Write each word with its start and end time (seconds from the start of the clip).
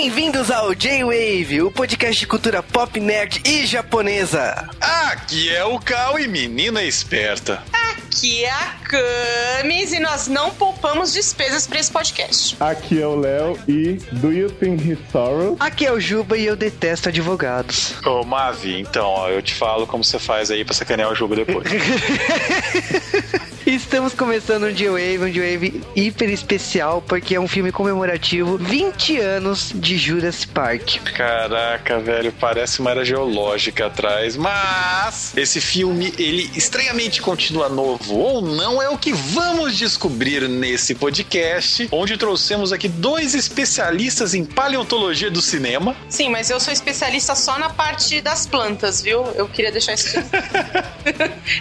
Bem-vindos 0.00 0.48
ao 0.48 0.72
J-Wave, 0.76 1.60
o 1.62 1.72
podcast 1.72 2.20
de 2.20 2.26
cultura 2.28 2.62
pop, 2.62 3.00
nerd 3.00 3.42
e 3.44 3.66
japonesa. 3.66 4.70
Aqui 4.80 5.50
é 5.50 5.64
o 5.64 5.76
Cal 5.80 6.20
e 6.20 6.28
menina 6.28 6.84
esperta. 6.84 7.60
Aqui 7.72 8.44
é 8.44 8.50
a 8.50 8.76
Camis 8.84 9.92
e 9.92 9.98
nós 9.98 10.28
não 10.28 10.50
poupamos 10.50 11.12
despesas 11.12 11.66
para 11.66 11.80
esse 11.80 11.90
podcast. 11.90 12.56
Aqui 12.60 13.02
é 13.02 13.06
o 13.08 13.16
Léo 13.16 13.58
e 13.66 13.94
Do 14.12 14.32
You 14.32 14.48
Think 14.50 14.88
He's 14.88 15.00
Sorrow? 15.10 15.56
Aqui 15.58 15.84
é 15.84 15.92
o 15.92 15.98
Juba 15.98 16.38
e 16.38 16.46
eu 16.46 16.54
detesto 16.54 17.08
advogados. 17.08 17.94
Ô, 18.06 18.22
Mavi, 18.22 18.78
então, 18.78 19.04
ó, 19.04 19.28
eu 19.28 19.42
te 19.42 19.52
falo 19.52 19.84
como 19.84 20.04
você 20.04 20.20
faz 20.20 20.48
aí 20.52 20.64
pra 20.64 20.74
sacanear 20.74 21.10
o 21.10 21.14
jogo 21.16 21.34
depois. 21.34 21.66
Estamos 23.78 24.14
começando 24.14 24.64
um 24.64 24.72
J-Wave, 24.72 25.18
um 25.18 25.30
J-Wave 25.30 25.82
hiper 25.94 26.30
especial, 26.30 27.02
porque 27.02 27.34
é 27.34 27.40
um 27.40 27.46
filme 27.46 27.70
comemorativo 27.70 28.56
20 28.56 29.18
anos 29.18 29.72
de 29.74 29.98
Jurassic 29.98 30.52
Park. 30.54 30.96
Caraca, 31.14 31.98
velho, 31.98 32.32
parece 32.32 32.80
uma 32.80 32.92
era 32.92 33.04
geológica 33.04 33.86
atrás, 33.86 34.38
mas 34.38 35.36
esse 35.36 35.60
filme, 35.60 36.14
ele 36.16 36.50
estranhamente 36.56 37.20
continua 37.20 37.68
novo 37.68 38.16
ou 38.16 38.40
não, 38.40 38.80
é 38.80 38.88
o 38.88 38.96
que 38.96 39.12
vamos 39.12 39.76
descobrir 39.76 40.48
nesse 40.48 40.94
podcast, 40.94 41.88
onde 41.92 42.16
trouxemos 42.16 42.72
aqui 42.72 42.88
dois 42.88 43.34
especialistas 43.34 44.32
em 44.32 44.46
paleontologia 44.46 45.30
do 45.30 45.42
cinema. 45.42 45.94
Sim, 46.08 46.30
mas 46.30 46.48
eu 46.48 46.58
sou 46.58 46.72
especialista 46.72 47.34
só 47.34 47.58
na 47.58 47.68
parte 47.68 48.22
das 48.22 48.46
plantas, 48.46 49.02
viu? 49.02 49.24
Eu 49.34 49.46
queria 49.46 49.70
deixar 49.70 49.92
isso. 49.92 50.16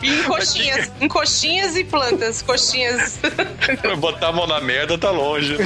e 0.02 0.08
em 0.08 0.24
coxinhas, 0.24 0.92
em 1.02 1.08
coxinhas 1.10 1.76
e 1.76 1.84
plantas, 1.84 1.97
coxinhas. 2.46 3.20
Botar 4.00 4.28
a 4.30 4.32
mão 4.32 4.48
na 4.48 4.60
merda 4.62 4.98
tá 4.98 5.12
longe. 5.12 5.58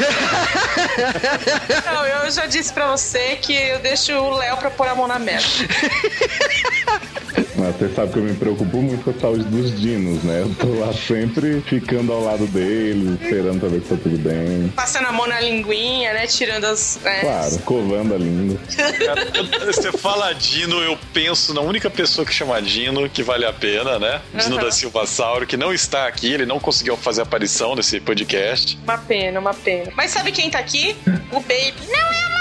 Não, 1.85 2.05
eu 2.05 2.31
já 2.31 2.45
disse 2.45 2.73
pra 2.73 2.87
você 2.91 3.35
que 3.37 3.53
eu 3.53 3.79
deixo 3.79 4.13
o 4.13 4.37
Léo 4.37 4.57
pra 4.57 4.69
pôr 4.69 4.87
a 4.87 4.95
mão 4.95 5.07
na 5.07 5.19
merda. 5.19 5.47
Você 7.67 7.89
sabe 7.93 8.11
que 8.13 8.19
eu 8.19 8.23
me 8.23 8.33
preocupo 8.33 8.77
muito 8.77 9.03
com 9.03 9.11
a 9.11 9.13
saúde 9.19 9.43
dos 9.45 9.79
dinos, 9.79 10.23
né? 10.23 10.41
Eu 10.41 10.55
tô 10.55 10.79
lá 10.79 10.93
sempre 10.93 11.61
ficando 11.61 12.11
ao 12.13 12.23
lado 12.23 12.45
deles, 12.47 13.19
esperando 13.21 13.59
pra 13.59 13.69
ver 13.69 13.81
se 13.81 13.89
tá 13.89 13.95
tudo 14.01 14.17
bem. 14.17 14.69
Passando 14.75 15.07
a 15.07 15.11
mão 15.11 15.27
na 15.27 15.39
linguinha, 15.39 16.13
né? 16.13 16.27
Tirando 16.27 16.65
as. 16.65 16.99
né? 17.03 17.19
Claro, 17.21 17.59
covando 17.59 18.15
a 18.15 18.17
língua. 18.17 18.57
Cara, 19.05 19.27
você 19.65 19.91
fala 19.91 20.33
Dino, 20.33 20.77
eu 20.81 20.97
penso 21.13 21.53
na 21.53 21.61
única 21.61 21.89
pessoa 21.89 22.25
que 22.25 22.33
chama 22.33 22.61
Dino, 22.61 23.09
que 23.09 23.23
vale 23.23 23.45
a 23.45 23.53
pena, 23.53 23.99
né? 23.99 24.21
Dino 24.33 24.55
Aham. 24.55 24.65
da 24.65 24.71
Silva 24.71 25.05
Sauro, 25.05 25.45
que 25.45 25.57
não 25.57 25.73
está 25.73 26.07
aqui, 26.07 26.31
ele 26.33 26.45
não 26.45 26.59
conseguiu 26.59 26.95
fazer 26.97 27.21
aparição 27.21 27.75
nesse 27.75 27.99
podcast. 27.99 28.77
Uma 28.83 28.97
pena, 28.97 29.39
uma 29.39 29.53
pena. 29.53 29.91
Mas 29.95 30.11
sabe 30.11 30.31
quem 30.31 30.49
tá 30.49 30.59
aqui? 30.59 30.95
O 31.31 31.39
Baby. 31.39 31.73
Não 31.89 32.11
é 32.11 32.23
a! 32.37 32.40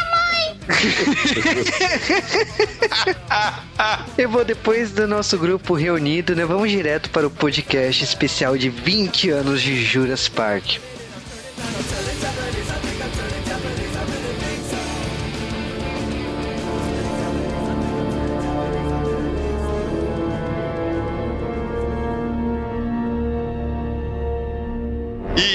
Eu 4.16 4.28
vou 4.28 4.44
depois 4.44 4.90
do 4.92 5.06
nosso 5.06 5.38
grupo 5.38 5.74
reunido, 5.74 6.34
né? 6.36 6.44
Vamos 6.44 6.70
direto 6.70 7.10
para 7.10 7.26
o 7.26 7.30
podcast 7.30 8.04
especial 8.04 8.56
de 8.56 8.68
20 8.68 9.30
anos 9.30 9.62
de 9.62 9.82
Jurassic 9.84 10.34
Park. 10.36 10.78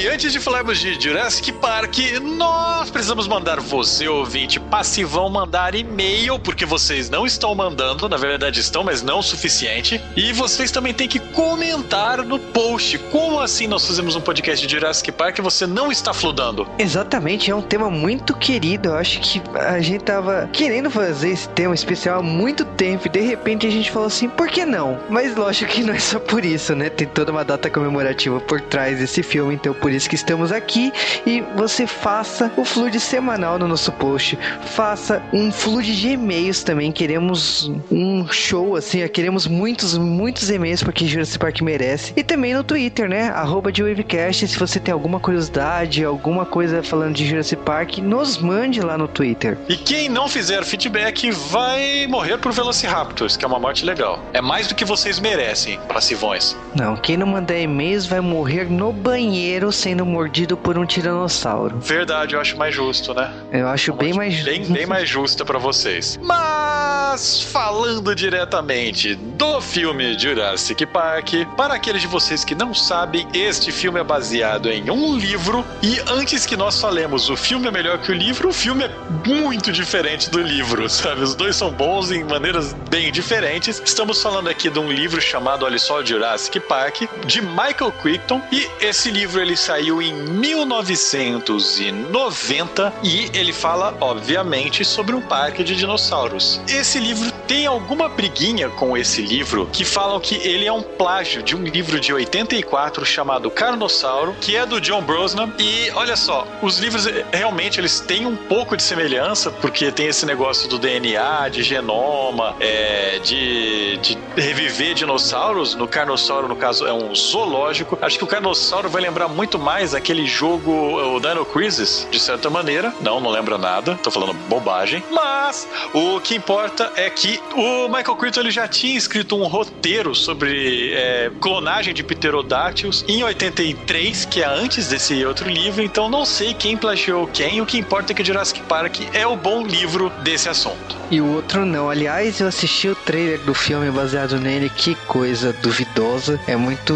E 0.06 0.08
antes 0.08 0.32
de 0.32 0.40
falarmos 0.40 0.78
de 0.78 1.02
Jurassic 1.02 1.52
Park, 1.54 1.98
nós 2.22 2.92
precisamos 2.92 3.28
mandar 3.28 3.60
você, 3.60 4.08
ouvinte 4.08 4.60
passivão, 4.60 5.28
mandar 5.32 5.74
e-mail, 5.74 6.38
porque 6.38 6.64
vocês 6.64 7.10
não 7.10 7.26
estão 7.26 7.56
mandando, 7.56 8.08
na 8.08 8.16
verdade 8.16 8.60
estão, 8.60 8.84
mas 8.84 9.02
não 9.02 9.18
o 9.18 9.24
suficiente. 9.24 10.00
E 10.16 10.32
vocês 10.32 10.70
também 10.70 10.94
têm 10.94 11.08
que 11.08 11.18
comentar 11.18 12.20
no 12.20 12.38
post. 12.38 13.00
Como 13.12 13.40
assim 13.40 13.66
nós 13.66 13.88
fizemos 13.88 14.16
um 14.16 14.22
podcast 14.22 14.68
de 14.68 14.72
Jurassic 14.72 15.12
Park 15.12 15.40
e 15.40 15.42
você 15.42 15.66
não 15.66 15.92
está 15.92 16.14
fludando? 16.14 16.68
Exatamente, 16.78 17.50
é 17.50 17.56
um 17.56 17.64
tema 17.64 17.90
muito 17.90 18.38
querido. 18.38 18.90
Eu 18.90 18.98
acho 18.98 19.20
que 19.22 19.42
a 19.56 19.82
gente 19.82 20.04
tava 20.04 20.48
querendo 20.54 20.92
fazer 20.92 21.30
esse 21.30 21.50
tema 21.50 21.74
especial 21.74 22.20
há 22.20 22.22
muito 22.22 22.64
tempo 22.64 23.08
e 23.08 23.10
de 23.10 23.22
repente 23.22 23.66
a 23.66 23.72
gente 23.72 23.90
falou 23.90 24.06
assim, 24.06 24.30
por 24.30 24.50
que 24.50 24.68
não? 24.68 25.00
Mas 25.10 25.36
lógico 25.36 25.72
que 25.72 25.82
não 25.82 25.96
é 25.96 26.00
só 26.00 26.20
por 26.20 26.46
isso, 26.46 26.76
né? 26.76 26.92
Tem 26.92 27.08
toda 27.08 27.32
uma 27.32 27.44
data 27.44 27.72
comemorativa 27.72 28.40
por 28.40 28.62
trás 28.62 29.00
desse 29.00 29.24
filme, 29.24 29.56
então 29.56 29.74
por 29.74 29.95
isso 29.96 30.10
que 30.10 30.16
estamos 30.16 30.52
aqui. 30.52 30.92
E 31.26 31.42
você 31.56 31.88
faça 31.88 32.52
o 32.58 32.66
flood 32.66 33.00
semanal 33.00 33.58
no 33.58 33.68
nosso 33.68 33.92
post, 33.92 34.38
faça 34.62 35.22
um 35.34 35.52
flood 35.52 35.96
de 35.96 36.10
e-mails 36.10 36.64
também. 36.64 36.92
Queremos 36.92 37.72
um 37.92 38.28
show 38.28 38.76
assim, 38.76 39.08
queremos 39.08 39.48
muitos, 39.48 39.98
muitos 39.98 40.50
e-mails 40.50 40.84
porque 40.84 41.06
Jurassic 41.06 41.40
Park 41.40 41.62
merece. 41.62 42.14
E 42.16 42.24
também 42.24 42.54
no 42.54 42.64
Twitter, 42.64 43.10
né? 43.10 43.30
Arroba 43.30 43.72
de 43.72 43.84
Wavecast, 43.84 44.48
se 44.48 44.58
você 44.58 44.80
tem 44.80 44.94
alguma 44.94 45.20
curiosidade, 45.20 46.04
alguma 46.04 46.46
coisa 46.46 46.84
falando 46.84 47.16
de 47.16 47.26
Jurassic 47.26 47.62
Park, 47.64 47.98
nos 48.00 48.38
mande 48.38 48.82
lá 48.82 48.98
no 48.98 49.08
Twitter. 49.08 49.58
E 49.68 49.76
quem 49.76 50.10
não 50.10 50.28
fizer 50.28 50.64
feedback 50.64 51.32
vai 51.32 52.08
morrer 52.08 52.38
por 52.38 52.52
Velociraptors, 52.52 53.38
que 53.38 53.46
é 53.46 53.48
uma 53.48 53.60
morte 53.60 53.86
legal. 53.86 54.20
É 54.34 54.42
mais 54.42 54.68
do 54.68 54.76
que 54.76 54.86
vocês 54.86 55.20
merecem, 55.20 55.80
passivões. 55.88 56.56
Não, 56.76 56.96
quem 56.96 57.18
não 57.18 57.28
mandar 57.28 57.58
e-mails 57.58 58.06
vai 58.06 58.20
morrer 58.20 58.66
no 58.66 58.92
banheiro 58.92 59.72
sendo 59.86 60.04
mordido 60.04 60.58
por 60.58 60.80
um 60.80 60.86
tiranossauro. 60.86 61.78
Verdade, 61.78 62.34
eu 62.34 62.42
acho 62.42 62.58
mais 62.58 62.74
justo, 62.74 63.14
né? 63.14 63.32
Eu 63.52 63.68
acho 63.68 63.94
bem 63.94 64.14
mais. 64.14 64.44
bem, 64.44 64.66
bem 64.66 64.86
mais 64.88 65.08
justa 65.08 65.46
pra 65.46 65.60
vocês. 65.60 66.20
Mas 66.24 66.95
falando 67.16 68.14
diretamente 68.14 69.16
do 69.16 69.62
filme 69.62 70.20
Jurassic 70.20 70.86
Park, 70.86 71.30
para 71.56 71.76
aqueles 71.76 72.02
de 72.02 72.08
vocês 72.08 72.44
que 72.44 72.54
não 72.54 72.74
sabem, 72.74 73.26
este 73.34 73.72
filme 73.72 74.02
é 74.02 74.04
baseado 74.04 74.70
em 74.70 74.90
um 74.90 75.18
livro 75.18 75.64
e 75.82 75.98
antes 76.08 76.46
que 76.46 76.58
nós 76.58 76.82
falemos 76.82 77.30
o 77.30 77.38
filme 77.38 77.68
é 77.68 77.72
melhor 77.72 78.00
que 78.00 78.12
o 78.12 78.14
livro, 78.14 78.50
o 78.50 78.54
filme 78.54 78.84
é 78.84 78.92
muito 79.26 79.72
diferente 79.72 80.30
do 80.30 80.42
livro, 80.42 80.88
sabe? 80.92 81.22
Os 81.22 81.36
dois 81.36 81.56
são 81.56 81.72
bons 81.72 82.12
em 82.12 82.26
maneiras 82.26 82.74
bem 82.90 83.14
diferentes. 83.14 83.82
Estamos 83.86 84.22
falando 84.22 84.50
aqui 84.50 84.70
de 84.70 84.78
um 84.78 84.92
livro 84.92 85.22
chamado 85.22 85.64
Olha 85.64 85.80
só 85.80 86.04
Jurassic 86.04 86.60
Park 86.60 87.04
de 87.26 87.42
Michael 87.42 87.94
Crichton 88.02 88.42
e 88.52 88.68
esse 88.82 89.10
livro 89.10 89.42
ele 89.42 89.56
saiu 89.56 90.02
em 90.02 90.14
1990 90.14 92.94
e 93.04 93.30
ele 93.34 93.54
fala, 93.54 93.96
obviamente, 94.02 94.84
sobre 94.84 95.16
um 95.16 95.22
parque 95.22 95.64
de 95.64 95.76
dinossauros. 95.76 96.60
Esse 96.68 97.05
livro 97.06 97.32
tem 97.48 97.68
alguma 97.68 98.10
briguinha 98.10 98.68
com 98.68 98.98
esse 98.98 99.22
livro 99.22 99.70
que 99.72 99.86
falam 99.86 100.20
que 100.20 100.36
ele 100.36 100.66
é 100.66 100.74
um 100.74 100.82
plágio 100.82 101.44
de 101.44 101.56
um 101.56 101.62
livro 101.64 102.00
de 102.00 102.12
84 102.12 103.06
chamado 103.06 103.52
Carnossauro, 103.52 104.36
que 104.42 104.56
é 104.56 104.66
do 104.66 104.82
John 104.82 105.04
Brosnan. 105.04 105.54
E 105.60 105.92
olha 105.92 106.16
só, 106.16 106.48
os 106.64 106.80
livros 106.80 107.06
realmente 107.32 107.80
eles 107.80 108.00
têm 108.00 108.26
um 108.26 108.36
pouco 108.36 108.76
de 108.76 108.82
semelhança, 108.82 109.52
porque 109.52 109.92
tem 109.92 110.08
esse 110.08 110.26
negócio 110.26 110.68
do 110.68 110.80
DNA, 110.80 111.50
de 111.50 111.62
genoma, 111.62 112.56
é, 112.60 113.20
de, 113.20 113.98
de 113.98 114.18
reviver 114.36 114.96
dinossauros. 114.96 115.76
No 115.76 115.88
Carnossauro, 115.88 116.48
no 116.48 116.56
caso, 116.56 116.88
é 116.88 116.94
um 116.94 117.14
zoológico. 117.14 118.00
Acho 118.02 118.18
que 118.18 118.24
o 118.24 118.28
Carnossauro 118.28 118.90
vai 118.90 119.04
lembrar 119.04 119.28
muito 119.28 119.60
mais 119.60 119.94
aquele 119.94 120.26
jogo, 120.26 120.72
o 120.72 121.20
Dino 121.20 121.46
Crisis, 121.46 122.08
de 122.10 122.20
certa 122.20 122.50
maneira. 122.50 122.92
Não, 123.00 123.20
não 123.20 123.30
lembra 123.30 123.60
nada. 123.60 124.00
Tô 124.02 124.10
falando 124.10 124.34
bobagem. 124.50 125.04
Mas 125.12 125.68
o 125.94 126.20
que 126.20 126.34
importa 126.34 126.95
é 126.96 127.10
que 127.10 127.40
o 127.56 127.88
Michael 127.88 128.16
Crichton 128.16 128.42
ele 128.42 128.52
já 128.52 128.68
tinha 128.68 128.98
escrito 128.98 129.36
um 129.36 129.48
roteiro 129.48 130.16
sobre 130.16 130.94
é, 130.94 131.32
clonagem 131.40 131.94
de 131.94 132.04
pterodáctilos 132.04 133.04
em 133.08 133.24
83, 133.24 134.26
que 134.26 134.42
é 134.42 134.46
antes 134.46 134.88
desse 134.88 135.26
outro 135.26 135.50
livro. 135.50 135.82
Então 135.82 136.10
não 136.10 136.26
sei 136.26 136.54
quem 136.54 136.78
plagiou 136.78 137.28
quem. 137.28 137.62
O 137.62 137.66
que 137.66 137.78
importa 137.78 138.12
é 138.12 138.16
que 138.16 138.24
Jurassic 138.24 138.62
Park 138.62 139.02
é 139.14 139.26
o 139.28 139.36
bom 139.36 139.66
livro 139.66 140.10
desse 140.24 140.50
assunto. 140.50 140.96
E 141.12 141.22
o 141.22 141.34
outro 141.34 141.66
não. 141.66 141.90
Aliás, 141.90 142.40
eu 142.40 142.48
assisti 142.48 142.88
o 142.90 142.96
trailer 142.96 143.40
do 143.42 143.54
filme 143.54 143.92
baseado 143.92 144.40
nele. 144.40 144.70
Que 144.70 144.96
coisa 145.08 145.54
duvidosa. 145.54 146.40
É 146.48 146.56
muito 146.56 146.94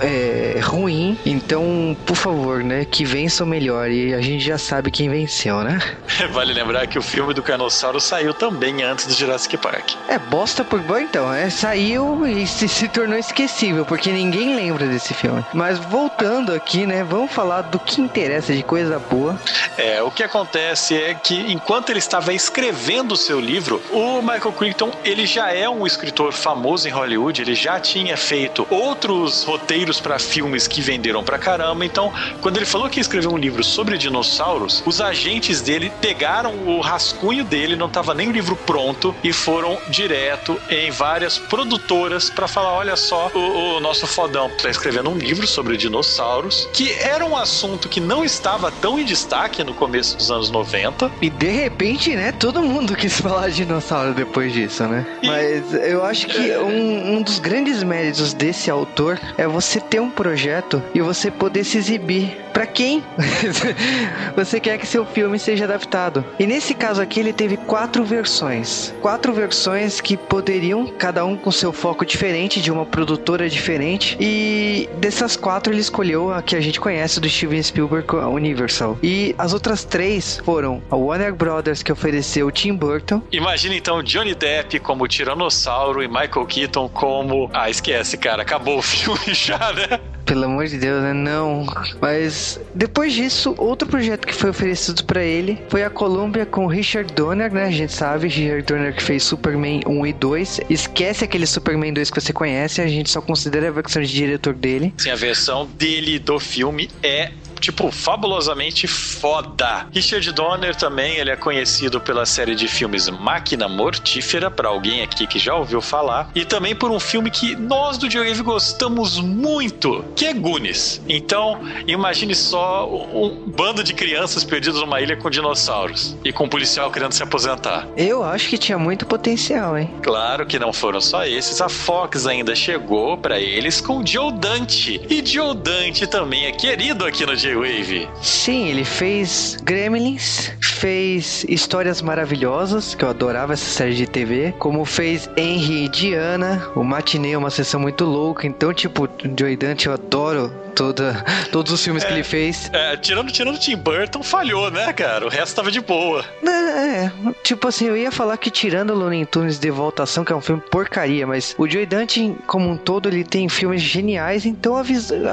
é, 0.00 0.60
ruim. 0.62 1.18
Então, 1.26 1.96
por 2.06 2.16
favor, 2.16 2.62
né? 2.62 2.84
Que 2.84 3.04
vença 3.04 3.44
o 3.44 3.46
melhor. 3.46 3.90
E 3.90 4.14
a 4.14 4.20
gente 4.20 4.44
já 4.44 4.56
sabe 4.56 4.90
quem 4.90 5.10
venceu, 5.10 5.62
né? 5.62 5.78
Vale 6.30 6.52
lembrar 6.52 6.86
que 6.86 6.98
o 6.98 7.02
filme 7.02 7.34
do 7.34 7.42
Carnossauro 7.42 8.00
saiu 8.00 8.32
também 8.32 8.82
antes 8.82 9.07
do 9.08 9.14
Jurassic 9.14 9.56
Park. 9.56 9.94
É 10.08 10.18
bosta 10.18 10.64
por 10.64 10.80
bom 10.80 10.98
então. 10.98 11.32
É, 11.32 11.50
saiu 11.50 12.26
e 12.26 12.46
se, 12.46 12.68
se 12.68 12.88
tornou 12.88 13.18
esquecível, 13.18 13.84
porque 13.84 14.10
ninguém 14.12 14.54
lembra 14.54 14.86
desse 14.86 15.14
filme. 15.14 15.44
Mas 15.52 15.78
voltando 15.78 16.54
aqui, 16.54 16.86
né? 16.86 17.02
Vamos 17.04 17.32
falar 17.32 17.62
do 17.62 17.78
que 17.78 18.00
interessa 18.00 18.54
de 18.54 18.62
coisa 18.62 18.98
boa. 18.98 19.38
É, 19.76 20.02
o 20.02 20.10
que 20.10 20.22
acontece 20.22 20.94
é 20.94 21.14
que 21.14 21.52
enquanto 21.52 21.90
ele 21.90 21.98
estava 21.98 22.32
escrevendo 22.32 23.12
o 23.12 23.16
seu 23.16 23.40
livro, 23.40 23.82
o 23.90 24.20
Michael 24.20 24.52
Crichton, 24.52 24.92
ele 25.04 25.26
já 25.26 25.52
é 25.52 25.68
um 25.68 25.86
escritor 25.86 26.32
famoso 26.32 26.88
em 26.88 26.90
Hollywood, 26.90 27.40
ele 27.40 27.54
já 27.54 27.80
tinha 27.80 28.16
feito 28.16 28.66
outros 28.70 29.44
roteiros 29.44 30.00
para 30.00 30.18
filmes 30.18 30.66
que 30.66 30.80
venderam 30.80 31.24
pra 31.24 31.38
caramba. 31.38 31.84
Então, 31.84 32.12
quando 32.40 32.56
ele 32.56 32.66
falou 32.66 32.88
que 32.90 32.98
ia 32.98 33.02
escrever 33.02 33.28
um 33.28 33.36
livro 33.36 33.62
sobre 33.64 33.96
dinossauros, 33.96 34.82
os 34.84 35.00
agentes 35.00 35.60
dele 35.60 35.92
pegaram 36.00 36.54
o 36.66 36.80
rascunho 36.80 37.44
dele, 37.44 37.76
não 37.76 37.88
tava 37.88 38.14
nem 38.14 38.28
o 38.28 38.32
livro 38.32 38.56
pronto, 38.56 38.87
e 39.22 39.32
foram 39.32 39.78
direto 39.88 40.60
em 40.68 40.90
várias 40.90 41.38
produtoras 41.38 42.30
para 42.30 42.48
falar: 42.48 42.72
olha 42.72 42.96
só, 42.96 43.30
o, 43.34 43.76
o 43.76 43.80
nosso 43.80 44.06
fodão 44.06 44.50
tá 44.50 44.68
escrevendo 44.70 45.10
um 45.10 45.16
livro 45.16 45.46
sobre 45.46 45.76
dinossauros, 45.76 46.68
que 46.72 46.92
era 47.00 47.24
um 47.24 47.36
assunto 47.36 47.88
que 47.88 48.00
não 48.00 48.24
estava 48.24 48.70
tão 48.70 48.98
em 48.98 49.04
destaque 49.04 49.62
no 49.64 49.74
começo 49.74 50.16
dos 50.16 50.30
anos 50.30 50.50
90. 50.50 51.10
E 51.20 51.30
de 51.30 51.48
repente, 51.48 52.14
né, 52.14 52.32
todo 52.32 52.62
mundo 52.62 52.94
quis 52.96 53.18
falar 53.20 53.48
de 53.50 53.56
dinossauro 53.64 54.14
depois 54.14 54.52
disso, 54.52 54.84
né? 54.86 55.06
E- 55.22 55.26
Mas 55.26 55.74
eu 55.74 56.04
acho 56.04 56.26
que 56.26 56.56
um, 56.58 57.16
um 57.16 57.22
dos 57.22 57.38
grandes 57.38 57.82
méritos 57.82 58.32
desse 58.32 58.70
autor 58.70 59.20
é 59.36 59.46
você 59.46 59.80
ter 59.80 60.00
um 60.00 60.10
projeto 60.10 60.82
e 60.94 61.00
você 61.00 61.30
poder 61.30 61.64
se 61.64 61.78
exibir. 61.78 62.36
Pra 62.52 62.66
quem 62.66 63.04
você 64.36 64.58
quer 64.60 64.78
que 64.78 64.86
seu 64.86 65.04
filme 65.06 65.38
seja 65.38 65.64
adaptado. 65.64 66.24
E 66.38 66.46
nesse 66.46 66.74
caso 66.74 67.00
aqui, 67.00 67.20
ele 67.20 67.32
teve 67.32 67.56
quatro 67.56 68.04
versões. 68.04 68.77
Quatro 69.00 69.32
versões 69.32 70.00
que 70.00 70.16
poderiam, 70.16 70.86
cada 70.86 71.24
um 71.24 71.36
com 71.36 71.50
seu 71.50 71.72
foco 71.72 72.04
diferente, 72.04 72.60
de 72.60 72.70
uma 72.70 72.86
produtora 72.86 73.48
diferente. 73.48 74.16
E 74.20 74.88
dessas 74.98 75.36
quatro, 75.36 75.72
ele 75.72 75.80
escolheu 75.80 76.32
a 76.32 76.42
que 76.42 76.56
a 76.56 76.60
gente 76.60 76.80
conhece 76.80 77.20
do 77.20 77.28
Steven 77.28 77.62
Spielberg, 77.62 78.16
a 78.16 78.28
Universal. 78.28 78.98
E 79.02 79.34
as 79.38 79.52
outras 79.52 79.84
três 79.84 80.40
foram 80.44 80.82
a 80.90 80.96
Warner 80.96 81.34
Brothers, 81.34 81.82
que 81.82 81.92
ofereceu 81.92 82.50
Tim 82.50 82.74
Burton. 82.74 83.22
Imagina 83.32 83.74
então 83.74 84.02
Johnny 84.02 84.34
Depp 84.34 84.78
como 84.80 85.06
Tiranossauro 85.06 86.02
e 86.02 86.08
Michael 86.08 86.46
Keaton 86.46 86.88
como. 86.88 87.50
Ah, 87.52 87.70
esquece, 87.70 88.16
cara, 88.16 88.42
acabou 88.42 88.78
o 88.78 88.82
filme 88.82 89.18
já, 89.32 89.72
né? 89.72 90.00
Pelo 90.28 90.44
amor 90.44 90.66
de 90.66 90.76
Deus, 90.76 91.02
né? 91.02 91.14
Não. 91.14 91.64
Mas 92.02 92.60
depois 92.74 93.14
disso, 93.14 93.54
outro 93.56 93.88
projeto 93.88 94.26
que 94.26 94.34
foi 94.34 94.50
oferecido 94.50 95.02
pra 95.04 95.24
ele 95.24 95.58
foi 95.70 95.82
a 95.82 95.88
Columbia 95.88 96.44
com 96.44 96.66
Richard 96.66 97.10
Donner, 97.14 97.50
né? 97.50 97.64
A 97.64 97.70
gente 97.70 97.94
sabe, 97.94 98.28
Richard 98.28 98.62
Donner 98.62 98.94
que 98.94 99.02
fez 99.02 99.22
Superman 99.22 99.80
1 99.86 100.06
e 100.06 100.12
2. 100.12 100.60
Esquece 100.68 101.24
aquele 101.24 101.46
Superman 101.46 101.94
2 101.94 102.10
que 102.10 102.20
você 102.20 102.32
conhece, 102.32 102.82
a 102.82 102.86
gente 102.86 103.08
só 103.10 103.22
considera 103.22 103.68
a 103.68 103.70
versão 103.70 104.02
de 104.02 104.12
diretor 104.12 104.52
dele. 104.52 104.92
Assim, 104.98 105.10
a 105.10 105.16
versão 105.16 105.66
dele 105.66 106.18
do 106.18 106.38
filme 106.38 106.90
é 107.02 107.30
tipo, 107.58 107.90
fabulosamente 107.90 108.86
foda. 108.86 109.86
Richard 109.92 110.32
Donner 110.32 110.74
também, 110.74 111.16
ele 111.16 111.30
é 111.30 111.36
conhecido 111.36 112.00
pela 112.00 112.26
série 112.26 112.54
de 112.54 112.68
filmes 112.68 113.08
Máquina 113.08 113.68
Mortífera, 113.68 114.50
pra 114.50 114.68
alguém 114.68 115.02
aqui 115.02 115.26
que 115.26 115.38
já 115.38 115.54
ouviu 115.54 115.80
falar, 115.80 116.30
e 116.34 116.44
também 116.44 116.74
por 116.74 116.90
um 116.90 117.00
filme 117.00 117.30
que 117.30 117.56
nós 117.56 117.98
do 117.98 118.08
Diogo 118.08 118.44
gostamos 118.44 119.18
muito, 119.18 120.04
que 120.14 120.26
é 120.26 120.32
Goonies. 120.32 121.00
Então, 121.08 121.60
imagine 121.86 122.34
só 122.34 122.88
um 122.88 123.44
bando 123.46 123.82
de 123.82 123.94
crianças 123.94 124.44
perdidas 124.44 124.80
numa 124.80 125.00
ilha 125.00 125.16
com 125.16 125.30
dinossauros 125.30 126.16
e 126.24 126.32
com 126.32 126.44
um 126.44 126.48
policial 126.48 126.90
querendo 126.90 127.12
se 127.12 127.22
aposentar. 127.22 127.86
Eu 127.96 128.22
acho 128.22 128.48
que 128.48 128.58
tinha 128.58 128.78
muito 128.78 129.06
potencial, 129.06 129.76
hein? 129.76 129.90
Claro 130.02 130.46
que 130.46 130.58
não 130.58 130.72
foram 130.72 131.00
só 131.00 131.24
esses, 131.24 131.60
a 131.60 131.68
Fox 131.68 132.26
ainda 132.26 132.54
chegou 132.54 133.16
pra 133.16 133.38
eles 133.38 133.80
com 133.80 134.04
Joe 134.04 134.32
Dante. 134.32 135.00
E 135.08 135.24
Joe 135.24 135.54
Dante 135.54 136.06
também 136.06 136.46
é 136.46 136.52
querido 136.52 137.04
aqui 137.04 137.24
no 137.24 137.36
J-Wave. 137.48 138.08
Sim, 138.20 138.68
ele 138.68 138.84
fez 138.84 139.56
Gremlins, 139.62 140.52
fez 140.60 141.46
Histórias 141.48 142.02
Maravilhosas, 142.02 142.94
que 142.94 143.02
eu 143.02 143.08
adorava 143.08 143.54
essa 143.54 143.64
série 143.64 143.94
de 143.94 144.06
TV, 144.06 144.52
como 144.58 144.84
fez 144.84 145.30
Henry 145.34 145.86
e 145.86 145.88
Diana, 145.88 146.70
o 146.76 146.84
Matinê 146.84 147.32
é 147.32 147.38
uma 147.38 147.48
sessão 147.48 147.80
muito 147.80 148.04
louca, 148.04 148.46
então, 148.46 148.74
tipo, 148.74 149.08
Joey 149.38 149.56
Dante 149.56 149.86
eu 149.86 149.94
adoro 149.94 150.52
toda, 150.78 151.24
todos 151.50 151.72
os 151.72 151.82
filmes 151.82 152.04
que 152.04 152.12
ele 152.12 152.22
fez. 152.22 152.70
É, 152.72 152.96
tirando, 152.96 153.32
tirando 153.32 153.58
Tim 153.58 153.76
Burton, 153.76 154.22
falhou, 154.22 154.70
né, 154.70 154.92
cara? 154.92 155.26
O 155.26 155.28
resto 155.28 155.56
tava 155.56 155.72
de 155.72 155.80
boa. 155.80 156.24
É, 156.46 157.10
tipo 157.42 157.66
assim, 157.66 157.86
eu 157.86 157.96
ia 157.96 158.12
falar 158.12 158.36
que 158.36 158.48
tirando 158.48 158.90
o 158.90 158.94
Looney 158.94 159.26
Tunes 159.26 159.58
de 159.58 159.70
Voltação, 159.72 160.24
que 160.24 160.32
é 160.32 160.36
um 160.36 160.40
filme 160.40 160.62
porcaria, 160.70 161.26
mas 161.26 161.56
o 161.58 161.68
Joey 161.68 161.84
Dante, 161.84 162.32
como 162.46 162.70
um 162.70 162.76
todo, 162.76 163.08
ele 163.08 163.24
tem 163.24 163.48
filmes 163.48 163.82
geniais, 163.82 164.46
então 164.46 164.76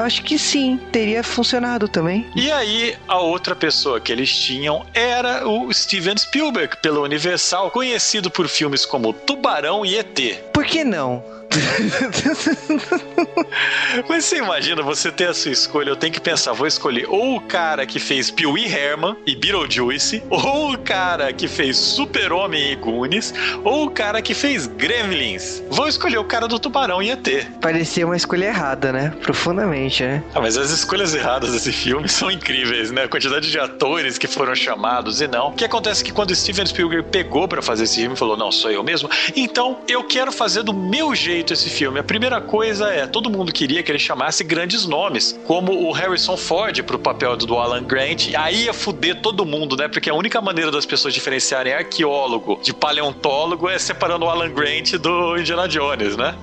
acho 0.03 0.23
que 0.23 0.39
sim, 0.39 0.79
teria 0.91 1.23
funcionado 1.23 1.87
também. 1.87 2.25
E 2.35 2.51
aí, 2.51 2.95
a 3.07 3.19
outra 3.19 3.55
pessoa 3.55 3.99
que 3.99 4.11
eles 4.11 4.35
tinham 4.35 4.83
era 4.95 5.47
o 5.47 5.71
Steven 5.71 6.17
Spielberg, 6.17 6.77
pela 6.77 7.01
Universal, 7.01 7.69
conhecido 7.69 8.31
por 8.31 8.47
filmes 8.47 8.83
como 8.83 9.13
Tubarão 9.13 9.85
e 9.85 9.95
ET. 9.95 10.19
Por 10.51 10.65
que 10.65 10.83
não? 10.83 11.23
Mas 14.07 14.25
você 14.25 14.37
imagina, 14.37 14.81
você 14.81 15.11
ter 15.11 15.29
a 15.29 15.33
sua 15.33 15.51
escolha, 15.51 15.89
eu 15.89 15.95
tenho 15.95 16.13
que 16.13 16.19
pensar, 16.19 16.53
vou 16.53 16.67
escolher 16.67 17.07
ou 17.09 17.37
o 17.37 17.41
cara 17.41 17.85
que 17.85 17.99
fez 17.99 18.31
Pee 18.31 18.45
Wee 18.45 18.65
Herman 18.65 19.15
e 19.25 19.35
Beetlejuice, 19.35 20.23
ou 20.29 20.73
o 20.73 20.77
cara 20.77 21.31
que 21.33 21.47
fez 21.47 21.77
Super-Homem 21.77 22.71
e 22.71 22.75
Goonies, 22.75 23.33
ou 23.63 23.85
o 23.85 23.89
cara 23.89 24.21
que 24.21 24.33
fez 24.33 24.67
Gremlins. 24.67 25.63
Vou 25.69 25.87
escolher 25.87 26.17
o 26.17 26.23
cara 26.23 26.47
do 26.47 26.59
Tubarão 26.59 27.01
e 27.01 27.11
ET. 27.11 27.27
Parecia 27.61 28.05
uma 28.05 28.15
escolha 28.15 28.45
errada, 28.45 28.91
né? 28.91 29.13
Profundamente, 29.21 30.03
né? 30.03 30.23
Ah, 30.33 30.41
mas 30.41 30.57
as 30.57 30.71
escolhas 30.71 31.13
erradas 31.13 31.53
desse 31.53 31.71
filme 31.71 32.07
são 32.09 32.29
incríveis, 32.29 32.91
né? 32.91 33.03
A 33.03 33.07
quantidade 33.07 33.49
de 33.49 33.59
atores 33.59 34.17
que 34.17 34.27
foram 34.27 34.55
chamados 34.55 35.21
e 35.21 35.27
não. 35.27 35.49
O 35.49 35.53
que 35.53 35.65
acontece 35.65 36.01
é 36.01 36.05
que 36.05 36.11
quando 36.11 36.35
Steven 36.35 36.65
Spielberg 36.65 37.09
pegou 37.09 37.47
pra 37.47 37.61
fazer 37.61 37.83
esse 37.83 37.95
filme 37.95 38.15
e 38.15 38.17
falou: 38.17 38.37
Não, 38.37 38.51
sou 38.51 38.71
eu 38.71 38.83
mesmo, 38.83 39.09
então 39.35 39.79
eu 39.87 40.03
quero 40.03 40.31
fazer 40.31 40.63
do 40.63 40.73
meu 40.73 41.15
jeito 41.15 41.44
esse 41.53 41.69
filme. 41.69 41.99
A 41.99 42.03
primeira 42.03 42.41
coisa 42.41 42.89
é: 42.89 43.07
todo 43.07 43.29
mundo 43.29 43.51
queria 43.51 43.81
que 43.83 43.91
ele 43.91 43.99
chamasse 43.99 44.43
grandes 44.43 44.85
nomes, 44.85 45.39
como 45.45 45.71
o 45.87 45.91
Harrison 45.91 46.37
Ford 46.37 46.81
pro 46.83 46.99
papel 46.99 47.35
do 47.37 47.57
Alan 47.57 47.83
Grant. 47.83 48.33
Aí 48.35 48.65
ia 48.65 48.73
fuder 48.73 49.21
todo 49.21 49.45
mundo, 49.45 49.75
né? 49.75 49.87
Porque 49.87 50.09
a 50.09 50.13
única 50.13 50.41
maneira 50.41 50.71
das 50.71 50.85
pessoas 50.85 51.13
diferenciarem 51.13 51.73
arqueólogo 51.73 52.59
de 52.61 52.73
paleontólogo 52.73 53.69
é 53.69 53.77
separando 53.77 54.25
o 54.25 54.29
Alan 54.29 54.51
Grant 54.51 54.93
do 54.93 55.37
Indiana 55.37 55.67
Jones, 55.67 56.17
né? 56.17 56.35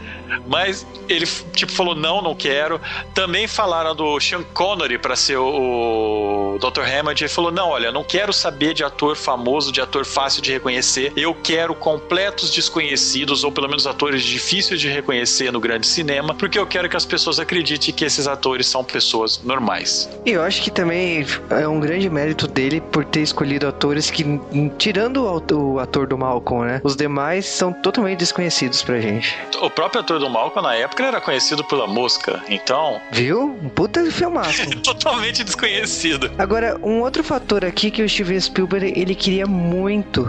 Mas 0.46 0.86
ele, 1.08 1.26
tipo, 1.54 1.72
falou: 1.72 1.94
não, 1.94 2.22
não 2.22 2.34
quero. 2.34 2.80
Também 3.14 3.46
falaram 3.46 3.94
do 3.94 4.18
Sean 4.20 4.42
Connery 4.42 4.98
pra 4.98 5.16
ser 5.16 5.36
o, 5.36 6.54
o 6.54 6.58
Dr. 6.58 6.82
Hammond. 6.82 7.22
Ele 7.22 7.28
falou: 7.28 7.50
não, 7.50 7.70
olha, 7.70 7.92
não 7.92 8.04
quero 8.04 8.32
saber 8.32 8.74
de 8.74 8.84
ator 8.84 9.16
famoso, 9.16 9.72
de 9.72 9.80
ator 9.80 10.04
fácil 10.04 10.42
de 10.42 10.52
reconhecer. 10.52 11.12
Eu 11.16 11.34
quero 11.34 11.74
completos 11.74 12.50
desconhecidos, 12.50 13.44
ou 13.44 13.52
pelo 13.52 13.68
menos 13.68 13.86
atores 13.86 14.22
difíceis 14.22 14.80
de 14.80 14.88
reconhecer 14.88 15.50
no 15.52 15.60
grande 15.60 15.86
cinema, 15.86 16.34
porque 16.34 16.58
eu 16.58 16.66
quero 16.66 16.88
que 16.88 16.96
as 16.96 17.04
pessoas 17.04 17.38
acreditem 17.38 17.92
que 17.94 18.04
esses 18.04 18.26
atores 18.26 18.66
são 18.66 18.84
pessoas 18.84 19.40
normais. 19.42 20.08
E 20.24 20.30
eu 20.30 20.42
acho 20.42 20.62
que 20.62 20.70
também 20.70 21.26
é 21.50 21.68
um 21.68 21.80
grande 21.80 22.08
mérito 22.08 22.46
dele 22.46 22.80
por 22.80 23.04
ter 23.04 23.20
escolhido 23.20 23.66
atores 23.66 24.10
que, 24.10 24.24
tirando 24.78 25.24
o 25.24 25.78
ator 25.78 26.06
do 26.06 26.16
Malcolm, 26.16 26.66
né? 26.66 26.80
Os 26.84 26.96
demais 26.96 27.46
são 27.46 27.72
totalmente 27.72 28.18
desconhecidos 28.18 28.82
pra 28.82 29.00
gente. 29.00 29.36
O 29.60 29.70
próprio 29.70 30.00
ator 30.00 30.18
do 30.22 30.30
Malcolm, 30.30 30.62
na 30.62 30.74
época, 30.76 31.02
ele 31.02 31.08
era 31.08 31.20
conhecido 31.20 31.64
pela 31.64 31.86
mosca, 31.86 32.40
então, 32.48 33.00
Viu? 33.10 33.58
Um 33.62 33.68
puta 33.68 34.08
filmaço. 34.10 34.70
totalmente 34.80 35.42
desconhecido. 35.42 36.30
Agora, 36.38 36.78
um 36.82 37.00
outro 37.00 37.24
fator 37.24 37.64
aqui 37.64 37.90
que 37.90 38.02
o 38.02 38.08
Steven 38.08 38.40
Spielberg 38.40 38.92
ele 38.96 39.14
queria 39.14 39.46
muito 39.46 40.26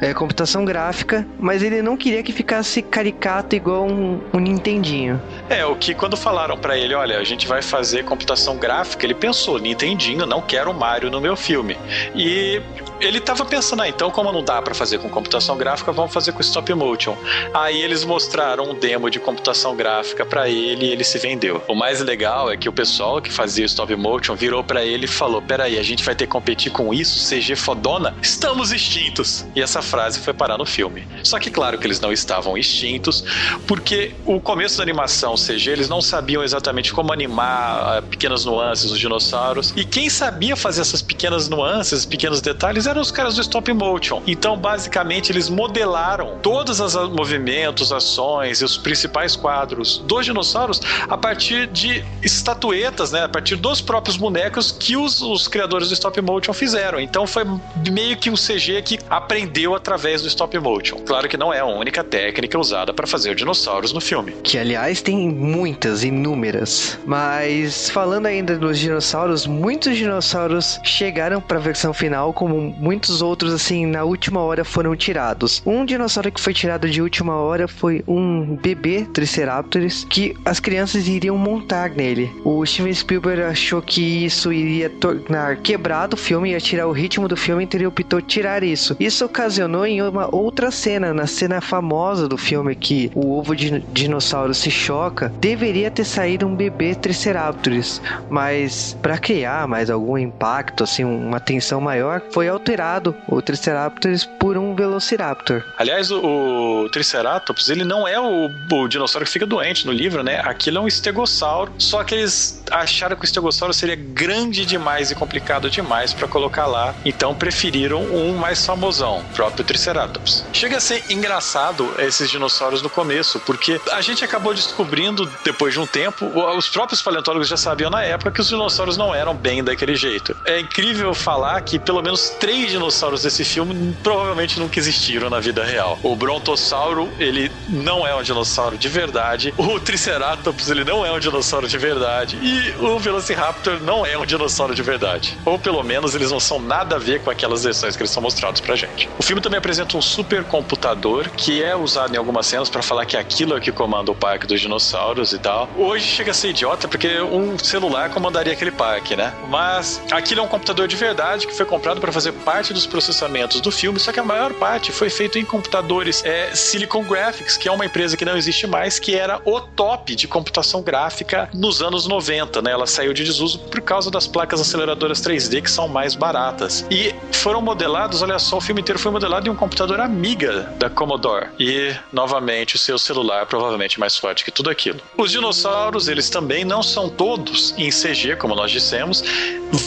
é 0.00 0.14
computação 0.14 0.64
gráfica, 0.64 1.26
mas 1.38 1.62
ele 1.62 1.82
não 1.82 1.96
queria 1.96 2.22
que 2.22 2.32
ficasse 2.32 2.82
caricato 2.82 3.56
igual 3.56 3.86
um, 3.86 4.20
um 4.32 4.38
Nintendinho. 4.38 5.20
É, 5.48 5.64
o 5.64 5.76
que 5.76 5.94
quando 5.94 6.16
falaram 6.16 6.56
pra 6.56 6.76
ele, 6.76 6.94
olha, 6.94 7.18
a 7.18 7.24
gente 7.24 7.46
vai 7.46 7.62
fazer 7.62 8.04
computação 8.04 8.56
gráfica, 8.56 9.04
ele 9.04 9.14
pensou, 9.14 9.58
Nintendinho, 9.58 10.24
não 10.24 10.40
quero 10.40 10.70
o 10.70 10.74
Mario 10.74 11.10
no 11.10 11.20
meu 11.20 11.36
filme. 11.36 11.76
E 12.14 12.60
ele 13.02 13.20
tava 13.20 13.44
pensando, 13.44 13.82
ah, 13.82 13.88
então 13.88 14.10
como 14.10 14.32
não 14.32 14.44
dá 14.44 14.62
pra 14.62 14.74
fazer 14.74 14.98
com 14.98 15.08
computação 15.08 15.56
gráfica, 15.56 15.92
vamos 15.92 16.12
fazer 16.12 16.32
com 16.32 16.40
stop 16.40 16.72
motion. 16.74 17.16
Aí 17.52 17.82
eles 17.82 18.04
mostraram 18.04 18.70
um 18.70 18.74
demo 18.74 19.10
de 19.10 19.18
computação 19.18 19.74
gráfica 19.74 20.24
pra 20.24 20.48
ele 20.48 20.86
e 20.86 20.90
ele 20.90 21.04
se 21.04 21.18
vendeu. 21.18 21.62
O 21.68 21.74
mais 21.74 22.00
legal 22.00 22.50
é 22.50 22.56
que 22.56 22.68
o 22.68 22.72
pessoal 22.72 23.20
que 23.20 23.30
fazia 23.32 23.64
stop 23.66 23.94
motion 23.96 24.34
virou 24.34 24.62
pra 24.62 24.84
ele 24.84 25.04
e 25.04 25.08
falou: 25.08 25.42
"Peraí, 25.42 25.78
a 25.78 25.82
gente 25.82 26.04
vai 26.04 26.14
ter 26.14 26.26
que 26.26 26.32
competir 26.32 26.70
com 26.72 26.94
isso, 26.94 27.28
CG 27.28 27.56
fodona? 27.56 28.14
Estamos 28.22 28.72
extintos". 28.72 29.44
E 29.54 29.60
essa 29.60 29.82
frase 29.82 30.20
foi 30.20 30.32
parar 30.32 30.56
no 30.56 30.64
filme. 30.64 31.06
Só 31.22 31.38
que 31.38 31.50
claro 31.50 31.78
que 31.78 31.86
eles 31.86 32.00
não 32.00 32.12
estavam 32.12 32.56
extintos, 32.56 33.24
porque 33.66 34.14
o 34.24 34.40
começo 34.40 34.76
da 34.76 34.82
animação 34.82 35.34
CG, 35.34 35.70
eles 35.70 35.88
não 35.88 36.00
sabiam 36.00 36.42
exatamente 36.42 36.92
como 36.92 37.12
animar 37.12 37.98
ah, 37.98 38.02
pequenas 38.02 38.44
nuances 38.44 38.90
dos 38.90 38.98
dinossauros. 38.98 39.72
E 39.76 39.84
quem 39.84 40.08
sabia 40.08 40.56
fazer 40.56 40.82
essas 40.82 41.02
pequenas 41.02 41.48
nuances, 41.48 42.04
pequenos 42.04 42.40
detalhes, 42.40 42.86
eram 42.92 43.00
os 43.00 43.10
caras 43.10 43.34
do 43.34 43.40
stop 43.40 43.72
motion. 43.72 44.22
Então, 44.26 44.56
basicamente, 44.56 45.32
eles 45.32 45.48
modelaram 45.48 46.38
todos 46.42 46.78
os 46.78 46.94
movimentos, 47.10 47.92
ações 47.92 48.60
e 48.60 48.64
os 48.64 48.76
principais 48.76 49.34
quadros 49.34 49.98
dos 49.98 50.24
dinossauros 50.24 50.80
a 51.08 51.16
partir 51.16 51.66
de 51.66 52.04
estatuetas, 52.22 53.12
né? 53.12 53.24
A 53.24 53.28
partir 53.28 53.56
dos 53.56 53.80
próprios 53.80 54.16
bonecos 54.16 54.70
que 54.70 54.96
os, 54.96 55.20
os 55.20 55.48
criadores 55.48 55.88
do 55.88 55.94
stop 55.94 56.20
motion 56.20 56.52
fizeram. 56.52 57.00
Então, 57.00 57.26
foi 57.26 57.44
meio 57.90 58.16
que 58.16 58.30
um 58.30 58.34
CG 58.34 58.82
que 58.82 58.98
aprendeu 59.08 59.74
através 59.74 60.22
do 60.22 60.28
stop 60.28 60.58
motion. 60.58 60.98
Claro 60.98 61.28
que 61.28 61.36
não 61.36 61.52
é 61.52 61.60
a 61.60 61.66
única 61.66 62.04
técnica 62.04 62.58
usada 62.58 62.92
para 62.92 63.06
fazer 63.06 63.34
dinossauros 63.34 63.92
no 63.92 64.00
filme. 64.00 64.32
Que, 64.42 64.58
aliás, 64.58 65.00
tem 65.00 65.30
muitas, 65.30 66.04
inúmeras. 66.04 66.98
Mas 67.06 67.88
falando 67.90 68.26
ainda 68.26 68.56
dos 68.58 68.78
dinossauros, 68.78 69.46
muitos 69.46 69.96
dinossauros 69.96 70.78
chegaram 70.84 71.40
para 71.40 71.58
a 71.58 71.60
versão 71.60 71.94
final, 71.94 72.32
como 72.32 72.74
muitos 72.82 73.22
outros, 73.22 73.54
assim, 73.54 73.86
na 73.86 74.02
última 74.02 74.40
hora 74.40 74.64
foram 74.64 74.96
tirados. 74.96 75.62
Um 75.64 75.84
dinossauro 75.84 76.32
que 76.32 76.40
foi 76.40 76.52
tirado 76.52 76.90
de 76.90 77.00
última 77.00 77.36
hora 77.36 77.68
foi 77.68 78.02
um 78.08 78.56
bebê 78.56 79.06
Triceratops 79.12 80.04
que 80.10 80.36
as 80.44 80.58
crianças 80.58 81.06
iriam 81.06 81.38
montar 81.38 81.90
nele. 81.90 82.32
O 82.44 82.66
Steven 82.66 82.92
Spielberg 82.92 83.42
achou 83.42 83.80
que 83.80 84.24
isso 84.24 84.52
iria 84.52 84.90
tornar 84.90 85.58
quebrado 85.58 86.14
o 86.14 86.18
filme, 86.18 86.50
ia 86.50 86.60
tirar 86.60 86.88
o 86.88 86.92
ritmo 86.92 87.28
do 87.28 87.36
filme, 87.36 87.62
então 87.62 87.78
ele 87.78 87.86
optou 87.86 88.20
tirar 88.20 88.64
isso. 88.64 88.96
Isso 88.98 89.24
ocasionou 89.24 89.86
em 89.86 90.02
uma 90.02 90.34
outra 90.34 90.72
cena, 90.72 91.14
na 91.14 91.28
cena 91.28 91.60
famosa 91.60 92.26
do 92.26 92.36
filme 92.36 92.74
que 92.74 93.12
o 93.14 93.38
ovo 93.38 93.54
de 93.54 93.78
dinossauro 93.92 94.52
se 94.52 94.70
choca, 94.70 95.32
deveria 95.38 95.90
ter 95.90 96.04
saído 96.04 96.46
um 96.46 96.56
bebê 96.56 96.96
Triceratops, 96.96 98.02
mas 98.28 98.96
para 99.00 99.18
criar 99.18 99.68
mais 99.68 99.88
algum 99.88 100.18
impacto, 100.18 100.82
assim, 100.82 101.04
uma 101.04 101.38
tensão 101.38 101.80
maior, 101.80 102.22
foi 102.32 102.48
alterado 102.62 103.14
o 103.26 103.42
Triceratops 103.42 104.24
por 104.38 104.56
um 104.56 104.74
Velociraptor. 104.74 105.64
Aliás, 105.76 106.12
o, 106.12 106.84
o 106.84 106.88
Triceratops, 106.90 107.68
ele 107.68 107.84
não 107.84 108.06
é 108.06 108.20
o, 108.20 108.48
o, 108.70 108.88
dinossauro 108.88 109.26
que 109.26 109.32
fica 109.32 109.44
doente 109.44 109.84
no 109.84 109.92
livro, 109.92 110.22
né? 110.22 110.40
Aquilo 110.44 110.78
é 110.78 110.80
um 110.80 110.86
estegossauro, 110.86 111.72
só 111.76 112.04
que 112.04 112.14
eles 112.14 112.62
acharam 112.70 113.16
que 113.16 113.22
o 113.22 113.26
estegossauro 113.26 113.74
seria 113.74 113.96
grande 113.96 114.64
demais 114.64 115.10
e 115.10 115.14
complicado 115.14 115.68
demais 115.68 116.14
para 116.14 116.28
colocar 116.28 116.66
lá, 116.66 116.94
então 117.04 117.34
preferiram 117.34 118.02
um 118.02 118.36
mais 118.36 118.64
famosão, 118.64 119.18
o 119.18 119.34
próprio 119.34 119.64
Triceratops. 119.64 120.44
Chega 120.52 120.76
a 120.76 120.80
ser 120.80 121.02
engraçado 121.10 121.92
esses 121.98 122.30
dinossauros 122.30 122.80
no 122.80 122.88
começo, 122.88 123.40
porque 123.40 123.80
a 123.90 124.00
gente 124.00 124.24
acabou 124.24 124.54
descobrindo 124.54 125.28
depois 125.44 125.74
de 125.74 125.80
um 125.80 125.86
tempo, 125.86 126.26
os 126.56 126.68
próprios 126.68 127.02
paleontólogos 127.02 127.48
já 127.48 127.56
sabiam 127.56 127.90
na 127.90 128.04
época 128.04 128.30
que 128.30 128.40
os 128.40 128.48
dinossauros 128.48 128.96
não 128.96 129.12
eram 129.12 129.34
bem 129.34 129.64
daquele 129.64 129.96
jeito. 129.96 130.36
É 130.46 130.60
incrível 130.60 131.12
falar 131.12 131.60
que 131.62 131.78
pelo 131.78 132.00
menos 132.00 132.30
três 132.30 132.51
dinossauros 132.66 133.22
desse 133.22 133.44
filme 133.44 133.94
provavelmente 134.02 134.58
nunca 134.58 134.78
existiram 134.78 135.28
na 135.30 135.40
vida 135.40 135.64
real. 135.64 135.98
O 136.02 136.14
brontossauro, 136.14 137.08
ele 137.18 137.50
não 137.68 138.06
é 138.06 138.14
um 138.14 138.22
dinossauro 138.22 138.76
de 138.78 138.88
verdade. 138.88 139.52
O 139.56 139.78
Triceratops, 139.80 140.70
ele 140.70 140.84
não 140.84 141.04
é 141.04 141.12
um 141.12 141.18
dinossauro 141.18 141.68
de 141.68 141.78
verdade. 141.78 142.38
E 142.42 142.74
o 142.84 142.98
Velociraptor 142.98 143.80
não 143.80 144.04
é 144.04 144.16
um 144.16 144.26
dinossauro 144.26 144.74
de 144.74 144.82
verdade. 144.82 145.36
Ou 145.44 145.58
pelo 145.58 145.82
menos 145.82 146.14
eles 146.14 146.30
não 146.30 146.40
são 146.40 146.60
nada 146.60 146.96
a 146.96 146.98
ver 146.98 147.20
com 147.20 147.30
aquelas 147.30 147.64
versões 147.64 147.96
que 147.96 148.02
eles 148.02 148.10
são 148.10 148.22
mostrados 148.22 148.60
pra 148.60 148.76
gente. 148.76 149.08
O 149.18 149.22
filme 149.22 149.40
também 149.40 149.58
apresenta 149.58 149.96
um 149.96 150.02
supercomputador 150.02 151.30
que 151.30 151.62
é 151.62 151.74
usado 151.74 152.14
em 152.14 152.18
algumas 152.18 152.46
cenas 152.46 152.68
para 152.68 152.82
falar 152.82 153.06
que 153.06 153.16
aquilo 153.16 153.56
é 153.56 153.60
que 153.60 153.72
comanda 153.72 154.10
o 154.10 154.14
parque 154.14 154.46
dos 154.46 154.60
dinossauros 154.60 155.32
e 155.32 155.38
tal. 155.38 155.68
Hoje 155.76 156.04
chega 156.04 156.30
a 156.30 156.34
ser 156.34 156.50
idiota 156.50 156.88
porque 156.88 157.20
um 157.20 157.58
celular 157.58 158.10
comandaria 158.10 158.52
aquele 158.52 158.70
parque, 158.70 159.16
né? 159.16 159.32
Mas 159.48 160.02
aquilo 160.10 160.40
é 160.40 160.44
um 160.44 160.48
computador 160.48 160.86
de 160.86 160.96
verdade 160.96 161.46
que 161.46 161.54
foi 161.54 161.66
comprado 161.66 162.00
para 162.00 162.12
fazer 162.12 162.32
parte 162.42 162.72
dos 162.72 162.86
processamentos 162.86 163.60
do 163.60 163.70
filme, 163.70 163.98
só 163.98 164.12
que 164.12 164.20
a 164.20 164.24
maior 164.24 164.52
parte 164.54 164.92
foi 164.92 165.08
feito 165.08 165.38
em 165.38 165.44
computadores 165.44 166.24
é, 166.24 166.54
Silicon 166.54 167.04
Graphics, 167.04 167.56
que 167.56 167.68
é 167.68 167.72
uma 167.72 167.86
empresa 167.86 168.16
que 168.16 168.24
não 168.24 168.36
existe 168.36 168.66
mais, 168.66 168.98
que 168.98 169.14
era 169.14 169.40
o 169.44 169.60
top 169.60 170.14
de 170.14 170.28
computação 170.28 170.82
gráfica 170.82 171.48
nos 171.54 171.82
anos 171.82 172.06
90, 172.06 172.60
né? 172.62 172.72
Ela 172.72 172.86
saiu 172.86 173.12
de 173.12 173.24
desuso 173.24 173.58
por 173.58 173.80
causa 173.80 174.10
das 174.10 174.26
placas 174.26 174.60
aceleradoras 174.60 175.20
3D 175.20 175.62
que 175.62 175.70
são 175.70 175.88
mais 175.88 176.14
baratas. 176.14 176.84
E 176.90 177.14
foram 177.32 177.60
modelados, 177.60 178.22
olha 178.22 178.38
só, 178.38 178.58
o 178.58 178.60
filme 178.60 178.80
inteiro 178.80 178.98
foi 178.98 179.10
modelado 179.10 179.48
em 179.48 179.50
um 179.50 179.56
computador 179.56 180.00
amiga 180.00 180.62
da 180.78 180.90
Commodore. 180.90 181.48
E, 181.58 181.94
novamente, 182.12 182.76
o 182.76 182.78
seu 182.78 182.98
celular 182.98 183.46
provavelmente 183.46 183.98
mais 183.98 184.16
forte 184.16 184.44
que 184.44 184.50
tudo 184.50 184.70
aquilo. 184.70 185.00
Os 185.16 185.30
dinossauros, 185.30 186.08
eles 186.08 186.28
também 186.28 186.64
não 186.64 186.82
são 186.82 187.08
todos 187.08 187.74
em 187.78 187.90
CG, 187.90 188.36
como 188.36 188.54
nós 188.54 188.70
dissemos. 188.70 189.22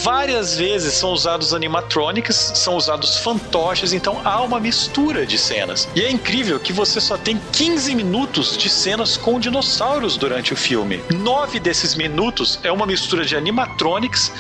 Várias 0.04 0.58
vezes 0.58 0.94
são 0.94 1.12
usados 1.12 1.54
são 2.54 2.76
usados 2.76 3.18
fantoches, 3.18 3.94
então 3.94 4.22
há 4.24 4.42
uma 4.42 4.60
mistura 4.60 5.26
de 5.26 5.38
cenas. 5.38 5.88
E 5.96 6.02
é 6.02 6.12
incrível 6.12 6.60
que 6.60 6.74
você 6.74 7.02
só 7.02 7.18
tem 7.18 7.40
15 7.52 7.96
minutos 7.96 8.58
de 8.58 8.70
cenas 8.70 9.18
com 9.18 9.40
dinossauros 9.40 10.18
durante 10.18 10.54
o 10.54 10.58
filme. 10.58 11.02
Nove 11.14 11.60
desses 11.60 11.96
minutos 11.96 12.60
é 12.64 12.72
uma 12.72 12.86
mistura 12.86 13.26
de 13.26 13.36
animatronics 13.36 14.32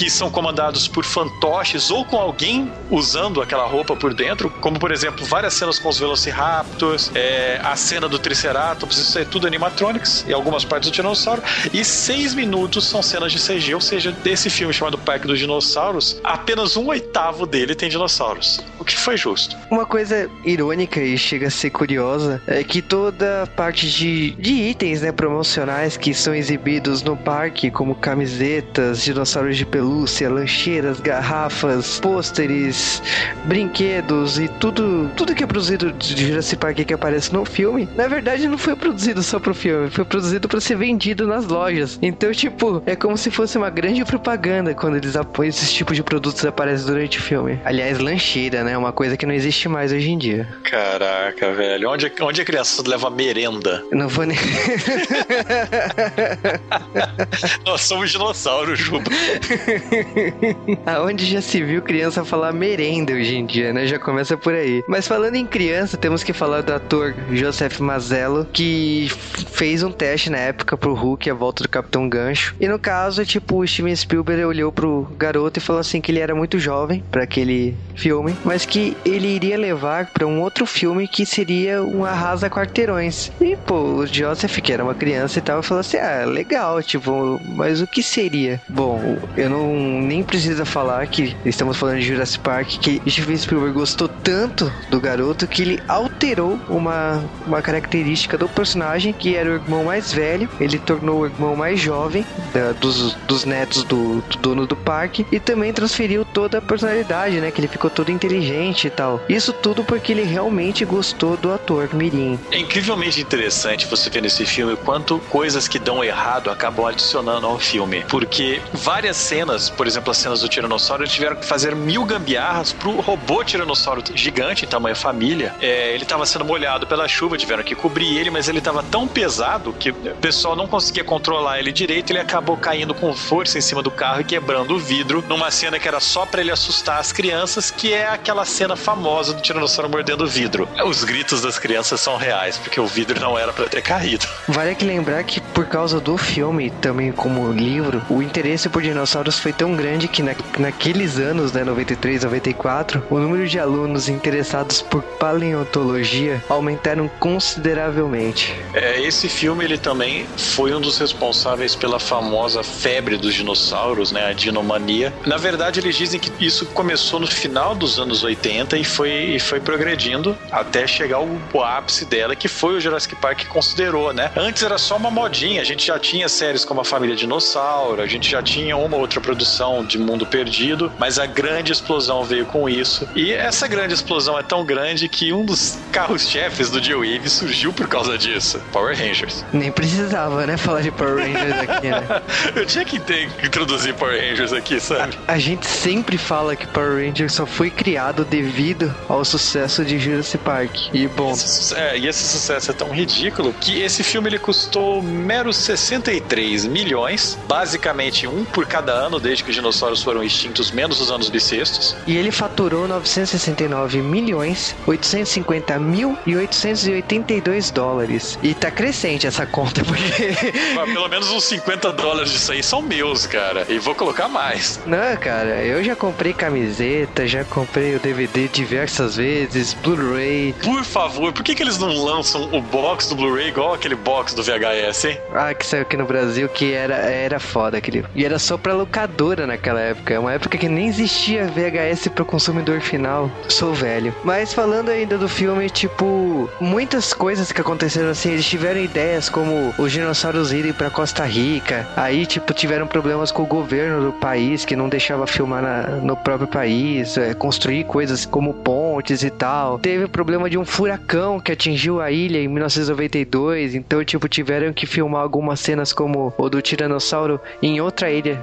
que 0.00 0.08
são 0.08 0.30
comandados 0.30 0.88
por 0.88 1.04
fantoches 1.04 1.90
ou 1.90 2.06
com 2.06 2.16
alguém 2.16 2.72
usando 2.90 3.42
aquela 3.42 3.66
roupa 3.66 3.94
por 3.94 4.14
dentro, 4.14 4.48
como 4.48 4.78
por 4.78 4.90
exemplo 4.90 5.26
várias 5.26 5.52
cenas 5.52 5.78
com 5.78 5.90
os 5.90 5.98
Velociraptors, 5.98 7.10
é, 7.14 7.60
a 7.62 7.76
cena 7.76 8.08
do 8.08 8.18
Triceratops, 8.18 8.96
isso 8.96 9.18
é 9.18 9.26
tudo 9.26 9.46
animatronics 9.46 10.24
e 10.26 10.32
algumas 10.32 10.64
partes 10.64 10.90
do 10.90 10.94
dinossauro, 10.94 11.42
e 11.70 11.84
seis 11.84 12.32
minutos 12.32 12.86
são 12.86 13.02
cenas 13.02 13.30
de 13.30 13.38
CG, 13.38 13.74
ou 13.74 13.80
seja, 13.82 14.10
desse 14.10 14.48
filme 14.48 14.72
chamado 14.72 14.96
Parque 14.96 15.26
dos 15.26 15.38
Dinossauros, 15.38 16.18
apenas 16.24 16.78
um 16.78 16.86
oitavo 16.86 17.44
dele 17.44 17.74
tem 17.74 17.90
dinossauros, 17.90 18.58
o 18.78 18.84
que 18.86 18.96
foi 18.96 19.18
justo. 19.18 19.54
Uma 19.70 19.84
coisa 19.84 20.30
irônica 20.46 20.98
e 20.98 21.18
chega 21.18 21.48
a 21.48 21.50
ser 21.50 21.68
curiosa 21.68 22.40
é 22.46 22.64
que 22.64 22.80
toda 22.80 23.46
parte 23.54 23.86
de, 23.90 24.30
de 24.30 24.50
itens 24.50 25.02
né, 25.02 25.12
promocionais 25.12 25.98
que 25.98 26.14
são 26.14 26.34
exibidos 26.34 27.02
no 27.02 27.18
parque, 27.18 27.70
como 27.70 27.94
camisetas, 27.94 29.04
dinossauros 29.04 29.58
de 29.58 29.66
pelúcia, 29.66 29.89
pelúcia, 29.90 30.30
lancheiras, 30.30 31.00
garrafas, 31.00 31.98
pôsteres, 31.98 33.02
brinquedos 33.44 34.38
e 34.38 34.46
tudo, 34.46 35.10
tudo 35.16 35.34
que 35.34 35.42
é 35.42 35.46
produzido 35.46 35.90
de 35.92 36.28
Jurassic 36.28 36.60
Park 36.60 36.76
que 36.86 36.94
aparece 36.94 37.32
no 37.32 37.44
filme, 37.44 37.88
na 37.96 38.06
verdade 38.06 38.46
não 38.46 38.56
foi 38.56 38.76
produzido 38.76 39.20
só 39.20 39.40
pro 39.40 39.52
filme, 39.52 39.90
foi 39.90 40.04
produzido 40.04 40.48
para 40.48 40.60
ser 40.60 40.76
vendido 40.76 41.26
nas 41.26 41.44
lojas. 41.46 41.98
Então, 42.00 42.30
tipo, 42.30 42.80
é 42.86 42.94
como 42.94 43.18
se 43.18 43.32
fosse 43.32 43.58
uma 43.58 43.68
grande 43.68 44.04
propaganda 44.04 44.72
quando 44.74 44.96
eles 44.96 45.16
apoiam 45.16 45.48
esses 45.48 45.72
tipos 45.72 45.96
de 45.96 46.04
produtos 46.04 46.44
aparecem 46.44 46.86
durante 46.86 47.18
o 47.18 47.22
filme. 47.22 47.58
Aliás, 47.64 47.98
lancheira, 47.98 48.62
né? 48.62 48.78
Uma 48.78 48.92
coisa 48.92 49.16
que 49.16 49.26
não 49.26 49.34
existe 49.34 49.68
mais 49.68 49.92
hoje 49.92 50.10
em 50.10 50.18
dia. 50.18 50.46
Caraca, 50.62 51.52
velho. 51.52 51.90
Onde, 51.90 52.12
onde 52.20 52.42
a 52.42 52.44
criança 52.44 52.80
leva 52.86 53.10
merenda? 53.10 53.82
Não 53.90 54.08
vou 54.08 54.24
nem. 54.24 54.38
Nós 57.66 57.80
somos 57.82 58.10
dinossauros, 58.10 58.78
Juba. 58.78 59.10
Aonde 60.86 61.26
já 61.26 61.40
se 61.40 61.62
viu 61.62 61.82
criança 61.82 62.24
falar 62.24 62.52
merenda 62.52 63.12
hoje 63.12 63.36
em 63.36 63.46
dia, 63.46 63.72
né? 63.72 63.86
Já 63.86 63.98
começa 63.98 64.36
por 64.36 64.54
aí. 64.54 64.82
Mas 64.88 65.06
falando 65.06 65.36
em 65.36 65.46
criança, 65.46 65.96
temos 65.96 66.22
que 66.22 66.32
falar 66.32 66.62
do 66.62 66.72
ator 66.72 67.14
Joseph 67.32 67.80
Mazzello, 67.80 68.46
que 68.52 69.08
fez 69.50 69.82
um 69.82 69.90
teste 69.90 70.30
na 70.30 70.38
época 70.38 70.76
pro 70.76 70.94
Hulk, 70.94 71.30
a 71.30 71.34
volta 71.34 71.62
do 71.62 71.68
Capitão 71.68 72.08
Gancho. 72.08 72.54
E 72.60 72.68
no 72.68 72.78
caso, 72.78 73.24
tipo, 73.24 73.58
o 73.58 73.66
Steven 73.66 73.94
Spielberg 73.94 74.44
olhou 74.44 74.72
pro 74.72 75.06
garoto 75.16 75.58
e 75.58 75.62
falou 75.62 75.80
assim 75.80 76.00
que 76.00 76.10
ele 76.10 76.20
era 76.20 76.34
muito 76.34 76.58
jovem 76.58 77.02
para 77.10 77.22
aquele 77.22 77.76
filme, 77.94 78.36
mas 78.44 78.64
que 78.64 78.96
ele 79.04 79.28
iria 79.28 79.56
levar 79.56 80.06
para 80.06 80.26
um 80.26 80.40
outro 80.40 80.66
filme 80.66 81.06
que 81.06 81.26
seria 81.26 81.82
um 81.82 82.04
Arrasa 82.04 82.48
Quarteirões. 82.48 83.30
E, 83.40 83.56
pô, 83.56 83.74
o 83.74 84.06
Joseph, 84.06 84.58
que 84.58 84.72
era 84.72 84.82
uma 84.84 84.94
criança 84.94 85.38
e 85.38 85.42
tal, 85.42 85.62
falou 85.62 85.80
assim: 85.80 85.98
ah, 85.98 86.24
legal, 86.24 86.82
tipo, 86.82 87.40
mas 87.44 87.80
o 87.80 87.86
que 87.86 88.02
seria? 88.02 88.60
Bom, 88.68 89.18
eu 89.36 89.50
não 89.50 89.59
não 89.60 90.00
nem 90.00 90.22
precisa 90.22 90.64
falar 90.64 91.06
que 91.06 91.36
estamos 91.44 91.76
falando 91.76 91.98
de 91.98 92.06
Jurassic 92.06 92.42
Park, 92.42 92.68
que 92.80 93.02
Steven 93.08 93.36
Spielberg 93.36 93.74
gostou 93.74 94.08
tanto 94.08 94.72
do 94.88 95.00
garoto 95.00 95.46
que 95.46 95.62
ele 95.62 95.82
alterou 95.88 96.58
uma, 96.68 97.22
uma 97.46 97.62
característica 97.62 98.36
do 98.38 98.48
personagem, 98.48 99.12
que 99.12 99.36
era 99.36 99.50
o 99.50 99.54
irmão 99.54 99.84
mais 99.84 100.12
velho, 100.12 100.48
ele 100.60 100.78
tornou 100.78 101.20
o 101.20 101.26
irmão 101.26 101.54
mais 101.54 101.78
jovem 101.80 102.24
da, 102.52 102.72
dos, 102.72 103.14
dos 103.26 103.44
netos 103.44 103.84
do, 103.84 104.20
do, 104.22 104.38
dono 104.38 104.66
do 104.66 104.76
parque 104.76 105.26
e 105.30 105.38
também 105.38 105.72
transferiu 105.72 106.24
toda 106.24 106.58
a 106.58 106.62
personalidade, 106.62 107.40
né? 107.40 107.50
Que 107.50 107.60
ele 107.60 107.68
ficou 107.68 107.90
todo 107.90 108.10
inteligente 108.10 108.86
e 108.86 108.90
tal. 108.90 109.20
Isso 109.28 109.52
tudo 109.52 109.84
porque 109.84 110.12
ele 110.12 110.22
realmente 110.22 110.84
gostou 110.84 111.36
do 111.36 111.52
ator 111.52 111.94
Mirim. 111.94 112.38
É 112.50 112.58
incrivelmente 112.58 113.20
interessante 113.20 113.86
você 113.86 114.08
ver 114.10 114.22
nesse 114.22 114.44
filme 114.44 114.76
quanto 114.76 115.18
coisas 115.30 115.68
que 115.68 115.78
dão 115.78 116.02
errado 116.02 116.50
acabam 116.50 116.86
adicionando 116.86 117.46
ao 117.46 117.58
filme, 117.58 118.04
porque 118.08 118.60
várias 118.72 119.16
cenas 119.16 119.49
cenas, 119.50 119.70
por 119.70 119.86
exemplo, 119.86 120.10
as 120.10 120.18
cenas 120.18 120.40
do 120.40 120.48
Tiranossauro, 120.48 121.02
eles 121.02 121.12
tiveram 121.12 121.36
que 121.36 121.44
fazer 121.44 121.74
mil 121.74 122.04
gambiarras 122.04 122.72
pro 122.72 123.00
robô 123.00 123.42
Tiranossauro 123.42 124.02
gigante, 124.14 124.64
em 124.64 124.68
tamanho 124.68 124.94
família. 124.94 125.54
É, 125.60 125.92
ele 125.92 126.04
estava 126.04 126.24
sendo 126.24 126.44
molhado 126.44 126.86
pela 126.86 127.08
chuva, 127.08 127.36
tiveram 127.36 127.62
que 127.62 127.74
cobrir 127.74 128.16
ele, 128.16 128.30
mas 128.30 128.48
ele 128.48 128.58
estava 128.58 128.82
tão 128.82 129.08
pesado 129.08 129.72
que 129.72 129.90
o 129.90 129.94
pessoal 130.20 130.54
não 130.54 130.66
conseguia 130.66 131.02
controlar 131.02 131.58
ele 131.58 131.72
direito. 131.72 132.10
Ele 132.10 132.20
acabou 132.20 132.56
caindo 132.56 132.94
com 132.94 133.12
força 133.14 133.58
em 133.58 133.60
cima 133.60 133.82
do 133.82 133.90
carro 133.90 134.20
e 134.20 134.24
quebrando 134.24 134.74
o 134.74 134.78
vidro, 134.78 135.24
numa 135.28 135.50
cena 135.50 135.78
que 135.78 135.88
era 135.88 136.00
só 136.00 136.24
para 136.24 136.40
ele 136.40 136.52
assustar 136.52 136.98
as 136.98 137.12
crianças, 137.12 137.70
que 137.70 137.92
é 137.92 138.08
aquela 138.08 138.44
cena 138.44 138.76
famosa 138.76 139.32
do 139.32 139.42
Tiranossauro 139.42 139.90
mordendo 139.90 140.24
o 140.24 140.26
vidro. 140.26 140.68
Os 140.84 141.02
gritos 141.04 141.42
das 141.42 141.58
crianças 141.58 142.00
são 142.00 142.16
reais, 142.16 142.56
porque 142.58 142.80
o 142.80 142.86
vidro 142.86 143.20
não 143.20 143.38
era 143.38 143.52
para 143.52 143.68
ter 143.68 143.82
caído. 143.82 144.26
Vale 144.46 144.74
que 144.74 144.84
lembrar 144.84 145.22
que 145.24 145.40
por 145.40 145.66
causa 145.66 146.00
do 146.00 146.16
filme, 146.16 146.70
também 146.70 147.10
como 147.12 147.52
livro, 147.52 148.02
o 148.08 148.22
interesse 148.22 148.68
por 148.68 148.82
dinossauros 148.82 149.39
sucesso 149.40 149.50
foi 149.50 149.52
tão 149.52 149.74
grande 149.74 150.06
que 150.06 150.22
na, 150.22 150.34
naqueles 150.58 151.18
anos, 151.18 151.52
né, 151.52 151.64
93, 151.64 152.24
94, 152.24 153.02
o 153.10 153.18
número 153.18 153.48
de 153.48 153.58
alunos 153.58 154.08
interessados 154.08 154.82
por 154.82 155.02
paleontologia 155.02 156.42
aumentaram 156.48 157.08
consideravelmente. 157.18 158.54
É, 158.74 159.00
esse 159.02 159.28
filme 159.28 159.64
ele 159.64 159.78
também 159.78 160.26
foi 160.36 160.74
um 160.74 160.80
dos 160.80 160.98
responsáveis 160.98 161.74
pela 161.74 161.98
famosa 161.98 162.62
febre 162.62 163.16
dos 163.16 163.34
dinossauros, 163.34 164.12
né, 164.12 164.26
a 164.26 164.32
dinomania. 164.32 165.12
Na 165.26 165.36
verdade, 165.36 165.80
eles 165.80 165.96
dizem 165.96 166.20
que 166.20 166.30
isso 166.44 166.66
começou 166.66 167.18
no 167.18 167.26
final 167.26 167.74
dos 167.74 167.98
anos 167.98 168.22
80 168.22 168.76
e 168.76 168.84
foi, 168.84 169.10
e 169.10 169.40
foi 169.40 169.60
progredindo 169.60 170.36
até 170.52 170.86
chegar 170.86 171.16
ao, 171.16 171.28
ao 171.54 171.64
ápice 171.64 172.04
dela, 172.04 172.36
que 172.36 172.48
foi 172.48 172.76
o 172.76 172.80
Jurassic 172.80 173.16
Park 173.16 173.40
que 173.40 173.46
considerou, 173.46 174.12
né? 174.12 174.30
Antes 174.36 174.62
era 174.62 174.76
só 174.76 174.96
uma 174.96 175.10
modinha, 175.10 175.62
a 175.62 175.64
gente 175.64 175.86
já 175.86 175.98
tinha 175.98 176.28
séries 176.28 176.64
como 176.64 176.80
a 176.80 176.84
Família 176.84 177.16
Dinossauro, 177.16 178.02
a 178.02 178.06
gente 178.06 178.28
já 178.28 178.42
tinha 178.42 178.76
uma 178.76 178.96
outra 178.96 179.20
produção 179.30 179.84
de 179.84 179.96
Mundo 179.96 180.26
Perdido, 180.26 180.92
mas 180.98 181.16
a 181.16 181.24
grande 181.24 181.70
explosão 181.70 182.24
veio 182.24 182.44
com 182.46 182.68
isso. 182.68 183.08
E 183.14 183.32
essa 183.32 183.68
grande 183.68 183.94
explosão 183.94 184.36
é 184.36 184.42
tão 184.42 184.64
grande 184.64 185.08
que 185.08 185.32
um 185.32 185.44
dos 185.44 185.78
carros-chefes 185.92 186.68
do 186.68 186.82
Joe 186.82 187.14
Wave 187.14 187.30
surgiu 187.30 187.72
por 187.72 187.86
causa 187.86 188.18
disso, 188.18 188.60
Power 188.72 188.98
Rangers. 188.98 189.44
Nem 189.52 189.70
precisava, 189.70 190.44
né, 190.46 190.56
falar 190.56 190.80
de 190.80 190.90
Power 190.90 191.18
Rangers 191.18 191.60
aqui, 191.60 191.88
né? 191.88 192.22
Eu 192.56 192.66
tinha 192.66 192.84
que, 192.84 192.98
ter, 192.98 193.30
que 193.30 193.46
introduzir 193.46 193.94
Power 193.94 194.20
Rangers 194.20 194.52
aqui, 194.52 194.80
sabe? 194.80 195.16
A, 195.28 195.34
a 195.34 195.38
gente 195.38 195.64
sempre 195.64 196.18
fala 196.18 196.56
que 196.56 196.66
Power 196.66 197.06
Rangers 197.06 197.32
só 197.32 197.46
foi 197.46 197.70
criado 197.70 198.24
devido 198.24 198.92
ao 199.08 199.24
sucesso 199.24 199.84
de 199.84 199.96
Jurassic 199.96 200.42
Park. 200.42 200.92
E 200.92 201.06
bom. 201.06 201.30
Esse, 201.30 201.72
é, 201.76 201.96
e 201.96 202.08
esse 202.08 202.24
sucesso 202.24 202.72
é 202.72 202.74
tão 202.74 202.90
ridículo 202.90 203.54
que 203.60 203.80
esse 203.80 204.02
filme 204.02 204.28
ele 204.28 204.40
custou 204.40 205.00
meros 205.00 205.56
63 205.56 206.66
milhões, 206.66 207.38
basicamente 207.46 208.26
um 208.26 208.44
por 208.44 208.66
cada 208.66 208.92
ano 208.92 209.19
desde 209.20 209.44
que 209.44 209.50
os 209.50 209.56
dinossauros 209.56 210.02
foram 210.02 210.22
extintos, 210.22 210.70
menos 210.70 211.00
os 211.00 211.10
anos 211.10 211.28
bissextos. 211.28 211.96
E 212.06 212.16
ele 212.16 212.30
faturou 212.30 212.88
969 212.88 213.98
milhões, 214.02 214.74
850 214.86 215.78
mil 215.78 216.18
e 216.26 216.36
882 216.36 217.70
dólares. 217.70 218.38
E 218.42 218.54
tá 218.54 218.70
crescente 218.70 219.26
essa 219.26 219.46
conta, 219.46 219.82
porque. 219.84 220.52
Pelo 220.92 221.08
menos 221.08 221.30
uns 221.30 221.44
50 221.44 221.92
dólares 221.92 222.32
disso 222.32 222.52
aí 222.52 222.62
são 222.62 222.82
meus, 222.82 223.26
cara. 223.26 223.66
E 223.68 223.78
vou 223.78 223.94
colocar 223.94 224.28
mais. 224.28 224.80
Não, 224.86 225.16
cara, 225.16 225.64
eu 225.64 225.82
já 225.84 225.94
comprei 225.94 226.32
camiseta, 226.32 227.26
já 227.26 227.44
comprei 227.44 227.94
o 227.94 228.00
DVD 228.00 228.48
diversas 228.48 229.16
vezes, 229.16 229.74
Blu-ray. 229.74 230.54
Por 230.62 230.84
favor, 230.84 231.32
por 231.32 231.44
que, 231.44 231.54
que 231.54 231.62
eles 231.62 231.78
não 231.78 232.04
lançam 232.04 232.48
o 232.52 232.60
box 232.60 233.08
do 233.08 233.14
Blu-ray 233.14 233.48
igual 233.48 233.74
aquele 233.74 233.94
box 233.94 234.34
do 234.34 234.42
VHS, 234.42 235.04
hein? 235.04 235.20
Ah, 235.34 235.54
que 235.54 235.66
saiu 235.66 235.82
aqui 235.82 235.96
no 235.96 236.04
Brasil, 236.04 236.48
que 236.48 236.72
era, 236.72 236.94
era 236.96 237.38
foda 237.38 237.78
aquele. 237.78 238.04
E 238.14 238.24
era 238.24 238.38
só 238.38 238.56
pra 238.56 238.72
locadora 238.72 239.09
naquela 239.46 239.80
época. 239.80 240.14
É 240.14 240.18
uma 240.18 240.32
época 240.32 240.56
que 240.56 240.68
nem 240.68 240.88
existia 240.88 241.46
VHS 241.46 242.08
pro 242.08 242.24
consumidor 242.24 242.80
final. 242.80 243.30
Sou 243.48 243.74
velho. 243.74 244.14
Mas 244.24 244.52
falando 244.54 244.88
ainda 244.88 245.18
do 245.18 245.28
filme, 245.28 245.68
tipo, 245.68 246.48
muitas 246.60 247.12
coisas 247.12 247.52
que 247.52 247.60
aconteceram 247.60 248.10
assim, 248.10 248.32
eles 248.32 248.46
tiveram 248.46 248.80
ideias 248.80 249.28
como 249.28 249.74
os 249.78 249.92
dinossauros 249.92 250.52
irem 250.52 250.72
pra 250.72 250.90
Costa 250.90 251.24
Rica. 251.24 251.86
Aí, 251.96 252.26
tipo, 252.26 252.52
tiveram 252.52 252.86
problemas 252.86 253.30
com 253.30 253.42
o 253.42 253.46
governo 253.46 254.06
do 254.06 254.12
país 254.12 254.64
que 254.64 254.76
não 254.76 254.88
deixava 254.88 255.26
filmar 255.26 255.62
na, 255.62 255.82
no 255.96 256.16
próprio 256.16 256.48
país, 256.48 257.16
é, 257.16 257.34
construir 257.34 257.84
coisas 257.84 258.24
como 258.24 258.54
pontes 258.54 259.22
e 259.22 259.30
tal. 259.30 259.78
Teve 259.78 260.04
o 260.04 260.08
problema 260.08 260.48
de 260.48 260.58
um 260.58 260.64
furacão 260.64 261.40
que 261.40 261.52
atingiu 261.52 262.00
a 262.00 262.10
ilha 262.10 262.38
em 262.38 262.48
1992, 262.48 263.74
então, 263.74 264.04
tipo, 264.04 264.28
tiveram 264.28 264.72
que 264.72 264.86
filmar 264.86 265.22
algumas 265.22 265.60
cenas 265.60 265.92
como 265.92 266.32
o 266.36 266.48
do 266.48 266.62
Tiranossauro 266.62 267.40
em 267.62 267.80
outra 267.80 268.10
ilha 268.10 268.40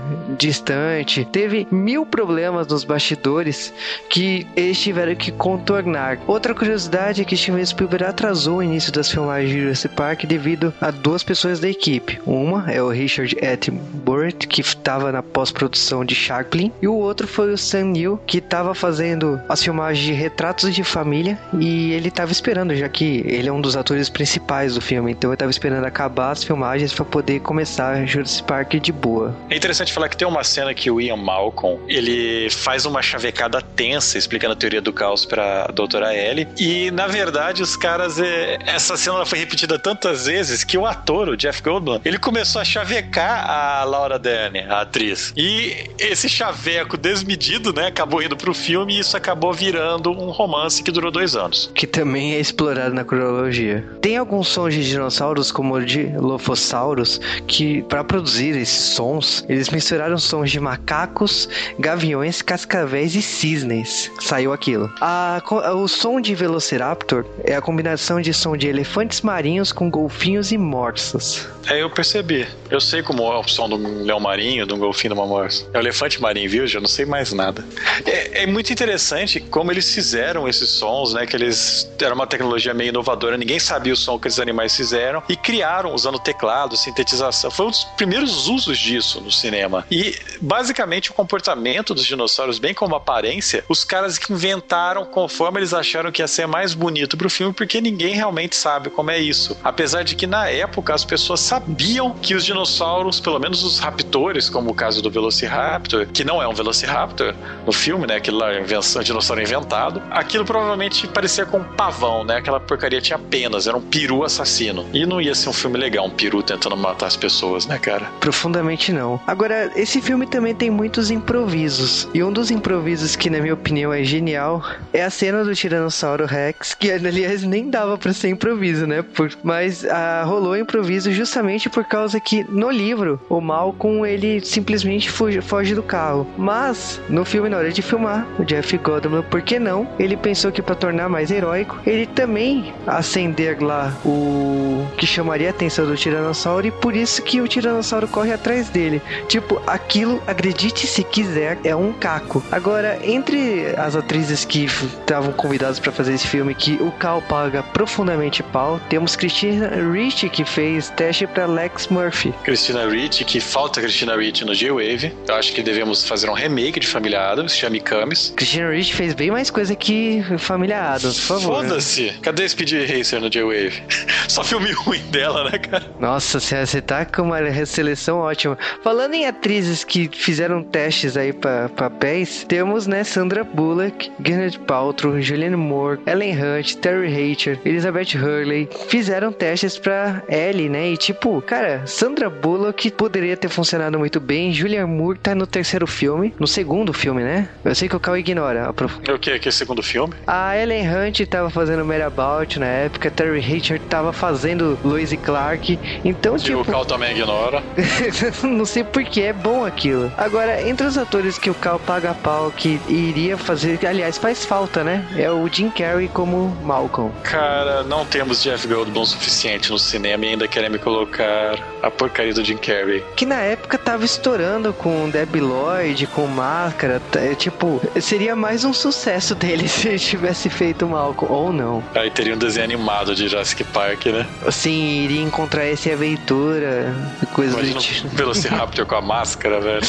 distante. 0.57 1.25
Teve 1.25 1.67
mil 1.71 2.05
problemas 2.05 2.67
nos 2.67 2.83
bastidores 2.83 3.73
que 4.09 4.45
eles 4.55 4.79
tiveram 4.79 5.15
que 5.15 5.31
contornar. 5.31 6.19
Outra 6.27 6.53
curiosidade 6.53 7.21
é 7.21 7.25
que 7.25 7.37
Steven 7.37 7.65
Spielberg 7.65 8.05
atrasou 8.05 8.57
o 8.57 8.63
início 8.63 8.91
das 8.91 9.11
filmagens 9.11 9.51
de 9.51 9.61
Jurassic 9.61 9.95
Park 9.95 10.25
devido 10.25 10.73
a 10.81 10.91
duas 10.91 11.23
pessoas 11.23 11.59
da 11.59 11.69
equipe. 11.69 12.19
Uma 12.25 12.71
é 12.71 12.81
o 12.81 12.89
Richard 12.89 13.37
Attenborough, 13.45 14.31
que 14.31 14.61
estava 14.61 15.11
na 15.11 15.21
pós-produção 15.21 16.03
de 16.03 16.15
Sharkplane, 16.15 16.73
e 16.81 16.87
o 16.87 16.95
outro 16.95 17.27
foi 17.27 17.53
o 17.53 17.57
Sam 17.57 17.85
Neill, 17.85 18.19
que 18.25 18.39
estava 18.39 18.73
fazendo 18.73 19.39
as 19.47 19.63
filmagens 19.63 20.05
de 20.05 20.13
retratos 20.13 20.73
de 20.73 20.83
família 20.83 21.37
e 21.59 21.91
ele 21.91 22.07
estava 22.09 22.31
esperando, 22.31 22.75
já 22.75 22.89
que 22.89 23.23
ele 23.25 23.47
é 23.47 23.51
um 23.51 23.61
dos 23.61 23.75
atores 23.75 24.09
principais 24.09 24.75
do 24.75 24.81
filme, 24.81 25.11
então 25.11 25.29
ele 25.29 25.35
estava 25.35 25.51
esperando 25.51 25.85
acabar 25.85 26.31
as 26.31 26.43
filmagens 26.43 26.93
para 26.93 27.05
poder 27.05 27.39
começar 27.41 28.05
Jurassic 28.05 28.47
Park 28.47 28.73
de 28.75 28.91
boa. 28.91 29.35
É 29.49 29.55
interessante 29.55 29.93
falar 29.93 30.09
que 30.09 30.17
tem 30.17 30.27
uma 30.27 30.36
cena 30.43 30.73
que 30.73 30.89
o 30.89 30.99
Ian 30.99 31.17
Malcolm, 31.17 31.79
ele 31.87 32.49
faz 32.49 32.85
uma 32.85 33.01
chavecada 33.01 33.61
tensa 33.61 34.17
explicando 34.17 34.53
a 34.53 34.55
teoria 34.55 34.81
do 34.81 34.93
caos 34.93 35.25
para 35.25 35.67
doutora 35.67 36.15
Ellie, 36.15 36.47
e 36.57 36.91
na 36.91 37.07
verdade 37.07 37.61
os 37.61 37.75
caras, 37.75 38.19
é, 38.19 38.57
essa 38.65 38.97
cena 38.97 39.25
foi 39.25 39.39
repetida 39.39 39.77
tantas 39.79 40.25
vezes 40.25 40.63
que 40.63 40.77
o 40.77 40.85
ator, 40.85 41.29
o 41.29 41.37
Jeff 41.37 41.61
Goldblum, 41.61 42.01
ele 42.03 42.17
começou 42.17 42.61
a 42.61 42.65
chavecar 42.65 43.49
a 43.49 43.83
Laura 43.83 44.19
Dern, 44.19 44.59
a 44.59 44.81
atriz. 44.81 45.33
E 45.35 45.89
esse 45.99 46.29
chaveco 46.29 46.97
desmedido, 46.97 47.73
né, 47.73 47.87
acabou 47.87 48.21
indo 48.21 48.35
pro 48.35 48.53
filme 48.53 48.95
e 48.95 48.99
isso 48.99 49.15
acabou 49.15 49.53
virando 49.53 50.11
um 50.11 50.29
romance 50.29 50.81
que 50.83 50.91
durou 50.91 51.11
dois 51.11 51.35
anos. 51.35 51.71
Que 51.73 51.87
também 51.87 52.33
é 52.33 52.39
explorado 52.39 52.93
na 52.93 53.03
cronologia. 53.03 53.85
Tem 54.01 54.17
alguns 54.17 54.47
sons 54.47 54.73
de 54.73 54.87
dinossauros, 54.87 55.51
como 55.51 55.75
o 55.75 55.85
de 55.85 56.07
Lofosaurus, 56.17 57.19
que 57.47 57.81
para 57.83 58.03
produzir 58.03 58.55
esses 58.55 58.93
sons, 58.93 59.45
eles 59.47 59.69
misturaram 59.69 60.17
sons 60.27 60.51
de 60.51 60.59
macacos, 60.59 61.49
gaviões, 61.79 62.41
cascavéis 62.41 63.15
e 63.15 63.21
cisnes. 63.21 64.11
Saiu 64.19 64.53
aquilo. 64.53 64.91
A, 65.01 65.41
o 65.75 65.87
som 65.87 66.19
de 66.21 66.35
Velociraptor 66.35 67.25
é 67.43 67.55
a 67.55 67.61
combinação 67.61 68.21
de 68.21 68.33
som 68.33 68.55
de 68.55 68.67
elefantes 68.67 69.21
marinhos 69.21 69.71
com 69.71 69.89
golfinhos 69.89 70.51
e 70.51 70.57
morsas. 70.57 71.47
É, 71.69 71.81
eu 71.81 71.89
percebi. 71.89 72.47
Eu 72.69 72.79
sei 72.79 73.03
como 73.03 73.23
é 73.23 73.37
o 73.37 73.47
som 73.47 73.67
de 73.67 73.75
um 73.75 74.03
leão 74.03 74.19
marinho, 74.19 74.65
de 74.65 74.73
um 74.73 74.77
golfinho, 74.77 75.13
de 75.13 75.19
uma 75.19 75.27
morsa. 75.27 75.65
É 75.73 75.77
o 75.77 75.81
elefante 75.81 76.21
marinho, 76.21 76.49
viu? 76.49 76.67
Já 76.67 76.79
não 76.79 76.87
sei 76.87 77.05
mais 77.05 77.33
nada. 77.33 77.65
É, 78.05 78.43
é, 78.43 78.47
muito 78.47 78.71
interessante 78.71 79.39
como 79.39 79.71
eles 79.71 79.93
fizeram 79.93 80.47
esses 80.47 80.69
sons, 80.69 81.13
né? 81.13 81.25
Que 81.25 81.35
eles... 81.35 81.89
Era 82.01 82.13
uma 82.13 82.27
tecnologia 82.27 82.73
meio 82.73 82.89
inovadora, 82.89 83.37
ninguém 83.37 83.59
sabia 83.59 83.93
o 83.93 83.97
som 83.97 84.17
que 84.17 84.27
esses 84.27 84.39
animais 84.39 84.75
fizeram 84.75 85.21
e 85.27 85.35
criaram 85.35 85.93
usando 85.93 86.19
teclado, 86.19 86.77
sintetização. 86.77 87.51
Foi 87.51 87.65
um 87.65 87.69
dos 87.69 87.83
primeiros 87.97 88.47
usos 88.47 88.77
disso 88.77 89.19
no 89.21 89.31
cinema. 89.31 89.85
E, 89.91 90.15
basicamente, 90.41 91.11
o 91.11 91.13
comportamento 91.13 91.93
dos 91.93 92.05
dinossauros, 92.05 92.59
bem 92.59 92.73
como 92.73 92.95
a 92.95 92.97
aparência, 92.97 93.63
os 93.67 93.83
caras 93.83 94.17
que 94.17 94.31
inventaram 94.31 95.05
conforme 95.05 95.59
eles 95.59 95.73
acharam 95.73 96.11
que 96.11 96.21
ia 96.21 96.27
ser 96.27 96.47
mais 96.47 96.73
bonito 96.73 97.17
pro 97.17 97.29
filme, 97.29 97.53
porque 97.53 97.81
ninguém 97.81 98.15
realmente 98.15 98.55
sabe 98.55 98.89
como 98.89 99.11
é 99.11 99.19
isso. 99.19 99.57
Apesar 99.63 100.03
de 100.03 100.15
que, 100.15 100.27
na 100.27 100.49
época, 100.49 100.93
as 100.93 101.03
pessoas 101.03 101.39
sabiam 101.39 102.11
que 102.11 102.35
os 102.35 102.45
dinossauros, 102.45 103.19
pelo 103.19 103.39
menos 103.39 103.63
os 103.63 103.79
raptores, 103.79 104.49
como 104.49 104.71
o 104.71 104.73
caso 104.73 105.01
do 105.01 105.09
Velociraptor, 105.09 106.07
que 106.07 106.23
não 106.23 106.41
é 106.41 106.47
um 106.47 106.53
Velociraptor 106.53 107.33
no 107.65 107.71
filme, 107.71 108.07
né? 108.07 108.15
Aquilo 108.15 108.37
lá, 108.37 108.59
invenção, 108.59 109.01
dinossauro 109.01 109.41
inventado, 109.41 110.01
aquilo 110.09 110.45
provavelmente 110.45 111.07
parecia 111.07 111.45
com 111.45 111.57
um 111.57 111.63
pavão, 111.63 112.23
né? 112.23 112.37
Aquela 112.37 112.59
porcaria 112.59 113.01
tinha 113.01 113.19
penas, 113.19 113.67
era 113.67 113.77
um 113.77 113.81
peru 113.81 114.23
assassino. 114.23 114.85
E 114.93 115.05
não 115.05 115.21
ia 115.21 115.35
ser 115.35 115.49
um 115.49 115.53
filme 115.53 115.77
legal, 115.77 116.05
um 116.05 116.09
peru 116.09 116.41
tentando 116.41 116.75
matar 116.77 117.07
as 117.07 117.17
pessoas, 117.17 117.65
né, 117.65 117.77
cara? 117.77 118.05
Profundamente 118.19 118.91
não. 118.91 119.19
Agora, 119.25 119.71
esse 119.75 120.01
filme 120.07 120.25
também 120.25 120.55
tem 120.55 120.71
muitos 120.71 121.11
improvisos. 121.11 122.07
E 122.13 122.23
um 122.23 122.31
dos 122.31 122.49
improvisos 122.49 123.13
que, 123.17 123.29
na 123.29 123.41
minha 123.41 123.53
opinião, 123.53 123.91
é 123.91 124.05
genial 124.05 124.63
é 124.93 125.03
a 125.03 125.09
cena 125.09 125.43
do 125.43 125.53
Tiranossauro 125.53 126.25
Rex, 126.25 126.73
que 126.73 126.89
aliás 126.89 127.43
nem 127.43 127.69
dava 127.69 127.97
para 127.97 128.13
ser 128.13 128.29
improviso, 128.29 128.87
né? 128.87 129.01
Por, 129.01 129.29
mas 129.43 129.83
ah, 129.83 130.23
rolou 130.25 130.55
improviso 130.55 131.11
justamente 131.11 131.69
por 131.69 131.83
causa 131.83 132.21
que 132.21 132.45
no 132.49 132.71
livro 132.71 133.19
o 133.27 133.41
Malcolm 133.41 134.05
ele 134.05 134.39
simplesmente 134.39 135.11
foge, 135.11 135.41
foge 135.41 135.75
do 135.75 135.83
carro. 135.83 136.25
Mas 136.37 137.01
no 137.09 137.25
filme, 137.25 137.49
na 137.49 137.57
hora 137.57 137.69
de 137.69 137.81
filmar, 137.81 138.25
o 138.39 138.45
Jeff 138.45 138.77
Goldblum, 138.77 139.23
por 139.23 139.41
que 139.41 139.59
não? 139.59 139.85
Ele 139.99 140.15
pensou 140.15 140.53
que 140.53 140.61
para 140.61 140.75
tornar 140.75 141.09
mais 141.09 141.31
heróico, 141.31 141.79
ele 141.85 142.05
também 142.05 142.73
acender 142.85 143.61
lá 143.61 143.93
o 144.05 144.87
que 144.97 145.05
chamaria 145.05 145.47
a 145.47 145.51
atenção 145.51 145.85
do 145.85 145.97
Tiranossauro 145.97 146.67
e 146.67 146.71
por 146.71 146.95
isso 146.95 147.21
que 147.21 147.41
o 147.41 147.47
Tiranossauro 147.47 148.07
corre 148.07 148.31
atrás 148.31 148.69
dele. 148.69 149.01
Tipo, 149.27 149.61
aquilo, 149.97 150.21
acredite 150.27 150.85
se 150.85 151.03
quiser, 151.03 151.57
é 151.63 151.75
um 151.75 151.91
caco. 151.91 152.43
Agora, 152.51 152.99
entre 153.03 153.65
as 153.77 153.95
atrizes 153.95 154.45
que 154.45 154.65
estavam 154.65 155.31
convidadas 155.33 155.79
para 155.79 155.91
fazer 155.91 156.13
esse 156.13 156.27
filme, 156.27 156.53
que 156.53 156.73
o 156.73 156.91
Cal 156.91 157.19
paga 157.23 157.63
profundamente 157.63 158.43
pau, 158.43 158.79
temos 158.89 159.15
Christina 159.15 159.69
Ricci 159.91 160.29
que 160.29 160.45
fez 160.45 160.91
teste 160.91 161.25
para 161.25 161.47
Lex 161.47 161.87
Murphy. 161.87 162.31
Christina 162.43 162.87
Ricci, 162.87 163.25
que 163.25 163.39
falta 163.39 163.81
Christina 163.81 164.15
Ricci 164.15 164.45
no 164.45 164.53
J-Wave. 164.53 165.15
Eu 165.27 165.35
acho 165.35 165.51
que 165.53 165.63
devemos 165.63 166.05
fazer 166.05 166.29
um 166.29 166.33
remake 166.33 166.79
de 166.79 166.85
Família 166.85 167.31
Adams, 167.31 167.55
chame 167.55 167.79
Camis. 167.79 168.31
Christina 168.35 168.69
Ricci 168.69 168.93
fez 168.93 169.15
bem 169.15 169.31
mais 169.31 169.49
coisa 169.49 169.75
que 169.75 170.23
família 170.37 170.79
Adams, 170.93 171.19
por 171.21 171.39
favor. 171.39 171.63
Foda-se. 171.63 172.13
Cadê 172.21 172.47
Speed 172.47 172.71
Racer 172.87 173.19
no 173.19 173.31
J-Wave? 173.31 173.81
Só 174.29 174.43
filme 174.43 174.71
ruim 174.73 175.01
dela, 175.09 175.49
né, 175.49 175.57
cara? 175.57 175.91
Nossa 175.99 176.39
você 176.39 176.81
tá 176.81 177.03
com 177.03 177.23
uma 177.23 177.65
seleção 177.65 178.19
ótima. 178.19 178.57
Falando 178.83 179.15
em 179.15 179.25
atrizes 179.25 179.83
que 179.87 180.09
fizeram 180.13 180.61
testes 180.61 181.15
aí 181.15 181.31
pra 181.31 181.69
papéis, 181.69 182.45
temos, 182.47 182.85
né, 182.85 183.03
Sandra 183.03 183.43
Bullock, 183.43 184.11
Gwyneth 184.19 184.59
Paltrow, 184.67 185.19
Julianne 185.21 185.55
Moore, 185.55 185.99
Ellen 186.05 186.35
Hunt, 186.35 186.75
Terry 186.75 187.07
Hatcher, 187.07 187.59
Elizabeth 187.65 188.15
Hurley. 188.15 188.69
Fizeram 188.89 189.31
testes 189.31 189.77
pra 189.77 190.21
Ellie, 190.27 190.69
né? 190.69 190.89
E 190.89 190.97
tipo, 190.97 191.41
cara, 191.41 191.85
Sandra 191.85 192.29
Bullock 192.29 192.91
poderia 192.91 193.37
ter 193.37 193.49
funcionado 193.49 193.97
muito 193.97 194.19
bem. 194.19 194.53
Julianne 194.53 194.91
Moore 194.91 195.19
tá 195.19 195.33
no 195.33 195.47
terceiro 195.47 195.87
filme, 195.87 196.33
no 196.39 196.47
segundo 196.47 196.91
filme, 196.93 197.23
né? 197.23 197.47
Eu 197.63 197.73
sei 197.73 197.87
que 197.87 197.95
o 197.95 197.99
Cal 197.99 198.17
ignora. 198.17 198.69
O 198.69 199.19
que? 199.19 199.39
Que 199.39 199.47
é 199.47 199.49
o 199.49 199.53
segundo 199.53 199.81
filme? 199.81 200.13
A 200.25 200.57
Ellen 200.57 200.87
Hunt 200.87 201.21
tava 201.29 201.49
fazendo 201.49 201.85
Mary 201.85 202.01
About 202.01 202.59
na 202.59 202.65
época, 202.65 203.09
Terry 203.09 203.39
Hatcher 203.39 203.79
tava 203.81 204.11
fazendo 204.11 204.77
Lois 204.83 205.13
Clark. 205.23 205.79
Então, 206.03 206.35
e 206.35 206.39
tipo. 206.39 206.61
o 206.61 206.65
Cal 206.65 206.85
também 206.85 207.11
ignora. 207.11 207.63
não 208.43 208.65
sei 208.65 208.83
porque 208.83 209.21
é 209.21 209.33
bom 209.33 209.65
aquilo. 209.77 210.11
Agora, 210.17 210.67
entre 210.67 210.87
os 210.87 210.97
atores 210.97 211.37
que 211.37 211.49
o 211.49 211.53
Cal 211.53 211.79
paga 211.79 212.13
pau 212.15 212.51
que 212.51 212.81
iria 212.89 213.37
fazer, 213.37 213.79
aliás, 213.85 214.17
faz 214.17 214.43
falta, 214.43 214.83
né? 214.83 215.07
É 215.15 215.31
o 215.31 215.47
Jim 215.47 215.69
Carrey 215.69 216.07
como 216.07 216.49
Malcolm. 216.63 217.11
Cara, 217.23 217.83
não 217.83 218.03
temos 218.03 218.41
Jeff 218.41 218.67
Goldblum 218.67 219.05
suficiente 219.05 219.69
no 219.69 219.77
cinema 219.77 220.25
e 220.25 220.29
ainda 220.29 220.47
querem 220.47 220.69
me 220.69 220.79
colocar 220.79 221.59
a 221.83 221.91
porcaria 221.91 222.33
do 222.33 222.43
Jim 222.43 222.57
Carrey. 222.57 223.03
Que 223.15 223.25
na 223.25 223.39
época 223.41 223.77
tava 223.77 224.03
estourando 224.03 224.73
com 224.73 225.09
Debbie 225.09 225.39
Lloyd, 225.39 226.07
com 226.07 226.25
Máscara. 226.25 227.01
É, 227.15 227.35
tipo, 227.35 227.79
seria 228.01 228.35
mais 228.35 228.63
um 228.63 228.73
sucesso 228.73 229.35
dele 229.35 229.67
se 229.69 229.89
ele 229.89 229.99
tivesse 229.99 230.49
feito 230.49 230.87
Malcolm, 230.87 231.31
ou 231.31 231.53
não. 231.53 231.83
Aí 231.93 232.09
teria 232.09 232.33
um 232.33 232.37
desenho 232.37 232.65
animado 232.65 233.13
de 233.13 233.27
Jurassic 233.27 233.63
Park, 233.65 234.07
né? 234.07 234.25
Sim, 234.49 235.03
iria 235.03 235.21
encontrar 235.21 235.67
esse 235.67 235.91
aventura, 235.91 236.95
coisa 237.33 237.53
Imagina 237.53 237.75
do 237.75 237.81
tipo. 237.81 238.07
Velociraptor 238.09 238.85
com 238.85 238.95
a 238.95 239.01
máscara, 239.01 239.59
velho. 239.67 239.81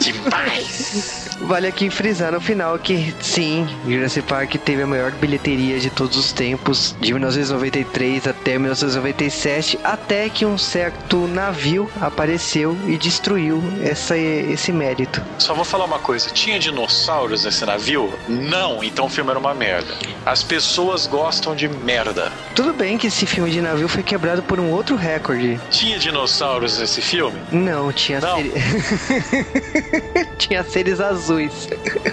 Demais! 0.00 1.20
Vale 1.46 1.66
aqui 1.66 1.90
frisar 1.90 2.32
no 2.32 2.40
final 2.40 2.78
que 2.78 3.14
sim, 3.20 3.68
Jurassic 3.86 4.26
Park 4.26 4.54
teve 4.64 4.82
a 4.82 4.86
maior 4.86 5.10
bilheteria 5.12 5.78
de 5.78 5.90
todos 5.90 6.16
os 6.16 6.32
tempos, 6.32 6.96
de 6.98 7.12
1993 7.12 8.26
até 8.26 8.58
1997, 8.58 9.78
até 9.84 10.30
que 10.30 10.46
um 10.46 10.56
certo 10.56 11.28
navio 11.28 11.90
apareceu 12.00 12.74
e 12.86 12.96
destruiu 12.96 13.62
essa, 13.82 14.16
esse 14.16 14.72
mérito. 14.72 15.22
Só 15.38 15.52
vou 15.52 15.66
falar 15.66 15.84
uma 15.84 15.98
coisa: 15.98 16.30
tinha 16.30 16.58
dinossauros 16.58 17.44
nesse 17.44 17.66
navio? 17.66 18.10
Não, 18.26 18.82
então 18.82 19.04
o 19.04 19.10
filme 19.10 19.28
era 19.30 19.38
uma 19.38 19.52
merda. 19.54 19.94
As 20.24 20.42
pessoas 20.42 21.06
gostam 21.06 21.54
de 21.54 21.68
merda. 21.68 22.32
Tudo 22.54 22.72
bem 22.72 22.96
que 22.96 23.08
esse 23.08 23.26
filme 23.26 23.50
de 23.50 23.60
navio 23.60 23.86
foi 23.86 24.02
quebrado 24.02 24.42
por 24.42 24.58
um 24.58 24.70
outro 24.70 24.96
recorde. 24.96 25.60
Tinha 25.70 25.98
dinossauros 25.98 26.78
nesse 26.78 27.02
filme? 27.02 27.38
Não, 27.52 27.92
tinha 27.92 28.18
Não. 28.20 28.38
tinha 30.38 30.64
seres 30.64 31.00
azuis. 31.00 31.33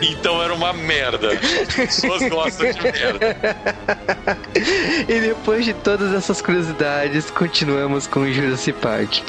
Então 0.02 0.42
era 0.42 0.54
uma 0.54 0.74
merda. 0.74 1.32
As 1.34 1.76
pessoas 1.76 2.30
gostam 2.30 2.72
de 2.72 2.82
merda. 2.82 3.38
E 5.08 5.20
depois 5.20 5.66
de 5.66 5.74
todas 5.74 6.14
essas 6.14 6.42
curiosidades, 6.42 7.32
continuamos 7.32 8.08
com 8.08 8.22
o 8.22 8.32
Jurassic 8.32 8.78
Park. 8.80 9.20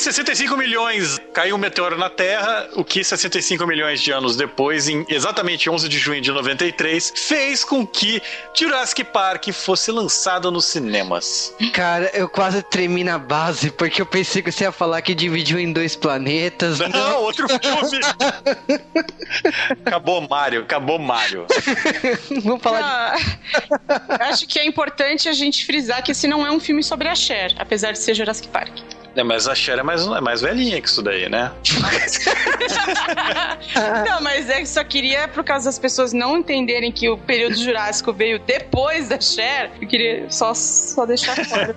65 0.00 0.56
milhões 0.56 1.18
caiu 1.32 1.56
um 1.56 1.58
meteoro 1.58 1.98
na 1.98 2.08
Terra, 2.08 2.68
o 2.74 2.84
que 2.84 3.04
65 3.04 3.66
milhões 3.66 4.00
de 4.00 4.10
anos 4.10 4.36
depois, 4.36 4.88
em 4.88 5.04
exatamente 5.08 5.68
11 5.68 5.88
de 5.88 5.98
junho 5.98 6.20
de 6.20 6.32
93, 6.32 7.12
fez 7.14 7.64
com 7.64 7.86
que 7.86 8.22
Jurassic 8.54 9.04
Park 9.04 9.48
fosse 9.52 9.90
lançado 9.90 10.50
nos 10.50 10.64
cinemas. 10.64 11.54
Cara, 11.72 12.10
eu 12.14 12.28
quase 12.28 12.62
tremi 12.62 13.04
na 13.04 13.18
base, 13.18 13.70
porque 13.70 14.00
eu 14.00 14.06
pensei 14.06 14.42
que 14.42 14.50
você 14.50 14.64
ia 14.64 14.72
falar 14.72 15.02
que 15.02 15.14
dividiu 15.14 15.58
em 15.58 15.72
dois 15.72 15.94
planetas. 15.94 16.78
Não, 16.78 17.22
outro 17.22 17.46
filme. 17.48 18.00
acabou 19.86 20.26
Mario, 20.28 20.62
acabou 20.62 20.98
Mario. 20.98 21.46
Vamos 22.42 22.62
falar 22.62 23.16
de... 23.16 23.38
Ah, 23.88 24.28
acho 24.28 24.46
que 24.46 24.58
é 24.58 24.64
importante 24.64 25.28
a 25.28 25.32
gente 25.32 25.64
frisar 25.66 26.02
que 26.02 26.12
esse 26.12 26.26
não 26.26 26.46
é 26.46 26.50
um 26.50 26.60
filme 26.60 26.82
sobre 26.82 27.08
a 27.08 27.14
Cher, 27.14 27.54
apesar 27.58 27.92
de 27.92 27.98
ser 27.98 28.14
Jurassic 28.14 28.48
Park. 28.48 28.99
É, 29.20 29.22
mas 29.22 29.46
a 29.46 29.54
Cher 29.54 29.78
é 29.78 29.82
mais, 29.82 30.06
é 30.06 30.20
mais 30.20 30.40
velhinha 30.40 30.80
que 30.80 30.88
isso 30.88 31.02
daí, 31.02 31.28
né? 31.28 31.52
não, 34.08 34.22
mas 34.22 34.48
é 34.48 34.60
que 34.60 34.66
só 34.66 34.82
queria, 34.82 35.28
por 35.28 35.44
causa 35.44 35.66
das 35.66 35.78
pessoas 35.78 36.14
não 36.14 36.38
entenderem 36.38 36.90
que 36.90 37.06
o 37.10 37.18
período 37.18 37.54
jurássico 37.54 38.14
veio 38.14 38.38
depois 38.38 39.10
da 39.10 39.20
Cher, 39.20 39.72
eu 39.78 39.86
queria 39.86 40.30
só, 40.30 40.54
só 40.54 41.04
deixar 41.04 41.36
claro. 41.46 41.76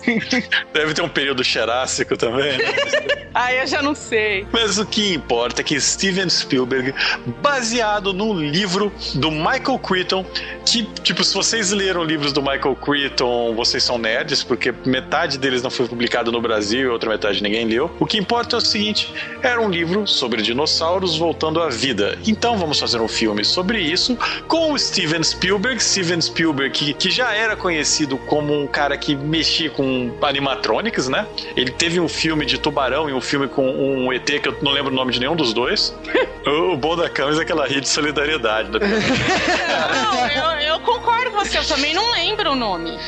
Deve 0.72 0.94
ter 0.94 1.02
um 1.02 1.10
período 1.10 1.44
Cherássico 1.44 2.16
também, 2.16 2.56
né? 2.56 2.64
Aí 3.34 3.58
eu 3.58 3.66
já 3.66 3.82
não 3.82 3.94
sei. 3.94 4.46
Mas 4.50 4.78
o 4.78 4.86
que 4.86 5.12
importa 5.12 5.60
é 5.60 5.64
que 5.64 5.78
Steven 5.80 6.28
Spielberg, 6.28 6.94
baseado 7.42 8.12
num 8.12 8.34
livro 8.34 8.92
do 9.14 9.30
Michael 9.30 9.78
Crichton, 9.78 10.24
que, 10.66 10.84
tipo, 11.02 11.24
se 11.24 11.34
vocês 11.34 11.70
leram 11.70 12.04
livros 12.04 12.32
do 12.32 12.40
Michael 12.40 12.76
Crichton, 12.76 13.54
vocês 13.54 13.82
são 13.82 13.98
nerds, 13.98 14.42
porque 14.42 14.72
metade 14.86 15.38
deles 15.38 15.62
não 15.62 15.70
foi 15.70 15.88
publicado 15.88 16.30
no 16.30 16.40
Brasil 16.40 16.61
e 16.70 16.86
outra 16.86 17.10
metade 17.10 17.42
ninguém 17.42 17.64
leu. 17.64 17.90
O 17.98 18.06
que 18.06 18.18
importa 18.18 18.56
é 18.56 18.58
o 18.58 18.60
seguinte: 18.60 19.12
era 19.42 19.60
um 19.60 19.70
livro 19.70 20.06
sobre 20.06 20.42
dinossauros 20.42 21.16
voltando 21.16 21.60
à 21.60 21.68
vida. 21.68 22.18
Então 22.26 22.56
vamos 22.56 22.78
fazer 22.78 23.00
um 23.00 23.08
filme 23.08 23.44
sobre 23.44 23.80
isso 23.80 24.16
com 24.46 24.72
o 24.72 24.78
Steven 24.78 25.22
Spielberg. 25.22 25.82
Steven 25.82 26.20
Spielberg, 26.20 26.70
que, 26.70 26.92
que 26.92 27.10
já 27.10 27.34
era 27.34 27.56
conhecido 27.56 28.16
como 28.18 28.52
um 28.52 28.66
cara 28.66 28.96
que 28.96 29.16
mexia 29.16 29.70
com 29.70 30.12
animatronics, 30.22 31.08
né? 31.08 31.26
Ele 31.56 31.70
teve 31.70 31.98
um 31.98 32.08
filme 32.08 32.44
de 32.44 32.58
tubarão 32.58 33.08
e 33.08 33.12
um 33.12 33.20
filme 33.20 33.48
com 33.48 33.68
um 33.68 34.12
ET 34.12 34.24
que 34.24 34.48
eu 34.48 34.56
não 34.62 34.72
lembro 34.72 34.92
o 34.92 34.94
nome 34.94 35.12
de 35.12 35.20
nenhum 35.20 35.34
dos 35.34 35.52
dois. 35.52 35.94
o, 36.46 36.72
o 36.72 36.76
bom 36.76 36.96
da 36.96 37.08
câmera 37.08 37.38
é 37.38 37.42
aquela 37.42 37.66
rede 37.66 37.82
de 37.82 37.88
solidariedade. 37.88 38.70
Da... 38.70 38.78
Não, 40.02 40.28
eu, 40.28 40.74
eu 40.74 40.80
concordo 40.80 41.30
com 41.30 41.38
você, 41.38 41.58
eu 41.58 41.66
também 41.66 41.94
não 41.94 42.12
lembro 42.12 42.52
o 42.52 42.54
nome. 42.54 42.98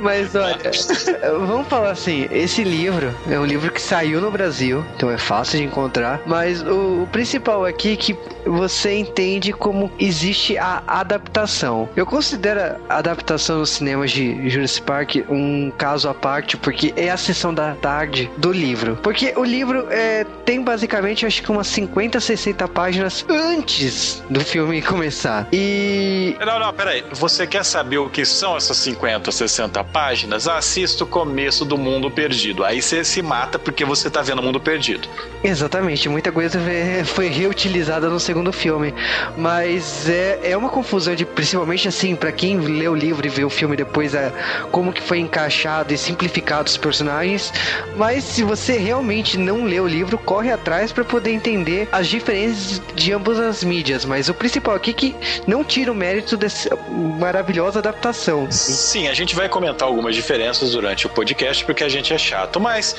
Mas 0.00 0.34
olha, 0.34 0.58
vamos 1.46 1.66
falar 1.66 1.90
assim, 1.90 2.26
esse 2.30 2.62
livro 2.62 3.12
é 3.28 3.38
um 3.38 3.44
livro 3.44 3.70
que 3.70 3.80
saiu 3.80 4.20
no 4.20 4.30
Brasil, 4.30 4.84
então 4.96 5.10
é 5.10 5.18
fácil 5.18 5.58
de 5.58 5.64
encontrar, 5.64 6.22
mas 6.26 6.62
o, 6.62 7.02
o 7.02 7.08
principal 7.10 7.64
aqui 7.64 7.92
é 7.92 7.96
que 7.96 8.16
você 8.48 8.96
entende 8.96 9.52
como 9.52 9.90
existe 9.98 10.56
a 10.56 10.82
adaptação. 10.86 11.88
Eu 11.94 12.06
considero 12.06 12.76
a 12.88 12.96
adaptação 12.96 13.58
nos 13.58 13.70
cinemas 13.70 14.10
de 14.10 14.48
Jurassic 14.48 14.86
Park 14.86 15.16
um 15.28 15.70
caso 15.76 16.08
à 16.08 16.14
parte, 16.14 16.56
porque 16.56 16.92
é 16.96 17.10
a 17.10 17.16
sessão 17.16 17.52
da 17.52 17.74
tarde 17.74 18.30
do 18.36 18.52
livro. 18.52 18.96
Porque 19.02 19.32
o 19.36 19.44
livro 19.44 19.86
é, 19.90 20.24
tem 20.44 20.62
basicamente, 20.62 21.26
acho 21.26 21.42
que 21.42 21.50
umas 21.50 21.66
50, 21.68 22.20
60 22.20 22.66
páginas 22.68 23.24
antes 23.28 24.22
do 24.28 24.40
filme 24.40 24.80
começar. 24.82 25.46
E 25.52 26.36
Não, 26.40 26.58
não, 26.58 26.72
peraí. 26.72 27.04
Você 27.12 27.46
quer 27.46 27.64
saber 27.64 27.98
o 27.98 28.08
que 28.08 28.24
são 28.24 28.56
essas 28.56 28.76
50, 28.78 29.30
60 29.30 29.84
páginas, 29.84 30.48
assista 30.48 31.04
o 31.04 31.06
começo 31.06 31.64
do 31.64 31.76
Mundo 31.76 32.10
Perdido. 32.10 32.64
Aí 32.64 32.80
você 32.80 33.04
se 33.04 33.22
mata 33.22 33.58
porque 33.58 33.84
você 33.84 34.10
tá 34.10 34.22
vendo 34.22 34.40
o 34.40 34.42
Mundo 34.42 34.60
Perdido. 34.60 35.08
Exatamente, 35.42 36.08
muita 36.08 36.32
coisa 36.32 36.58
foi 37.04 37.28
reutilizada 37.28 38.08
no 38.08 38.18
segundo 38.18 38.37
filme. 38.52 38.94
Mas 39.36 40.08
é, 40.08 40.40
é 40.42 40.56
uma 40.56 40.68
confusão 40.68 41.14
de, 41.14 41.24
principalmente 41.24 41.88
assim, 41.88 42.14
para 42.14 42.32
quem 42.32 42.58
lê 42.58 42.88
o 42.88 42.94
livro 42.94 43.26
e 43.26 43.30
vê 43.30 43.44
o 43.44 43.50
filme 43.50 43.76
depois, 43.76 44.14
é, 44.14 44.32
como 44.70 44.92
que 44.92 45.02
foi 45.02 45.18
encaixado 45.18 45.92
e 45.92 45.98
simplificado 45.98 46.68
os 46.68 46.76
personagens. 46.76 47.52
Mas 47.96 48.24
se 48.24 48.42
você 48.42 48.78
realmente 48.78 49.38
não 49.38 49.64
lê 49.64 49.80
o 49.80 49.86
livro, 49.86 50.18
corre 50.18 50.50
atrás 50.50 50.92
para 50.92 51.04
poder 51.04 51.32
entender 51.32 51.88
as 51.92 52.06
diferenças 52.06 52.82
de 52.94 53.12
ambas 53.12 53.38
as 53.38 53.62
mídias. 53.64 54.04
Mas 54.04 54.28
o 54.28 54.34
principal 54.34 54.74
aqui 54.74 54.90
é 54.90 54.94
que 54.94 55.16
não 55.46 55.64
tira 55.64 55.92
o 55.92 55.94
mérito 55.94 56.36
dessa 56.36 56.76
maravilhosa 57.18 57.78
adaptação. 57.78 58.50
Sim, 58.50 59.08
a 59.08 59.14
gente 59.14 59.34
vai 59.34 59.48
comentar 59.48 59.86
algumas 59.88 60.14
diferenças 60.14 60.72
durante 60.72 61.06
o 61.06 61.10
podcast 61.10 61.64
porque 61.64 61.84
a 61.84 61.88
gente 61.88 62.12
é 62.12 62.18
chato, 62.18 62.60
mas 62.60 62.96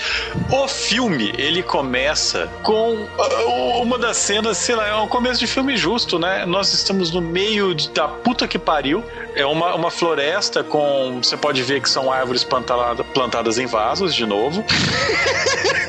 o 0.52 0.67
filme 0.67 1.34
ele 1.38 1.63
começa 1.63 2.49
com 2.63 2.95
uh, 2.95 3.82
uma 3.82 3.97
das 3.97 4.17
cenas, 4.17 4.58
sei 4.58 4.75
lá, 4.75 4.88
é 4.88 4.95
um 4.95 5.08
começo 5.29 5.45
de 5.45 5.47
filme 5.47 5.77
justo, 5.77 6.17
né? 6.17 6.43
Nós 6.43 6.73
estamos 6.73 7.11
no 7.11 7.21
meio 7.21 7.75
da 7.91 8.07
puta 8.07 8.47
que 8.47 8.57
pariu, 8.57 9.03
é 9.35 9.45
uma, 9.45 9.75
uma 9.75 9.91
floresta 9.91 10.63
com. 10.63 11.19
Você 11.21 11.37
pode 11.37 11.61
ver 11.61 11.81
que 11.81 11.89
são 11.89 12.11
árvores 12.11 12.43
plantadas 12.43 13.59
em 13.59 13.67
vasos 13.67 14.15
de 14.15 14.25
novo. 14.25 14.65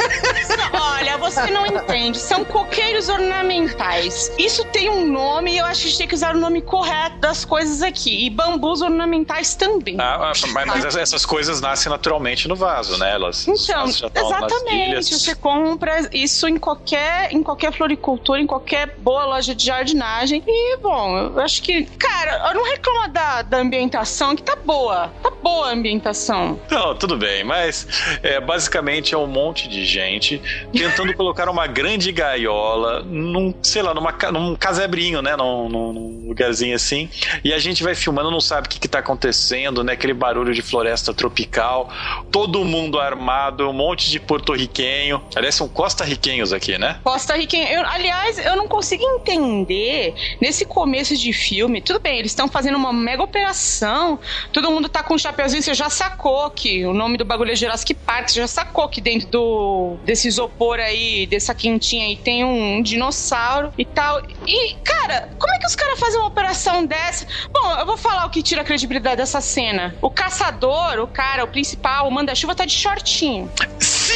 Olha, 1.01 1.17
você 1.17 1.51
não 1.51 1.67
entende. 1.67 2.19
São 2.19 2.45
coqueiros 2.45 3.09
ornamentais. 3.09 4.31
Isso 4.39 4.65
tem 4.67 4.91
um 4.91 5.11
nome 5.11 5.53
e 5.55 5.59
eu 5.59 5.65
acho 5.65 5.81
que 5.81 5.87
a 5.87 5.91
gente 5.91 5.99
tem 5.99 6.09
que 6.09 6.15
usar 6.15 6.37
o 6.37 6.39
nome 6.39 6.61
correto 6.61 7.17
das 7.19 7.45
coisas 7.45 7.83
aqui. 7.83 8.27
E 8.27 8.31
bambus 8.31 8.83
ornamentais 8.83 9.55
também. 9.55 9.97
Ah, 9.99 10.31
ah 10.31 10.33
mas, 10.53 10.67
mas, 10.67 10.97
essas 10.97 11.25
coisas 11.25 11.61
nascem 11.61 11.91
naturalmente 11.91 12.47
no 12.47 12.55
vaso, 12.55 12.99
né? 12.99 13.15
Elas, 13.15 13.49
então, 13.49 13.87
exatamente. 13.87 15.15
Você 15.15 15.35
compra 15.35 16.09
isso 16.13 16.47
em 16.47 16.59
qualquer, 16.59 17.33
em 17.33 17.43
qualquer 17.43 17.73
floricultura, 17.73 18.41
em 18.41 18.47
qualquer 18.47 18.95
boa 18.99 19.20
loja 19.27 19.55
de 19.55 19.65
jardinagem. 19.65 20.43
E, 20.47 20.77
bom, 20.79 21.17
eu 21.17 21.41
acho 21.41 21.63
que. 21.63 21.85
Cara, 21.99 22.49
eu 22.49 22.55
não 22.55 22.65
reclamo 22.65 23.09
da, 23.09 23.43
da 23.43 23.59
ambientação, 23.59 24.37
que 24.37 24.43
tá 24.43 24.57
boa. 24.57 25.13
Tá 25.23 25.31
boa 25.31 25.69
a 25.69 25.73
ambientação. 25.73 26.59
Não, 26.71 26.95
tudo 26.95 27.17
bem, 27.17 27.45
mas 27.45 27.87
é, 28.23 28.41
basicamente 28.41 29.15
é 29.15 29.19
um 29.19 29.27
monte 29.27 29.69
de 29.69 29.85
gente 29.85 30.41
tentando 30.73 31.13
colocar 31.15 31.49
uma 31.49 31.67
grande 31.67 32.13
gaiola 32.13 33.03
num, 33.03 33.55
sei 33.63 33.83
lá, 33.83 33.95
numa, 33.95 34.13
num 34.33 34.57
casebrinho, 34.57 35.23
né? 35.23 35.37
Num, 35.37 35.69
num, 35.69 36.29
lugarzinho 36.29 36.75
assim. 36.77 37.09
E 37.43 37.53
a 37.53 37.59
gente 37.59 37.83
vai 37.83 37.95
filmando, 37.95 38.31
não 38.31 38.41
sabe 38.41 38.67
o 38.67 38.71
que, 38.71 38.79
que 38.79 38.89
tá 38.89 39.01
acontecendo, 39.01 39.83
né? 39.83 39.93
Aquele 39.93 40.15
barulho 40.15 40.55
de 40.55 40.63
floresta 40.63 41.13
tropical, 41.13 41.91
todo 42.31 42.65
mundo 42.65 43.01
armado, 43.01 43.69
um 43.69 43.73
monte 43.73 44.11
de 44.11 44.21
porto-riquenho. 44.21 45.23
Aliás, 45.35 45.55
são 45.55 45.69
costa-riquenhos 45.69 46.53
aqui, 46.53 46.79
né? 46.79 47.01
Costa-riquenho. 47.03 47.85
Aliás, 47.87 48.39
eu 48.39 48.57
não 48.57 48.69
consigo 48.69 49.05
entender 49.17 50.15
nesse 50.41 50.65
começo 50.65 51.17
de 51.17 51.33
filme. 51.33 51.81
Tudo 51.81 52.01
bem, 52.01 52.19
eles 52.19 52.31
estão 52.33 52.49
fazendo 52.49 52.77
uma 52.77 52.93
mega 52.93 53.23
operação, 53.23 54.19
todo 54.53 54.71
mundo 54.71 54.89
tá 54.89 55.03
com 55.03 55.15
um 55.15 55.19
chapeuzinho, 55.19 55.63
você 55.63 55.75
já 55.75 55.91
sacou 55.91 56.51
que 56.51 56.85
o 56.87 56.93
nome 56.93 57.17
do 57.17 57.25
bagulho 57.25 57.53
é 57.53 57.57
Jurassic 57.57 57.95
Park, 57.95 58.29
você 58.29 58.41
já 58.41 58.47
sacou 58.47 58.89
que 58.89 59.01
dentro 59.01 59.29
do 59.29 59.97
desse 60.05 60.29
isopor 60.29 60.79
aí, 60.79 61.27
dessa 61.27 61.55
quentinha 61.55 62.07
aí, 62.07 62.17
tem 62.17 62.45
um 62.45 62.83
dinossauro 62.83 63.73
e 63.77 63.85
tal. 63.85 64.23
E, 64.47 64.75
cara, 64.85 65.31
como 65.39 65.53
é 65.55 65.59
que 65.59 65.67
os 65.67 65.75
caras 65.75 65.99
fazem 65.99 66.19
uma 66.19 66.29
operação 66.29 66.85
dessa? 66.85 67.27
Bom, 67.51 67.77
eu 67.79 67.87
vou 67.87 67.97
falar 67.97 68.27
o 68.27 68.31
que 68.31 68.43
tira 68.43 68.63
a 68.63 68.65
credibilidade 68.65 69.17
dessa 69.17 69.41
cena. 69.41 69.95
O 70.01 70.11
caçador, 70.11 70.99
o 71.01 71.07
cara, 71.07 71.45
o 71.45 71.49
principal, 71.49 72.09
o 72.09 72.11
manda-chuva 72.11 72.55
tá 72.55 72.65
de 72.65 72.73
shortinho. 72.73 73.51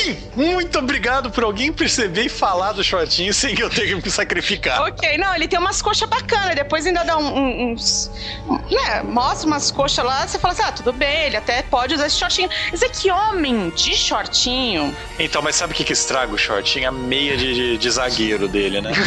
Sim! 0.04 0.16
Muito 0.36 0.78
obrigado 0.78 1.30
por 1.30 1.44
alguém 1.44 1.72
perceber 1.72 2.24
e 2.24 2.28
falar 2.28 2.72
do 2.72 2.84
shortinho 2.84 3.32
sem 3.32 3.54
que 3.54 3.62
eu 3.62 3.70
tenha 3.70 3.86
que 3.88 3.94
me 3.94 4.10
sacrificar. 4.10 4.82
Ok, 4.82 5.16
não, 5.16 5.34
ele 5.34 5.48
tem 5.48 5.58
umas 5.58 5.80
coxas 5.80 6.06
bacanas, 6.08 6.54
depois 6.54 6.86
ainda 6.86 7.02
dá 7.04 7.16
um, 7.16 7.26
um, 7.26 7.72
uns. 7.72 8.10
Né, 8.70 9.02
mostra 9.02 9.46
umas 9.46 9.70
coxas 9.70 10.04
lá, 10.04 10.26
você 10.26 10.38
fala 10.38 10.52
assim: 10.52 10.62
ah, 10.62 10.72
tudo 10.72 10.92
bem, 10.92 11.26
ele 11.26 11.36
até 11.38 11.62
pode 11.62 11.94
usar 11.94 12.06
esse 12.06 12.18
shortinho. 12.18 12.50
Mas 12.70 12.82
é 12.82 12.88
que 12.88 13.10
homem 13.10 13.70
de 13.70 13.96
shortinho. 13.96 14.94
Então, 15.18 15.40
mas 15.40 15.56
sabe 15.56 15.72
o 15.72 15.76
que, 15.76 15.84
que 15.84 15.94
estraga 15.94 16.34
o 16.34 16.38
shortinho? 16.38 16.88
A 16.88 16.92
meia 16.92 17.36
de, 17.36 17.54
de, 17.54 17.78
de 17.78 17.90
zagueiro 17.90 18.46
dele, 18.46 18.82
né? 18.82 18.92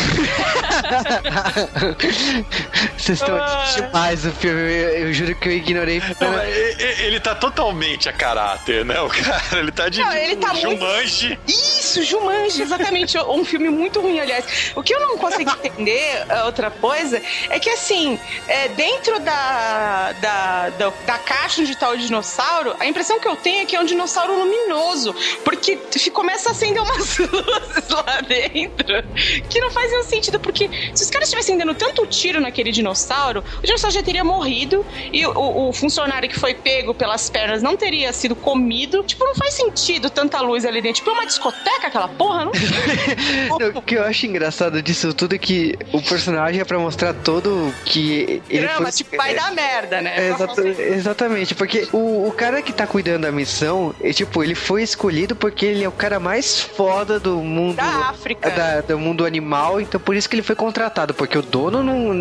Vocês 2.97 3.21
estão 3.21 3.37
ah. 3.37 3.71
demais 3.75 4.25
o 4.25 4.31
filme, 4.31 4.59
eu, 4.59 4.89
eu, 4.89 5.13
juro 5.13 5.35
que 5.35 5.47
eu 5.47 5.53
ignorei. 5.53 6.01
Não, 6.19 6.33
ele 7.03 7.19
tá 7.19 7.35
totalmente 7.35 8.09
a 8.09 8.13
caráter, 8.13 8.83
né? 8.83 8.99
O 9.01 9.09
cara, 9.09 9.59
ele 9.59 9.71
tá 9.71 9.89
de. 9.89 9.99
Não, 9.99 10.13
ele 10.13 10.35
tá 10.37 10.53
Jumanji. 10.87 11.39
Isso, 11.47 12.03
Jumanji, 12.03 12.61
exatamente. 12.61 13.17
um 13.27 13.43
filme 13.43 13.69
muito 13.69 13.99
ruim, 13.99 14.19
aliás. 14.19 14.71
O 14.75 14.81
que 14.81 14.93
eu 14.93 14.99
não 14.99 15.17
consegui 15.17 15.51
entender, 15.51 16.25
outra 16.45 16.71
coisa, 16.71 17.21
é 17.49 17.59
que 17.59 17.69
assim, 17.69 18.19
é, 18.47 18.69
dentro 18.69 19.19
da, 19.19 20.13
da, 20.13 20.69
da, 20.69 20.89
da 21.05 21.17
caixa 21.19 21.61
onde 21.61 21.75
tá 21.75 21.89
o 21.89 21.97
dinossauro, 21.97 22.75
a 22.79 22.85
impressão 22.85 23.19
que 23.19 23.27
eu 23.27 23.35
tenho 23.35 23.63
é 23.63 23.65
que 23.65 23.75
é 23.75 23.79
um 23.79 23.85
dinossauro 23.85 24.37
luminoso. 24.37 25.13
Porque 25.43 25.77
começa 26.11 26.49
a 26.49 26.51
acender 26.51 26.81
umas 26.81 27.17
luzes 27.19 27.89
lá 27.89 28.21
dentro 28.21 29.03
que 29.49 29.59
não 29.59 29.71
faz 29.71 29.91
nenhum 29.91 30.03
sentido. 30.03 30.39
Porque 30.39 30.69
se 30.93 31.03
os 31.03 31.09
caras 31.09 31.27
estivessem 31.27 31.57
dando 31.57 31.73
tanto 31.73 32.05
tiro 32.05 32.39
naquele 32.39 32.71
dinossauro, 32.71 33.43
o 33.59 33.65
dinossauro 33.65 33.93
já 33.93 34.03
teria 34.03 34.23
morrido 34.23 34.85
e 35.11 35.25
o, 35.25 35.69
o 35.69 35.73
funcionário 35.73 36.29
que 36.29 36.39
foi 36.39 36.53
pego 36.53 36.93
pelas 36.93 37.29
pernas 37.29 37.61
não 37.61 37.75
teria 37.75 38.13
sido 38.13 38.35
comido. 38.35 39.03
Tipo, 39.03 39.25
não 39.25 39.35
faz 39.35 39.53
sentido 39.53 40.09
tanta 40.09 40.39
luz 40.41 40.65
ali 40.65 40.76
dentro. 40.81 40.97
Tipo, 40.97 41.11
é 41.11 41.13
uma 41.13 41.25
discoteca 41.25 41.87
aquela 41.87 42.07
porra, 42.07 42.45
não? 42.49 42.51
o 43.75 43.81
que 43.81 43.95
eu 43.95 44.03
acho 44.03 44.25
engraçado 44.25 44.81
disso 44.81 45.13
tudo 45.13 45.35
é 45.35 45.37
que 45.37 45.77
o 45.91 46.01
personagem 46.01 46.61
é 46.61 46.65
pra 46.65 46.77
mostrar 46.79 47.13
todo 47.13 47.73
que 47.85 48.41
ele 48.49 48.65
Drama, 48.65 48.83
foi... 48.83 48.91
tipo, 48.91 49.17
pai 49.17 49.35
da 49.35 49.51
merda, 49.51 50.01
né? 50.01 50.13
É, 50.17 50.29
exata, 50.29 50.67
exatamente, 50.67 51.55
porque 51.55 51.87
o, 51.91 52.27
o 52.27 52.31
cara 52.31 52.61
que 52.61 52.71
tá 52.71 52.85
cuidando 52.87 53.23
da 53.23 53.31
missão, 53.31 53.93
é, 54.01 54.11
tipo, 54.11 54.43
ele 54.43 54.55
foi 54.55 54.83
escolhido 54.83 55.35
porque 55.35 55.65
ele 55.65 55.83
é 55.83 55.87
o 55.87 55.91
cara 55.91 56.19
mais 56.19 56.59
foda 56.61 57.19
do 57.19 57.37
mundo... 57.37 57.75
Da 57.75 58.09
África. 58.09 58.49
Da, 58.49 58.81
do 58.81 58.99
mundo 58.99 59.25
animal, 59.25 59.79
então 59.81 59.99
por 59.99 60.15
isso 60.15 60.29
que 60.29 60.35
ele 60.35 60.43
foi 60.43 60.55
contratado, 60.55 61.13
porque 61.13 61.37
o 61.37 61.41
dono 61.41 61.83
não... 61.83 62.13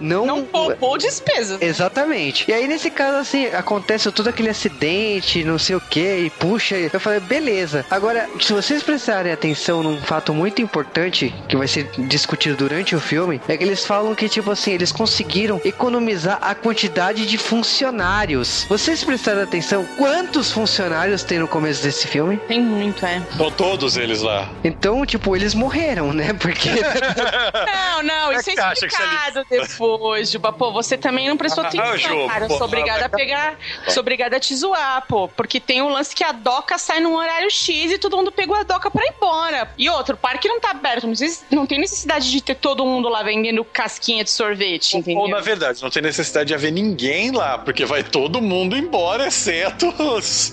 Não, 0.00 0.26
não 0.26 0.44
poupou 0.44 0.98
despesas. 0.98 1.60
Né? 1.60 1.66
Exatamente. 1.66 2.50
E 2.50 2.54
aí, 2.54 2.66
nesse 2.66 2.90
caso, 2.90 3.18
assim, 3.18 3.46
acontece 3.46 4.10
todo 4.10 4.28
aquele 4.28 4.48
acidente, 4.48 5.44
não 5.44 5.58
sei 5.58 5.76
o 5.76 5.80
que, 5.80 6.16
e 6.26 6.30
puxa, 6.30 6.76
eu 6.76 7.00
falei, 7.00 7.20
beleza. 7.20 7.84
Agora, 7.92 8.26
se 8.40 8.54
vocês 8.54 8.82
prestarem 8.82 9.30
atenção 9.30 9.82
num 9.82 10.00
fato 10.00 10.32
muito 10.32 10.62
importante 10.62 11.28
que 11.46 11.54
vai 11.54 11.68
ser 11.68 11.90
discutido 11.98 12.56
durante 12.56 12.96
o 12.96 13.00
filme, 13.00 13.38
é 13.46 13.54
que 13.54 13.62
eles 13.62 13.84
falam 13.84 14.14
que, 14.14 14.30
tipo 14.30 14.50
assim, 14.50 14.72
eles 14.72 14.90
conseguiram 14.90 15.60
economizar 15.62 16.38
a 16.40 16.54
quantidade 16.54 17.26
de 17.26 17.36
funcionários. 17.36 18.64
Vocês 18.66 19.04
prestaram 19.04 19.42
atenção 19.42 19.84
quantos 19.98 20.50
funcionários 20.50 21.22
tem 21.22 21.38
no 21.38 21.46
começo 21.46 21.82
desse 21.82 22.08
filme? 22.08 22.38
Tem 22.48 22.62
muito, 22.62 23.04
é. 23.04 23.18
Estão 23.18 23.50
todos 23.50 23.98
eles 23.98 24.22
lá. 24.22 24.48
Então, 24.64 25.04
tipo, 25.04 25.36
eles 25.36 25.54
morreram, 25.54 26.14
né? 26.14 26.32
Porque. 26.40 26.70
não, 26.70 28.02
não, 28.02 28.32
isso 28.32 28.48
é 28.48 28.54
explicado 28.54 29.44
depois, 29.50 30.30
Juba. 30.30 30.50
Pô, 30.50 30.72
você 30.72 30.96
também 30.96 31.28
não 31.28 31.36
prestou 31.36 31.62
ah, 31.62 31.68
atenção, 31.68 32.26
cara. 32.26 32.46
Eu 32.46 32.56
sou 32.56 32.64
obrigada 32.64 33.04
a 33.04 33.08
pegar. 33.10 33.54
Sou 33.88 34.00
obrigada 34.00 34.38
a 34.38 34.40
te 34.40 34.56
zoar, 34.56 35.04
pô. 35.06 35.28
Porque 35.28 35.60
tem 35.60 35.82
um 35.82 35.90
lance 35.90 36.14
que 36.16 36.24
a 36.24 36.32
doca 36.32 36.78
sai 36.78 36.98
num 36.98 37.14
horário 37.14 37.50
X 37.50 37.81
e 37.90 37.98
todo 37.98 38.16
mundo 38.16 38.30
pegou 38.30 38.56
a 38.56 38.62
doca 38.62 38.90
pra 38.90 39.04
ir 39.04 39.14
embora. 39.16 39.70
E 39.78 39.88
outro, 39.88 40.14
o 40.14 40.18
parque 40.18 40.48
não 40.48 40.60
tá 40.60 40.70
aberto, 40.70 41.06
não 41.50 41.66
tem 41.66 41.78
necessidade 41.78 42.30
de 42.30 42.40
ter 42.40 42.54
todo 42.54 42.84
mundo 42.84 43.08
lá 43.08 43.22
vendendo 43.22 43.64
casquinha 43.64 44.24
de 44.24 44.30
sorvete, 44.30 44.96
entendeu? 44.96 45.22
Ou, 45.22 45.28
na 45.28 45.40
verdade, 45.40 45.82
não 45.82 45.90
tem 45.90 46.02
necessidade 46.02 46.48
de 46.48 46.54
haver 46.54 46.72
ninguém 46.72 47.30
lá, 47.30 47.58
porque 47.58 47.84
vai 47.84 48.02
todo 48.02 48.40
mundo 48.40 48.76
embora, 48.76 49.26
exceto 49.26 49.88
os, 49.98 50.52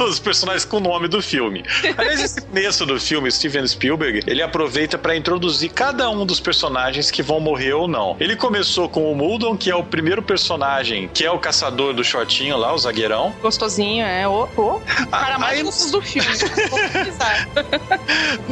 os 0.00 0.18
personagens 0.18 0.64
com 0.64 0.78
o 0.78 0.80
nome 0.80 1.08
do 1.08 1.22
filme. 1.22 1.64
Aliás, 1.96 2.20
esse 2.20 2.40
começo 2.46 2.86
do 2.86 2.98
filme, 2.98 3.30
Steven 3.30 3.66
Spielberg, 3.66 4.22
ele 4.26 4.42
aproveita 4.42 4.96
para 4.96 5.16
introduzir 5.16 5.70
cada 5.70 6.08
um 6.10 6.24
dos 6.24 6.40
personagens 6.40 7.10
que 7.10 7.22
vão 7.22 7.40
morrer 7.40 7.74
ou 7.74 7.86
não. 7.88 8.16
Ele 8.20 8.36
começou 8.36 8.88
com 8.88 9.10
o 9.10 9.14
Muldon, 9.14 9.56
que 9.56 9.70
é 9.70 9.74
o 9.74 9.82
primeiro 9.84 10.22
personagem, 10.22 11.08
que 11.12 11.24
é 11.24 11.30
o 11.30 11.38
caçador 11.38 11.92
do 11.92 12.04
shortinho 12.04 12.56
lá, 12.56 12.72
o 12.72 12.78
zagueirão. 12.78 13.34
Gostosinho, 13.40 14.04
é. 14.04 14.26
O, 14.26 14.44
o 14.56 14.80
cara 15.10 15.38
mais 15.38 15.60
gostoso 15.62 15.92
do 15.92 16.02
filme. 16.02 16.28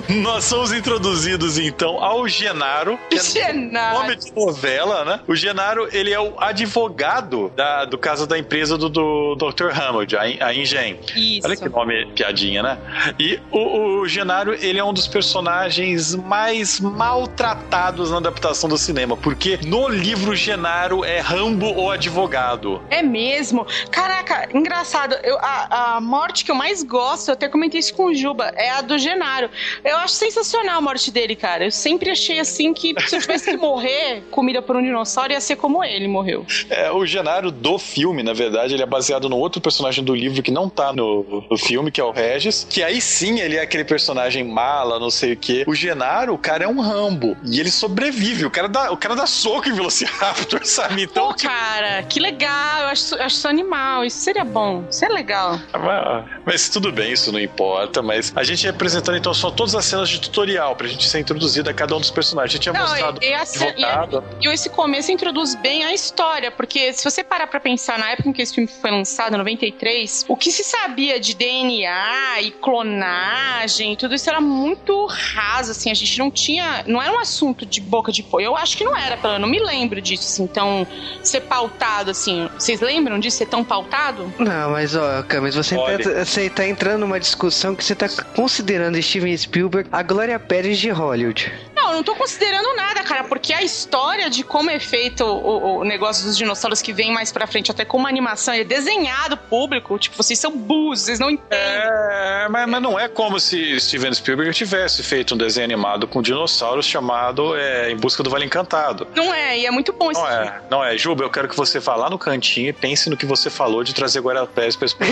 Nós 0.23 0.45
somos 0.45 0.73
introduzidos 0.73 1.59
então 1.59 2.03
ao 2.03 2.27
Genaro, 2.29 2.99
que 3.09 3.19
é 3.19 3.23
Genaro. 3.23 3.99
nome 4.01 4.17
de 4.17 4.33
novela, 4.33 5.05
né? 5.05 5.21
O 5.27 5.35
Genaro, 5.35 5.89
ele 5.93 6.13
é 6.13 6.21
o 6.21 6.35
advogado 6.39 7.51
da, 7.57 7.85
do 7.85 7.99
caso 7.99 8.27
da 8.27 8.39
empresa 8.39 8.77
do, 8.77 8.89
do 8.89 9.35
Dr. 9.37 9.69
Hammond, 9.71 10.17
a, 10.17 10.23
a 10.23 10.55
Ingen. 10.55 10.99
Isso. 11.15 11.47
Olha 11.47 11.57
que 11.57 11.69
nome 11.69 12.07
piadinha, 12.15 12.63
né? 12.63 12.79
E 13.19 13.41
o, 13.51 14.01
o 14.01 14.09
Genaro, 14.09 14.55
ele 14.55 14.79
é 14.79 14.85
um 14.85 14.93
dos 14.93 15.07
personagens 15.07 16.15
mais 16.15 16.81
maltratados 16.81 18.11
na 18.11 18.19
adaptação 18.19 18.69
do 18.69 18.79
cinema, 18.79 19.17
porque 19.17 19.59
no 19.65 19.89
livro 19.89 20.35
Genaro 20.35 21.05
é 21.05 21.21
Rambo 21.21 21.67
ou 21.67 21.91
advogado. 21.91 22.83
É 22.91 23.03
mesmo? 23.03 23.67
Caraca, 23.91 24.49
engraçado. 24.55 25.15
Eu, 25.23 25.39
a, 25.39 25.97
a 25.97 26.01
morte 26.01 26.45
que 26.45 26.51
eu 26.51 26.55
mais 26.55 26.83
gosto, 26.83 27.29
eu 27.29 27.35
até 27.35 27.49
comentei 27.49 27.81
isso 27.81 27.95
com 27.95 28.02
o 28.07 28.15
Juba, 28.15 28.53
é 28.57 28.71
a 28.71 28.81
do 28.81 28.99
Genaro. 28.99 29.51
Eu 29.85 29.97
acho 29.99 30.15
sensacional 30.15 30.79
a 30.79 30.81
morte 30.81 31.11
dele, 31.11 31.37
cara. 31.37 31.65
Eu 31.65 31.71
sempre 31.71 32.11
achei 32.11 32.39
assim 32.39 32.73
que 32.73 32.95
se 33.07 33.17
eu 33.17 33.21
tivesse 33.21 33.51
que 33.51 33.57
morrer 33.57 34.23
comida 34.31 34.63
por 34.63 34.77
um 34.77 34.83
dinossauro, 34.83 35.33
ia 35.33 35.41
ser 35.41 35.57
como 35.57 35.83
ele 35.83 36.09
morreu. 36.09 36.47
É, 36.71 36.91
o 36.91 37.05
Genaro 37.07 37.51
do 37.51 37.79
filme, 37.79 38.23
na 38.23 38.33
verdade, 38.33 38.75
ele 38.75 38.83
é 38.83 38.87
baseado 38.87 39.29
no 39.29 39.37
outro 39.37 39.61
personagem 39.61 40.05
do 40.05 40.15
livro 40.15 40.43
que 40.43 40.51
não 40.51 40.69
tá 40.69 40.93
no, 40.93 41.45
no 41.51 41.59
filme, 41.59 41.91
que 41.91 42.01
é 42.01 42.05
o 42.05 42.11
Regis, 42.11 42.67
que 42.69 42.83
aí 42.83 43.01
sim 43.01 43.41
ele 43.41 43.57
é 43.57 43.61
aquele 43.61 43.85
personagem 43.85 44.45
mala, 44.45 44.99
não 44.99 45.11
sei 45.11 45.33
o 45.33 45.37
quê. 45.37 45.65
O 45.67 45.75
Genaro, 45.75 46.35
o 46.35 46.39
cara 46.39 46.65
é 46.65 46.69
um 46.69 46.81
Rambo. 46.81 47.37
E 47.45 47.61
ele 47.61 47.71
sobrevive. 47.71 48.47
O 48.47 48.51
cara 48.51 48.69
dá, 48.69 48.91
o 48.93 48.97
cara 48.97 49.15
dá 49.15 49.27
soco 49.27 49.69
em 49.69 49.73
Velociraptor, 49.73 50.61
sabe? 50.65 51.03
Então, 51.03 51.29
Pô, 51.29 51.35
tipo, 51.35 51.53
cara, 51.53 52.03
que 52.05 52.21
legal. 52.21 52.83
Eu 52.83 52.87
acho, 52.89 53.15
eu 53.15 53.25
acho 53.25 53.49
animal. 53.49 54.05
Isso 54.05 54.19
seria 54.19 54.45
bom. 54.45 54.85
Isso 54.91 55.05
é 55.05 55.09
legal. 55.09 55.61
mas, 55.73 56.25
mas 56.45 56.69
tudo 56.69 56.93
bem, 56.93 57.13
isso 57.13 57.33
não 57.33 57.41
importa. 57.41 57.92
Mas 58.01 58.33
a 58.37 58.45
gente 58.45 58.65
ia 58.65 58.71
apresentando 58.71 59.19
então 59.19 59.35
só 59.35 59.51
todas 59.51 59.75
as 59.75 59.85
cenas 59.85 60.09
de 60.09 60.21
tutorial 60.21 60.77
pra 60.77 60.87
gente 60.87 61.07
ser 61.09 61.19
introduzido 61.19 61.69
a 61.69 61.75
cada 61.75 61.97
um 61.97 62.01
dos 62.01 62.11
personagens. 62.11 62.53
A 62.53 62.55
gente 62.55 62.63
tinha 62.63 62.73
Não, 62.73 62.81
mostrado 62.89 63.19
e, 63.23 63.27
e, 63.29 63.35
a 63.35 63.45
ce- 63.45 63.65
advogado. 63.65 64.25
e- 64.41 64.47
e 64.49 64.53
esse 64.53 64.71
começo 64.71 65.11
introduz 65.11 65.55
bem 65.57 65.85
a 65.85 65.93
história, 65.93 66.51
porque 66.51 66.93
se 66.93 67.03
você 67.05 67.23
parar 67.25 67.47
pra 67.49 67.59
pensar 67.61 67.99
na 67.99 68.11
época 68.11 68.29
em 68.29 68.33
que 68.33 68.41
esse 68.43 68.55
filme 68.55 68.69
foi 68.81 68.91
lançado, 68.91 69.35
em 69.35 69.39
93, 69.39 70.25
o 70.29 70.37
que 70.37 70.51
se 70.53 70.63
sabia 70.65 71.19
de 71.19 71.35
DNA 71.35 72.41
e 72.43 72.51
clonagem, 72.53 73.97
tudo 73.97 74.15
isso 74.15 74.29
era 74.29 74.41
muito 74.41 75.07
raso, 75.07 75.73
assim, 75.73 75.91
a 75.91 75.95
gente 75.95 76.19
não 76.19 76.31
tinha, 76.31 76.85
não 76.87 77.01
era 77.03 77.13
um 77.13 77.19
assunto 77.21 77.65
de 77.67 77.81
boca 77.81 78.13
de 78.13 78.23
pó. 78.23 78.41
Eu 78.41 78.57
acho 78.57 78.77
que 78.77 78.85
não 78.85 78.97
era, 78.97 79.17
pelo- 79.17 79.35
eu 79.35 79.39
não 79.39 79.49
me 79.49 79.59
lembro 79.59 80.01
disso, 80.01 80.25
assim, 80.29 80.45
então 80.45 80.87
ser 81.23 81.41
pautado, 81.43 82.11
assim. 82.11 82.49
Vocês 82.59 82.81
lembram 82.81 83.19
disso 83.19 83.39
ser 83.39 83.47
tão 83.47 83.65
pautado? 83.65 84.33
Não, 84.39 84.71
mas 84.71 84.95
ó, 84.95 85.23
Camis, 85.23 85.55
você, 85.55 85.77
Olha. 85.77 85.99
tá, 85.99 86.25
você 86.25 86.49
tá 86.51 86.67
entrando 86.67 87.01
numa 87.01 87.19
discussão 87.19 87.75
que 87.75 87.82
você 87.83 87.95
tá 87.95 88.09
considerando 88.35 89.01
Steven 89.03 89.37
Spielberg 89.37 89.89
a 89.93 90.03
Glória 90.03 90.39
Pérez 90.39 90.79
de 90.79 90.91
Hollywood. 90.91 91.53
Não, 91.75 91.91
eu 91.91 91.97
não 91.97 92.03
tô 92.03 92.15
considerando 92.15 92.75
nada, 92.77 93.03
cara, 93.03 93.25
porque 93.25 93.53
a 93.53 93.63
história 93.63 94.31
de 94.31 94.45
como 94.45 94.71
é 94.71 94.79
feito 94.79 95.25
o, 95.25 95.81
o 95.81 95.85
negócio 95.85 96.25
dos 96.25 96.37
dinossauros 96.37 96.81
que 96.81 96.93
vem 96.93 97.13
mais 97.13 97.33
pra 97.33 97.47
frente, 97.47 97.71
até 97.71 97.85
como 97.85 98.07
animação, 98.07 98.55
é 98.55 98.63
desenhado 98.65 99.37
público, 99.37 99.99
tipo, 99.99 100.17
vocês 100.17 100.39
são 100.39 100.57
burros, 100.57 101.01
vocês 101.01 101.19
não 101.19 101.31
entendem. 101.31 101.59
É, 101.61 102.47
mas, 102.49 102.69
mas 102.69 102.83
não 102.83 102.99
é 102.99 103.09
como 103.09 103.41
se 103.41 103.79
Steven 103.81 104.13
Spielberg 104.15 104.53
tivesse 104.55 105.03
feito 105.03 105.35
um 105.35 105.37
desenho 105.37 105.65
animado 105.65 106.07
com 106.07 106.23
dinossauros 106.23 106.87
chamado 106.87 107.57
é, 107.57 107.91
Em 107.91 107.97
Busca 107.97 108.23
do 108.23 108.31
Vale 108.31 108.45
Encantado. 108.45 109.07
Não 109.15 109.33
é, 109.35 109.59
e 109.59 109.67
é 109.67 109.71
muito 109.71 109.93
bom 109.93 110.11
esse 110.11 110.21
Não 110.21 110.29
filme. 110.29 110.47
é, 110.47 110.61
não 110.71 110.85
é. 110.85 110.97
Juba, 110.97 111.25
eu 111.25 111.31
quero 111.31 111.49
que 111.49 111.57
você 111.57 111.79
vá 111.81 111.97
lá 111.97 112.09
no 112.09 112.19
cantinho 112.19 112.69
e 112.69 112.73
pense 112.73 113.11
no 113.11 113.17
que 113.17 113.27
você 113.27 113.51
falou 113.51 113.83
de 113.83 113.93
trazer 113.95 114.21
Guarapés 114.21 114.77
pra 114.77 114.87
esse. 114.87 114.97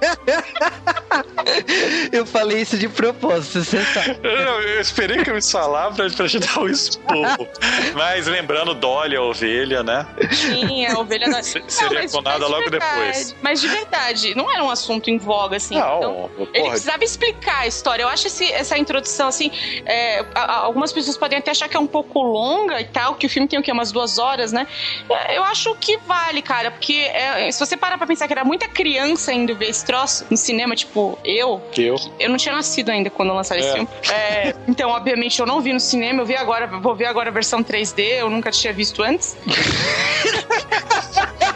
Eu 2.12 2.26
falei 2.26 2.60
isso 2.60 2.76
de 2.78 2.88
propósito, 2.88 3.64
você 3.64 3.82
sabe. 3.86 4.18
Eu, 4.22 4.30
eu 4.62 4.80
esperei 4.80 5.22
que 5.24 5.30
eu 5.30 5.34
me 5.34 5.42
falar 5.42 5.90
pra, 5.92 6.08
pra 6.10 6.28
te 6.28 6.38
dar 6.38 6.58
um 6.60 6.68
esporro. 6.68 7.48
Mas 7.94 8.26
lembrando, 8.26 8.74
Dolly, 8.74 9.16
a 9.16 9.22
ovelha, 9.22 9.82
né? 9.82 10.06
Sim, 10.32 10.86
a 10.86 10.98
ovelha 10.98 11.28
da... 11.30 11.42
Se- 11.42 11.62
seria 11.68 12.02
mas- 12.02 12.12
clonada 12.12 12.38
mas 12.40 12.50
logo 12.50 12.70
depois. 12.70 13.34
Mas 13.42 13.60
de 13.60 13.68
verdade, 13.68 14.34
não 14.34 14.50
era 14.52 14.62
um 14.62 14.70
assunto 14.70 15.08
em 15.10 15.18
voga, 15.18 15.56
assim. 15.56 15.76
então, 15.76 16.00
Não, 16.00 16.30
Ele 16.38 16.46
porra. 16.60 16.70
precisava 16.70 17.04
explicar 17.04 17.60
a 17.60 17.66
história. 17.66 18.02
Eu 18.02 18.08
acho 18.08 18.26
esse- 18.26 18.52
essa 18.52 18.76
introdução, 18.78 19.28
assim. 19.28 19.50
é, 19.86 20.24
algumas 20.34 20.92
pessoas 20.92 21.16
podem 21.16 21.38
até 21.38 21.50
achar 21.50 21.68
que 21.68 21.76
é 21.76 21.80
um 21.80 21.86
pouco 21.86 22.22
longa 22.22 22.80
e 22.80 22.84
tal, 22.84 23.14
que 23.14 23.26
o 23.26 23.30
filme 23.30 23.48
tem 23.48 23.58
o 23.58 23.62
quê? 23.62 23.72
Umas 23.72 23.92
duas 23.92 24.18
horas, 24.18 24.52
né? 24.52 24.66
É, 25.10 25.38
Eu 25.38 25.44
acho 25.44 25.74
que 25.76 25.96
vale, 26.06 26.42
cara, 26.42 26.70
porque 26.70 26.94
é, 26.94 27.50
se 27.50 27.58
você 27.64 27.76
parar 27.76 27.96
pra 27.98 28.06
pensar 28.06 28.26
que 28.26 28.32
era 28.32 28.44
muita 28.44 28.68
criança 28.68 29.32
indo 29.32 29.54
ver 29.54 29.70
esse 29.70 29.84
troço 29.88 30.26
no 30.30 30.36
cinema, 30.36 30.76
tipo, 30.76 31.18
eu, 31.24 31.62
Eu. 31.76 31.96
eu 32.20 32.28
não 32.28 32.36
tinha 32.36 32.54
nascido 32.54 32.90
ainda 32.90 33.08
quando 33.08 33.32
lançaram 33.32 33.60
esse 33.60 33.70
É. 33.70 33.72
filme. 33.72 33.88
É, 34.12 34.54
então, 34.68 34.90
obviamente, 34.90 35.40
eu 35.40 35.46
não 35.46 35.62
vi 35.62 35.72
no 35.72 35.80
cinema, 35.80 36.20
eu 36.20 36.26
vi 36.26 36.36
agora, 36.36 36.66
vou 36.66 36.94
ver 36.94 37.06
agora 37.06 37.30
a 37.30 37.32
versão 37.32 37.64
3D, 37.64 38.00
eu 38.20 38.28
nunca 38.28 38.50
tinha 38.50 38.70
visto 38.72 39.02
antes. 39.02 39.34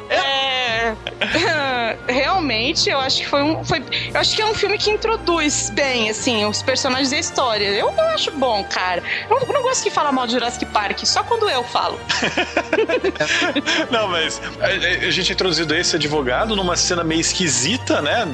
É, 0.08 0.94
realmente, 2.08 2.90
eu 2.90 2.98
acho 2.98 3.18
que 3.18 3.28
foi 3.28 3.42
um. 3.42 3.64
Foi, 3.64 3.82
eu 4.12 4.20
acho 4.20 4.34
que 4.34 4.42
é 4.42 4.46
um 4.46 4.54
filme 4.54 4.78
que 4.78 4.90
introduz 4.90 5.70
bem, 5.70 6.10
assim, 6.10 6.44
os 6.44 6.62
personagens 6.62 7.12
e 7.12 7.16
a 7.16 7.18
história. 7.18 7.66
Eu, 7.66 7.90
eu 7.90 8.08
acho 8.10 8.30
bom, 8.32 8.64
cara. 8.64 9.02
Eu 9.30 9.40
não, 9.40 9.46
não 9.54 9.62
gosto 9.62 9.82
que 9.82 9.90
fala 9.90 10.12
mal 10.12 10.26
de 10.26 10.32
Jurassic 10.32 10.66
Park, 10.66 11.04
só 11.04 11.22
quando 11.22 11.48
eu 11.48 11.62
falo. 11.64 11.98
Não, 13.90 14.08
mas 14.08 14.40
a, 14.60 15.06
a 15.06 15.10
gente 15.10 15.30
é 15.30 15.34
introduzido 15.34 15.74
esse 15.74 15.96
advogado 15.96 16.56
numa 16.56 16.76
cena 16.76 17.04
meio 17.04 17.20
esquisita, 17.20 18.00
né? 18.00 18.26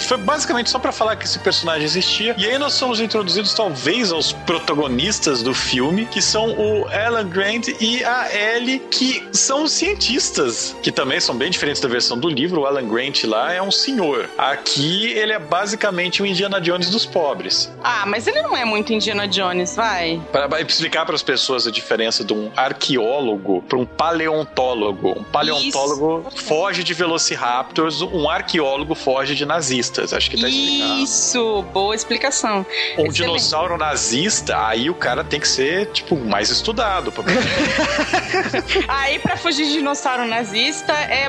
Foi 0.00 0.16
basicamente 0.18 0.70
só 0.70 0.78
pra 0.78 0.92
falar 0.92 1.16
que 1.16 1.24
esse 1.24 1.38
personagem 1.38 1.84
existia. 1.84 2.34
E 2.38 2.46
aí 2.46 2.58
nós 2.58 2.74
somos 2.74 3.00
introduzidos, 3.00 3.54
talvez, 3.54 4.12
aos 4.12 4.32
protagonistas 4.32 5.42
do 5.42 5.54
filme, 5.54 6.06
que 6.06 6.22
são 6.22 6.50
o 6.50 6.86
Alan 6.88 7.28
Grant 7.28 7.68
e 7.80 8.04
a 8.04 8.28
Ellie, 8.34 8.78
que 8.90 9.28
são 9.32 9.66
cientistas, 9.66 10.76
que 10.82 10.92
também 10.92 11.20
são 11.20 11.36
bem 11.36 11.50
diferentes 11.50 11.80
da 11.80 11.88
versão 11.90 12.18
do 12.18 12.28
livro. 12.28 12.62
O 12.62 12.66
Alan 12.66 12.86
Grant 12.88 13.24
lá 13.24 13.52
é 13.52 13.60
um 13.62 13.70
senhor. 13.70 14.28
Aqui 14.38 15.12
ele 15.12 15.32
é 15.32 15.38
basicamente 15.38 16.22
o 16.22 16.26
Indiana 16.26 16.60
Jones 16.60 16.88
dos 16.90 17.04
pobres. 17.04 17.70
Ah, 17.82 18.04
mas 18.06 18.26
ele 18.26 18.40
não 18.42 18.56
é 18.56 18.64
muito 18.64 18.92
Indiana 18.92 19.26
Jones, 19.28 19.74
vai. 19.76 20.20
Para 20.32 20.60
explicar 20.62 21.04
para 21.04 21.14
as 21.14 21.22
pessoas 21.22 21.66
a 21.66 21.70
diferença 21.70 22.24
de 22.24 22.32
um 22.32 22.50
arqueólogo 22.56 23.62
para 23.62 23.78
um 23.78 23.84
paleontólogo. 23.86 25.18
Um 25.18 25.24
paleontólogo 25.24 26.30
foge 26.34 26.82
de 26.84 26.94
velociraptors, 26.94 28.00
um 28.02 28.28
arqueólogo 28.28 28.94
foge 28.94 29.34
de 29.34 29.44
nazistas. 29.44 30.12
Acho 30.12 30.30
que 30.30 30.40
tá 30.40 30.48
explicado. 30.48 31.00
Isso, 31.00 31.62
boa 31.72 31.94
explicação. 31.94 32.58
Um 32.60 33.06
Excelente. 33.06 33.14
dinossauro 33.14 33.76
nazista, 33.76 34.66
aí 34.66 34.88
o 34.90 34.94
cara 34.94 35.24
tem 35.24 35.40
que 35.40 35.48
ser, 35.48 35.86
tipo, 35.86 36.16
mais 36.16 36.50
estudado. 36.50 37.10
pra- 37.12 37.24
Aí, 38.88 39.18
pra 39.18 39.36
fugir 39.36 39.66
de 39.66 39.72
dinossauro 39.74 40.26
nazista, 40.26 40.92
é 40.92 41.28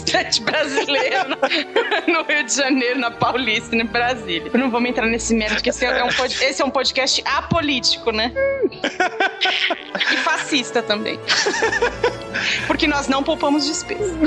manifestante 0.00 0.40
brasileiro 0.42 1.28
no, 1.28 2.14
no 2.14 2.22
Rio 2.24 2.44
de 2.44 2.54
Janeiro, 2.54 2.98
na 2.98 3.10
Paulista, 3.10 3.74
em 3.76 3.84
Brasília. 3.84 4.50
Eu 4.52 4.58
não 4.58 4.70
me 4.80 4.90
entrar 4.90 5.06
nesse 5.06 5.34
mérito, 5.34 5.56
porque 5.56 5.70
esse 5.70 5.84
é 5.84 6.04
um, 6.04 6.08
pod- 6.12 6.42
esse 6.42 6.62
é 6.62 6.64
um 6.64 6.70
podcast 6.70 7.22
apolítico, 7.24 8.10
né? 8.12 8.32
E 10.12 10.16
fascista 10.18 10.82
também. 10.82 11.18
Porque 12.66 12.86
nós 12.86 13.08
não 13.08 13.22
poupamos 13.22 13.66
despesa. 13.66 14.14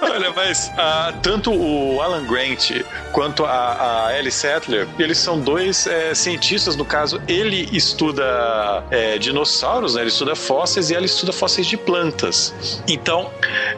Olha, 0.00 0.32
mas 0.32 0.70
ah, 0.76 1.12
tanto 1.22 1.52
o 1.52 2.00
Alan 2.00 2.24
Grant 2.24 2.70
quanto 3.12 3.44
a, 3.44 4.06
a 4.06 4.18
Ellie 4.18 4.30
Sattler, 4.30 4.86
eles 4.98 5.18
são 5.18 5.40
dois 5.40 5.86
é, 5.86 6.14
cientistas, 6.14 6.76
no 6.76 6.84
caso, 6.84 7.20
ele 7.26 7.68
estuda 7.72 8.84
é, 8.90 9.18
dinossauros, 9.18 9.94
né? 9.94 10.02
ele 10.02 10.08
estuda 10.08 10.34
fósseis 10.34 10.90
e 10.90 10.94
ela 10.94 11.06
estuda 11.06 11.32
fósseis 11.32 11.66
de 11.66 11.76
plantas. 11.76 12.82
Então, 12.88 13.30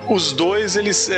os 0.09 0.33
dois, 0.33 0.77
eles 0.77 1.11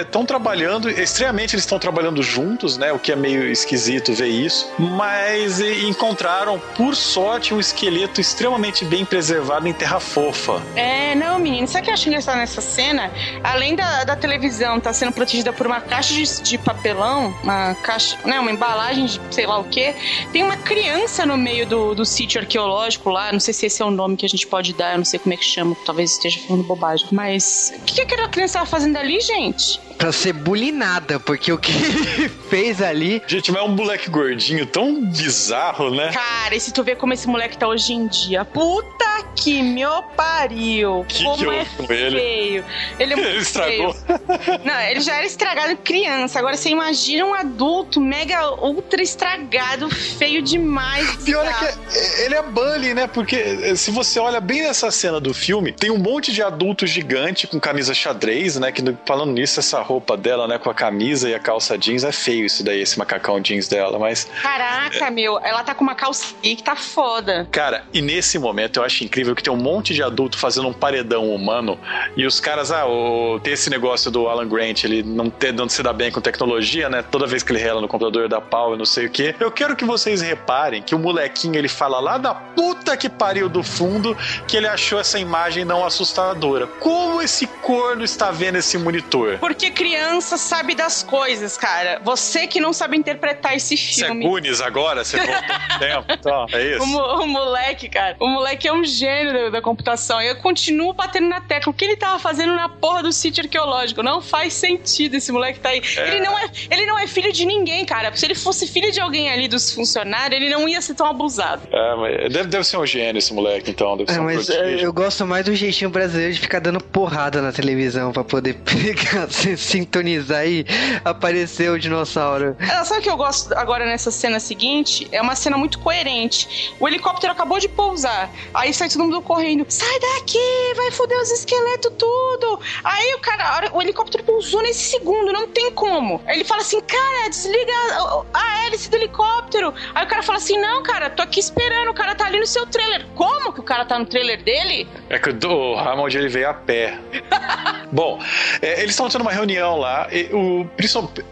estão 0.00 0.24
trabalhando, 0.24 0.88
estranhamente 0.90 1.54
eles 1.54 1.64
estão 1.64 1.78
trabalhando 1.78 2.22
juntos, 2.22 2.76
né? 2.76 2.92
O 2.92 2.98
que 2.98 3.12
é 3.12 3.16
meio 3.16 3.50
esquisito 3.50 4.12
ver 4.12 4.28
isso, 4.28 4.70
mas 4.78 5.60
encontraram, 5.60 6.58
por 6.76 6.94
sorte, 6.94 7.54
um 7.54 7.60
esqueleto 7.60 8.20
extremamente 8.20 8.84
bem 8.84 9.04
preservado 9.04 9.66
em 9.68 9.72
terra 9.72 10.00
fofa. 10.08 10.62
É, 10.74 11.14
não, 11.14 11.38
menino. 11.38 11.66
Sabe 11.68 11.82
o 11.82 11.84
que 11.84 11.90
eu 11.90 11.94
acho 11.94 12.08
engraçado 12.08 12.38
nessa 12.38 12.60
cena? 12.60 13.12
Além 13.42 13.76
da, 13.76 14.04
da 14.04 14.16
televisão 14.16 14.78
estar 14.78 14.92
sendo 14.92 15.12
protegida 15.12 15.52
por 15.52 15.66
uma 15.66 15.80
caixa 15.80 16.14
de, 16.14 16.42
de 16.42 16.58
papelão, 16.58 17.34
uma 17.42 17.74
caixa, 17.76 18.18
né, 18.24 18.40
uma 18.40 18.50
embalagem 18.50 19.06
de 19.06 19.20
sei 19.30 19.46
lá 19.46 19.58
o 19.58 19.64
que, 19.64 19.94
tem 20.32 20.42
uma 20.42 20.56
criança 20.56 21.26
no 21.26 21.36
meio 21.36 21.66
do, 21.66 21.94
do 21.94 22.04
sítio 22.04 22.40
arqueológico 22.40 23.10
lá. 23.10 23.32
Não 23.32 23.40
sei 23.40 23.54
se 23.54 23.66
esse 23.66 23.82
é 23.82 23.84
o 23.84 23.90
nome 23.90 24.16
que 24.16 24.26
a 24.26 24.28
gente 24.28 24.46
pode 24.46 24.72
dar, 24.72 24.92
eu 24.92 24.98
não 24.98 25.04
sei 25.04 25.18
como 25.18 25.34
é 25.34 25.36
que 25.36 25.44
chama, 25.44 25.76
talvez 25.84 26.12
esteja 26.12 26.40
falando 26.46 26.64
bobagem. 26.64 27.06
Mas 27.12 27.72
o 27.76 27.84
que, 27.84 27.94
que 27.94 28.00
aquela 28.00 28.28
criança 28.28 28.58
estava 28.58 28.66
fazendo 28.66 28.96
ali, 28.96 29.20
gente? 29.20 29.80
Pra 29.98 30.12
ser 30.12 30.32
bulinada, 30.32 31.18
porque 31.18 31.52
o 31.52 31.58
que 31.58 31.72
ele 31.72 32.28
fez 32.48 32.80
ali. 32.80 33.20
Gente, 33.26 33.50
mas 33.50 33.60
é 33.60 33.64
um 33.64 33.68
moleque 33.68 34.08
gordinho 34.08 34.64
tão 34.64 35.04
bizarro, 35.04 35.90
né? 35.94 36.10
Cara, 36.12 36.54
e 36.54 36.60
se 36.60 36.72
tu 36.72 36.82
vê 36.84 36.94
como 36.94 37.12
esse 37.12 37.26
moleque 37.28 37.58
tá 37.58 37.66
hoje 37.68 37.92
em 37.92 38.06
dia? 38.06 38.44
Puta 38.44 39.04
que 39.34 39.62
me 39.62 39.82
pariu! 40.16 41.04
Que 41.08 41.24
como 41.24 41.36
que 41.36 41.44
é 41.50 41.64
com 41.76 41.92
ele? 41.92 42.18
feio. 42.18 42.64
Ele 42.98 43.12
é 43.12 43.16
muito 43.16 43.28
Ele 43.28 43.38
estragou. 43.40 43.92
feio. 43.94 44.60
Não, 44.64 44.80
ele 44.80 45.00
já 45.00 45.16
era 45.16 45.26
estragado 45.26 45.76
criança. 45.78 46.38
Agora 46.38 46.56
você 46.56 46.68
imagina 46.70 47.24
um 47.24 47.34
adulto 47.34 48.00
mega 48.00 48.50
ultra 48.64 49.02
estragado, 49.02 49.88
feio 49.90 50.42
demais. 50.42 51.16
Pior 51.24 51.44
é 51.46 51.52
que 51.52 52.22
ele 52.22 52.34
é 52.34 52.42
bully, 52.42 52.94
né? 52.94 53.06
Porque 53.06 53.36
eh, 53.36 53.74
se 53.76 53.90
você 53.90 54.18
olha 54.20 54.40
bem 54.40 54.62
nessa 54.62 54.90
cena 54.90 55.20
do 55.20 55.32
filme, 55.34 55.72
tem 55.72 55.90
um 55.90 55.98
monte 55.98 56.32
de 56.32 56.42
adulto 56.42 56.86
gigante 56.86 57.46
com 57.46 57.58
camisa 57.58 57.94
xadrez, 57.94 58.56
né? 58.56 58.70
Que 58.72 58.82
falando 59.06 59.32
nisso, 59.32 59.58
essa 59.60 59.80
roupa 59.88 60.16
dela, 60.16 60.46
né? 60.46 60.58
Com 60.58 60.68
a 60.68 60.74
camisa 60.74 61.30
e 61.30 61.34
a 61.34 61.38
calça 61.38 61.78
jeans, 61.78 62.04
é 62.04 62.12
feio 62.12 62.44
isso 62.44 62.62
daí, 62.62 62.82
esse 62.82 62.98
macacão 62.98 63.40
jeans 63.40 63.68
dela, 63.68 63.98
mas 63.98 64.28
Caraca, 64.42 65.10
meu, 65.10 65.38
ela 65.42 65.64
tá 65.64 65.74
com 65.74 65.82
uma 65.82 65.94
calça 65.94 66.34
que 66.42 66.62
tá 66.62 66.76
foda. 66.76 67.48
Cara, 67.50 67.84
e 67.92 68.02
nesse 68.02 68.38
momento 68.38 68.78
eu 68.78 68.84
acho 68.84 69.02
incrível 69.02 69.34
que 69.34 69.42
tem 69.42 69.52
um 69.52 69.56
monte 69.56 69.94
de 69.94 70.02
adulto 70.02 70.36
fazendo 70.36 70.68
um 70.68 70.72
paredão 70.72 71.34
humano 71.34 71.78
e 72.16 72.26
os 72.26 72.38
caras, 72.38 72.70
ah, 72.70 72.86
o, 72.86 73.40
tem 73.40 73.54
esse 73.54 73.70
negócio 73.70 74.10
do 74.10 74.28
Alan 74.28 74.46
Grant, 74.46 74.84
ele 74.84 75.02
não, 75.02 75.30
ter, 75.30 75.52
não 75.52 75.68
se 75.68 75.82
dá 75.82 75.92
bem 75.92 76.12
com 76.12 76.20
tecnologia, 76.20 76.88
né? 76.90 77.02
Toda 77.02 77.26
vez 77.26 77.42
que 77.42 77.52
ele 77.52 77.60
rela 77.60 77.80
no 77.80 77.88
computador 77.88 78.28
dá 78.28 78.40
pau 78.40 78.74
e 78.74 78.78
não 78.78 78.84
sei 78.84 79.06
o 79.06 79.10
que. 79.10 79.34
Eu 79.40 79.50
quero 79.50 79.74
que 79.74 79.84
vocês 79.84 80.20
reparem 80.20 80.82
que 80.82 80.94
o 80.94 80.98
molequinho 80.98 81.56
ele 81.56 81.68
fala 81.68 81.98
lá 81.98 82.18
da 82.18 82.34
puta 82.34 82.96
que 82.96 83.08
pariu 83.08 83.48
do 83.48 83.62
fundo 83.62 84.16
que 84.46 84.56
ele 84.56 84.66
achou 84.66 85.00
essa 85.00 85.18
imagem 85.18 85.64
não 85.64 85.84
assustadora. 85.84 86.66
Como 86.66 87.22
esse 87.22 87.46
corno 87.46 88.04
está 88.04 88.30
vendo 88.30 88.56
esse 88.56 88.76
monitor? 88.76 89.38
Porque 89.38 89.70
criança 89.78 90.36
sabe 90.36 90.74
das 90.74 91.04
coisas, 91.04 91.56
cara. 91.56 92.00
Você 92.04 92.46
que 92.48 92.60
não 92.60 92.72
sabe 92.72 92.96
interpretar 92.96 93.54
esse 93.54 93.76
Você 93.76 94.04
é 94.04 94.06
filme. 94.08 94.24
Goonies 94.26 94.60
agora? 94.60 95.04
Você 95.04 95.16
voltou 95.18 95.34
tempo? 95.78 96.04
Então, 96.08 96.46
é 96.52 96.76
isso? 96.76 96.82
O, 96.84 97.22
o 97.22 97.26
moleque, 97.28 97.88
cara, 97.88 98.16
o 98.18 98.26
moleque 98.26 98.66
é 98.66 98.72
um 98.72 98.84
gênio 98.84 99.32
da, 99.32 99.50
da 99.50 99.62
computação. 99.62 100.20
E 100.20 100.26
eu 100.26 100.36
continuo 100.36 100.92
batendo 100.92 101.28
na 101.28 101.40
tecla. 101.40 101.70
O 101.70 101.74
que 101.74 101.84
ele 101.84 101.96
tava 101.96 102.18
fazendo 102.18 102.54
na 102.56 102.68
porra 102.68 103.02
do 103.04 103.12
sítio 103.12 103.44
arqueológico? 103.44 104.02
Não 104.02 104.20
faz 104.20 104.52
sentido 104.54 105.14
esse 105.14 105.30
moleque 105.30 105.60
tá 105.60 105.68
aí. 105.68 105.80
Ele, 105.96 106.20
não 106.20 106.36
é, 106.36 106.50
ele 106.70 106.84
não 106.86 106.98
é 106.98 107.06
filho 107.06 107.32
de 107.32 107.44
ninguém, 107.46 107.84
cara. 107.84 108.12
Se 108.16 108.26
ele 108.26 108.34
fosse 108.34 108.66
filho 108.66 108.90
de 108.90 109.00
alguém 109.00 109.30
ali 109.30 109.46
dos 109.46 109.72
funcionários, 109.72 110.40
ele 110.40 110.50
não 110.50 110.68
ia 110.68 110.82
ser 110.82 110.94
tão 110.94 111.06
abusado. 111.06 111.62
É, 111.70 111.94
mas 111.94 112.32
deve, 112.32 112.48
deve 112.48 112.64
ser 112.64 112.78
um 112.78 112.84
gênio 112.86 113.18
esse 113.18 113.32
moleque, 113.32 113.70
então. 113.70 113.96
Deve 113.96 114.10
ser 114.10 114.18
É, 114.18 114.20
um 114.20 114.24
mas 114.24 114.50
é, 114.50 114.84
eu 114.84 114.92
gosto 114.92 115.24
mais 115.24 115.44
do 115.44 115.54
jeitinho 115.54 115.90
brasileiro 115.90 116.32
de 116.34 116.40
ficar 116.40 116.58
dando 116.58 116.80
porrada 116.80 117.40
na 117.40 117.52
televisão 117.52 118.10
pra 118.12 118.24
poder 118.24 118.54
pegar, 118.64 119.30
se- 119.30 119.56
sintonizar 119.68 120.46
e 120.46 120.64
aparecer 121.04 121.70
o 121.70 121.78
dinossauro. 121.78 122.56
Ah, 122.60 122.84
Sabe 122.84 123.00
o 123.00 123.02
que 123.02 123.10
eu 123.10 123.16
gosto 123.16 123.52
agora 123.54 123.84
nessa 123.84 124.10
cena 124.10 124.40
seguinte? 124.40 125.06
É 125.12 125.20
uma 125.20 125.34
cena 125.36 125.56
muito 125.56 125.78
coerente. 125.78 126.74
O 126.80 126.88
helicóptero 126.88 127.32
acabou 127.32 127.58
de 127.58 127.68
pousar. 127.68 128.30
Aí 128.54 128.72
sai 128.72 128.88
todo 128.88 129.04
mundo 129.04 129.20
correndo. 129.22 129.66
Sai 129.68 129.98
daqui, 130.14 130.72
vai 130.76 130.90
foder 130.90 131.18
os 131.20 131.30
esqueletos 131.30 131.92
tudo. 131.98 132.60
Aí 132.84 133.14
o 133.14 133.18
cara, 133.20 133.70
o 133.72 133.82
helicóptero 133.82 134.24
pousou 134.24 134.62
nesse 134.62 134.90
segundo, 134.90 135.32
não 135.32 135.48
tem 135.48 135.70
como. 135.72 136.20
Aí 136.26 136.36
ele 136.36 136.44
fala 136.44 136.62
assim, 136.62 136.80
cara, 136.80 137.28
desliga 137.28 137.72
a, 137.72 138.24
a 138.34 138.66
hélice 138.66 138.88
do 138.90 138.96
helicóptero. 138.96 139.74
Aí 139.94 140.04
o 140.04 140.08
cara 140.08 140.22
fala 140.22 140.38
assim, 140.38 140.58
não, 140.58 140.82
cara, 140.82 141.10
tô 141.10 141.22
aqui 141.22 141.40
esperando, 141.40 141.90
o 141.90 141.94
cara 141.94 142.14
tá 142.14 142.26
ali 142.26 142.38
no 142.38 142.46
seu 142.46 142.66
trailer. 142.66 143.06
Como 143.14 143.52
que 143.52 143.60
o 143.60 143.64
cara 143.64 143.84
tá 143.84 143.98
no 143.98 144.06
trailer 144.06 144.42
dele? 144.42 144.88
É 145.10 145.18
que 145.18 145.30
o 145.30 145.38
o 145.48 145.78
Hammond 145.78 146.16
ele 146.16 146.28
veio 146.28 146.48
a 146.50 146.54
pé. 146.54 146.98
Bom, 147.90 148.18
é, 148.60 148.80
eles 148.80 148.90
estão 148.90 149.08
tendo 149.08 149.22
uma 149.22 149.32
reunião 149.32 149.76
lá. 149.78 150.08
e 150.12 150.24
o, 150.32 150.66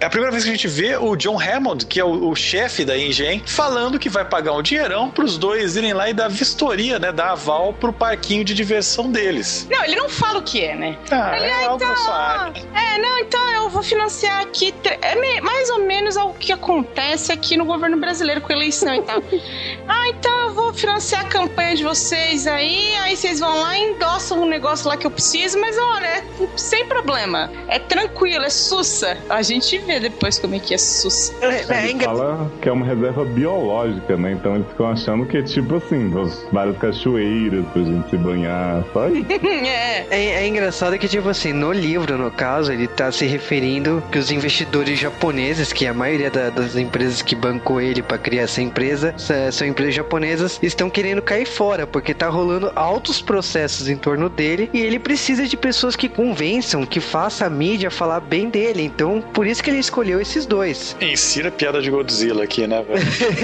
é 0.00 0.06
a 0.06 0.10
primeira 0.10 0.30
vez 0.32 0.44
que 0.44 0.50
a 0.50 0.52
gente 0.52 0.68
vê 0.68 0.96
o 0.96 1.14
John 1.16 1.38
Hammond, 1.40 1.86
que 1.86 2.00
é 2.00 2.04
o, 2.04 2.28
o 2.30 2.34
chefe 2.36 2.84
da 2.84 2.96
Engen, 2.96 3.42
falando 3.46 3.98
que 3.98 4.08
vai 4.08 4.24
pagar 4.24 4.52
um 4.52 4.62
dinheirão 4.62 5.10
pros 5.10 5.36
dois 5.38 5.76
irem 5.76 5.92
lá 5.92 6.08
e 6.08 6.14
dar 6.14 6.28
vistoria, 6.28 6.98
né? 6.98 7.12
Dar 7.12 7.32
aval 7.32 7.72
pro 7.74 7.92
parquinho 7.92 8.44
de 8.44 8.54
diversão 8.54 9.10
deles. 9.10 9.66
Não, 9.70 9.84
ele 9.84 9.96
não 9.96 10.08
fala 10.08 10.38
o 10.38 10.42
que 10.42 10.64
é, 10.64 10.74
né? 10.74 10.96
Ah, 11.10 11.36
Ele, 11.36 11.46
é 11.46 11.64
ah, 11.64 11.68
algo 11.70 11.84
na 11.84 11.96
sua 11.96 12.14
área. 12.14 12.62
É, 12.74 12.98
não, 12.98 13.18
então 13.18 13.50
eu 13.52 13.68
vou 13.68 13.82
financiar 13.82 14.40
aqui. 14.40 14.74
É 15.02 15.14
me- 15.14 15.40
mais 15.40 15.68
ou 15.70 15.80
menos 15.80 16.16
o 16.16 16.30
que 16.32 16.52
acontece 16.52 17.32
aqui 17.32 17.56
no 17.56 17.64
governo 17.64 17.96
brasileiro 17.98 18.40
com 18.40 18.52
eleição 18.52 18.94
e 18.94 19.02
tal. 19.02 19.22
ah, 19.88 20.08
então 20.08 20.38
eu 20.48 20.54
vou 20.54 20.72
financiar 20.72 21.22
a 21.22 21.28
campanha 21.28 21.76
de 21.76 21.84
vocês 21.84 22.46
aí, 22.46 22.94
aí 22.96 23.16
vocês 23.16 23.40
vão 23.40 23.60
lá 23.60 23.76
e 23.78 23.82
endossam 23.82 24.40
um 24.42 24.46
negócio 24.46 24.88
lá 24.88 24.96
que 24.96 25.06
eu 25.06 25.10
preciso, 25.10 25.58
mas 25.60 25.76
olha, 25.78 26.06
é 26.06 26.24
sem 26.56 26.86
problema. 26.86 27.50
É 27.68 27.78
tranquilo, 27.78 28.44
é 28.44 28.50
sussa. 28.50 29.16
A 29.28 29.42
gente 29.42 29.78
vê 29.78 30.00
depois 30.00 30.38
como 30.38 30.54
é 30.54 30.58
que 30.58 30.74
é 30.74 30.78
sussa. 30.78 31.32
É, 31.42 31.60
é 31.60 31.98
fala 32.04 32.50
que 32.60 32.68
é 32.68 32.72
uma 32.72 32.86
reserva 32.86 33.24
biológica, 33.24 34.16
né? 34.16 34.32
Então 34.32 34.54
eles 34.56 34.66
ficam 34.68 34.86
achando 34.90 35.26
que 35.26 35.38
é 35.38 35.42
tipo 35.42 35.76
assim, 35.76 36.12
as 36.20 36.46
várias 36.52 36.76
cachoeiras 36.78 37.64
pra 37.72 37.82
gente 37.82 38.10
se 38.10 38.16
banhar, 38.16 38.84
só 38.92 39.08
isso. 39.08 39.26
é. 39.66 40.06
É, 40.10 40.24
é 40.44 40.46
engraçado 40.48 40.98
que, 40.98 41.08
tipo 41.08 41.28
assim, 41.28 41.52
no 41.52 41.72
livro, 41.72 42.16
no 42.18 42.30
caso, 42.30 42.72
ele 42.72 42.86
tá 42.86 43.10
se 43.10 43.26
referindo 43.26 44.02
que 44.10 44.18
os 44.18 44.30
investidores 44.30 44.98
japoneses, 44.98 45.72
que 45.72 45.86
a 45.86 45.94
maioria 45.94 46.30
da- 46.30 46.50
das 46.50 46.76
empresas 46.76 47.22
que 47.22 47.34
bancou 47.34 47.80
ele 47.80 48.02
pra 48.02 48.18
criar 48.18 48.42
essa 48.42 48.60
empresa, 48.62 49.14
sa- 49.16 49.50
são 49.52 49.66
empresas 49.66 49.94
japonesas, 49.94 50.58
estão 50.62 50.88
querendo 50.90 51.22
cair 51.22 51.46
fora, 51.46 51.86
porque 51.86 52.14
tá 52.14 52.28
rolando 52.28 52.70
altos 52.74 53.20
processos 53.20 53.88
em 53.88 53.96
torno 53.96 54.28
dele 54.28 54.70
e 54.72 54.80
ele 54.80 54.98
precisa 54.98 55.46
de 55.46 55.56
pessoas 55.56 55.96
que 55.96 56.08
convençam, 56.40 56.84
que 56.84 57.00
façam 57.00 57.46
a 57.46 57.50
mídia 57.50 57.90
falar 57.90 58.20
bem 58.20 58.50
dele. 58.50 58.82
Então, 58.82 59.22
por 59.32 59.46
isso 59.46 59.62
que 59.62 59.70
ele 59.70 59.78
escolheu 59.78 60.20
esses 60.20 60.44
dois. 60.44 60.94
Insira 61.00 61.50
piada 61.50 61.80
de 61.80 61.90
Godzilla 61.90 62.44
aqui, 62.44 62.66
né? 62.66 62.84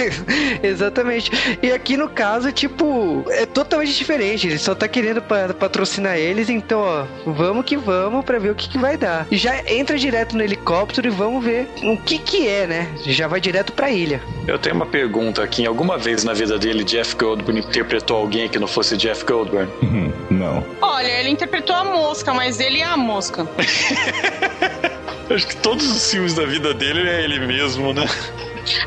Exatamente. 0.62 1.30
E 1.62 1.72
aqui 1.72 1.97
no 1.97 2.09
caso, 2.09 2.53
tipo, 2.53 3.24
é 3.30 3.47
totalmente 3.47 3.95
diferente. 3.97 4.47
Ele 4.47 4.59
só 4.59 4.74
tá 4.74 4.86
querendo 4.86 5.22
pa- 5.22 5.55
patrocinar 5.59 6.16
eles, 6.18 6.51
então, 6.51 6.80
ó, 6.80 7.05
vamos 7.26 7.64
que 7.64 7.76
vamos 7.76 8.24
pra 8.24 8.38
ver 8.38 8.51
o 8.51 8.55
que, 8.55 8.68
que 8.68 8.78
vai 8.78 8.97
dar. 8.97 9.26
E 9.30 9.36
já 9.36 9.62
entra 9.72 9.97
direto 9.97 10.36
no 10.36 10.43
helicóptero 10.43 11.07
e 11.07 11.11
vamos 11.11 11.43
ver 11.43 11.68
o 11.82 11.97
que 11.97 12.18
que 12.18 12.47
é, 12.47 12.66
né? 12.66 12.88
Já 13.07 13.26
vai 13.26 13.40
direto 13.40 13.72
pra 13.72 13.90
ilha. 13.90 14.20
Eu 14.47 14.59
tenho 14.59 14.74
uma 14.76 14.86
pergunta 14.86 15.43
aqui. 15.43 15.64
Alguma 15.66 15.97
vez 15.97 16.24
na 16.24 16.32
vida 16.34 16.59
dele, 16.59 16.84
Jeff 16.84 17.14
Goldblum 17.16 17.57
interpretou 17.59 18.16
alguém 18.18 18.49
que 18.49 18.59
não 18.59 18.66
fosse 18.66 18.97
Jeff 18.97 19.24
Goldblum? 19.24 19.66
Não. 20.30 20.64
Olha, 20.80 21.20
ele 21.20 21.28
interpretou 21.28 21.74
a 21.76 21.84
mosca, 21.84 22.32
mas 22.32 22.59
ele 22.59 22.82
é 22.83 22.87
a 22.87 22.97
mosca. 22.97 23.47
Acho 25.30 25.47
que 25.47 25.57
todos 25.57 25.91
os 25.91 26.11
filmes 26.11 26.35
da 26.35 26.45
vida 26.45 26.74
dele 26.74 27.09
é 27.09 27.24
ele 27.24 27.39
mesmo, 27.47 27.93
né? 27.93 28.07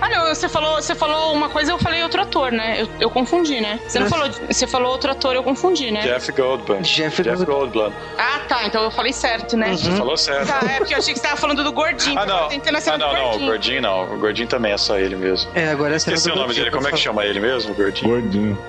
Ah, 0.01 0.09
não, 0.09 0.33
você 0.33 0.47
falou, 0.47 0.75
você 0.75 0.95
falou 0.95 1.33
uma 1.33 1.49
coisa, 1.49 1.71
eu 1.71 1.77
falei 1.77 2.01
outro 2.03 2.21
ator, 2.21 2.51
né? 2.51 2.81
Eu, 2.81 2.89
eu 2.99 3.09
confundi, 3.09 3.59
né? 3.59 3.79
Você 3.87 3.99
não 3.99 4.07
falou, 4.07 4.29
você 4.31 4.67
falou 4.67 4.91
outro 4.91 5.11
ator, 5.11 5.35
eu 5.35 5.43
confundi, 5.43 5.91
né? 5.91 6.01
Jeff 6.01 6.31
Goldblum. 6.31 6.81
Jeff 6.81 7.21
Jeff 7.23 7.45
Goldblum. 7.45 7.83
Goldblum. 7.89 7.93
Ah, 8.17 8.39
tá, 8.47 8.65
então 8.65 8.83
eu 8.83 8.91
falei 8.91 9.13
certo, 9.13 9.57
né? 9.57 9.71
Você 9.75 9.91
falou 9.91 10.17
certo. 10.17 10.47
Tá, 10.47 10.59
é 10.71 10.77
porque 10.77 10.93
eu 10.93 10.97
achei 10.97 11.13
que 11.13 11.19
você 11.19 11.25
tava 11.27 11.37
falando 11.37 11.63
do 11.63 11.71
gordinho. 11.71 12.17
Ah, 12.19 12.25
não. 12.25 12.47
tentando 12.47 12.77
Ah, 12.77 12.97
não, 12.97 13.09
o 13.09 13.13
não. 13.13 13.31
O 13.35 13.39
gordinho. 13.45 13.81
não. 13.81 14.13
O 14.13 14.17
gordinho 14.17 14.47
também 14.47 14.71
é 14.71 14.77
só 14.77 14.97
ele 14.97 15.15
mesmo. 15.15 15.49
É, 15.53 15.69
agora 15.69 15.95
essa 15.95 16.11
Esqueci 16.13 16.31
o 16.31 16.35
nome 16.35 16.53
dele. 16.53 16.71
Como 16.71 16.87
é 16.87 16.91
que 16.91 16.97
chama 16.97 17.25
ele 17.25 17.39
mesmo, 17.39 17.71
o 17.71 17.75
gordinho? 17.75 18.09
Gordinho. 18.09 18.57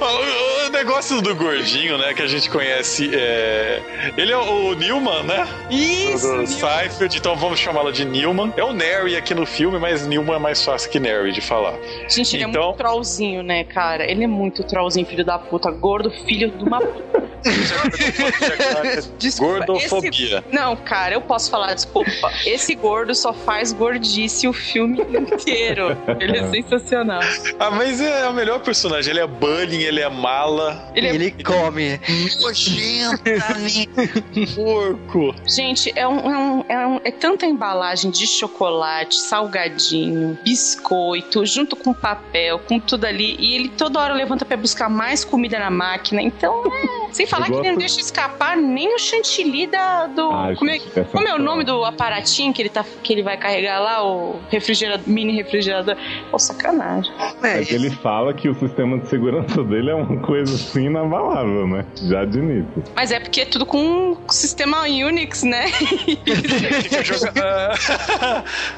o, 0.00 0.66
o 0.66 0.70
negócio 0.70 1.20
do 1.20 1.34
gordinho, 1.34 1.98
né, 1.98 2.14
que 2.14 2.22
a 2.22 2.26
gente 2.26 2.48
conhece, 2.50 3.10
é... 3.14 4.12
ele 4.16 4.32
é 4.32 4.36
o 4.36 4.74
Newman, 4.74 5.22
né? 5.24 5.46
Isso! 5.70 6.26
do 6.26 6.38
Nil- 6.38 6.46
Seinfeld, 6.46 7.18
então 7.18 7.36
vamos 7.42 7.58
chamá-lo 7.58 7.92
de 7.92 8.04
Newman. 8.04 8.52
É 8.56 8.62
o 8.62 8.72
Neri 8.72 9.16
aqui 9.16 9.34
no 9.34 9.44
filme, 9.44 9.76
mas 9.78 10.06
Newman 10.06 10.36
é 10.36 10.38
mais 10.38 10.64
fácil 10.64 10.88
que 10.88 11.00
Neri 11.00 11.32
de 11.32 11.40
falar. 11.40 11.74
Gente, 12.08 12.36
ele 12.36 12.44
é 12.44 12.46
Então- 12.48 12.62
muito 12.66 12.76
trollzinho, 12.78 13.42
né, 13.42 13.64
cara? 13.64 14.08
Ele 14.08 14.22
é 14.22 14.26
muito 14.28 14.62
trollzinho, 14.62 15.04
filho 15.04 15.24
da 15.24 15.38
puta. 15.38 15.68
Gordo, 15.70 16.08
filho 16.10 16.50
de 16.50 16.62
uma 16.64 16.80
puta. 16.80 17.22
Desculpa, 19.18 19.66
Gordofobia. 19.66 20.38
esse- 20.38 20.44
Não, 20.54 20.76
cara, 20.76 21.14
eu 21.14 21.20
posso 21.20 21.50
falar, 21.50 21.74
desculpa. 21.74 22.10
Esse 22.46 22.74
gordo 22.74 23.14
só 23.14 23.32
faz 23.32 23.72
gordice 23.72 24.46
o 24.48 24.52
filme 24.52 25.00
inteiro. 25.16 25.96
Ele 26.20 26.38
é 26.38 26.50
sensacional. 26.50 27.20
Ah, 27.58 27.70
mas 27.70 28.00
é 28.00 28.28
o 28.28 28.32
melhor 28.32 28.60
personagem. 28.60 29.10
Ele 29.10 29.20
é 29.20 29.26
bullying, 29.26 29.82
ele 29.82 30.00
é 30.00 30.08
mala. 30.08 30.90
Ele 30.94 31.08
é 31.08 31.14
Ele 31.14 31.30
come. 31.44 32.00
Porco. 34.54 35.34
Gente, 35.46 35.92
é, 35.96 36.06
um, 36.06 36.18
é, 36.18 36.38
um- 36.38 36.64
é, 36.68 36.86
um- 36.86 37.00
é 37.04 37.10
tanta 37.10 37.46
embalagem 37.46 38.10
de 38.10 38.26
chocolate, 38.26 39.16
salgadinho, 39.20 40.38
biscoito, 40.44 41.44
junto 41.46 41.76
com 41.76 41.92
papel, 41.92 42.58
com 42.60 42.78
tudo 42.78 43.04
ali. 43.06 43.36
E 43.38 43.54
ele 43.54 43.68
toda 43.68 44.00
hora 44.00 44.14
levanta 44.14 44.44
pra 44.44 44.56
buscar 44.56 44.88
mais 44.88 45.24
comida 45.24 45.58
na 45.58 45.70
máquina. 45.70 46.22
Então, 46.22 46.62
é, 46.66 47.02
Sem 47.12 47.26
falar 47.32 47.46
que 47.46 47.52
ele 47.54 47.70
não 47.70 47.76
deixa 47.78 48.00
escapar 48.00 48.56
nem 48.56 48.94
o 48.94 48.98
chantilly 48.98 49.66
da, 49.66 50.06
do. 50.06 50.30
Ah, 50.30 50.52
como, 50.56 50.70
é, 50.70 50.78
como 51.10 51.28
é 51.28 51.34
o 51.34 51.38
nome 51.38 51.64
do 51.64 51.84
aparatinho 51.84 52.52
que 52.52 52.62
ele, 52.62 52.68
tá, 52.68 52.84
que 53.02 53.12
ele 53.12 53.22
vai 53.22 53.36
carregar 53.36 53.80
lá? 53.80 54.04
O 54.04 54.40
refrigerador, 54.50 55.06
mini 55.08 55.34
refrigerador. 55.36 55.96
Pô, 56.30 56.38
sacanagem. 56.38 57.12
É, 57.42 57.56
Mas 57.56 57.72
ele 57.72 57.90
fala 57.90 58.32
que 58.34 58.48
o 58.48 58.54
sistema 58.54 58.98
de 58.98 59.08
segurança 59.08 59.62
dele 59.64 59.90
é 59.90 59.94
uma 59.94 60.20
coisa 60.22 60.54
assim 60.54 60.86
inabalável, 60.86 61.66
né? 61.66 61.84
Já 62.02 62.24
de 62.24 62.38
início. 62.38 62.84
Mas 62.94 63.10
é 63.10 63.18
porque 63.20 63.42
é 63.42 63.46
tudo 63.46 63.64
com 63.66 63.78
um 63.78 64.16
sistema 64.30 64.82
Unix, 64.82 65.42
né? 65.42 65.66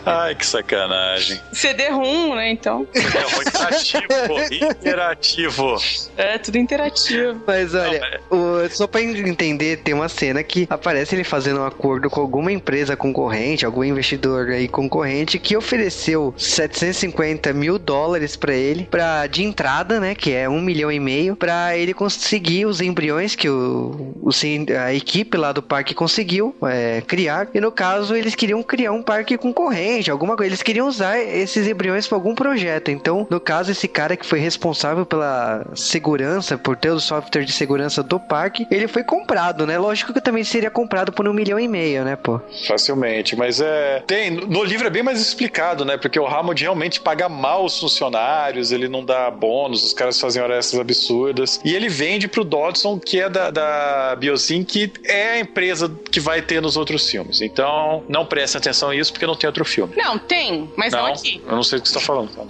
Ai, 0.06 0.34
que 0.34 0.46
sacanagem. 0.46 1.40
CD-ROM, 1.52 2.34
né? 2.34 2.50
Então. 2.50 2.86
É 3.14 3.36
um 3.36 3.42
interativo, 3.42 4.40
interativo. 4.82 5.76
É 6.16 6.38
tudo 6.38 6.58
interativo. 6.58 7.40
Mas 7.46 7.74
olha, 7.74 8.20
o- 8.30 8.36
só 8.70 8.86
pra 8.86 9.02
entender, 9.02 9.78
tem 9.78 9.94
uma 9.94 10.08
cena 10.08 10.42
que 10.42 10.66
aparece 10.70 11.14
ele 11.14 11.24
fazendo 11.24 11.60
um 11.60 11.66
acordo 11.66 12.08
com 12.10 12.20
alguma 12.20 12.52
empresa 12.52 12.96
concorrente, 12.96 13.66
algum 13.66 13.84
investidor 13.84 14.50
aí 14.50 14.68
concorrente, 14.68 15.38
que 15.38 15.56
ofereceu 15.56 16.34
750 16.36 17.52
mil 17.52 17.78
dólares 17.78 18.36
pra 18.36 18.54
ele, 18.54 18.86
pra, 18.90 19.26
de 19.26 19.42
entrada, 19.42 20.00
né, 20.00 20.14
que 20.14 20.32
é 20.32 20.48
um 20.48 20.60
milhão 20.60 20.90
e 20.90 21.00
meio, 21.00 21.36
pra 21.36 21.76
ele 21.76 21.94
conseguir 21.94 22.66
os 22.66 22.80
embriões 22.80 23.34
que 23.34 23.48
o, 23.48 24.14
o 24.22 24.30
a 24.78 24.92
equipe 24.92 25.36
lá 25.36 25.52
do 25.52 25.62
parque 25.62 25.94
conseguiu 25.94 26.54
é, 26.62 27.00
criar. 27.00 27.48
E 27.54 27.60
no 27.60 27.72
caso, 27.72 28.14
eles 28.14 28.34
queriam 28.34 28.62
criar 28.62 28.92
um 28.92 29.02
parque 29.02 29.36
concorrente, 29.38 30.10
alguma 30.10 30.36
coisa. 30.36 30.50
Eles 30.50 30.62
queriam 30.62 30.86
usar 30.86 31.18
esses 31.18 31.66
embriões 31.66 32.06
pra 32.06 32.16
algum 32.16 32.34
projeto. 32.34 32.90
Então, 32.90 33.26
no 33.30 33.40
caso, 33.40 33.70
esse 33.70 33.88
cara 33.88 34.16
que 34.16 34.26
foi 34.26 34.38
responsável 34.38 35.06
pela 35.06 35.66
segurança, 35.74 36.58
por 36.58 36.76
ter 36.76 36.90
o 36.90 37.00
software 37.00 37.44
de 37.44 37.52
segurança 37.52 38.02
do 38.02 38.18
parque, 38.20 38.33
ele 38.70 38.88
foi 38.88 39.04
comprado, 39.04 39.66
né? 39.66 39.78
Lógico 39.78 40.12
que 40.12 40.20
também 40.20 40.44
seria 40.44 40.70
comprado 40.70 41.12
por 41.12 41.28
um 41.28 41.32
milhão 41.32 41.58
e 41.58 41.68
meio, 41.68 42.04
né, 42.04 42.16
pô? 42.16 42.40
Facilmente, 42.66 43.36
mas 43.36 43.60
é. 43.60 44.02
Tem, 44.06 44.30
no 44.30 44.64
livro 44.64 44.86
é 44.86 44.90
bem 44.90 45.02
mais 45.02 45.20
explicado, 45.20 45.84
né? 45.84 45.96
Porque 45.96 46.18
o 46.18 46.26
Hammond 46.26 46.60
realmente 46.62 47.00
paga 47.00 47.28
mal 47.28 47.64
os 47.64 47.78
funcionários, 47.78 48.72
ele 48.72 48.88
não 48.88 49.04
dá 49.04 49.30
bônus, 49.30 49.84
os 49.84 49.92
caras 49.94 50.20
fazem 50.20 50.42
horas 50.42 50.74
absurdas. 50.74 51.60
E 51.64 51.74
ele 51.74 51.88
vende 51.88 52.28
pro 52.28 52.44
Dodson, 52.44 52.98
que 52.98 53.20
é 53.20 53.28
da, 53.28 53.50
da 53.50 54.16
Biosyn, 54.16 54.64
que 54.64 54.92
é 55.04 55.32
a 55.32 55.40
empresa 55.40 55.90
que 56.10 56.20
vai 56.20 56.42
ter 56.42 56.60
nos 56.60 56.76
outros 56.76 57.08
filmes. 57.08 57.40
Então, 57.40 58.04
não 58.08 58.26
prestem 58.26 58.58
atenção 58.58 58.90
nisso, 58.90 59.12
porque 59.12 59.26
não 59.26 59.34
tem 59.36 59.46
outro 59.48 59.64
filme. 59.64 59.94
Não, 59.96 60.18
tem, 60.18 60.70
mas 60.76 60.92
não, 60.92 61.06
aqui. 61.06 61.42
eu 61.46 61.54
não 61.54 61.62
sei 61.62 61.78
o 61.78 61.82
que 61.82 61.88
você 61.88 61.94
tá 61.94 62.00
falando. 62.00 62.30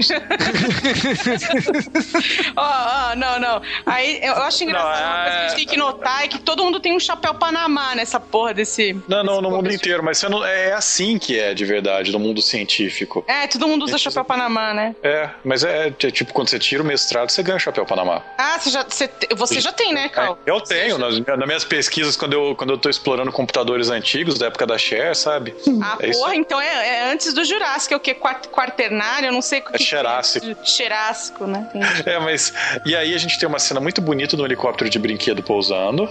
Ó, 2.56 2.62
ó, 2.62 3.16
não, 3.16 3.38
não. 3.38 3.62
Aí 3.86 4.20
eu 4.22 4.34
acho 4.34 4.64
engraçado 4.64 5.00
Não, 5.00 5.06
uma 5.06 5.22
coisa 5.22 5.30
que 5.30 5.44
a 5.44 5.48
gente 5.48 5.56
tem 5.56 5.66
que 5.66 5.73
notar 5.76 6.24
é 6.24 6.28
que 6.28 6.38
todo 6.38 6.62
mundo 6.64 6.80
tem 6.80 6.92
um 6.94 7.00
chapéu 7.00 7.34
Panamá 7.34 7.94
nessa 7.94 8.18
porra 8.20 8.54
desse. 8.54 8.96
Não, 9.08 9.22
não, 9.24 9.40
no 9.40 9.50
mundo 9.50 9.72
inteiro, 9.72 10.02
mas 10.02 10.18
você 10.18 10.28
não, 10.28 10.44
é 10.44 10.72
assim 10.72 11.18
que 11.18 11.38
é 11.38 11.54
de 11.54 11.64
verdade, 11.64 12.10
no 12.12 12.18
mundo 12.18 12.40
científico. 12.42 13.24
É, 13.26 13.46
todo 13.46 13.66
mundo 13.68 13.84
usa 13.84 13.98
chapéu 13.98 14.24
Panamá, 14.24 14.72
né? 14.74 14.94
É, 15.02 15.28
mas 15.44 15.64
é, 15.64 15.88
é 15.88 16.10
tipo, 16.10 16.32
quando 16.32 16.48
você 16.48 16.58
tira 16.58 16.82
o 16.82 16.86
mestrado, 16.86 17.30
você 17.30 17.42
ganha 17.42 17.56
o 17.56 17.60
chapéu 17.60 17.84
Panamá. 17.84 18.22
Ah, 18.38 18.58
você 18.58 18.70
já, 18.70 18.82
você, 18.84 19.10
você 19.36 19.60
já 19.60 19.72
tem, 19.72 19.92
né, 19.92 20.08
Cal? 20.08 20.38
É, 20.46 20.50
eu 20.50 20.60
tenho, 20.60 20.98
nas, 20.98 21.18
nas 21.18 21.46
minhas 21.46 21.64
pesquisas, 21.64 22.16
quando 22.16 22.32
eu, 22.32 22.54
quando 22.56 22.70
eu 22.70 22.78
tô 22.78 22.88
explorando 22.88 23.30
computadores 23.32 23.90
antigos, 23.90 24.38
da 24.38 24.46
época 24.46 24.66
da 24.66 24.78
Cher, 24.78 25.14
sabe? 25.16 25.54
Ah, 25.82 25.96
É 26.00 26.08
isso 26.10 26.20
porra, 26.20 26.32
aí. 26.32 26.38
então 26.38 26.60
é, 26.60 26.88
é 27.08 27.12
antes 27.12 27.32
do 27.32 27.44
Jurássico, 27.44 27.94
é 27.94 27.96
o 27.96 28.00
quê? 28.00 28.14
Quat- 28.14 28.48
Quaternário? 28.48 29.28
Eu 29.28 29.32
não 29.32 29.42
sei 29.42 29.60
o 29.60 29.64
que. 29.64 29.74
É 29.76 29.78
Cherássico. 29.78 30.46
que 30.46 30.52
é. 30.52 30.64
Cherássico, 30.64 31.46
né? 31.46 31.68
Entendi. 31.74 32.04
É, 32.14 32.18
mas. 32.18 32.52
E 32.84 32.94
aí 32.94 33.14
a 33.14 33.18
gente 33.18 33.38
tem 33.38 33.48
uma 33.48 33.58
cena 33.58 33.80
muito 33.80 34.00
bonita 34.00 34.36
do 34.36 34.44
helicóptero 34.44 34.88
de 34.90 34.98
brinquedo 34.98 35.42
pousando. 35.42 35.63
A- 35.70 36.08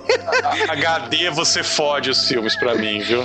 HD, 0.68 1.30
você 1.30 1.62
fode 1.62 2.10
os 2.10 2.28
filmes 2.28 2.56
pra 2.56 2.74
mim, 2.74 3.00
viu? 3.00 3.22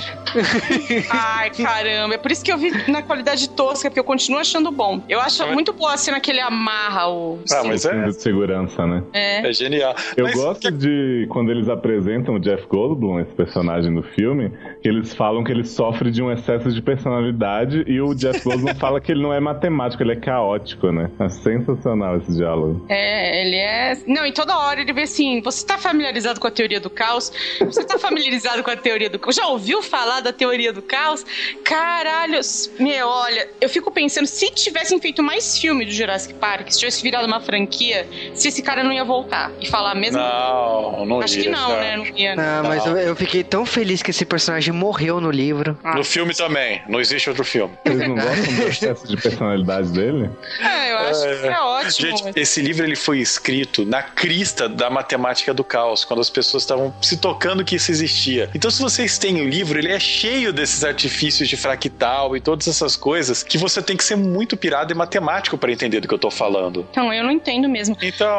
Ai, 1.10 1.50
caramba. 1.52 2.16
É 2.16 2.18
por 2.18 2.32
isso 2.32 2.44
que 2.44 2.52
eu 2.52 2.58
vi 2.58 2.72
na 2.92 3.02
qualidade 3.02 3.50
tosca, 3.50 3.90
porque 3.90 4.00
eu 4.00 4.04
continuo 4.04 4.40
achando 4.40 4.72
bom. 4.72 5.02
Eu 5.10 5.20
acho 5.20 5.44
Mas- 5.44 5.54
muito 5.54 5.74
boa 5.74 5.94
a 5.94 5.98
cena 5.98 6.20
que 6.20 6.32
ele 6.32 6.40
amarra 6.42 7.08
o. 7.10 7.40
Ah, 7.52 7.64
mas 7.64 7.86
é, 7.86 7.92
Cinto 7.92 8.06
de 8.16 8.22
segurança, 8.22 8.86
né? 8.86 9.04
É. 9.14 9.48
é 9.50 9.54
genial. 9.54 9.96
Eu 10.16 10.26
Mas 10.26 10.36
gosto 10.36 10.72
de 10.72 11.28
quando 11.30 11.52
eles 11.52 11.68
apresentam 11.70 12.36
o 12.36 12.40
Jeff 12.40 12.66
Goldblum, 12.68 13.20
esse 13.20 13.34
personagem 13.34 13.94
do 13.94 14.04
filme, 14.04 14.52
que 14.82 14.88
eles 14.88 15.14
falam 15.14 15.44
que 15.44 15.52
ele 15.52 15.64
sofre 15.66 16.12
de 16.12 16.22
um 16.22 16.32
excesso 16.32 16.72
de 16.72 16.82
personalidade 16.82 17.84
e 17.88 18.00
o 18.02 18.14
Jeff 18.14 18.44
Goldblum 18.44 18.76
fala 18.80 19.00
que 19.02 19.12
ele 19.12 19.22
não 19.22 19.34
é 19.34 19.40
matemático, 19.40 20.04
ele 20.04 20.14
é 20.14 20.16
caótico, 20.16 20.92
né? 20.92 21.10
É 21.20 21.30
sensacional 21.30 22.18
esse 22.18 22.32
diálogo. 22.36 22.86
É, 22.90 23.42
ele 23.42 23.56
é. 23.56 23.98
Não, 24.08 24.26
e 24.26 24.32
toda 24.32 24.58
hora 24.58 24.82
ele 24.82 24.94
vê 24.94 25.04
assim: 25.04 25.42
você 25.42 25.66
tá 25.66 25.78
familiarizado 25.78 26.40
com 26.40 26.48
a 26.48 26.52
teoria 26.52 26.79
do 26.80 26.90
caos? 26.90 27.32
Você 27.62 27.84
tá 27.84 27.98
familiarizado 28.00 28.64
com 28.64 28.72
a 28.72 28.76
teoria 28.76 29.10
do 29.10 29.20
caos? 29.20 29.36
Já 29.36 29.48
ouviu 29.48 29.82
falar 29.82 30.22
da 30.22 30.32
teoria 30.34 30.72
do 30.74 30.82
caos? 30.82 31.26
Caralho, 31.64 32.40
meu, 32.80 33.08
olha, 33.08 33.50
eu 33.62 33.70
fico 33.70 33.92
pensando, 33.92 34.26
se 34.26 34.50
tivessem 34.52 35.00
feito 35.00 35.22
mais 35.22 35.58
filme 35.58 35.86
do 35.86 35.92
Jurassic 35.92 36.34
Park, 36.36 36.70
se 36.72 36.80
tivesse 36.80 37.02
virado 37.02 37.26
uma 37.28 37.40
franquia, 37.40 38.08
se 38.34 38.48
esse 38.48 38.62
cara 38.62 38.84
não 38.84 38.92
ia 38.92 39.04
voltar 39.04 39.52
e 39.62 39.68
falar 39.68 39.92
a 39.92 39.96
mesma 39.96 40.20
Não, 40.20 41.06
não 41.06 41.22
Acho 41.22 41.38
ia, 41.38 41.44
que 41.44 41.50
não, 41.50 41.70
né? 41.70 41.98
Não 41.98 42.06
ia. 42.06 42.36
Ah, 42.38 42.64
mas 42.64 42.86
eu, 42.86 42.98
eu 42.98 43.16
fiquei 43.16 43.44
tão 43.44 43.66
feliz 43.66 44.02
que 44.02 44.12
esse 44.12 44.26
personagem 44.26 44.74
morreu 44.74 45.20
no 45.22 45.32
livro. 45.32 45.78
No 45.96 46.04
filme 46.04 46.34
também, 46.34 46.82
não 46.88 47.00
existe 47.00 47.30
outro 47.30 47.44
filme. 47.44 47.74
Vocês 47.86 48.00
não 48.08 48.16
gostam 48.16 48.56
do 48.56 48.68
excesso 48.68 49.08
de 49.08 49.18
personalidade 49.18 49.90
dele? 49.90 50.30
É, 50.60 50.92
eu 50.92 50.98
acho 51.00 51.22
que 51.42 51.48
é 51.48 51.60
ótimo. 51.60 51.92
Gente, 51.92 52.24
mas- 52.24 52.38
esse 52.38 52.62
livro 52.62 52.84
ele 52.86 52.96
foi 52.96 53.20
escrito 53.20 53.86
na 53.86 54.02
crista 54.02 54.68
da 54.70 54.90
matemática 54.90 55.54
do 55.54 55.64
caos, 55.64 56.04
quando 56.06 56.20
as 56.20 56.30
pessoas 56.30 56.64
estavam 56.70 56.94
se 57.02 57.18
tocando 57.18 57.64
que 57.66 57.76
isso 57.76 57.92
existia. 57.92 58.50
Então, 58.54 58.70
se 58.70 58.82
vocês 58.82 59.18
têm 59.18 59.42
o 59.42 59.48
livro, 59.48 59.80
ele 59.80 59.92
é 59.92 60.00
cheio 60.00 60.54
desses 60.54 60.84
artifícios 60.84 61.50
de 61.50 61.58
fractal 61.58 62.36
e 62.38 62.42
todas 62.42 62.68
essas 62.68 62.96
coisas 62.96 63.42
que 63.44 63.58
você 63.58 63.82
tem 63.82 63.98
que 63.98 64.04
ser 64.04 64.16
muito 64.16 64.56
pirado 64.56 64.92
e 64.94 64.96
matemático 64.96 65.58
para 65.58 65.72
entender 65.72 66.00
do 66.00 66.08
que 66.08 66.14
eu 66.14 66.20
tô 66.20 66.30
falando. 66.32 66.86
Então, 66.92 67.12
eu 67.14 67.24
não 67.24 67.32
entendo 67.32 67.68
mesmo. 67.68 67.98
Então, 68.02 68.30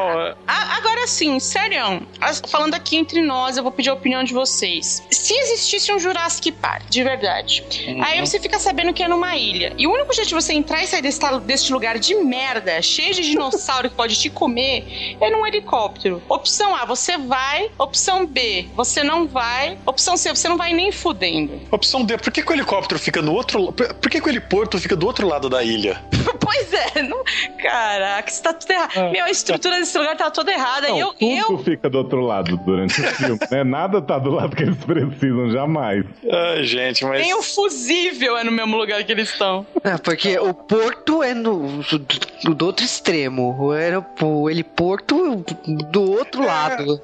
Ah, 0.47 0.77
agora 0.77 1.07
sim, 1.07 1.39
sério, 1.41 2.07
falando 2.49 2.75
aqui 2.75 2.97
entre 2.97 3.21
nós, 3.21 3.57
eu 3.57 3.63
vou 3.63 3.73
pedir 3.73 3.91
a 3.91 3.95
opinião 3.95 4.23
de 4.23 4.33
vocês. 4.33 5.03
Se 5.11 5.35
existisse 5.35 5.93
um 5.93 5.99
Jurassic 5.99 6.53
Park, 6.53 6.89
de 6.89 7.03
verdade, 7.03 7.65
aí 8.03 8.21
você 8.21 8.39
fica 8.39 8.59
sabendo 8.59 8.93
que 8.93 9.03
é 9.03 9.09
numa 9.09 9.37
ilha, 9.37 9.73
e 9.77 9.87
o 9.87 9.93
único 9.93 10.13
jeito 10.15 10.29
de 10.29 10.35
você 10.35 10.53
entrar 10.53 10.83
e 10.83 10.87
sair 10.87 11.03
desse, 11.03 11.21
deste 11.45 11.73
lugar 11.73 11.99
de 11.99 12.15
merda, 12.15 12.81
cheio 12.83 13.15
de 13.15 13.23
dinossauro 13.23 13.91
que 13.91 13.97
pode 13.97 14.17
te 14.19 14.31
comer, 14.31 15.17
é 15.21 15.31
num 15.31 15.47
helicóptero. 15.47 16.23
Opção 16.29 16.75
A, 16.75 16.85
você 16.85 17.17
vai. 17.19 17.71
Opção 17.79 18.20
B, 18.27 18.67
você 18.75 19.03
não 19.03 19.27
vai. 19.27 19.79
Opção 19.87 20.17
C, 20.17 20.31
você 20.31 20.49
não 20.49 20.57
vai 20.57 20.73
nem 20.73 20.93
fudendo. 20.93 21.61
opção 21.71 22.05
D, 22.05 22.17
por 22.17 22.33
que, 22.33 22.43
que 22.43 22.53
o 22.53 22.55
helicóptero 22.55 23.01
fica 23.01 23.23
no 23.23 23.33
outro 23.33 23.73
Por 23.73 23.95
por 23.95 24.11
que, 24.11 24.21
que 24.21 24.27
o 24.27 24.31
heliporto 24.31 24.79
fica 24.79 24.97
do 24.97 25.07
outro 25.07 25.29
lado 25.29 25.49
da 25.49 25.63
ilha? 25.63 26.03
pois 26.41 26.73
é, 26.73 27.03
não... 27.03 27.23
caraca, 27.63 28.31
isso 28.31 28.43
tá 28.43 28.53
tudo 28.53 28.71
errado. 28.71 29.13
Meu, 29.13 29.25
a 29.25 29.31
estrutura 29.31 29.79
desse 29.79 29.97
lugar 29.97 30.17
tá 30.17 30.31
toda 30.31 30.53
errada. 30.53 30.89
Não, 30.89 30.97
e 31.21 31.39
eu, 31.39 31.47
tudo 31.47 31.59
eu 31.61 31.65
fica 31.65 31.89
do 31.89 31.99
outro 31.99 32.21
lado 32.21 32.57
durante 32.59 33.01
o 33.01 33.05
filme, 33.15 33.41
né? 33.51 33.65
Nada 33.65 34.03
tá 34.03 34.19
do 34.19 34.31
lado 34.31 34.57
que 34.57 34.63
eles 34.63 34.77
precisam, 34.85 35.51
jamais. 35.51 36.05
Ai, 36.31 36.65
gente, 36.65 37.05
mas. 37.05 37.21
nem 37.21 37.35
o 37.35 37.43
fusível 37.43 38.37
é 38.37 38.45
no 38.45 38.53
mesmo 38.53 38.77
lugar 38.77 39.03
que 39.05 39.13
eles 39.13 39.31
estão. 39.31 39.67
Ah, 39.85 39.99
porque 39.99 40.39
o 40.39 40.53
porto 40.53 41.23
é 41.23 41.35
no 41.35 41.83
do, 41.83 42.55
do 42.55 42.67
outro 42.67 42.85
extremo. 42.85 43.57
O, 43.59 43.71
aeroporto, 43.73 44.27
o 44.27 44.51
heliporto 44.51 45.45
do 45.91 46.11
outro 46.11 46.45
lado. 46.45 47.01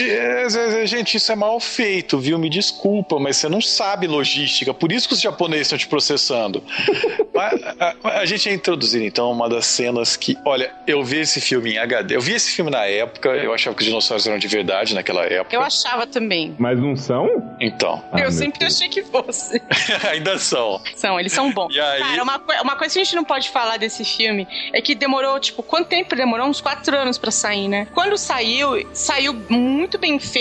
É, 0.00 0.41
é, 0.41 0.41
é, 0.42 0.86
gente, 0.86 1.16
isso 1.16 1.30
é 1.32 1.36
mal 1.36 1.58
feito, 1.60 2.18
viu? 2.18 2.38
Me 2.38 2.48
desculpa, 2.48 3.18
mas 3.18 3.36
você 3.36 3.48
não 3.48 3.60
sabe 3.60 4.06
logística, 4.06 4.72
por 4.74 4.90
isso 4.92 5.08
que 5.08 5.14
os 5.14 5.20
japoneses 5.20 5.66
estão 5.66 5.78
te 5.78 5.86
processando. 5.88 6.62
Mas, 7.34 7.62
a, 7.80 7.94
a- 8.04 8.18
a 8.20 8.26
gente 8.26 8.46
ia 8.46 8.54
introduzir 8.54 9.02
então 9.02 9.30
uma 9.32 9.48
das 9.48 9.64
cenas 9.64 10.16
que, 10.16 10.36
olha, 10.44 10.70
eu 10.86 11.02
vi 11.02 11.20
esse 11.20 11.40
filme 11.40 11.72
em 11.72 11.78
HD, 11.78 12.14
eu 12.16 12.20
vi 12.20 12.34
esse 12.34 12.50
filme 12.54 12.70
na 12.70 12.84
época, 12.84 13.30
eu 13.30 13.54
achava 13.54 13.74
que 13.74 13.80
os 13.82 13.88
dinossauros 13.88 14.26
eram 14.26 14.38
de 14.38 14.46
verdade 14.48 14.94
naquela 14.94 15.24
época. 15.24 15.56
Eu 15.56 15.62
achava 15.62 16.06
também. 16.06 16.54
Mas 16.58 16.78
não 16.78 16.94
são? 16.94 17.26
Então, 17.58 18.04
Ah, 18.12 18.20
eu 18.20 18.30
sempre 18.30 18.58
Deus. 18.58 18.74
achei 18.76 18.88
que 18.90 19.02
fosse. 19.02 19.62
ainda 20.10 20.38
são. 20.38 20.78
São, 20.94 21.18
eles 21.18 21.32
são 21.32 21.50
bons. 21.52 21.74
E 21.74 21.80
aí- 21.80 22.00
Cara, 22.00 22.22
uma, 22.22 22.36
uma 22.62 22.76
coisa 22.76 22.92
que 22.94 23.00
a 23.00 23.04
gente 23.04 23.16
não 23.16 23.24
pode 23.24 23.48
falar 23.48 23.78
desse 23.78 24.04
filme 24.04 24.46
é 24.72 24.82
que 24.82 24.94
demorou, 24.94 25.40
tipo, 25.40 25.62
quanto 25.62 25.88
tempo 25.88 26.14
demorou? 26.14 26.46
Uns 26.46 26.60
quatro 26.60 26.94
anos 26.94 27.16
pra 27.16 27.30
sair, 27.30 27.66
né? 27.68 27.88
Quando 27.94 28.18
saiu, 28.18 28.86
saiu 28.92 29.32
muito 29.48 29.96
bem 29.98 30.18
feito. 30.18 30.31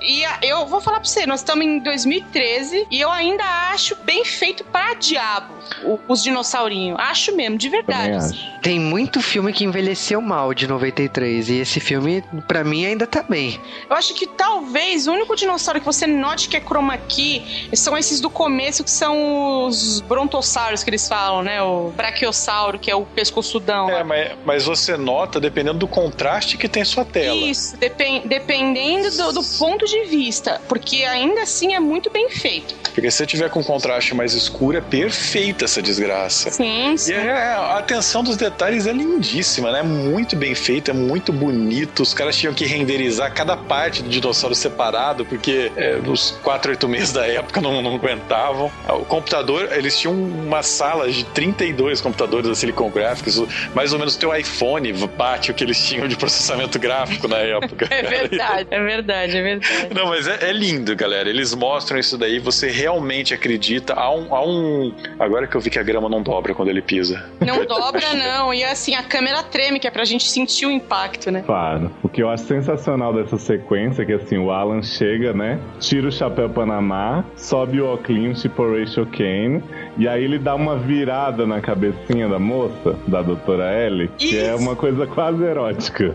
E 0.00 0.24
a- 0.24 0.38
eu 0.42 0.66
vou 0.66 0.80
falar 0.80 1.00
pra 1.00 1.08
você, 1.08 1.26
nós 1.26 1.40
estamos 1.40 1.64
em 1.64 1.78
2013 1.78 2.86
e 2.90 3.00
eu 3.00 3.10
ainda 3.10 3.44
acho 3.72 3.96
bem 4.04 4.24
feito 4.24 4.64
pra 4.64 4.94
diabo 4.94 5.54
o- 5.84 5.98
os 6.08 6.22
dinossaurinhos. 6.22 6.98
Acho 7.00 7.34
mesmo, 7.36 7.56
de 7.58 7.68
verdade. 7.68 8.16
Assim. 8.16 8.38
tem 8.64 8.80
muito 8.80 9.20
filme 9.20 9.52
que 9.52 9.62
envelheceu 9.64 10.22
mal 10.22 10.54
de 10.54 10.66
93 10.66 11.50
e 11.50 11.56
esse 11.58 11.80
filme, 11.80 12.24
para 12.48 12.64
mim, 12.64 12.86
ainda 12.86 13.06
tá 13.06 13.22
bem. 13.22 13.60
Eu 13.90 13.94
acho 13.96 14.14
que 14.14 14.26
talvez 14.26 15.06
o 15.06 15.12
único 15.12 15.36
dinossauro 15.36 15.80
que 15.80 15.84
você 15.86 16.06
note 16.06 16.48
que 16.48 16.56
é 16.56 16.60
chroma 16.60 16.96
key 16.96 17.42
são 17.74 17.96
esses 17.98 18.20
do 18.20 18.30
começo 18.30 18.82
que 18.82 18.90
são 18.90 19.66
os 19.66 20.00
brontossauros 20.00 20.82
que 20.82 20.88
eles 20.88 21.06
falam, 21.06 21.42
né? 21.42 21.62
O 21.62 21.92
brachiosauro, 21.94 22.78
que 22.78 22.90
é 22.90 22.94
o 22.96 23.04
pescoçudão. 23.04 23.90
É, 23.90 24.02
mas, 24.02 24.32
mas 24.46 24.64
você 24.64 24.96
nota 24.96 25.38
dependendo 25.38 25.78
do 25.80 25.86
contraste 25.88 26.56
que 26.56 26.66
tem 26.68 26.84
sua 26.86 27.04
tela. 27.04 27.36
Isso, 27.36 27.76
depen- 27.76 28.22
dependendo 28.24 29.10
do, 29.14 29.32
do 29.34 29.42
ponto 29.58 29.84
de 29.84 30.04
vista, 30.04 30.60
porque 30.68 31.04
ainda 31.04 31.42
assim 31.42 31.74
é 31.74 31.80
muito 31.80 32.10
bem 32.10 32.28
feito. 32.30 32.74
Porque 32.94 33.10
se 33.10 33.16
você 33.18 33.26
tiver 33.26 33.50
com 33.50 33.62
contraste 33.62 34.14
mais 34.14 34.32
escuro, 34.34 34.76
é 34.78 34.80
perfeita 34.80 35.64
essa 35.64 35.82
desgraça. 35.82 36.50
Sim, 36.50 36.94
E 36.94 36.98
sim. 36.98 37.12
é- 37.12 37.32
a 37.54 37.78
atenção 37.78 38.22
dos 38.22 38.36
detalhes 38.36 38.86
é 38.86 38.92
lindíssima, 38.92 39.72
né? 39.72 39.82
Muito 39.82 40.36
bem 40.36 40.54
feita, 40.54 40.92
é 40.92 40.94
muito 40.94 41.32
bonito. 41.32 42.02
Os 42.02 42.14
caras 42.14 42.36
tinham 42.36 42.54
que 42.54 42.64
renderizar 42.64 43.32
cada 43.34 43.56
parte 43.56 44.02
do 44.02 44.08
dinossauro 44.08 44.54
separado, 44.54 45.24
porque 45.24 45.72
é, 45.76 45.96
nos 45.96 46.30
4, 46.42 46.70
8 46.70 46.88
meses 46.88 47.12
da 47.12 47.26
época 47.26 47.60
não, 47.60 47.82
não 47.82 47.94
aguentavam. 47.96 48.70
O 48.88 49.04
computador, 49.04 49.68
eles 49.72 49.98
tinham 49.98 50.14
uma 50.14 50.62
sala 50.62 51.10
de 51.10 51.24
32 51.24 52.00
computadores 52.00 52.48
da 52.48 52.54
Silicon 52.54 52.88
Graphics, 52.90 53.42
mais 53.74 53.92
ou 53.92 53.98
menos 53.98 54.16
teu 54.16 54.34
iPhone 54.34 54.92
bate 55.16 55.50
o 55.50 55.54
que 55.54 55.64
eles 55.64 55.78
tinham 55.84 56.06
de 56.06 56.16
processamento 56.16 56.78
gráfico 56.78 57.26
na 57.28 57.38
época. 57.38 57.88
É 57.94 58.02
verdade, 58.02 58.68
é 58.70 58.80
verdade, 58.82 59.23
é 59.32 59.42
verdade. 59.42 59.94
Não, 59.94 60.06
mas 60.06 60.26
é, 60.26 60.50
é 60.50 60.52
lindo, 60.52 60.94
galera. 60.96 61.28
Eles 61.28 61.54
mostram 61.54 61.98
isso 61.98 62.18
daí, 62.18 62.38
você 62.38 62.70
realmente 62.70 63.32
acredita. 63.32 63.94
Há 63.94 64.14
um, 64.14 64.34
há 64.34 64.44
um. 64.44 64.92
Agora 65.18 65.46
que 65.46 65.56
eu 65.56 65.60
vi 65.60 65.70
que 65.70 65.78
a 65.78 65.82
grama 65.82 66.08
não 66.08 66.22
dobra 66.22 66.54
quando 66.54 66.68
ele 66.68 66.82
pisa. 66.82 67.24
Não 67.40 67.64
dobra, 67.64 68.14
não. 68.14 68.52
E 68.52 68.64
assim, 68.64 68.94
a 68.94 69.02
câmera 69.02 69.42
treme, 69.42 69.78
que 69.78 69.86
é 69.86 69.90
pra 69.90 70.04
gente 70.04 70.28
sentir 70.28 70.66
o 70.66 70.70
impacto, 70.70 71.30
né? 71.30 71.42
Claro. 71.44 71.90
O 72.02 72.08
que 72.08 72.22
eu 72.22 72.28
acho 72.28 72.44
sensacional 72.44 73.12
dessa 73.12 73.38
sequência 73.38 74.02
é 74.02 74.04
que 74.04 74.12
assim, 74.12 74.38
o 74.38 74.50
Alan 74.50 74.82
chega, 74.82 75.32
né? 75.32 75.58
Tira 75.80 76.08
o 76.08 76.12
chapéu 76.12 76.48
Panamá, 76.50 77.24
sobe 77.36 77.80
o 77.80 77.86
óculos 77.86 78.42
tipo 78.42 78.62
Rachel 78.62 79.06
Kane, 79.06 79.62
e 79.96 80.08
aí 80.08 80.24
ele 80.24 80.38
dá 80.38 80.54
uma 80.54 80.76
virada 80.76 81.46
na 81.46 81.60
cabecinha 81.60 82.28
da 82.28 82.38
moça, 82.38 82.96
da 83.06 83.22
doutora 83.22 83.72
Ellie, 83.86 84.08
que 84.18 84.38
é 84.38 84.54
uma 84.54 84.74
coisa 84.76 85.06
quase 85.06 85.42
erótica. 85.42 86.14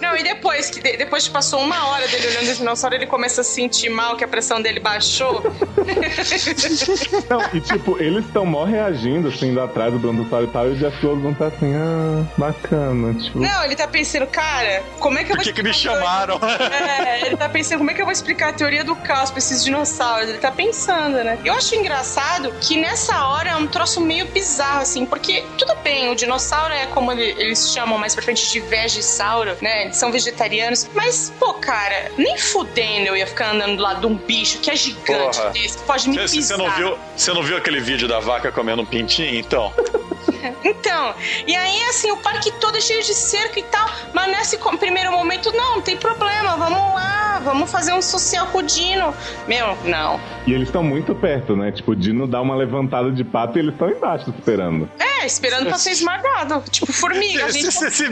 Não, 0.00 0.16
e 0.16 0.22
depois 0.22 0.70
que 0.70 0.80
de- 0.82 0.96
depois 0.96 1.26
que 1.26 1.32
passou 1.32 1.60
uma 1.60 1.86
hora 1.88 2.06
dele 2.08 2.26
olhando 2.28 2.50
o 2.50 2.54
dinossauro, 2.54 2.94
ele 2.96 3.06
começa 3.06 3.40
a 3.40 3.44
sentir 3.44 3.88
mal 3.90 4.16
que 4.16 4.24
a 4.24 4.28
pressão 4.28 4.60
dele 4.60 4.80
baixou. 4.80 5.42
Não, 7.28 7.40
e 7.54 7.60
tipo, 7.60 7.96
eles 8.02 8.24
estão 8.24 8.44
mó 8.46 8.64
reagindo, 8.64 9.28
assim, 9.28 9.48
indo 9.50 9.60
atrás 9.60 9.92
do 9.92 9.98
brontossauro 9.98 10.46
e 10.46 10.48
tal, 10.48 10.66
e 10.68 10.72
o 10.72 10.76
Jeff 10.76 11.00
Goldblum 11.04 11.34
tá 11.34 11.46
assim, 11.46 11.74
ah, 11.74 12.24
bacana, 12.36 13.14
tipo... 13.14 13.38
Não, 13.38 13.64
ele 13.64 13.76
tá 13.76 13.86
pensando, 13.86 14.26
cara, 14.26 14.82
como 14.98 15.18
é 15.18 15.24
que 15.24 15.32
eu 15.32 15.36
Por 15.36 15.44
vou 15.44 15.52
que, 15.52 15.62
que 15.62 15.68
me 15.68 15.72
chamaram? 15.74 16.38
É, 16.42 17.26
ele 17.26 17.36
tá 17.36 17.48
pensando 17.48 17.78
como 17.78 17.90
é 17.90 17.94
que 17.94 18.00
eu 18.00 18.06
vou 18.06 18.12
explicar 18.12 18.50
a 18.50 18.52
teoria 18.52 18.84
do 18.84 18.94
caos 18.96 19.30
pra 19.30 19.38
esses 19.38 19.64
dinossauros. 19.64 20.28
Ele 20.28 20.38
tá 20.38 20.50
pensando, 20.50 21.22
né? 21.24 21.38
Eu 21.44 21.54
acho 21.54 21.69
engraçado 21.76 22.52
que 22.60 22.76
nessa 22.76 23.26
hora 23.28 23.50
é 23.50 23.56
um 23.56 23.66
troço 23.66 24.00
meio 24.00 24.26
bizarro, 24.26 24.80
assim, 24.82 25.04
porque 25.06 25.44
tudo 25.58 25.74
bem, 25.76 26.08
o 26.10 26.14
dinossauro 26.14 26.72
é 26.72 26.86
como 26.86 27.12
ele- 27.12 27.34
eles 27.40 27.72
chamam 27.72 27.98
mais 27.98 28.14
pra 28.14 28.22
frente 28.24 28.50
de 28.50 28.60
vegisauro, 28.60 29.56
né? 29.60 29.84
Eles 29.84 29.96
são 29.96 30.10
vegetarianos. 30.12 30.88
Mas, 30.94 31.32
pô, 31.38 31.54
cara, 31.54 32.10
nem 32.16 32.36
fudendo 32.38 33.08
eu 33.08 33.16
ia 33.16 33.26
ficar 33.26 33.52
andando 33.54 33.76
do 33.76 33.82
lado 33.82 34.00
de 34.00 34.06
um 34.06 34.16
bicho 34.16 34.58
que 34.58 34.70
é 34.70 34.76
gigante 34.76 35.38
Porra. 35.38 35.50
desse, 35.50 35.78
que 35.78 35.84
pode 35.84 36.08
me 36.08 36.16
Você 36.18 36.36
pisar. 36.36 36.56
você 36.56 36.62
não, 36.62 36.70
viu, 36.76 36.98
você 37.16 37.32
não 37.32 37.42
viu 37.42 37.56
aquele 37.56 37.80
vídeo 37.80 38.06
da 38.08 38.20
vaca 38.20 38.50
comendo 38.52 38.82
um 38.82 38.86
pintinho? 38.86 39.34
Então, 39.38 39.72
Então, 40.64 41.14
e 41.46 41.54
aí, 41.54 41.82
assim, 41.84 42.10
o 42.10 42.16
parque 42.16 42.50
todo 42.52 42.76
é 42.76 42.80
cheio 42.80 43.02
de 43.02 43.14
cerco 43.14 43.58
e 43.58 43.62
tal, 43.62 43.88
mas 44.12 44.28
nesse 44.28 44.58
primeiro 44.78 45.10
momento, 45.10 45.52
não, 45.52 45.76
não 45.76 45.82
tem 45.82 45.96
problema, 45.96 46.56
vamos 46.56 46.78
lá, 46.94 47.40
vamos 47.44 47.70
fazer 47.70 47.92
um 47.92 48.02
social 48.02 48.46
com 48.48 48.58
o 48.58 48.62
Dino. 48.62 49.14
Meu, 49.46 49.76
não. 49.84 50.20
E 50.46 50.52
eles 50.52 50.68
estão 50.68 50.82
muito 50.82 51.14
perto, 51.14 51.56
né? 51.56 51.72
Tipo, 51.72 51.92
o 51.92 51.96
Dino 51.96 52.26
dá 52.26 52.40
uma 52.40 52.54
levantada 52.54 53.10
de 53.10 53.24
pato 53.24 53.58
e 53.58 53.60
eles 53.60 53.72
estão 53.72 53.90
embaixo 53.90 54.30
esperando. 54.30 54.88
É, 54.98 55.19
esperando 55.26 55.66
pra 55.66 55.78
ser 55.78 55.90
esmagado. 55.90 56.62
Tipo, 56.70 56.92
formiga. 56.92 57.50
Se, 57.52 57.60
gente... 57.60 57.72
se 57.72 57.86
esse, 57.86 58.04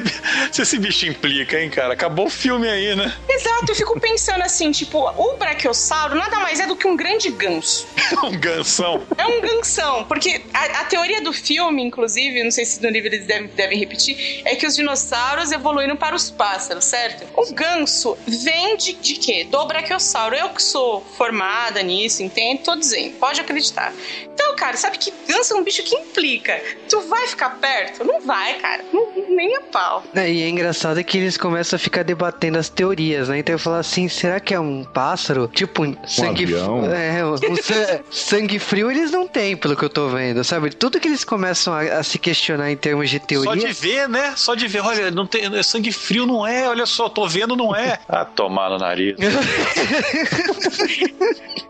se 0.52 0.62
esse 0.62 0.78
bicho 0.78 1.06
implica, 1.06 1.60
hein, 1.60 1.70
cara? 1.70 1.94
Acabou 1.94 2.26
o 2.26 2.30
filme 2.30 2.68
aí, 2.68 2.94
né? 2.94 3.14
Exato, 3.28 3.70
eu 3.70 3.74
fico 3.74 3.98
pensando 4.00 4.42
assim, 4.42 4.70
tipo, 4.70 4.98
o 4.98 5.36
brachiosauro 5.36 6.14
nada 6.14 6.38
mais 6.40 6.60
é 6.60 6.66
do 6.66 6.76
que 6.76 6.86
um 6.86 6.96
grande 6.96 7.30
ganso. 7.30 7.86
Um 8.22 8.32
gansão. 8.38 9.02
É 9.16 9.26
um 9.26 9.40
gansão, 9.40 10.04
porque 10.04 10.42
a, 10.52 10.80
a 10.80 10.84
teoria 10.84 11.20
do 11.20 11.32
filme, 11.32 11.82
inclusive, 11.82 12.42
não 12.42 12.50
sei 12.50 12.64
se 12.64 12.82
no 12.82 12.88
livro 12.88 13.08
eles 13.08 13.26
devem, 13.26 13.48
devem 13.48 13.78
repetir, 13.78 14.42
é 14.44 14.54
que 14.56 14.66
os 14.66 14.76
dinossauros 14.76 15.52
evoluíram 15.52 15.96
para 15.96 16.14
os 16.14 16.30
pássaros, 16.30 16.84
certo? 16.84 17.26
O 17.36 17.52
ganso 17.52 18.16
vem 18.26 18.76
de, 18.76 18.94
de 18.94 19.14
quê? 19.14 19.46
Do 19.50 19.66
brachiosauro. 19.66 20.34
Eu 20.34 20.50
que 20.50 20.62
sou 20.62 21.04
formada 21.16 21.82
nisso, 21.82 22.22
entendo, 22.22 22.62
tô 22.62 22.76
dizendo, 22.76 23.14
pode 23.16 23.40
acreditar. 23.40 23.92
Então, 24.22 24.54
cara, 24.56 24.76
sabe 24.76 24.98
que 24.98 25.12
ganso 25.26 25.54
é 25.54 25.56
um 25.56 25.64
bicho 25.64 25.82
que 25.82 25.94
implica. 25.94 26.62
Tu 26.88 26.97
vai 27.02 27.26
ficar 27.26 27.50
perto? 27.60 28.04
Não 28.04 28.20
vai, 28.20 28.54
cara. 28.54 28.84
Não- 28.92 29.08
nem 29.28 29.56
a 29.56 29.60
pau. 29.60 30.02
É, 30.14 30.28
E 30.30 30.42
é 30.42 30.48
engraçado 30.48 31.02
que 31.04 31.16
eles 31.18 31.36
começam 31.36 31.76
a 31.76 31.78
ficar 31.80 32.02
debatendo 32.02 32.58
as 32.58 32.68
teorias, 32.68 33.28
né? 33.28 33.38
Então 33.38 33.54
eu 33.54 33.58
falo 33.58 33.76
assim, 33.76 34.08
será 34.08 34.40
que 34.40 34.52
é 34.54 34.58
um 34.60 34.82
pássaro? 34.84 35.48
Tipo, 35.48 35.84
um 35.84 35.96
sangue 36.06 36.44
avião? 36.44 36.82
É, 36.92 37.24
um, 37.24 37.34
um 37.34 37.56
sa- 37.56 38.00
sangue 38.10 38.58
frio 38.58 38.90
eles 38.90 39.10
não 39.10 39.26
têm, 39.28 39.56
pelo 39.56 39.76
que 39.76 39.84
eu 39.84 39.88
tô 39.90 40.08
vendo, 40.08 40.42
sabe? 40.42 40.70
Tudo 40.70 40.98
que 40.98 41.06
eles 41.08 41.22
começam 41.24 41.72
a, 41.72 41.80
a 41.98 42.02
se 42.02 42.18
questionar 42.18 42.70
em 42.70 42.76
termos 42.76 43.08
de 43.10 43.18
Só 43.18 43.24
teoria. 43.26 43.66
de 43.68 43.72
ver, 43.72 44.08
né? 44.08 44.32
Só 44.36 44.54
de 44.54 44.66
ver. 44.66 44.80
Olha, 44.80 45.10
não 45.10 45.26
tem, 45.26 45.62
sangue 45.62 45.92
frio 45.92 46.26
não 46.26 46.46
é. 46.46 46.68
Olha 46.68 46.86
só, 46.86 47.08
tô 47.08 47.26
vendo, 47.28 47.54
não 47.56 47.74
é. 47.74 47.98
Ah, 48.08 48.24
tomar 48.24 48.70
no 48.70 48.78
nariz. 48.78 49.14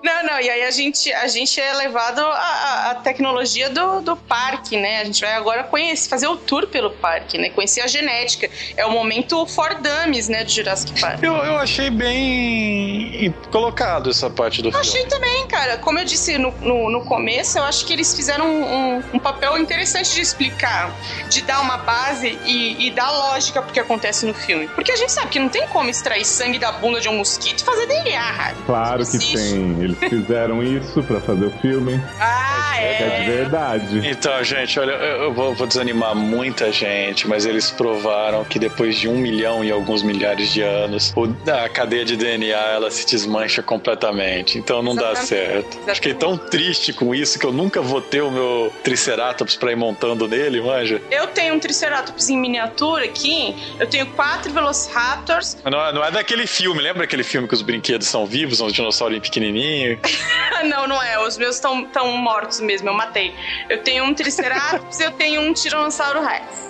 Não, 0.03 0.23
não, 0.25 0.41
e 0.41 0.49
aí 0.49 0.63
a 0.63 0.71
gente, 0.71 1.13
a 1.13 1.27
gente 1.27 1.61
é 1.61 1.73
levado 1.75 2.21
à, 2.21 2.91
à 2.91 2.95
tecnologia 2.95 3.69
do, 3.69 4.01
do 4.01 4.17
parque, 4.17 4.77
né? 4.77 5.01
A 5.01 5.05
gente 5.05 5.18
vai 5.21 5.35
agora 5.35 5.65
conhecer, 5.65 6.09
fazer 6.09 6.27
o 6.29 6.37
tour 6.37 6.67
pelo 6.67 6.91
parque, 6.91 7.39
né? 7.39 7.51
Conhecer 7.51 7.81
a 7.81 7.87
genética. 7.87 8.49
É 8.77 8.85
o 8.87 8.91
momento 8.91 9.47
for 9.47 9.75
dummies, 9.81 10.29
né, 10.29 10.45
do 10.45 10.51
Jurassic 10.51 11.01
Park. 11.01 11.23
Eu, 11.23 11.35
eu 11.35 11.59
achei 11.59 11.91
bem 11.91 13.35
colocado 13.51 14.11
essa 14.11 14.29
parte 14.31 14.63
do 14.63 14.69
Eu 14.69 14.73
filme. 14.73 14.87
achei 14.89 15.05
também, 15.07 15.47
cara. 15.47 15.79
Como 15.79 15.99
eu 15.99 16.05
disse 16.05 16.39
no, 16.39 16.53
no, 16.61 16.91
no 16.91 17.05
começo, 17.05 17.59
eu 17.59 17.65
acho 17.65 17.85
que 17.87 17.93
eles 17.93 18.15
fizeram 18.15 18.47
um, 18.47 18.63
um- 18.97 19.03
um 19.15 19.19
papel 19.19 19.57
interessante 19.59 20.15
de 20.15 20.21
explicar, 20.21 20.93
de 21.29 21.43
dar 21.43 21.61
uma 21.61 21.77
base 21.79 22.39
e, 22.45 22.87
e 22.87 22.91
dar 22.91 23.11
lógica 23.11 23.63
pro 23.63 23.73
que 23.73 23.81
acontece 23.81 24.27
no 24.27 24.35
filme. 24.35 24.69
Porque 24.69 24.93
a 24.93 24.97
gente 24.97 25.13
sabe 25.13 25.29
que 25.29 25.39
não 25.39 25.49
tem 25.49 25.67
como 25.69 25.89
extrair 25.91 26.25
sangue 26.25 26.59
da 26.59 26.73
bunda 26.73 27.01
de 27.01 27.09
um 27.09 27.17
mosquito 27.17 27.61
e 27.61 27.65
fazer 27.65 27.87
DNA, 27.87 28.33
cara. 28.35 28.57
Claro 28.67 29.07
que 29.07 29.19
tem. 29.19 29.83
Eles 29.83 29.99
fizeram 29.99 30.63
isso 30.63 31.03
pra 31.03 31.21
fazer 31.21 31.47
o 31.47 31.51
filme. 31.61 32.01
Ah, 32.21 32.75
É 32.81 32.95
de 32.97 33.03
é. 33.05 33.37
verdade. 33.37 34.09
Então, 34.09 34.43
gente, 34.45 34.79
olha, 34.79 34.93
eu 35.09 35.33
vou, 35.33 35.55
vou 35.55 35.67
desanimar 35.67 36.15
muita 36.15 36.71
gente, 36.73 37.27
mas 37.29 37.45
eles 37.47 37.71
provaram 37.71 38.45
que 38.45 38.59
depois 38.59 38.97
de 38.97 39.09
um 39.09 39.17
milhão 39.19 39.65
e 39.65 39.71
alguns 39.71 40.03
milhares 40.03 40.53
de 40.53 40.63
anos, 40.63 41.13
o- 41.17 41.29
a 41.51 41.69
cadeia 41.69 42.05
de 42.05 42.17
DNA 42.17 42.57
ela 42.57 42.91
se 42.91 43.07
desmancha 43.07 43.63
completamente. 43.63 44.59
Então 44.59 44.83
não 44.83 44.95
dá 44.95 45.13
Exatamente. 45.13 45.27
certo. 45.29 45.95
Fiquei 45.95 46.15
tão 46.15 46.37
triste 46.37 46.93
com 46.93 47.15
isso 47.15 47.39
que 47.39 47.45
eu 47.47 47.53
nunca 47.53 47.81
vou 47.81 48.01
ter 48.01 48.23
o 48.23 48.31
meu 48.31 48.73
Triceratops 48.85 49.57
pra 49.57 49.73
ir 49.73 49.77
montando 49.77 50.27
nele, 50.29 50.61
manja. 50.61 51.01
Eu 51.11 51.27
tenho 51.29 51.55
um 51.55 51.59
Triceratops 51.59 52.29
em 52.29 52.39
miniatura 52.39 53.05
aqui, 53.05 53.55
eu 53.79 53.87
tenho 53.87 54.07
quatro 54.13 54.53
Velociraptors. 54.53 55.57
Não 55.65 55.81
é, 55.87 55.93
não 55.93 56.05
é 56.05 56.11
daquele 56.11 56.47
filme, 56.47 56.81
lembra 56.83 57.05
aquele 57.05 57.23
filme 57.23 57.47
que 57.49 57.55
os 57.55 57.63
brinquedos 57.63 58.07
são 58.09 58.27
vivos, 58.27 58.61
uns 58.61 58.73
dinossauros 58.73 59.19
pequenininhos? 59.21 59.99
não, 60.65 60.87
não 60.87 61.03
é, 61.03 61.19
os 61.27 61.37
meus 61.39 61.57
estão 61.57 61.85
tão 61.85 62.13
mortos 62.17 62.61
mesmo, 62.61 62.89
eu 62.89 62.95
matei. 62.95 63.35
Eu 63.69 63.79
tenho 63.83 64.05
um 64.05 64.15
Triceratops 64.19 64.98
eu 65.01 65.13
tenho 65.13 65.43
um 65.43 65.53
Tiranossauro 65.53 66.21
Rex. 66.21 66.68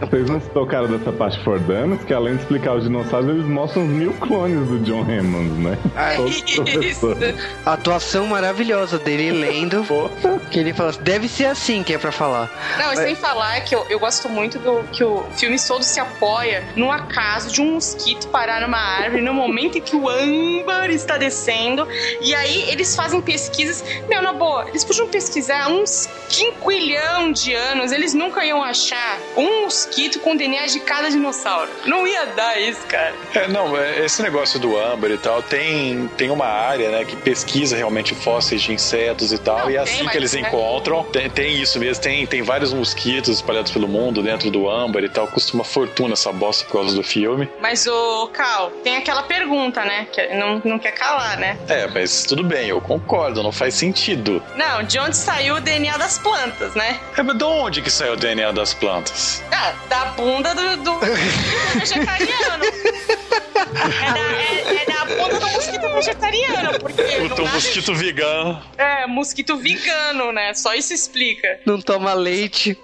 Vocês 0.00 0.30
não 0.30 0.40
se 0.40 0.48
tocaram 0.50 0.86
dessa 0.86 1.10
parte 1.10 1.42
for 1.42 1.58
Dummies, 1.58 2.04
que 2.04 2.14
além 2.14 2.36
de 2.36 2.42
explicar 2.42 2.76
os 2.76 2.84
dinossauros, 2.84 3.28
eles 3.28 3.44
mostram 3.44 3.82
os 3.82 3.90
mil 3.90 4.12
clones 4.14 4.68
do 4.68 4.78
John 4.80 5.02
Hammond, 5.02 5.60
né? 5.60 5.78
Todos 6.16 6.36
os 6.36 6.42
Isso. 6.48 6.62
professores. 6.62 7.34
A 7.66 7.72
atuação 7.72 8.26
maravilhosa 8.26 8.98
dele 8.98 9.32
lendo, 9.32 9.84
que 10.50 10.58
ele 10.60 10.72
fala, 10.72 10.92
deve 10.92 11.28
ser 11.28 11.46
assim 11.46 11.82
que 11.82 11.92
é 11.92 11.98
pra 11.98 12.12
falar. 12.12 12.48
Não, 12.78 12.92
e 12.92 12.96
sem 12.96 13.14
falar 13.16 13.60
que 13.62 13.74
eu, 13.74 13.84
eu 13.90 13.98
gosto 13.98 14.28
muito 14.28 14.58
do 14.60 14.84
que 14.92 15.02
o 15.02 15.24
filme 15.36 15.56
todo 15.60 15.82
se 15.82 15.98
apoia 15.98 16.64
no 16.76 16.92
acaso 16.92 17.52
de 17.52 17.60
um 17.60 17.74
mosquito 17.74 18.28
parar 18.28 18.60
numa 18.60 18.78
árvore 18.78 19.20
no 19.20 19.34
momento 19.34 19.78
em 19.78 19.80
que 19.80 19.96
o 19.96 20.08
âmbar 20.08 20.90
está 20.90 21.18
descendo. 21.18 21.86
E 22.20 22.34
aí 22.34 22.70
eles 22.70 22.94
fazem 22.94 23.20
pesquisas. 23.20 23.84
Meu, 24.08 24.22
na 24.22 24.32
boa, 24.32 24.68
eles 24.68 24.84
podiam 24.84 25.08
pesquisar 25.08 25.68
uns 25.68 26.08
quinquilhão 26.28 27.32
de 27.32 27.52
anos, 27.52 27.90
eles 27.90 28.14
nunca 28.14 28.44
iam 28.44 28.62
achar 28.62 28.87
achar 28.88 29.20
um 29.36 29.62
mosquito 29.62 30.18
com 30.20 30.36
DNA 30.36 30.66
de 30.66 30.80
cada 30.80 31.10
dinossauro. 31.10 31.70
Não 31.86 32.06
ia 32.06 32.26
dar 32.26 32.60
isso, 32.60 32.80
cara. 32.86 33.14
É, 33.34 33.48
não, 33.48 33.76
é, 33.76 34.04
esse 34.04 34.22
negócio 34.22 34.58
do 34.58 34.76
âmbar 34.78 35.10
e 35.10 35.18
tal, 35.18 35.42
tem, 35.42 36.08
tem 36.16 36.30
uma 36.30 36.46
área, 36.46 36.90
né, 36.90 37.04
que 37.04 37.16
pesquisa 37.16 37.76
realmente 37.76 38.14
fósseis 38.14 38.62
de 38.62 38.72
insetos 38.72 39.32
e 39.32 39.38
tal, 39.38 39.60
Não, 39.60 39.70
e 39.70 39.76
é 39.76 39.78
assim 39.78 40.06
que 40.06 40.16
eles 40.16 40.32
né? 40.32 40.40
encontram. 40.40 41.04
Tem, 41.04 41.28
tem 41.28 41.60
isso 41.60 41.78
mesmo, 41.78 42.02
tem, 42.02 42.26
tem 42.26 42.42
vários 42.42 42.72
mosquitos 42.72 43.36
espalhados 43.36 43.72
pelo 43.72 43.86
mundo 43.86 44.22
dentro 44.22 44.50
do 44.50 44.68
âmbar 44.68 45.04
e 45.04 45.08
tal. 45.08 45.26
Custa 45.28 45.54
uma 45.54 45.64
fortuna 45.64 46.14
essa 46.14 46.32
bosta 46.32 46.64
por 46.64 46.72
causa 46.72 46.94
do 46.94 47.02
filme. 47.02 47.48
Mas 47.60 47.86
o 47.86 48.28
Cal, 48.28 48.70
tem 48.82 48.96
aquela 48.96 49.22
pergunta, 49.22 49.84
né? 49.84 50.06
Que 50.12 50.28
não, 50.34 50.60
não 50.64 50.78
quer 50.78 50.92
calar, 50.92 51.38
né? 51.38 51.58
É, 51.68 51.86
mas 51.86 52.24
tudo 52.24 52.42
bem, 52.42 52.68
eu 52.68 52.80
concordo, 52.80 53.42
não 53.42 53.52
faz 53.52 53.74
sentido. 53.74 54.42
Não, 54.56 54.82
de 54.82 54.98
onde 54.98 55.16
saiu 55.16 55.56
o 55.56 55.60
DNA 55.60 55.96
das 55.96 56.18
plantas, 56.18 56.74
né? 56.74 56.98
É, 57.16 57.22
mas 57.22 57.36
de 57.36 57.44
onde 57.44 57.82
que 57.82 57.90
saiu 57.90 58.14
o 58.14 58.16
DNA 58.16 58.52
das 58.52 58.74
plantas? 58.78 59.42
Ah, 59.52 59.72
da 59.88 60.04
bunda 60.06 60.54
do, 60.54 60.76
do 60.78 60.98
vegetariano. 61.78 62.64
É 63.54 64.12
da, 64.12 64.20
é- 64.20 64.82
é 64.82 64.84
da 64.86 65.04
bunda 65.04 65.38
do 65.40 65.48
mosquito 65.50 65.88
vegetariano, 65.94 66.78
porque 66.80 67.02
teu 67.30 67.44
nasce- 67.44 67.66
mosquito 67.68 67.94
vegano. 67.94 68.62
É, 68.76 69.06
mosquito 69.06 69.56
vegano, 69.58 70.32
né? 70.32 70.54
Só 70.54 70.74
isso 70.74 70.92
explica. 70.94 71.60
Não 71.66 71.80
toma 71.80 72.14
leite. 72.14 72.78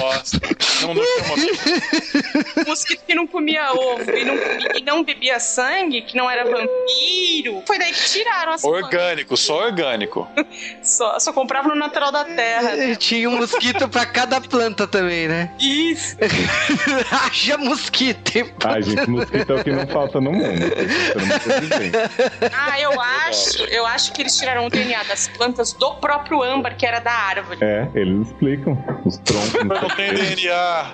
Nossa. 0.00 0.40
Não, 0.82 0.94
não 0.94 1.02
chama 1.04 2.64
Mosquito 2.66 3.02
que 3.06 3.14
não 3.14 3.26
comia 3.26 3.72
ovo 3.72 4.10
e 4.10 4.24
não, 4.24 4.34
e 4.76 4.82
não 4.82 5.02
bebia 5.02 5.40
sangue, 5.40 6.02
que 6.02 6.16
não 6.16 6.30
era 6.30 6.44
vampiro. 6.44 7.62
Foi 7.66 7.78
daí 7.78 7.92
que 7.92 8.04
tiraram 8.10 8.52
as 8.52 8.62
Orgânico, 8.64 9.36
só 9.36 9.64
orgânico. 9.64 10.28
plantas. 10.34 10.48
Só, 10.82 11.18
só 11.20 11.32
comprava 11.32 11.68
no 11.68 11.74
natural 11.74 12.10
da 12.10 12.24
terra. 12.24 12.74
E 12.76 12.96
Tinha 12.96 13.28
um 13.28 13.36
mosquito 13.36 13.88
pra 13.88 14.06
cada 14.06 14.40
planta 14.40 14.86
também, 14.86 15.07
né? 15.08 15.50
Isso. 15.58 16.16
Haja 17.10 17.58
mosquito, 17.58 18.36
hein? 18.36 18.52
Ai, 18.64 18.82
gente, 18.82 19.08
mosquito 19.08 19.52
é 19.52 19.60
o 19.60 19.64
que 19.64 19.72
não 19.72 19.86
falta 19.86 20.20
no 20.20 20.32
mundo. 20.32 20.60
Não. 20.60 22.48
Ah, 22.52 22.80
eu 22.80 23.00
acho, 23.00 23.64
eu 23.64 23.86
acho 23.86 24.12
que 24.12 24.22
eles 24.22 24.36
tiraram 24.36 24.66
o 24.66 24.70
DNA 24.70 25.02
das 25.04 25.28
plantas 25.28 25.72
do 25.72 25.94
próprio 25.94 26.42
âmbar, 26.42 26.76
que 26.76 26.86
era 26.86 27.00
da 27.00 27.12
árvore. 27.12 27.58
É, 27.62 27.88
eles 27.94 28.28
explicam. 28.28 28.78
Os 29.04 29.16
troncos. 29.18 29.64
Mas 29.64 29.82
não 29.82 29.88
tem 29.90 30.14
DNA. 30.14 30.92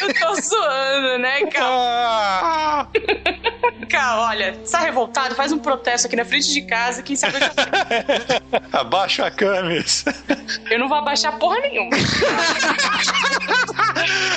Eu 0.00 0.14
tô 0.14 0.40
zoando, 0.40 1.18
né, 1.18 1.46
Cal? 1.46 1.72
Ah! 1.72 2.88
Cal, 3.88 4.20
olha, 4.20 4.54
você 4.62 4.72
tá 4.72 4.80
revoltado? 4.80 5.34
Faz 5.34 5.52
um 5.52 5.58
protesto 5.58 6.06
aqui 6.06 6.16
na 6.16 6.24
frente 6.24 6.52
de 6.52 6.62
casa, 6.62 7.02
quem 7.02 7.16
sabe 7.16 7.36
eu 7.36 7.40
já... 7.40 7.52
Abaixa 8.80 9.26
a 9.26 9.30
camis. 9.30 10.04
Eu 10.70 10.78
não 10.78 10.88
vou 10.88 10.98
abaixar 10.98 11.38
porra 11.38 11.60
nenhuma. 11.60 11.90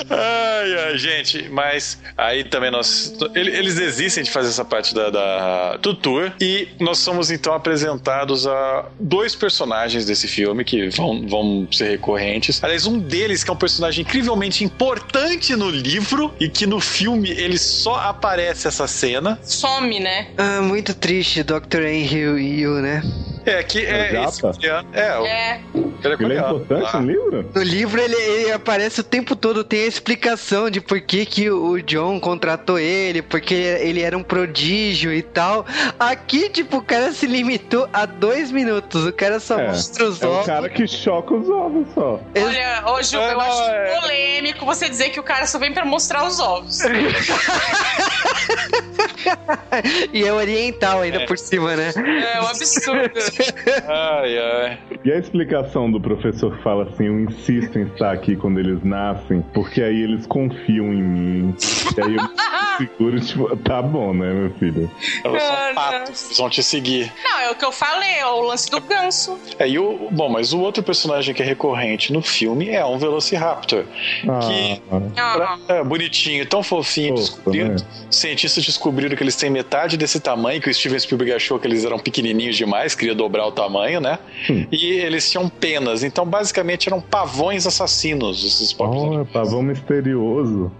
Ai, 0.09 0.73
ai, 0.89 0.97
gente, 0.97 1.47
mas 1.49 1.97
aí 2.17 2.43
também 2.43 2.69
nós. 2.71 3.13
ele- 3.33 3.55
Eles 3.55 3.75
desistem 3.75 4.23
de 4.23 4.31
fazer 4.31 4.49
essa 4.49 4.65
parte 4.65 4.93
da, 4.93 5.09
da- 5.09 5.77
do 5.77 5.93
tour 5.95 6.31
e 6.39 6.67
nós 6.79 6.99
somos 6.99 7.31
então 7.31 7.53
apresentados 7.53 8.45
a 8.45 8.85
dois 8.99 9.35
personagens 9.35 10.05
desse 10.05 10.27
filme 10.27 10.63
que 10.63 10.89
vão, 10.89 11.27
vão 11.27 11.67
ser 11.71 11.89
recorrentes. 11.89 12.63
Aliás, 12.63 12.85
um 12.85 12.99
deles 12.99 13.43
que 13.43 13.49
é 13.49 13.53
um 13.53 13.57
personagem 13.57 14.03
incrivelmente 14.03 14.63
importante 14.63 15.55
no 15.55 15.69
livro 15.69 16.33
e 16.39 16.49
que 16.49 16.65
no 16.65 16.79
filme 16.79 17.29
ele 17.31 17.57
só 17.57 17.95
aparece 17.95 18.67
essa 18.67 18.87
cena. 18.87 19.39
Some, 19.43 19.99
né? 19.99 20.27
Ah, 20.37 20.61
muito 20.61 20.93
triste, 20.93 21.43
Dr. 21.43 21.81
Henry 21.85 22.61
Yu, 22.61 22.73
né? 22.81 23.01
É, 23.45 23.61
que 23.61 23.79
é, 23.85 24.15
É 24.15 24.23
esse. 24.23 24.41
É, 24.43 25.19
o- 25.19 25.25
É. 25.25 25.61
ele 26.03 26.13
é 26.13 26.23
Ele 26.25 26.33
é 26.33 26.37
importante 26.39 26.89
Ah. 26.93 26.99
no 26.99 27.07
livro? 27.07 27.51
No 27.53 27.61
livro 27.63 28.01
ele, 28.01 28.15
ele 28.15 28.51
aparece 28.65 28.99
o 29.01 29.03
tempo 29.03 29.35
todo, 29.35 29.63
tem 29.63 29.83
a 29.83 29.87
explicação 29.87 30.69
de 30.71 30.81
por 30.81 30.99
que, 30.99 31.23
que 31.25 31.49
o 31.51 31.79
John 31.83 32.19
contratou 32.19 32.79
ele, 32.79 33.21
porque 33.21 33.53
ele 33.53 34.01
era 34.01 34.17
um 34.17 34.23
prodígio 34.23 35.13
e 35.13 35.21
tal. 35.21 35.65
Aqui, 35.99 36.49
tipo, 36.49 36.77
o 36.77 36.81
cara 36.81 37.11
se 37.11 37.27
limitou 37.27 37.87
a 37.93 38.05
dois 38.07 38.51
minutos. 38.51 39.05
O 39.05 39.13
cara 39.13 39.39
só 39.39 39.59
É, 39.59 39.67
mostra 39.67 40.05
os 40.05 40.19
É 40.21 40.27
o 40.27 40.31
ovos. 40.31 40.45
cara 40.47 40.67
que 40.69 40.87
choca 40.87 41.35
os 41.35 41.47
ovos 41.47 41.87
só. 41.93 42.19
Olha, 42.35 42.83
ô 42.87 43.01
Ju, 43.03 43.17
É, 43.19 43.31
eu 43.33 43.37
não, 43.37 43.41
acho 43.41 43.61
é- 43.71 43.99
polêmico 44.01 44.65
você 44.65 44.89
dizer 44.89 45.09
que 45.11 45.19
o 45.19 45.23
cara 45.23 45.45
só 45.45 45.59
vem 45.59 45.71
pra 45.71 45.85
mostrar 45.85 46.25
os 46.25 46.39
ovos. 46.39 46.79
e 50.13 50.23
é 50.23 50.33
oriental 50.33 51.01
ainda 51.01 51.21
É. 51.21 51.25
por 51.25 51.37
cima, 51.37 51.75
né? 51.75 51.91
É 52.35 52.41
um 52.41 52.47
absurdo. 52.47 53.11
Ai, 53.87 54.37
ai. 54.37 54.79
E 55.03 55.11
a 55.11 55.17
explicação 55.17 55.89
do 55.91 55.99
professor 55.99 56.55
que 56.55 56.63
fala 56.63 56.83
assim: 56.89 57.05
eu 57.07 57.19
insisto 57.19 57.77
em 57.77 57.83
estar 57.83 58.11
aqui 58.11 58.35
quando 58.35 58.54
eles 58.59 58.83
nascem, 58.83 59.41
porque 59.53 59.81
aí 59.81 60.01
eles 60.01 60.25
confiam 60.25 60.93
em 60.93 61.01
mim. 61.03 61.55
E 61.97 62.01
aí 62.01 62.15
eu 62.15 62.21
me 62.23 62.29
seguro, 62.77 63.19
tipo, 63.21 63.57
tá 63.57 63.81
bom, 63.81 64.13
né, 64.13 64.33
meu 64.33 64.51
filho? 64.55 64.89
Elas 65.23 65.43
Ah, 65.43 65.47
são 65.65 65.75
patos, 65.75 66.25
eles 66.25 66.37
vão 66.37 66.49
te 66.49 66.61
seguir. 66.63 67.11
Não, 67.23 67.39
é 67.39 67.51
o 67.51 67.55
que 67.55 67.65
eu 67.65 67.71
falei, 67.71 68.15
é 68.19 68.25
o 68.25 68.41
lance 68.41 68.69
do 68.69 68.81
ganso. 68.81 69.39
É, 69.59 69.67
e 69.67 69.79
o, 69.79 70.09
bom, 70.11 70.29
mas 70.29 70.53
o 70.53 70.59
outro 70.59 70.83
personagem 70.83 71.33
que 71.33 71.41
é 71.41 71.45
recorrente 71.45 72.11
no 72.11 72.21
filme 72.21 72.69
é 72.69 72.85
um 72.85 72.97
Velociraptor. 72.97 73.85
Que 74.21 74.81
Ah, 75.17 75.57
é 75.69 75.83
bonitinho, 75.83 76.45
tão 76.45 76.61
fofinho. 76.63 77.15
Descobriram, 77.15 77.69
né? 77.69 77.75
Cientistas 78.09 78.65
descobriram 78.65 79.15
que 79.15 79.23
eles 79.23 79.35
têm 79.35 79.49
metade 79.49 79.97
desse 79.97 80.19
tamanho, 80.19 80.61
que 80.61 80.69
o 80.69 80.73
Steven 80.73 80.99
Spielberg 80.99 81.33
achou 81.33 81.59
que 81.59 81.67
eles 81.67 81.85
eram 81.85 81.97
pequenininhos 81.99 82.55
demais, 82.55 82.95
queria 82.95 83.15
dobrar 83.15 83.45
o 83.47 83.51
tamanho, 83.51 83.99
né? 83.99 84.19
Hum. 84.49 84.65
E 84.71 84.85
eles 84.91 85.29
tinham 85.29 85.47
penas, 85.49 86.03
então 86.03 86.25
basicamente 86.25 86.87
eram 86.89 86.99
pavões 87.01 87.65
assassinos, 87.67 88.43
esses. 88.47 88.75
Oh, 88.77 89.25
pavão 89.25 89.61
misterioso, 89.61 90.71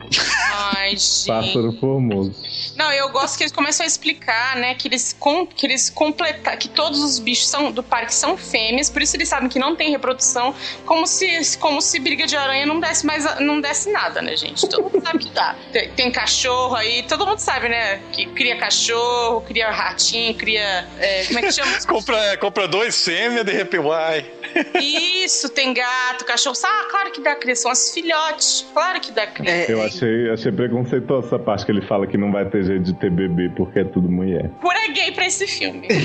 ai, 0.52 0.92
gente. 0.92 1.28
pássaro 1.28 1.72
formoso. 1.80 2.34
Não, 2.76 2.92
eu 2.92 3.10
gosto 3.10 3.38
que 3.38 3.44
eles 3.44 3.52
começam 3.52 3.84
a 3.84 3.88
explicar, 3.88 4.56
né, 4.58 4.76
que 4.76 4.88
eles 4.88 5.16
com, 5.18 5.46
que 5.46 5.66
eles 5.66 5.90
completar, 5.90 6.58
que 6.58 6.68
todos 6.68 7.02
os 7.02 7.20
bichos 7.20 7.48
são, 7.48 7.72
do 7.72 7.82
parque 7.82 8.14
são 8.14 8.38
fêmeas, 8.38 8.90
por 8.90 9.02
isso 9.02 9.16
eles 9.16 9.30
sabem 9.30 9.50
que 9.50 9.60
não 9.60 9.76
tem 9.76 9.92
reprodução, 9.92 10.54
como 10.86 11.08
se 11.08 11.58
como 11.58 11.82
se 11.82 12.00
briga 12.00 12.26
de 12.26 12.36
aranha 12.36 12.66
não 12.66 12.80
desse 12.80 13.06
mais 13.06 13.24
não 13.40 13.62
desse 13.62 13.92
nada, 13.92 14.22
né, 14.22 14.36
gente? 14.36 14.68
Todo 14.68 14.84
mundo 14.84 15.04
sabe 15.04 15.20
que 15.20 15.30
dá. 15.30 15.56
Tem, 15.72 15.90
tem 15.92 16.12
cachorro 16.12 16.76
aí, 16.76 17.04
todo 17.04 17.26
mundo 17.26 17.40
sabe, 17.40 17.68
né, 17.68 18.00
que 18.12 18.26
cria 18.28 18.58
cachorro, 18.58 19.42
cria 19.42 19.70
ratinho, 19.72 20.34
cria 20.36 20.88
é, 20.98 21.26
como 21.26 21.40
é 21.40 21.42
que 21.42 21.52
chama? 21.52 21.72
Compra, 21.86 22.38
compra 22.38 22.68
dois 22.68 23.04
fêmeas, 23.04 23.46
de 23.46 23.52
repente, 23.52 23.84
uai. 23.84 24.26
Isso, 24.82 25.50
tem 25.50 25.74
gato, 25.74 26.26
cachorro. 26.26 26.56
Ah, 26.64 26.88
claro 26.90 27.12
que 27.12 27.22
dá 27.22 27.36
cria, 27.36 27.56
são 27.56 27.70
as 27.72 27.92
filhotes. 27.94 28.66
Claro 28.74 29.00
que 29.00 29.12
dá 29.12 29.28
cria. 29.28 29.52
É, 29.52 29.72
Eu 29.72 29.82
achei, 29.82 30.30
achei 30.30 30.52
preconceituosa 30.52 31.28
essa 31.28 31.40
parte 31.40 31.66
que 31.66 31.72
ele 31.72 31.82
fala 31.82 32.08
que 32.08 32.18
não 32.18 32.32
vai 32.32 32.46
ter 32.46 32.64
jeito 32.64 32.84
de 32.84 32.94
ter 32.94 33.10
bebê 33.12 33.50
porque 33.50 33.80
é 33.80 33.84
tudo 33.84 34.10
mulher. 34.10 34.50
Pura 34.62 34.88
gay 34.94 35.12
pra 35.12 35.26
esse 35.26 35.48
filme. 35.48 35.88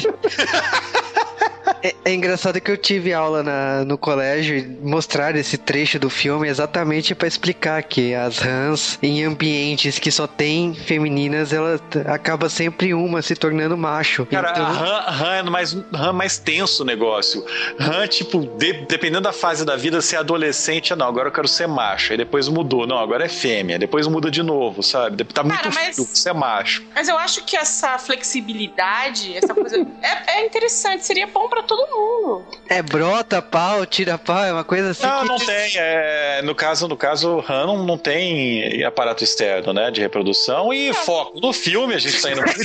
É, 1.83 1.95
é 2.05 2.15
engraçado 2.15 2.61
que 2.61 2.71
eu 2.71 2.77
tive 2.77 3.13
aula 3.13 3.43
na- 3.43 3.85
no 3.85 3.97
colégio 3.97 4.57
e 4.57 4.67
mostrar 4.83 5.35
esse 5.37 5.57
trecho 5.57 5.99
do 5.99 6.11
filme 6.11 6.49
exatamente 6.49 7.15
para 7.15 7.27
explicar 7.29 7.83
que 7.83 8.15
as 8.15 8.39
rãs 8.39 8.99
em 9.03 9.25
ambientes 9.25 9.99
que 9.99 10.11
só 10.11 10.27
tem 10.27 10.75
femininas, 10.75 11.53
ela 11.53 11.81
acaba 12.07 12.49
sempre 12.49 12.93
uma 12.93 13.23
se 13.23 13.35
tornando 13.35 13.77
macho. 13.77 14.27
Cara, 14.27 14.51
Então- 14.51 14.67
a 14.67 14.71
rã, 14.71 15.01
rã 15.11 15.33
é 15.37 15.43
mais, 15.43 15.73
rã 15.73 16.09
é 16.11 16.13
mais 16.13 16.39
tenso 16.39 16.83
o 16.83 16.87
negócio. 16.87 17.45
Rã, 17.79 18.07
tipo, 18.07 18.41
de- 18.59 18.85
dependendo 18.87 19.23
da 19.23 19.33
fase 19.33 19.65
da 19.65 19.77
vida, 19.77 20.01
ser 20.03 20.17
adolescente, 20.17 20.93
ah, 20.93 20.97
não, 20.97 21.07
agora 21.07 21.29
eu 21.29 21.33
quero 21.33 21.49
ser 21.49 21.67
macho. 21.67 22.13
Aí 22.13 22.19
depois 22.19 22.49
mudou, 22.49 22.87
não, 22.87 22.99
agora 22.99 23.25
é 23.25 23.29
fêmea. 23.29 23.79
Depois 23.79 24.07
muda 24.07 24.31
de 24.31 24.43
novo, 24.43 24.83
sabe? 24.83 25.25
Tá 25.25 25.43
muito 25.43 25.57
Cara, 25.57 25.71
mas- 25.75 25.95
frio, 25.97 26.07
você 26.07 26.29
é 26.31 26.33
macho. 26.35 26.83
Mas 26.95 27.09
eu 27.09 27.17
acho 27.19 27.45
que 27.45 27.57
essa 27.57 27.99
flexibilidade, 27.99 29.37
essa 29.37 29.55
coisa, 29.55 29.77
é, 30.03 30.41
é 30.41 30.47
interessante, 30.47 31.05
seria 31.07 31.27
bom 31.27 31.49
pra 31.49 31.63
todo 31.71 31.87
mundo. 31.89 32.45
É 32.69 32.83
brota 32.83 33.41
pau, 33.41 33.87
tira 33.87 34.19
pau, 34.19 34.45
é 34.45 34.53
uma 34.53 34.65
coisa 34.65 34.91
assim 34.91 35.07
Não, 35.07 35.23
que... 35.23 35.29
não 35.29 35.39
tem. 35.39 35.73
é, 35.77 36.43
no 36.43 36.53
caso, 36.55 36.89
no 36.89 36.97
caso, 36.97 37.39
rã 37.39 37.65
não, 37.65 37.85
não 37.85 37.97
tem 37.97 38.83
aparato 38.83 39.23
externo, 39.23 39.73
né? 39.73 39.89
De 39.91 40.01
reprodução 40.01 40.73
e 40.73 40.93
foco. 40.93 41.41
No 41.41 41.53
filme 41.53 41.95
a 41.95 41.99
gente 41.99 42.21
tá 42.21 42.33
indo 42.33 42.43
muito 42.43 42.59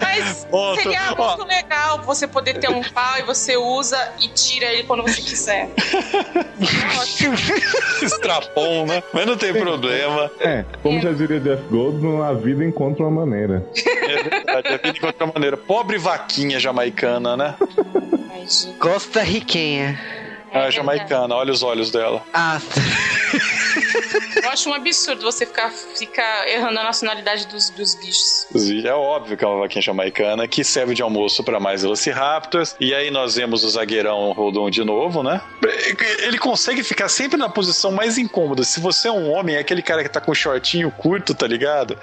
Mas 0.00 0.46
Outro, 0.50 0.82
seria 0.82 1.12
ó. 1.16 1.36
muito 1.36 1.46
legal 1.46 2.02
você 2.02 2.26
poder 2.26 2.58
ter 2.58 2.70
um 2.70 2.82
pau 2.82 3.18
e 3.18 3.22
você 3.22 3.56
usa 3.56 4.12
e 4.20 4.28
tira 4.28 4.66
ele 4.66 4.84
quando 4.84 5.02
você 5.02 5.20
quiser. 5.20 5.68
É. 8.00 8.04
Estrapon, 8.04 8.86
né? 8.86 9.02
Mas 9.12 9.26
não 9.26 9.36
tem 9.36 9.52
problema. 9.52 10.30
É, 10.40 10.64
como 10.82 11.00
já 11.00 11.12
diria 11.12 11.38
Jeff 11.38 11.62
Goldblum, 11.70 12.22
a 12.22 12.32
vida 12.32 12.64
encontra 12.64 13.04
uma 13.04 13.26
maneira. 13.26 13.64
É 13.76 14.22
verdade, 14.22 14.68
a 14.68 14.76
vida 14.76 14.92
de 14.92 15.04
outra 15.04 15.26
maneira. 15.26 15.56
Pobre 15.56 15.98
vaquinha 15.98 16.45
jamaicana, 16.58 17.36
né? 17.36 17.54
Costa 18.78 19.22
Riquenha. 19.22 19.98
A 20.52 20.70
jamaicana, 20.70 21.34
olha 21.34 21.52
os 21.52 21.62
olhos 21.62 21.90
dela. 21.90 22.22
Ah, 22.32 22.60
Eu 24.42 24.50
acho 24.50 24.70
um 24.70 24.74
absurdo 24.74 25.22
você 25.22 25.46
ficar, 25.46 25.70
ficar 25.70 26.48
errando 26.48 26.78
a 26.78 26.84
nacionalidade 26.84 27.46
dos, 27.46 27.70
dos 27.70 27.94
bichos. 27.94 28.46
É 28.84 28.92
óbvio 28.92 29.36
que 29.36 29.44
é 29.44 29.48
uma 29.48 29.60
vaquinha 29.60 29.82
jamaicana 29.82 30.46
que 30.46 30.62
serve 30.64 30.94
de 30.94 31.02
almoço 31.02 31.42
para 31.42 31.58
mais 31.58 31.82
Velociraptors. 31.82 32.76
E 32.80 32.94
aí 32.94 33.10
nós 33.10 33.36
vemos 33.36 33.64
o 33.64 33.70
zagueirão 33.70 34.32
Rodon 34.32 34.70
de 34.70 34.84
novo, 34.84 35.22
né? 35.22 35.40
Ele 36.20 36.38
consegue 36.38 36.82
ficar 36.82 37.08
sempre 37.08 37.36
na 37.36 37.48
posição 37.48 37.90
mais 37.90 38.18
incômoda. 38.18 38.62
Se 38.62 38.80
você 38.80 39.08
é 39.08 39.12
um 39.12 39.30
homem, 39.30 39.56
é 39.56 39.58
aquele 39.58 39.82
cara 39.82 40.02
que 40.02 40.08
tá 40.08 40.20
com 40.20 40.34
shortinho 40.34 40.90
curto, 40.90 41.34
tá 41.34 41.46
ligado? 41.46 41.98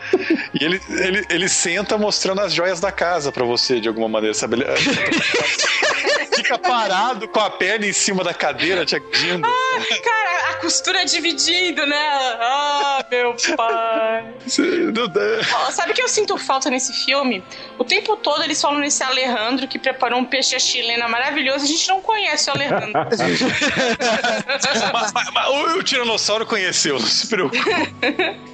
E 0.53 0.63
ele, 0.63 0.81
ele, 0.89 1.25
ele 1.29 1.49
senta 1.49 1.97
mostrando 1.97 2.41
as 2.41 2.53
joias 2.53 2.79
da 2.79 2.91
casa 2.91 3.31
para 3.31 3.45
você, 3.45 3.79
de 3.79 3.87
alguma 3.87 4.07
maneira, 4.07 4.33
sabe? 4.33 4.55
Ele... 4.55 4.65
Fica 6.35 6.57
parado 6.57 7.27
com 7.27 7.39
a 7.39 7.49
perna 7.49 7.85
em 7.85 7.93
cima 7.93 8.23
da 8.23 8.33
cadeira, 8.33 8.85
te 8.85 8.95
agindo. 8.95 9.45
Ah, 9.45 9.79
cara, 10.03 10.49
a 10.51 10.53
costura 10.55 11.05
dividindo, 11.05 11.85
né? 11.85 12.07
Ah, 12.39 13.05
meu 13.09 13.35
pai. 13.55 14.33
sabe 15.71 15.91
o 15.91 15.95
que 15.95 16.01
eu 16.01 16.09
sinto 16.09 16.37
falta 16.37 16.69
nesse 16.69 16.93
filme? 17.05 17.43
O 17.77 17.83
tempo 17.83 18.15
todo 18.17 18.43
eles 18.43 18.61
falam 18.61 18.79
nesse 18.79 19.03
Alejandro 19.03 19.67
que 19.67 19.77
preparou 19.79 20.19
um 20.19 20.25
peixe 20.25 20.59
chilena 20.59 21.07
maravilhoso. 21.07 21.65
A 21.65 21.67
gente 21.67 21.87
não 21.87 22.01
conhece 22.01 22.49
o 22.49 22.53
Alejandro. 22.53 22.93
mas, 24.93 25.11
mas, 25.11 25.31
mas, 25.33 25.47
o, 25.47 25.79
o 25.79 25.83
Tiranossauro 25.83 26.45
conheceu, 26.45 26.99
não 26.99 27.07
se 27.07 27.27
preocupe. 27.27 27.59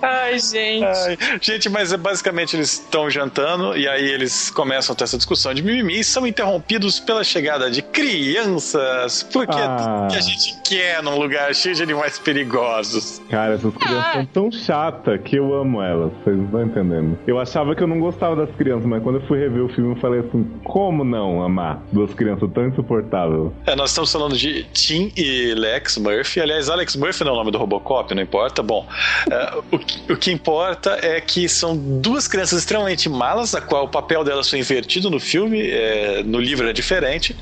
Ai, 0.02 0.40
gente. 0.40 0.86
Ai, 0.86 1.18
gente, 1.42 1.70
mas 1.70 1.92
é 1.94 1.98
basicamente 1.98 2.56
eles 2.56 2.74
estão 2.74 3.10
jantando 3.10 3.78
e 3.78 3.88
aí 3.88 4.08
eles 4.10 4.50
começam 4.50 4.94
a 4.94 4.96
ter 4.96 5.04
essa 5.04 5.18
discussão 5.18 5.54
de 5.54 5.62
mimimi 5.62 6.00
e 6.00 6.04
são 6.04 6.26
interrompidos 6.26 7.00
pela 7.00 7.24
chegada 7.24 7.69
de 7.70 7.82
crianças. 7.82 9.24
Porque 9.32 9.58
ah. 9.58 10.08
que 10.10 10.18
a 10.18 10.22
gente 10.22 10.60
quer 10.64 11.02
num 11.04 11.18
lugar 11.18 11.54
cheio 11.54 11.76
de 11.76 11.84
animais 11.84 12.20
perigosos. 12.20 13.22
Cara, 13.30 13.56
essas 13.56 13.74
crianças 13.74 14.06
ah. 14.06 14.14
são 14.14 14.26
tão 14.26 14.52
chatas 14.52 15.20
que 15.22 15.36
eu 15.36 15.54
amo 15.54 15.82
elas. 15.82 16.12
Vocês 16.24 16.38
não 16.38 16.46
estão 16.46 16.64
entendendo. 16.64 17.20
Eu 17.28 17.40
achava 17.40 17.76
que 17.76 17.84
eu 17.84 17.88
não 17.88 18.00
gostava 18.00 18.36
das 18.36 18.56
crianças, 18.56 18.86
mas 18.86 19.02
quando 19.04 19.20
eu 19.20 19.28
fui 19.28 19.40
rever 19.40 19.64
o 19.64 19.70
filme, 19.70 19.96
eu 19.96 20.00
falei 20.00 20.22
assim: 20.22 20.44
como 20.64 21.04
não 21.04 21.42
amar 21.42 21.82
duas 21.92 22.14
crianças 22.14 22.50
tão 22.54 22.68
insuportáveis? 22.68 23.52
É, 23.66 23.76
nós 23.76 23.92
estamos 23.92 24.12
falando 24.12 24.36
de 24.36 24.64
Tim 24.74 25.12
e 25.16 25.54
Lex 25.54 25.98
Murphy. 25.98 26.42
Aliás, 26.42 26.70
Alex 26.70 26.96
Murphy 26.96 27.24
não 27.24 27.32
é 27.32 27.34
o 27.34 27.38
nome 27.38 27.52
do 27.52 27.58
Robocop, 27.58 28.14
não 28.14 28.22
importa. 28.22 28.62
Bom, 28.64 28.88
é, 29.30 29.58
o, 29.72 29.80
que, 29.80 30.14
o 30.14 30.18
que 30.18 30.32
importa 30.32 31.00
é 31.02 31.20
que 31.22 31.48
são 31.48 31.76
duas 31.78 32.28
crianças 32.28 32.60
extremamente 32.60 33.10
malas, 33.10 33.56
a 33.56 33.62
qual 33.62 33.86
o 33.86 33.88
papel 33.88 34.24
delas 34.24 34.50
foi 34.50 34.60
invertido 34.60 35.10
no 35.10 35.20
filme, 35.20 35.62
é, 35.70 36.24
no 36.24 36.40
livro 36.40 36.68
é 36.68 36.74
diferente. 36.74 37.36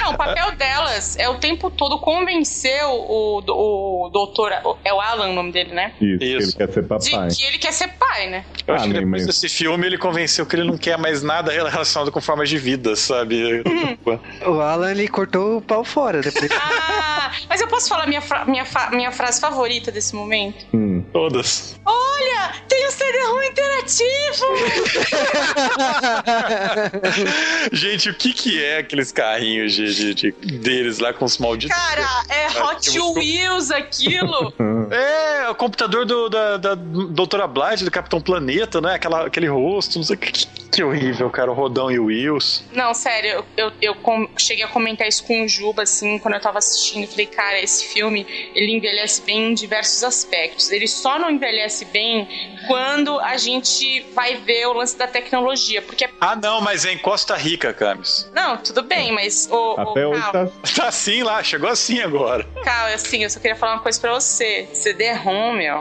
Não, 0.00 0.12
o 0.12 0.16
papel 0.16 0.52
delas 0.56 1.16
é 1.18 1.28
o 1.28 1.36
tempo 1.36 1.70
todo 1.70 1.98
convencer 1.98 2.84
o, 2.84 3.40
o, 3.48 4.06
o 4.06 4.10
doutor. 4.10 4.52
É 4.84 4.92
o 4.92 5.00
Alan 5.00 5.28
o 5.28 5.32
nome 5.32 5.52
dele, 5.52 5.72
né? 5.72 5.92
Isso, 6.00 6.24
Isso. 6.24 6.48
ele 6.48 6.52
quer 6.52 6.72
ser 6.72 6.82
papai. 6.82 7.28
De 7.28 7.36
que 7.36 7.44
ele 7.44 7.58
quer 7.58 7.72
ser 7.72 7.88
pai, 7.88 8.30
né? 8.30 8.44
Eu 8.66 8.74
ah, 8.74 8.76
acho 8.76 8.86
que 8.86 8.92
depois 8.92 9.10
mas... 9.10 9.26
desse 9.26 9.48
filme 9.48 9.86
ele 9.86 9.98
convenceu 9.98 10.46
que 10.46 10.56
ele 10.56 10.64
não 10.64 10.76
quer 10.76 10.98
mais 10.98 11.22
nada 11.22 11.52
relacionado 11.52 12.10
com 12.10 12.20
formas 12.20 12.48
de 12.48 12.58
vida, 12.58 12.96
sabe? 12.96 13.62
o 14.46 14.60
Alan 14.60 14.90
ele 14.90 15.08
cortou 15.08 15.58
o 15.58 15.62
pau 15.62 15.84
fora 15.84 16.20
depois. 16.20 16.50
ah, 16.52 17.30
mas 17.48 17.60
eu 17.60 17.68
posso 17.68 17.88
falar 17.88 18.06
minha, 18.06 18.20
fra 18.20 18.44
minha, 18.44 18.64
minha 18.92 19.12
frase 19.12 19.40
favorita 19.40 19.90
desse 19.90 20.14
momento? 20.14 20.66
Hum. 20.74 20.91
Todas. 21.12 21.78
Olha, 21.84 22.54
tem 22.68 22.86
o 22.86 22.90
CD-ROM 22.90 23.42
interativo! 23.42 24.46
Gente, 27.72 28.08
o 28.08 28.14
que 28.14 28.32
que 28.32 28.64
é 28.64 28.78
aqueles 28.78 29.12
carrinhos 29.12 29.74
de, 29.74 29.94
de, 29.94 30.14
de 30.14 30.32
deles 30.58 30.98
lá 31.00 31.12
com 31.12 31.26
os 31.26 31.36
malditos? 31.36 31.76
Cara, 31.76 32.24
é 32.30 32.62
Hot 32.62 32.98
Wheels 32.98 33.70
aquilo! 33.70 34.54
é, 34.90 35.50
o 35.50 35.54
computador 35.54 36.06
do, 36.06 36.30
da, 36.30 36.56
da 36.56 36.74
Doutora 36.74 37.46
Blight, 37.46 37.84
do 37.84 37.90
Capitão 37.90 38.20
Planeta, 38.20 38.80
né? 38.80 38.94
Aquela, 38.94 39.26
aquele 39.26 39.48
rosto, 39.48 39.98
não 39.98 40.04
sei 40.04 40.16
o 40.16 40.18
que. 40.18 40.62
Que 40.72 40.82
horrível, 40.82 41.28
cara, 41.28 41.50
o 41.50 41.54
Rodão 41.54 41.90
e 41.90 41.98
o 41.98 42.06
Wills. 42.06 42.64
Não, 42.72 42.94
sério, 42.94 43.28
eu, 43.28 43.44
eu, 43.58 43.72
eu 43.82 43.94
com, 43.94 44.26
cheguei 44.38 44.64
a 44.64 44.68
comentar 44.68 45.06
isso 45.06 45.22
com 45.24 45.44
o 45.44 45.48
Juba, 45.48 45.82
assim, 45.82 46.18
quando 46.18 46.32
eu 46.32 46.40
tava 46.40 46.56
assistindo. 46.56 47.06
Falei, 47.06 47.26
cara, 47.26 47.60
esse 47.60 47.84
filme, 47.84 48.26
ele 48.54 48.72
envelhece 48.72 49.20
bem 49.20 49.50
em 49.50 49.54
diversos 49.54 50.02
aspectos. 50.02 50.70
Ele 50.70 50.88
só 51.02 51.18
não 51.18 51.30
envelhece 51.30 51.84
bem 51.86 52.28
quando 52.68 53.18
a 53.18 53.36
gente 53.36 54.06
vai 54.14 54.36
ver 54.36 54.66
o 54.66 54.72
lance 54.74 54.96
da 54.96 55.08
tecnologia, 55.08 55.82
porque... 55.82 56.08
Ah, 56.20 56.36
não, 56.36 56.60
mas 56.60 56.84
é 56.84 56.92
em 56.92 56.98
Costa 56.98 57.36
Rica, 57.36 57.72
Camis. 57.72 58.30
Não, 58.32 58.56
tudo 58.56 58.82
bem, 58.82 59.10
mas... 59.12 59.48
O, 59.50 59.72
Até 59.72 60.06
o, 60.06 60.10
hoje 60.10 60.32
tá... 60.32 60.48
tá 60.76 60.86
assim 60.86 61.24
lá, 61.24 61.42
chegou 61.42 61.68
assim 61.68 62.00
agora. 62.00 62.46
Cara, 62.62 62.94
assim, 62.94 63.24
eu 63.24 63.30
só 63.30 63.40
queria 63.40 63.56
falar 63.56 63.74
uma 63.74 63.82
coisa 63.82 64.00
pra 64.00 64.12
você. 64.12 64.68
CD-ROM, 64.72 65.54
meu. 65.54 65.78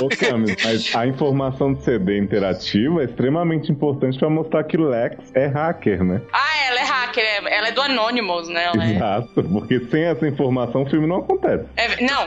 Ô, 0.00 0.08
Camis, 0.08 0.56
mas 0.64 0.94
a 0.96 1.06
informação 1.06 1.74
do 1.74 1.82
CD 1.82 2.18
interativo 2.18 3.00
é 3.00 3.04
extremamente 3.04 3.70
importante 3.70 4.18
para 4.18 4.30
mostrar 4.30 4.64
que 4.64 4.76
Lex 4.78 5.16
é 5.34 5.46
hacker, 5.46 6.02
né? 6.02 6.22
Ah, 6.32 6.66
ela 6.68 6.80
é 6.80 6.84
hacker, 6.84 7.24
é, 7.24 7.58
ela 7.58 7.68
é 7.68 7.72
do 7.72 7.82
Anonymous, 7.82 8.48
né? 8.48 8.64
Ela 8.72 8.84
é- 8.84 8.94
Exato, 8.94 9.40
é... 9.40 9.42
porque 9.42 9.80
sem 9.90 10.04
essa 10.04 10.26
informação 10.26 10.82
o 10.82 10.86
filme 10.86 11.06
não 11.06 11.18
acontece. 11.18 11.64
É, 11.76 12.02
não. 12.02 12.26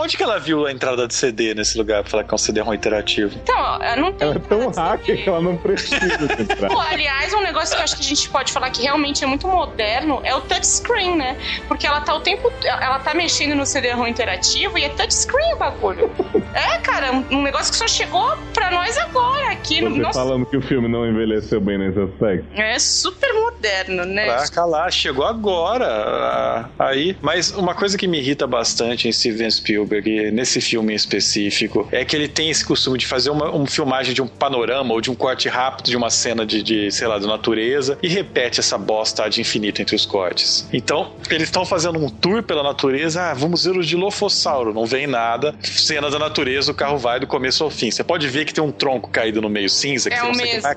Onde 0.00 0.16
que 0.16 0.22
ela 0.22 0.38
viu 0.38 0.66
a 0.66 0.75
entrada 0.76 1.08
de 1.08 1.14
CD 1.14 1.54
nesse 1.54 1.76
lugar 1.76 2.02
pra 2.02 2.10
falar 2.10 2.24
que 2.24 2.32
é 2.32 2.34
um 2.34 2.38
CD-ROM 2.38 2.74
interativo? 2.74 3.34
Então, 3.42 3.78
não 3.96 4.12
tem. 4.12 4.28
Ela 4.28 4.36
é 4.36 4.38
tão 4.38 4.70
hacker 4.70 5.22
que 5.22 5.28
ela 5.28 5.40
não 5.40 5.56
precisa 5.56 5.96
entrar. 6.38 6.68
Pô, 6.70 6.78
aliás, 6.78 7.32
um 7.34 7.42
negócio 7.42 7.74
que 7.74 7.80
eu 7.80 7.84
acho 7.84 7.96
que 7.96 8.02
a 8.02 8.04
gente 8.04 8.28
pode 8.28 8.52
falar 8.52 8.70
que 8.70 8.82
realmente 8.82 9.24
é 9.24 9.26
muito 9.26 9.48
moderno 9.48 10.20
é 10.22 10.34
o 10.34 10.40
touchscreen, 10.42 11.16
né? 11.16 11.36
Porque 11.66 11.86
ela 11.86 12.00
tá 12.00 12.14
o 12.14 12.20
tempo. 12.20 12.52
Ela 12.64 12.98
tá 12.98 13.14
mexendo 13.14 13.54
no 13.54 13.66
CD-ROM 13.66 14.06
interativo 14.06 14.78
e 14.78 14.84
é 14.84 14.88
touchscreen 14.90 15.54
o 15.54 15.56
bagulho. 15.56 16.10
é, 16.54 16.78
cara, 16.78 17.12
um 17.30 17.42
negócio 17.42 17.72
que 17.72 17.78
só 17.78 17.88
chegou 17.88 18.36
pra 18.52 18.70
nós 18.70 18.96
agora 18.98 19.52
aqui. 19.52 19.80
Você 19.80 19.88
no, 19.88 20.12
falando 20.12 20.46
que 20.46 20.56
o 20.56 20.62
filme 20.62 20.88
não 20.88 21.06
envelheceu 21.06 21.60
bem 21.60 21.78
nesse 21.78 21.98
aspecto. 21.98 22.46
É 22.54 22.78
super 22.78 23.32
moderno, 23.32 24.04
né? 24.04 24.26
Pra 24.26 24.48
calar, 24.48 24.92
chegou 24.92 25.24
agora. 25.24 26.70
Aí, 26.78 27.16
mas 27.20 27.50
uma 27.52 27.74
coisa 27.74 27.96
que 27.96 28.06
me 28.06 28.18
irrita 28.18 28.46
bastante 28.46 29.08
em 29.08 29.12
Steven 29.12 29.50
Spielberg, 29.50 30.30
nesse 30.30 30.60
filme 30.66 30.94
específico, 30.94 31.88
é 31.92 32.04
que 32.04 32.14
ele 32.14 32.28
tem 32.28 32.50
esse 32.50 32.64
costume 32.64 32.98
de 32.98 33.06
fazer 33.06 33.30
uma, 33.30 33.50
uma 33.50 33.66
filmagem 33.66 34.14
de 34.14 34.22
um 34.22 34.26
panorama 34.26 34.94
ou 34.94 35.00
de 35.00 35.10
um 35.10 35.14
corte 35.14 35.48
rápido 35.48 35.86
de 35.86 35.96
uma 35.96 36.10
cena 36.10 36.44
de, 36.44 36.62
de 36.62 36.90
sei 36.90 37.06
lá, 37.06 37.18
de 37.18 37.26
natureza 37.26 37.98
e 38.02 38.08
repete 38.08 38.60
essa 38.60 38.76
bosta 38.76 39.28
de 39.28 39.40
infinito 39.40 39.80
entre 39.80 39.94
os 39.94 40.04
cortes. 40.04 40.68
Então, 40.72 41.12
eles 41.30 41.44
estão 41.44 41.64
fazendo 41.64 41.98
um 41.98 42.08
tour 42.08 42.42
pela 42.42 42.62
natureza, 42.62 43.30
ah, 43.30 43.34
vamos 43.34 43.64
ver 43.64 43.76
o 43.76 43.82
Dilofossauro, 43.82 44.72
não 44.72 44.86
vem 44.86 45.06
nada, 45.06 45.54
cena 45.62 46.10
da 46.10 46.18
natureza, 46.18 46.72
o 46.72 46.74
carro 46.74 46.98
vai 46.98 47.20
do 47.20 47.26
começo 47.26 47.62
ao 47.64 47.70
fim. 47.70 47.90
Você 47.90 48.04
pode 48.04 48.28
ver 48.28 48.44
que 48.44 48.54
tem 48.54 48.62
um 48.62 48.72
tronco 48.72 49.10
caído 49.10 49.40
no 49.40 49.48
meio 49.48 49.68
cinza, 49.68 50.10
que 50.10 50.16
é 50.16 50.20
você 50.20 50.26
não 50.26 50.34
mesmo. 50.34 50.68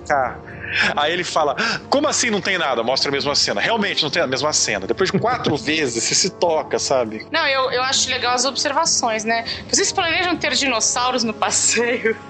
Aí 0.95 1.13
ele 1.13 1.23
fala: 1.23 1.55
Como 1.89 2.07
assim 2.07 2.29
não 2.29 2.41
tem 2.41 2.57
nada? 2.57 2.83
Mostra 2.83 3.09
a 3.09 3.11
mesma 3.11 3.35
cena. 3.35 3.61
Realmente 3.61 4.03
não 4.03 4.09
tem 4.09 4.21
a 4.21 4.27
mesma 4.27 4.53
cena. 4.53 4.87
Depois 4.87 5.11
de 5.11 5.19
quatro 5.19 5.55
vezes, 5.57 6.03
você 6.03 6.15
se 6.15 6.29
toca, 6.31 6.79
sabe? 6.79 7.25
Não, 7.31 7.45
eu, 7.47 7.71
eu 7.71 7.83
acho 7.83 8.09
legal 8.09 8.33
as 8.33 8.45
observações, 8.45 9.23
né? 9.23 9.45
Vocês 9.69 9.91
planejam 9.91 10.35
ter 10.37 10.53
dinossauros 10.53 11.23
no 11.23 11.33
passeio? 11.33 12.15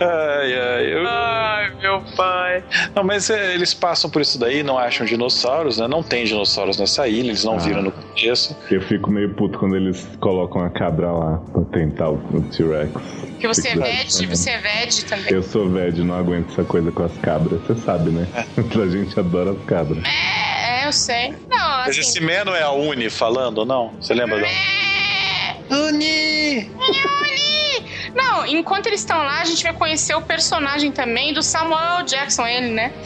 Ai, 0.00 0.58
ai. 0.58 0.92
Eu... 0.92 1.06
Ai, 1.08 1.74
meu 1.80 2.02
pai. 2.16 2.64
Não, 2.94 3.02
mas 3.02 3.30
é, 3.30 3.54
eles 3.54 3.72
passam 3.72 4.10
por 4.10 4.20
isso 4.20 4.38
daí, 4.38 4.62
não 4.62 4.78
acham 4.78 5.06
dinossauros, 5.06 5.78
né? 5.78 5.88
Não 5.88 6.02
tem 6.02 6.24
dinossauros 6.24 6.78
nessa 6.78 7.08
ilha, 7.08 7.28
eles 7.28 7.44
não 7.44 7.54
ah, 7.54 7.58
viram 7.58 7.82
no 7.82 7.92
começo. 7.92 8.56
Eu 8.70 8.80
fico 8.82 9.10
meio 9.10 9.34
puto 9.34 9.58
quando 9.58 9.76
eles 9.76 10.06
colocam 10.20 10.62
a 10.62 10.70
cabra 10.70 11.10
lá 11.10 11.38
pra 11.52 11.62
tentar 11.72 12.10
o 12.10 12.18
T-Rex. 12.50 13.26
Que 13.38 13.46
você 13.46 13.68
é 13.68 13.76
veg, 13.76 14.26
você 14.26 14.50
é 14.50 14.58
veg 14.58 15.04
também. 15.04 15.32
Eu 15.32 15.42
sou 15.42 15.68
veg, 15.68 16.02
não 16.02 16.14
aguento 16.14 16.50
essa 16.52 16.64
coisa 16.64 16.90
com 16.90 17.02
as 17.02 17.16
cabras, 17.18 17.45
você 17.48 17.74
sabe, 17.76 18.10
né? 18.10 18.26
É. 18.34 18.60
a 18.80 18.88
gente 18.88 19.18
adora 19.18 19.52
as 19.52 19.64
cabras. 19.64 20.04
É, 20.04 20.82
é 20.82 20.86
eu 20.86 20.92
sei. 20.92 21.34
Não, 21.48 21.58
assim... 21.58 21.86
Mas 21.86 21.98
esse 21.98 22.20
Man 22.20 22.44
não 22.44 22.54
é 22.54 22.62
a 22.62 22.70
Uni 22.70 23.08
falando, 23.08 23.64
não? 23.64 23.92
Você 24.00 24.14
lembra 24.14 24.40
da... 24.40 24.46
Uni! 25.70 26.70
Uni! 26.70 28.12
Não, 28.14 28.46
enquanto 28.46 28.86
eles 28.86 29.00
estão 29.00 29.18
lá, 29.18 29.42
a 29.42 29.44
gente 29.44 29.62
vai 29.62 29.74
conhecer 29.74 30.14
o 30.14 30.22
personagem 30.22 30.90
também 30.90 31.34
do 31.34 31.42
Samuel 31.42 32.02
Jackson, 32.04 32.46
ele, 32.46 32.70
né? 32.70 32.92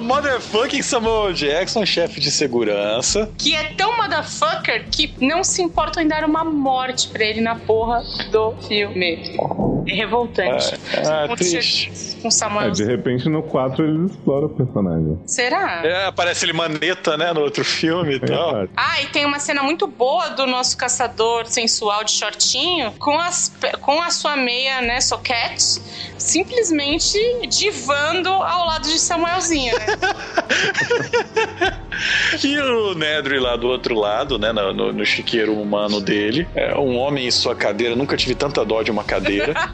motherfucking 0.00 0.82
Samuel 0.82 1.32
Jackson, 1.32 1.86
chefe 1.86 2.20
de 2.20 2.30
segurança. 2.30 3.30
Que 3.38 3.54
é 3.54 3.74
tão 3.74 3.96
motherfucker 3.96 4.86
que 4.90 5.14
não 5.20 5.44
se 5.44 5.62
importa 5.62 6.02
em 6.02 6.08
dar 6.08 6.24
uma 6.24 6.44
morte 6.44 7.08
pra 7.08 7.24
ele 7.24 7.40
na 7.40 7.54
porra 7.54 8.02
do 8.32 8.52
filme. 8.66 9.38
É 9.86 9.94
revoltante. 9.94 10.74
É, 10.92 11.32
é 11.32 11.36
triste. 11.36 12.15
Com 12.26 12.30
Samuel. 12.30 12.68
É, 12.68 12.70
de 12.72 12.84
repente 12.84 13.28
no 13.28 13.40
4 13.40 13.84
eles 13.84 14.10
exploram 14.10 14.46
o 14.46 14.50
personagem. 14.50 15.16
Será? 15.26 15.82
É, 15.84 16.06
aparece 16.06 16.44
ele 16.44 16.52
maneta, 16.52 17.16
né, 17.16 17.32
no 17.32 17.40
outro 17.40 17.64
filme 17.64 18.16
e 18.16 18.20
tal. 18.20 18.66
Ah, 18.76 19.00
e 19.00 19.06
tem 19.06 19.24
uma 19.24 19.38
cena 19.38 19.62
muito 19.62 19.86
boa 19.86 20.30
do 20.30 20.44
nosso 20.44 20.76
caçador 20.76 21.46
sensual 21.46 22.02
de 22.02 22.10
shortinho 22.10 22.90
com, 22.98 23.16
as, 23.16 23.52
com 23.80 24.02
a 24.02 24.10
sua 24.10 24.36
meia, 24.36 24.80
né, 24.80 25.00
soquete, 25.00 25.80
simplesmente 26.18 27.16
divando 27.46 28.28
ao 28.28 28.66
lado 28.66 28.88
de 28.88 28.98
Samuelzinho, 28.98 29.72
né? 29.78 29.86
E 32.44 32.58
o 32.58 32.94
Nedry 32.94 33.38
lá 33.38 33.56
do 33.56 33.68
outro 33.68 33.94
lado, 33.94 34.38
né, 34.38 34.52
no, 34.52 34.72
no, 34.72 34.92
no 34.92 35.06
chiqueiro 35.06 35.54
humano 35.54 36.00
dele, 36.00 36.46
é 36.54 36.76
um 36.76 36.96
homem 36.98 37.26
em 37.26 37.30
sua 37.30 37.54
cadeira, 37.54 37.96
nunca 37.96 38.16
tive 38.16 38.34
tanta 38.34 38.64
dó 38.64 38.82
de 38.82 38.90
uma 38.90 39.02
cadeira. 39.04 39.54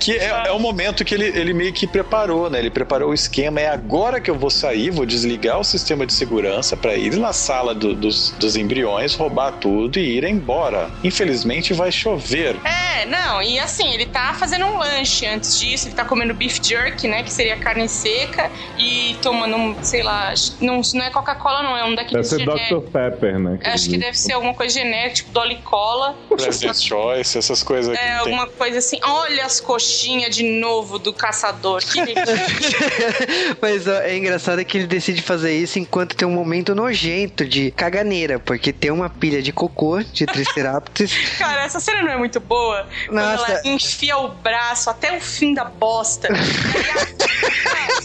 que 0.00 0.12
é, 0.16 0.46
é 0.46 0.52
o 0.52 0.58
momento 0.58 1.04
que 1.04 1.14
ele, 1.14 1.26
ele 1.26 1.52
meio 1.52 1.72
que 1.72 1.86
preparou, 1.86 2.50
né? 2.50 2.58
Ele 2.58 2.70
preparou 2.70 3.10
o 3.10 3.14
esquema. 3.14 3.60
É 3.60 3.68
agora 3.68 4.20
que 4.20 4.30
eu 4.30 4.38
vou 4.38 4.50
sair, 4.50 4.90
vou 4.90 5.06
desligar 5.06 5.58
o 5.58 5.64
sistema 5.64 6.06
de 6.06 6.12
segurança 6.12 6.76
para 6.76 6.94
ir 6.94 7.16
na 7.16 7.32
sala 7.32 7.74
do, 7.74 7.94
dos, 7.94 8.30
dos 8.38 8.56
embriões, 8.56 9.14
roubar 9.14 9.52
tudo 9.52 9.98
e 9.98 10.16
ir 10.16 10.24
embora. 10.24 10.90
Infelizmente 11.02 11.72
vai 11.72 11.90
chover. 11.90 12.56
É, 12.64 13.04
não, 13.06 13.42
e 13.42 13.58
assim, 13.58 13.92
ele 13.92 14.06
tá 14.06 14.34
fazendo 14.34 14.66
um 14.66 14.78
lanche 14.78 15.26
antes 15.26 15.58
disso, 15.58 15.88
ele 15.88 15.94
tá 15.94 16.04
comendo 16.04 16.34
beef 16.34 16.58
jerky, 16.62 17.08
né? 17.08 17.22
Que 17.22 17.32
seria 17.32 17.56
carne 17.56 17.88
seca, 17.88 18.50
e 18.78 19.16
tomando, 19.22 19.56
um, 19.56 19.76
sei 19.82 20.02
lá, 20.02 20.32
não, 20.60 20.80
não 20.94 21.04
é 21.04 21.10
Coca-Cola, 21.10 21.62
não, 21.62 21.76
é 21.76 21.84
um 21.84 21.94
daqueles 21.94 22.30
Deve 22.30 22.44
ser. 22.44 22.74
Dr. 22.74 22.90
Pepper, 22.90 23.38
né? 23.38 23.58
Acho 23.64 23.88
que 23.88 23.96
deve 23.96 24.18
ser 24.18 24.32
alguma 24.32 24.54
coisa 24.54 24.74
genérica, 24.74 25.16
tipo 25.16 25.30
Dolly 25.32 25.56
Cola. 25.64 26.16
President's 26.28 26.82
Choice, 26.82 27.36
essas 27.36 27.62
coisas 27.62 27.96
É, 27.96 28.16
não 28.16 28.24
tem. 28.24 28.34
alguma 28.34 28.46
coisa 28.46 28.78
assim. 28.78 28.98
Olha 29.02 29.48
as 29.58 29.60
coxinhas 29.60 30.34
de 30.34 30.42
novo 30.44 30.98
do 30.98 31.12
caçador. 31.12 31.82
Que 31.82 32.00
Mas 33.60 33.86
ó, 33.86 33.92
é 34.00 34.16
engraçado 34.16 34.64
que 34.64 34.78
ele 34.78 34.86
decide 34.86 35.20
fazer 35.20 35.52
isso 35.56 35.78
enquanto 35.78 36.14
tem 36.16 36.26
um 36.26 36.30
momento 36.32 36.74
nojento 36.74 37.44
de 37.44 37.70
caganeira, 37.72 38.38
porque 38.38 38.72
tem 38.72 38.90
uma 38.90 39.10
pilha 39.10 39.42
de 39.42 39.52
cocô 39.52 40.02
de 40.02 40.24
Triceratops. 40.26 41.12
Cara, 41.38 41.64
essa 41.64 41.80
cena 41.80 42.02
não 42.02 42.12
é 42.12 42.16
muito 42.16 42.38
boa. 42.40 42.86
Quando 43.06 43.16
Nossa. 43.20 43.52
ela 43.52 43.60
enfia 43.64 44.16
o 44.18 44.28
braço 44.28 44.88
até 44.90 45.16
o 45.16 45.20
fim 45.20 45.52
da 45.54 45.64
bosta. 45.64 46.28
E, 46.28 46.36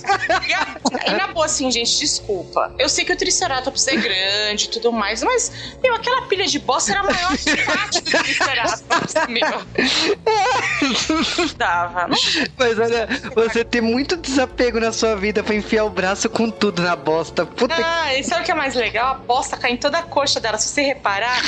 a- 0.06 0.41
e 0.47 0.54
a- 0.54 0.78
e 1.08 1.12
na 1.12 1.28
boa, 1.28 1.45
assim, 1.45 1.72
gente, 1.72 1.97
desculpa. 1.99 2.74
Eu 2.80 2.89
sei 2.89 3.06
que 3.06 3.14
o 3.14 3.16
Triceratops 3.16 3.88
é 3.88 3.95
grande 3.95 4.66
e 4.66 4.70
tudo 4.70 4.91
mais, 4.91 5.22
mas, 5.24 5.51
meu, 5.82 5.95
aquela 5.95 6.24
pilha 6.24 6.45
de 6.45 6.60
bosta 6.60 6.91
era 6.91 7.04
maior 7.04 7.38
que 7.38 7.49
o 7.51 7.66
pátio 7.66 8.01
do 8.01 8.12
Triceratops, 8.12 9.14
meu. 9.30 9.43
Não 11.38 11.48
dava. 11.58 12.08
Não 12.08 12.18
Mas 12.58 12.80
olha, 12.80 13.08
você 13.36 13.64
tem 13.64 13.82
muito 13.82 14.18
desapego 14.18 14.80
na 14.80 14.92
sua 14.92 15.16
vida 15.16 15.44
pra 15.44 15.56
enfiar 15.56 15.86
o 15.86 15.90
braço 15.90 16.30
com 16.30 16.50
tudo 16.50 16.82
na 16.82 16.96
bosta. 16.96 17.46
Puta 17.46 17.76
que. 17.76 17.82
Ah, 17.84 18.18
e 18.18 18.24
sabe 18.24 18.42
o 18.42 18.46
que 18.46 18.52
é 18.52 18.56
mais 18.56 18.76
legal? 18.76 19.12
A 19.12 19.14
bosta 19.16 19.58
cai 19.58 19.72
em 19.72 19.78
toda 19.78 20.00
a 20.00 20.04
coxa 20.04 20.40
dela. 20.40 20.58
Se 20.58 20.70
você 20.70 20.82
reparar, 20.82 21.42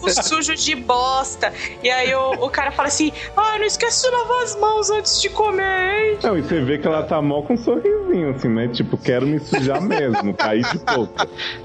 o 0.00 0.08
sujo 0.10 0.54
de 0.54 0.74
bosta. 0.74 1.52
E 1.82 1.90
aí 1.90 2.14
o, 2.14 2.32
o 2.44 2.50
cara 2.50 2.70
fala 2.72 2.88
assim: 2.88 3.12
Ai, 3.36 3.58
não 3.58 3.66
esquece 3.66 4.02
de 4.02 4.14
lavar 4.14 4.42
as 4.42 4.56
mãos 4.56 4.90
antes 4.90 5.20
de 5.20 5.28
comer, 5.30 6.12
hein? 6.12 6.18
Não, 6.22 6.38
e 6.38 6.42
você 6.42 6.60
vê 6.60 6.78
que 6.78 6.86
ela 6.86 7.02
tá 7.02 7.20
mó 7.20 7.42
com 7.42 7.54
um 7.54 7.58
sorrisinho, 7.58 8.30
assim, 8.30 8.48
né? 8.48 8.68
Tipo, 8.68 8.96
quero 8.96 9.26
me 9.26 9.38
sujar 9.38 9.80
mesmo, 9.82 10.34
cair 10.34 10.64
de 10.70 10.78
pouco. 10.78 11.14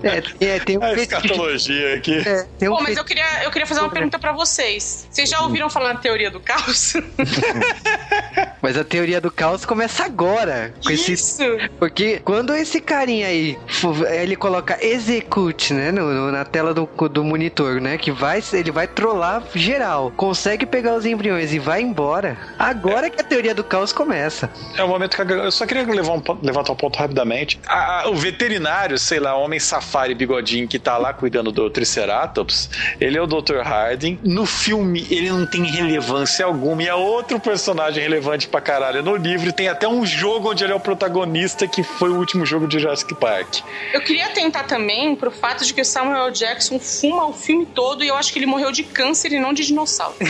É, 0.03 0.45
é, 0.45 0.59
tem 0.59 0.78
um 0.78 0.84
A 0.84 0.93
escatologia 0.93 1.95
aqui. 1.95 2.17
É, 2.17 2.47
tem 2.57 2.69
um 2.69 2.75
Pô, 2.75 2.84
mas 2.84 2.97
eu 2.97 3.05
queria, 3.05 3.43
eu 3.43 3.51
queria 3.51 3.65
fazer 3.65 3.82
uma 3.82 3.89
pergunta 3.89 4.19
pra 4.19 4.32
vocês. 4.32 5.07
Vocês 5.09 5.30
já 5.30 5.41
ouviram 5.41 5.69
falar 5.69 5.93
na 5.93 5.99
teoria 5.99 6.30
do 6.30 6.39
caos? 6.39 6.66
Mas 8.61 8.78
a 8.78 8.84
teoria 8.84 9.22
do 9.22 9.32
caos 9.32 9.65
começa 9.65 10.03
agora. 10.03 10.74
Com 10.84 10.89
esse... 10.91 11.13
Isso! 11.13 11.43
Porque 11.80 12.20
quando 12.24 12.53
esse 12.55 12.82
carinha 12.82 13.28
aí, 13.28 13.57
fu- 13.68 14.05
ele 14.05 14.36
coloca 14.36 14.78
execute, 14.84 15.74
né, 15.74 15.91
no, 15.91 16.11
no- 16.11 16.32
na 16.32 16.43
tela 16.43 16.74
do, 16.74 16.86
do 17.09 17.24
monitor, 17.24 17.80
né, 17.80 17.97
que 17.97 18.11
vai, 18.11 18.41
ele 18.53 18.72
vai 18.72 18.88
trollar 18.88 19.43
geral, 19.55 20.11
consegue 20.15 20.65
pegar 20.65 20.95
os 20.95 21.05
embriões 21.05 21.53
e 21.53 21.59
vai 21.59 21.82
embora, 21.82 22.38
agora 22.57 23.09
que 23.09 23.22
a 23.22 23.24
teoria 23.24 23.53
do 23.55 23.63
caos 23.63 23.93
começa. 23.93 24.49
É 24.76 24.84
o 24.84 24.88
momento 24.88 25.15
que 25.15 25.22
eu 25.22 25.38
eu 25.47 25.51
só 25.51 25.65
queria 25.65 25.84
levar 25.86 26.13
um 26.13 26.22
levantar 26.41 26.74
um 26.74 26.76
ponto 26.76 26.97
rapidamente. 26.97 27.59
A- 27.68 28.01
a- 28.03 28.09
o 28.09 28.15
veterinário, 28.15 28.97
sei 28.97 29.20
lá, 29.20 29.36
homem 29.36 29.59
safari 29.59 30.13
bigodinho 30.15 30.68
que 30.68 30.80
tá 30.80 30.97
lá 30.97 31.13
cuidando 31.13 31.51
do 31.51 31.70
Triceratops, 31.70 32.70
ele 32.99 33.18
é 33.18 33.22
o 33.22 33.28
Dr. 33.28 33.59
Harding. 33.63 34.20
No 34.24 34.45
filme, 34.45 35.05
ele 35.09 35.30
não 35.30 35.45
tem 35.45 35.63
relevância 35.63 36.45
alguma 36.45 36.56
e 36.79 36.87
é 36.87 36.95
outro 36.95 37.39
personagem 37.39 38.01
relevante 38.01 38.47
pra 38.47 38.59
caralho 38.59 39.03
no 39.03 39.15
livro. 39.15 39.49
E 39.49 39.51
tem 39.51 39.67
até 39.67 39.87
um 39.87 40.05
jogo 40.05 40.51
onde 40.51 40.63
ele 40.63 40.73
é 40.73 40.75
o 40.75 40.79
protagonista, 40.79 41.67
que 41.67 41.83
foi 41.83 42.09
o 42.09 42.17
último 42.17 42.45
jogo 42.45 42.67
de 42.67 42.79
Jurassic 42.79 43.13
Park. 43.15 43.59
Eu 43.93 44.01
queria 44.01 44.29
tentar 44.29 44.63
também 44.63 45.15
pro 45.15 45.31
fato 45.31 45.63
de 45.65 45.73
que 45.73 45.81
o 45.81 45.85
Samuel 45.85 46.31
Jackson 46.31 46.79
fuma 46.79 47.25
o 47.27 47.33
filme 47.33 47.65
todo 47.65 48.03
e 48.03 48.07
eu 48.07 48.15
acho 48.15 48.33
que 48.33 48.39
ele 48.39 48.45
morreu 48.45 48.71
de 48.71 48.83
câncer 48.83 49.31
e 49.31 49.39
não 49.39 49.53
de 49.53 49.65
dinossauro. 49.65 50.15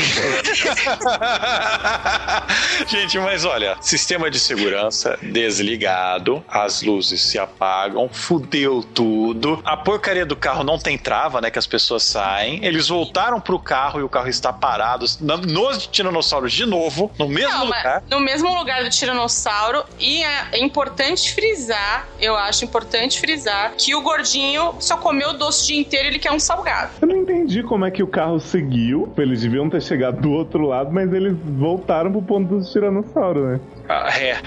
Gente, 2.87 3.19
mas 3.19 3.45
olha, 3.45 3.77
sistema 3.81 4.29
de 4.29 4.39
segurança 4.39 5.17
desligado, 5.21 6.43
as 6.47 6.81
luzes 6.81 7.21
se 7.21 7.39
apagam, 7.39 8.09
fudeu 8.09 8.83
tudo. 8.83 9.61
A 9.65 9.77
porcaria 9.77 10.25
do 10.25 10.35
carro 10.35 10.63
não 10.63 10.77
tem 10.77 10.97
trava, 10.97 11.41
né? 11.41 11.49
Que 11.49 11.59
as 11.59 11.67
pessoas 11.67 12.03
saem. 12.03 12.63
Eles 12.65 12.87
voltaram 12.87 13.39
pro 13.39 13.59
carro 13.59 13.99
e 13.99 14.03
o 14.03 14.09
carro 14.09 14.27
está 14.27 14.51
parado 14.51 15.05
nos 15.21 15.87
tiranossauros 16.17 16.53
de 16.53 16.65
novo, 16.65 17.11
no 17.17 17.27
mesmo 17.27 17.51
Não, 17.51 17.65
lugar. 17.65 18.03
no 18.09 18.19
mesmo 18.19 18.53
lugar 18.57 18.83
do 18.83 18.89
Tiranossauro. 18.89 19.83
E 19.99 20.23
é, 20.23 20.47
é 20.53 20.59
importante 20.63 21.33
frisar, 21.33 22.07
eu 22.19 22.35
acho 22.35 22.65
importante 22.65 23.19
frisar, 23.19 23.73
que 23.77 23.95
o 23.95 24.01
gordinho 24.01 24.75
só 24.79 24.97
comeu 24.97 25.29
o 25.29 25.33
doce 25.33 25.63
o 25.63 25.67
dia 25.67 25.79
inteiro 25.79 26.05
e 26.05 26.09
ele 26.11 26.19
quer 26.19 26.31
um 26.31 26.39
salgado. 26.39 26.91
Eu 27.01 27.07
não 27.07 27.15
entendi 27.15 27.63
como 27.63 27.85
é 27.85 27.91
que 27.91 28.03
o 28.03 28.07
carro 28.07 28.39
seguiu. 28.39 29.11
Eles 29.17 29.41
deviam 29.41 29.69
ter 29.69 29.81
chegado 29.81 30.21
do 30.21 30.31
outro 30.31 30.65
lado, 30.65 30.91
mas 30.91 31.11
eles 31.13 31.35
voltaram 31.43 32.11
pro 32.11 32.21
ponto 32.21 32.57
dos 32.57 32.71
tiranossauros, 32.71 33.43
né? 33.43 33.59
Ah, 33.89 34.09
ré. 34.09 34.41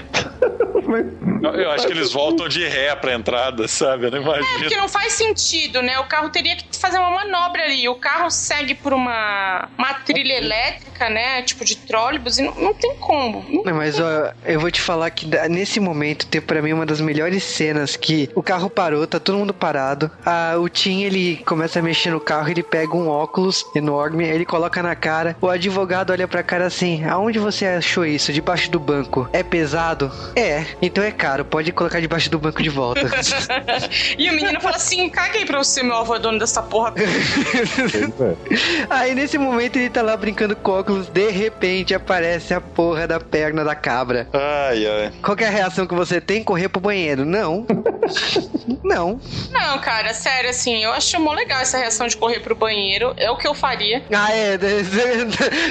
Eu, 1.43 1.51
eu 1.55 1.71
acho 1.71 1.87
que 1.87 1.93
eles 1.93 2.11
voltam 2.11 2.47
de 2.47 2.67
ré 2.67 2.95
pra 2.95 3.13
entrada, 3.13 3.67
sabe? 3.67 4.05
Eu 4.05 4.11
não 4.11 4.21
imagino. 4.21 4.59
Porque 4.59 4.75
não 4.75 4.89
faz 4.89 5.13
sentido, 5.13 5.81
né? 5.81 5.99
O 5.99 6.05
carro 6.05 6.29
teria 6.29 6.55
que 6.55 6.65
fazer 6.77 6.97
uma 6.99 7.09
manobra 7.09 7.63
ali. 7.63 7.87
O 7.87 7.95
carro 7.95 8.29
segue 8.29 8.75
por 8.75 8.93
uma, 8.93 9.67
uma 9.77 9.93
trilha 9.95 10.33
elétrica, 10.33 11.09
né? 11.09 11.41
Tipo 11.43 11.65
de 11.65 11.75
trólebus, 11.75 12.37
e 12.37 12.43
não, 12.43 12.53
não 12.55 12.73
tem 12.73 12.95
como. 12.97 13.43
Não- 13.49 13.63
Não, 13.63 13.73
mas 13.75 13.99
ó, 13.99 14.31
eu 14.45 14.59
vou 14.59 14.69
te 14.71 14.81
falar 14.81 15.09
que 15.11 15.25
nesse 15.49 15.79
momento 15.79 16.25
tem 16.27 16.41
pra 16.41 16.61
mim 16.61 16.73
uma 16.73 16.85
das 16.85 17.01
melhores 17.01 17.43
cenas 17.43 17.95
que 17.95 18.29
o 18.35 18.43
carro 18.43 18.69
parou, 18.69 19.05
tá 19.07 19.19
todo 19.19 19.37
mundo 19.37 19.53
parado. 19.53 20.11
Ah, 20.25 20.55
o 20.59 20.67
Tim 20.69 21.03
ele 21.03 21.37
começa 21.45 21.79
a 21.79 21.81
mexer 21.81 22.11
no 22.11 22.19
carro, 22.19 22.49
ele 22.49 22.63
pega 22.63 22.95
um 22.95 23.07
óculos 23.07 23.65
enorme, 23.75 24.25
ele 24.27 24.45
coloca 24.45 24.81
na 24.83 24.95
cara. 24.95 25.35
O 25.41 25.47
advogado 25.49 26.11
olha 26.11 26.27
pra 26.27 26.43
cara 26.43 26.65
assim: 26.65 27.03
"Aonde 27.05 27.39
você 27.39 27.65
achou 27.65 28.05
isso? 28.05 28.31
Debaixo 28.33 28.69
do 28.69 28.79
banco? 28.79 29.29
É 29.33 29.43
pesado? 29.43 30.11
É. 30.35 30.65
Então 30.81 31.03
é 31.03 31.11
caro. 31.11 31.45
Pode 31.45 31.71
colocar 31.71 31.99
debaixo 31.99 32.29
do 32.29 32.39
banco 32.39 32.61
de 32.61 32.69
volta." 32.69 33.01
e 34.17 34.29
o 34.29 34.33
menino 34.33 34.59
fala 34.61 34.75
assim: 34.75 35.09
caguei 35.09 35.45
pra 35.45 35.57
você, 35.57 35.83
meu 35.83 35.95
avô 35.95 36.15
é 36.15 36.19
dono 36.19 36.39
dessa 36.39 36.61
porra. 36.61 36.93
Aí 38.89 39.15
nesse 39.15 39.37
momento 39.37 39.77
ele 39.77 39.89
tá 39.89 40.01
lá 40.01 40.15
brincando 40.17 40.55
com 40.55 40.71
óculos, 40.71 41.07
de 41.07 41.29
repente 41.29 41.93
aparece 41.93 42.53
a 42.53 42.61
porra 42.61 43.07
da 43.07 43.19
perna 43.19 43.63
da 43.63 43.75
cabra. 43.75 44.27
Ai, 44.33 44.85
ai. 44.85 45.13
Qual 45.21 45.35
que 45.35 45.43
é 45.43 45.47
a 45.47 45.51
reação 45.51 45.87
que 45.87 45.93
você 45.93 46.19
tem? 46.19 46.43
Correr 46.43 46.69
pro 46.69 46.81
banheiro? 46.81 47.25
Não. 47.25 47.65
Não. 48.83 49.19
Não, 49.51 49.79
cara, 49.79 50.13
sério, 50.13 50.49
assim, 50.49 50.83
eu 50.83 50.91
acho 50.91 51.19
mó 51.19 51.33
legal 51.33 51.61
essa 51.61 51.77
reação 51.77 52.07
de 52.07 52.17
correr 52.17 52.39
pro 52.39 52.55
banheiro. 52.55 53.13
É 53.17 53.29
o 53.29 53.37
que 53.37 53.47
eu 53.47 53.53
faria. 53.53 54.03
Ah, 54.11 54.31
é. 54.33 54.57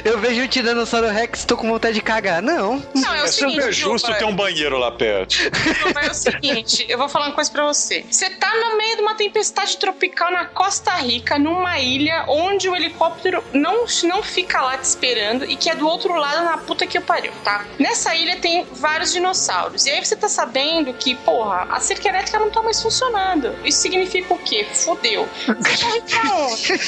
Eu 0.05 0.19
vejo 0.19 0.43
o 0.43 0.49
Tiranossauro 0.49 1.09
Rex, 1.09 1.45
tô 1.45 1.57
com 1.57 1.69
vontade 1.69 1.95
de 1.95 2.01
cagar. 2.01 2.43
Não. 2.43 2.83
Não, 2.95 3.15
é 3.15 3.23
o 3.23 3.27
É 3.27 3.29
seguinte. 3.51 3.63
super 3.63 3.73
justo 3.73 4.15
ter 4.15 4.25
um 4.25 4.35
banheiro 4.35 4.79
lá 4.79 4.91
perto. 4.91 5.35
Gilbert, 5.35 6.07
é 6.07 6.11
o 6.11 6.15
seguinte, 6.15 6.87
eu 6.89 6.99
vou 6.99 7.09
falar 7.09 7.27
uma 7.27 7.35
coisa 7.35 7.51
pra 7.51 7.65
você. 7.65 8.05
Você 8.11 8.31
tá 8.31 8.51
no 8.57 8.77
meio 8.77 8.97
de 8.97 9.03
uma 9.03 9.15
tempestade 9.15 9.77
tropical 9.77 10.31
na 10.31 10.45
Costa 10.47 10.93
Rica, 10.97 11.39
numa 11.39 11.79
ilha 11.79 12.25
onde 12.29 12.69
o 12.69 12.77
helicóptero 12.77 13.43
não, 13.53 13.85
não 14.05 14.23
fica 14.23 14.61
lá 14.61 14.77
te 14.77 14.85
esperando 14.85 15.45
e 15.45 15.57
que 15.57 15.71
é 15.71 15.75
do 15.75 15.87
outro 15.87 16.15
lado 16.15 16.45
na 16.45 16.59
puta 16.59 16.87
que 16.87 16.99
eu 16.99 17.03
pariu, 17.03 17.33
tá? 17.45 17.65
Nessa 17.79 18.15
ilha 18.15 18.37
tem 18.37 18.65
vários 18.73 19.13
dinossauros. 19.13 19.87
E 19.87 19.91
aí 19.91 20.05
você 20.05 20.17
tá 20.17 20.29
sabendo 20.29 20.93
que, 20.95 21.15
porra, 21.15 21.67
a 21.71 21.81
cerca 21.81 22.09
elétrica 22.09 22.39
não 22.39 22.51
tá 22.51 22.63
mais 22.63 22.81
funcionando. 22.83 23.55
Isso 23.65 23.81
significa 23.81 24.35
o 24.35 24.39
quê? 24.39 24.67
Fudeu. 24.73 25.29
Você 25.47 25.85
corre 25.85 26.01
pra 26.03 26.37
onde? 26.37 26.79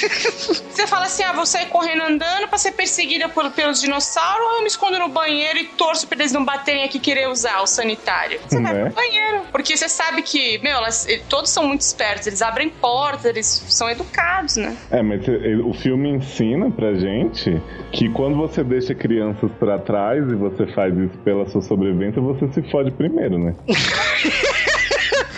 Você 0.73 0.87
fala 0.87 1.07
assim: 1.07 1.23
ah, 1.23 1.33
vou 1.33 1.47
sair 1.47 1.67
correndo 1.67 2.03
andando 2.03 2.49
pra 2.49 2.59
ser 2.59 2.73
perseguida 2.73 3.29
por, 3.29 3.51
pelos 3.51 3.81
dinossauros 3.81 4.47
ou 4.47 4.53
eu 4.57 4.61
me 4.61 4.67
escondo 4.67 4.99
no 4.99 5.09
banheiro 5.09 5.59
e 5.59 5.65
torço 5.65 6.07
pra 6.07 6.19
eles 6.19 6.33
não 6.33 6.45
baterem 6.53 6.85
aqui 6.85 6.99
querer 6.99 7.29
usar 7.29 7.61
o 7.63 7.67
sanitário? 7.67 8.39
Você 8.49 8.61
vai 8.61 8.73
Né? 8.73 8.85
pro 8.87 8.95
banheiro. 8.95 9.41
Porque 9.51 9.77
você 9.77 9.89
sabe 9.89 10.23
que, 10.23 10.59
meu, 10.63 10.73
elas, 10.77 11.09
eh, 11.09 11.21
todos 11.29 11.51
são 11.51 11.67
muito 11.67 11.81
espertos, 11.83 12.27
eles 12.27 12.43
abrem 12.43 12.69
portas, 12.69 13.25
eles 13.25 13.47
são 13.69 13.89
educados, 13.91 14.57
né? 14.57 14.77
É, 14.91 15.03
mas 15.03 15.27
ele- 15.27 15.63
o 15.63 15.73
filme 15.73 16.09
ensina 16.11 16.71
pra 16.71 16.95
gente 16.95 17.61
que 17.93 18.09
quando 18.11 18.37
você 18.37 18.63
deixa 18.65 18.95
crianças 18.95 19.51
pra 19.59 19.79
trás 19.79 20.23
e 20.31 20.35
você 20.35 20.67
faz 20.69 20.97
isso 20.97 21.17
pela 21.25 21.47
sua 21.49 21.63
sobrevivência, 21.63 22.21
você 22.21 22.47
se 22.53 22.63
fode 22.71 22.91
primeiro, 22.93 23.39
né? 23.39 23.55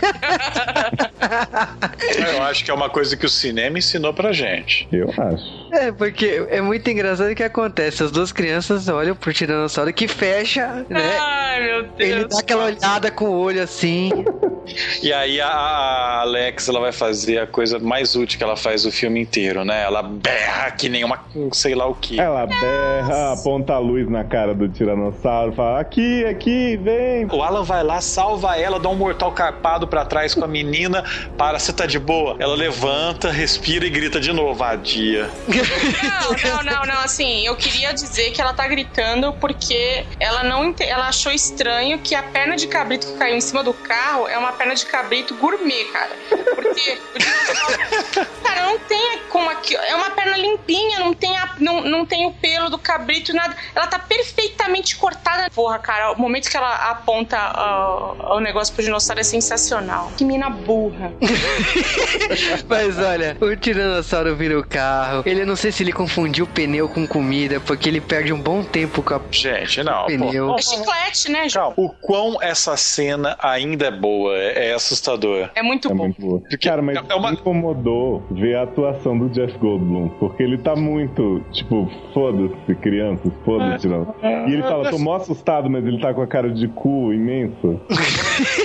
Eu 2.34 2.42
acho 2.42 2.64
que 2.64 2.70
é 2.70 2.74
uma 2.74 2.90
coisa 2.90 3.16
que 3.16 3.26
o 3.26 3.28
cinema 3.28 3.78
ensinou 3.78 4.12
pra 4.12 4.32
gente. 4.32 4.88
Eu 4.92 5.10
acho. 5.10 5.68
É, 5.72 5.92
porque 5.92 6.46
é 6.50 6.60
muito 6.60 6.88
engraçado 6.88 7.30
o 7.30 7.34
que 7.34 7.42
acontece. 7.42 8.02
As 8.02 8.10
duas 8.10 8.32
crianças 8.32 8.88
olham 8.88 9.16
pro 9.16 9.32
Tiranossauro 9.32 9.92
que 9.92 10.06
fecha, 10.06 10.84
né? 10.88 11.18
Ai, 11.18 11.64
meu 11.64 11.82
Deus. 11.84 11.94
Ele 11.98 12.24
dá 12.26 12.38
aquela 12.38 12.64
olhada 12.64 13.10
com 13.10 13.26
o 13.26 13.38
olho 13.38 13.62
assim. 13.62 14.10
E 15.02 15.12
aí 15.12 15.40
a 15.40 16.20
Alex 16.20 16.68
ela 16.68 16.80
vai 16.80 16.92
fazer 16.92 17.38
a 17.38 17.46
coisa 17.46 17.78
mais 17.78 18.14
útil 18.14 18.38
que 18.38 18.44
ela 18.44 18.56
faz 18.56 18.84
o 18.84 18.92
filme 18.92 19.20
inteiro, 19.20 19.64
né? 19.64 19.82
Ela 19.82 20.02
berra 20.02 20.70
que 20.70 20.88
nem 20.88 21.04
uma 21.04 21.18
sei 21.52 21.74
lá 21.74 21.86
o 21.86 21.94
que. 21.94 22.18
Ela 22.20 22.46
berra, 22.46 23.32
aponta 23.32 23.74
a 23.74 23.78
luz 23.78 24.08
na 24.08 24.24
cara 24.24 24.54
do 24.54 24.68
tiranossauro, 24.68 25.52
fala: 25.52 25.80
aqui, 25.80 26.24
aqui, 26.24 26.76
vem. 26.76 27.26
O 27.26 27.42
Alan 27.42 27.62
vai 27.62 27.82
lá, 27.82 28.00
salva 28.00 28.56
ela, 28.56 28.78
dá 28.78 28.88
um 28.88 28.94
mortal 28.94 29.32
carpado 29.32 29.86
para 29.86 30.04
trás 30.04 30.34
com 30.34 30.44
a 30.44 30.48
menina. 30.48 31.04
Para, 31.36 31.58
você 31.58 31.72
tá 31.72 31.86
de 31.86 31.98
boa? 31.98 32.36
Ela 32.38 32.54
levanta, 32.54 33.30
respira 33.30 33.86
e 33.86 33.90
grita 33.90 34.20
de 34.20 34.32
novo, 34.32 34.54
vadia. 34.54 35.28
Não, 35.48 36.30
não, 36.32 36.62
não, 36.62 36.82
não. 36.86 37.00
Assim, 37.04 37.46
eu 37.46 37.56
queria 37.56 37.92
dizer 37.92 38.30
que 38.30 38.40
ela 38.40 38.54
tá 38.54 38.66
gritando 38.66 39.32
porque 39.34 40.04
ela 40.18 40.42
não 40.42 40.74
ela 40.80 41.08
achou 41.08 41.32
estranho 41.32 41.98
que 41.98 42.14
a 42.14 42.22
perna 42.22 42.56
de 42.56 42.66
cabrito 42.66 43.06
que 43.06 43.18
caiu 43.18 43.36
em 43.36 43.40
cima 43.40 43.62
do 43.62 43.74
carro 43.74 44.28
é 44.28 44.38
uma 44.38 44.52
perna 44.54 44.74
de 44.74 44.86
cabrito 44.86 45.34
gourmet, 45.34 45.84
cara. 45.86 46.10
Porque 46.54 46.98
o 47.14 47.18
dinossauro. 47.18 48.28
cara, 48.42 48.62
não 48.62 48.78
tem 48.78 49.18
como 49.28 49.50
aqui. 49.50 49.76
É 49.76 49.94
uma 49.94 50.10
perna 50.10 50.36
limpinha, 50.36 51.00
não 51.00 51.12
tem, 51.12 51.36
a, 51.36 51.54
não, 51.58 51.82
não 51.82 52.06
tem 52.06 52.26
o 52.26 52.32
pelo 52.32 52.70
do 52.70 52.78
cabrito, 52.78 53.34
nada. 53.34 53.56
Ela 53.74 53.86
tá 53.86 53.98
perfeitamente 53.98 54.96
cortada. 54.96 55.50
Porra, 55.50 55.78
cara, 55.78 56.12
o 56.12 56.20
momento 56.20 56.48
que 56.48 56.56
ela 56.56 56.90
aponta 56.90 57.36
uh, 57.36 58.34
o 58.34 58.40
negócio 58.40 58.74
pro 58.74 58.82
dinossauro 58.82 59.20
é 59.20 59.24
sensacional. 59.24 60.12
Que 60.16 60.24
mina 60.24 60.50
burra. 60.50 61.12
Mas 62.68 62.98
olha, 62.98 63.36
o 63.40 63.56
tiranossauro 63.56 64.34
vira 64.36 64.58
o 64.58 64.66
carro. 64.66 65.22
Ele 65.26 65.44
não 65.44 65.56
sei 65.56 65.72
se 65.72 65.82
ele 65.82 65.92
confundiu 65.92 66.44
o 66.44 66.48
pneu 66.48 66.88
com 66.88 67.06
comida, 67.06 67.60
porque 67.60 67.88
ele 67.88 68.00
perde 68.00 68.32
um 68.32 68.40
bom 68.40 68.62
tempo 68.62 69.02
com 69.02 69.14
a. 69.14 69.20
Gente, 69.30 69.82
não. 69.82 70.06
Pneu. 70.06 70.48
Pô. 70.48 70.58
É 70.58 70.62
chiclete, 70.62 71.30
né? 71.30 71.48
Calma. 71.52 71.74
O 71.76 71.88
quão 71.88 72.40
essa 72.42 72.76
cena 72.76 73.36
ainda 73.40 73.86
é 73.86 73.90
boa, 73.90 74.36
é, 74.44 74.68
é 74.70 74.74
assustador. 74.74 75.50
É 75.54 75.62
muito 75.62 75.88
É 75.90 75.94
bom. 75.94 76.04
muito 76.04 76.20
boa. 76.20 76.40
Porque 76.40 76.56
Cara, 76.58 76.82
mas 76.82 76.96
é 77.08 77.14
uma- 77.14 77.30
me 77.30 77.36
incomodou 77.36 78.22
ver 78.30 78.56
a 78.56 78.62
atuação 78.62 79.16
do 79.18 79.28
Jeff 79.28 79.56
Goldblum, 79.58 80.08
porque 80.20 80.42
ele 80.42 80.58
tá 80.58 80.74
muito, 80.76 81.44
tipo, 81.52 81.90
foda-se, 82.12 82.74
crianças, 82.76 83.32
foda-se, 83.44 83.86
não. 83.88 84.14
E 84.48 84.52
ele 84.52 84.62
fala, 84.62 84.90
tô 84.90 84.98
mó 84.98 85.16
assustado, 85.16 85.68
mas 85.70 85.84
ele 85.86 86.00
tá 86.00 86.12
com 86.14 86.22
a 86.22 86.26
cara 86.26 86.50
de 86.50 86.68
cu 86.68 87.12
imenso. 87.12 87.80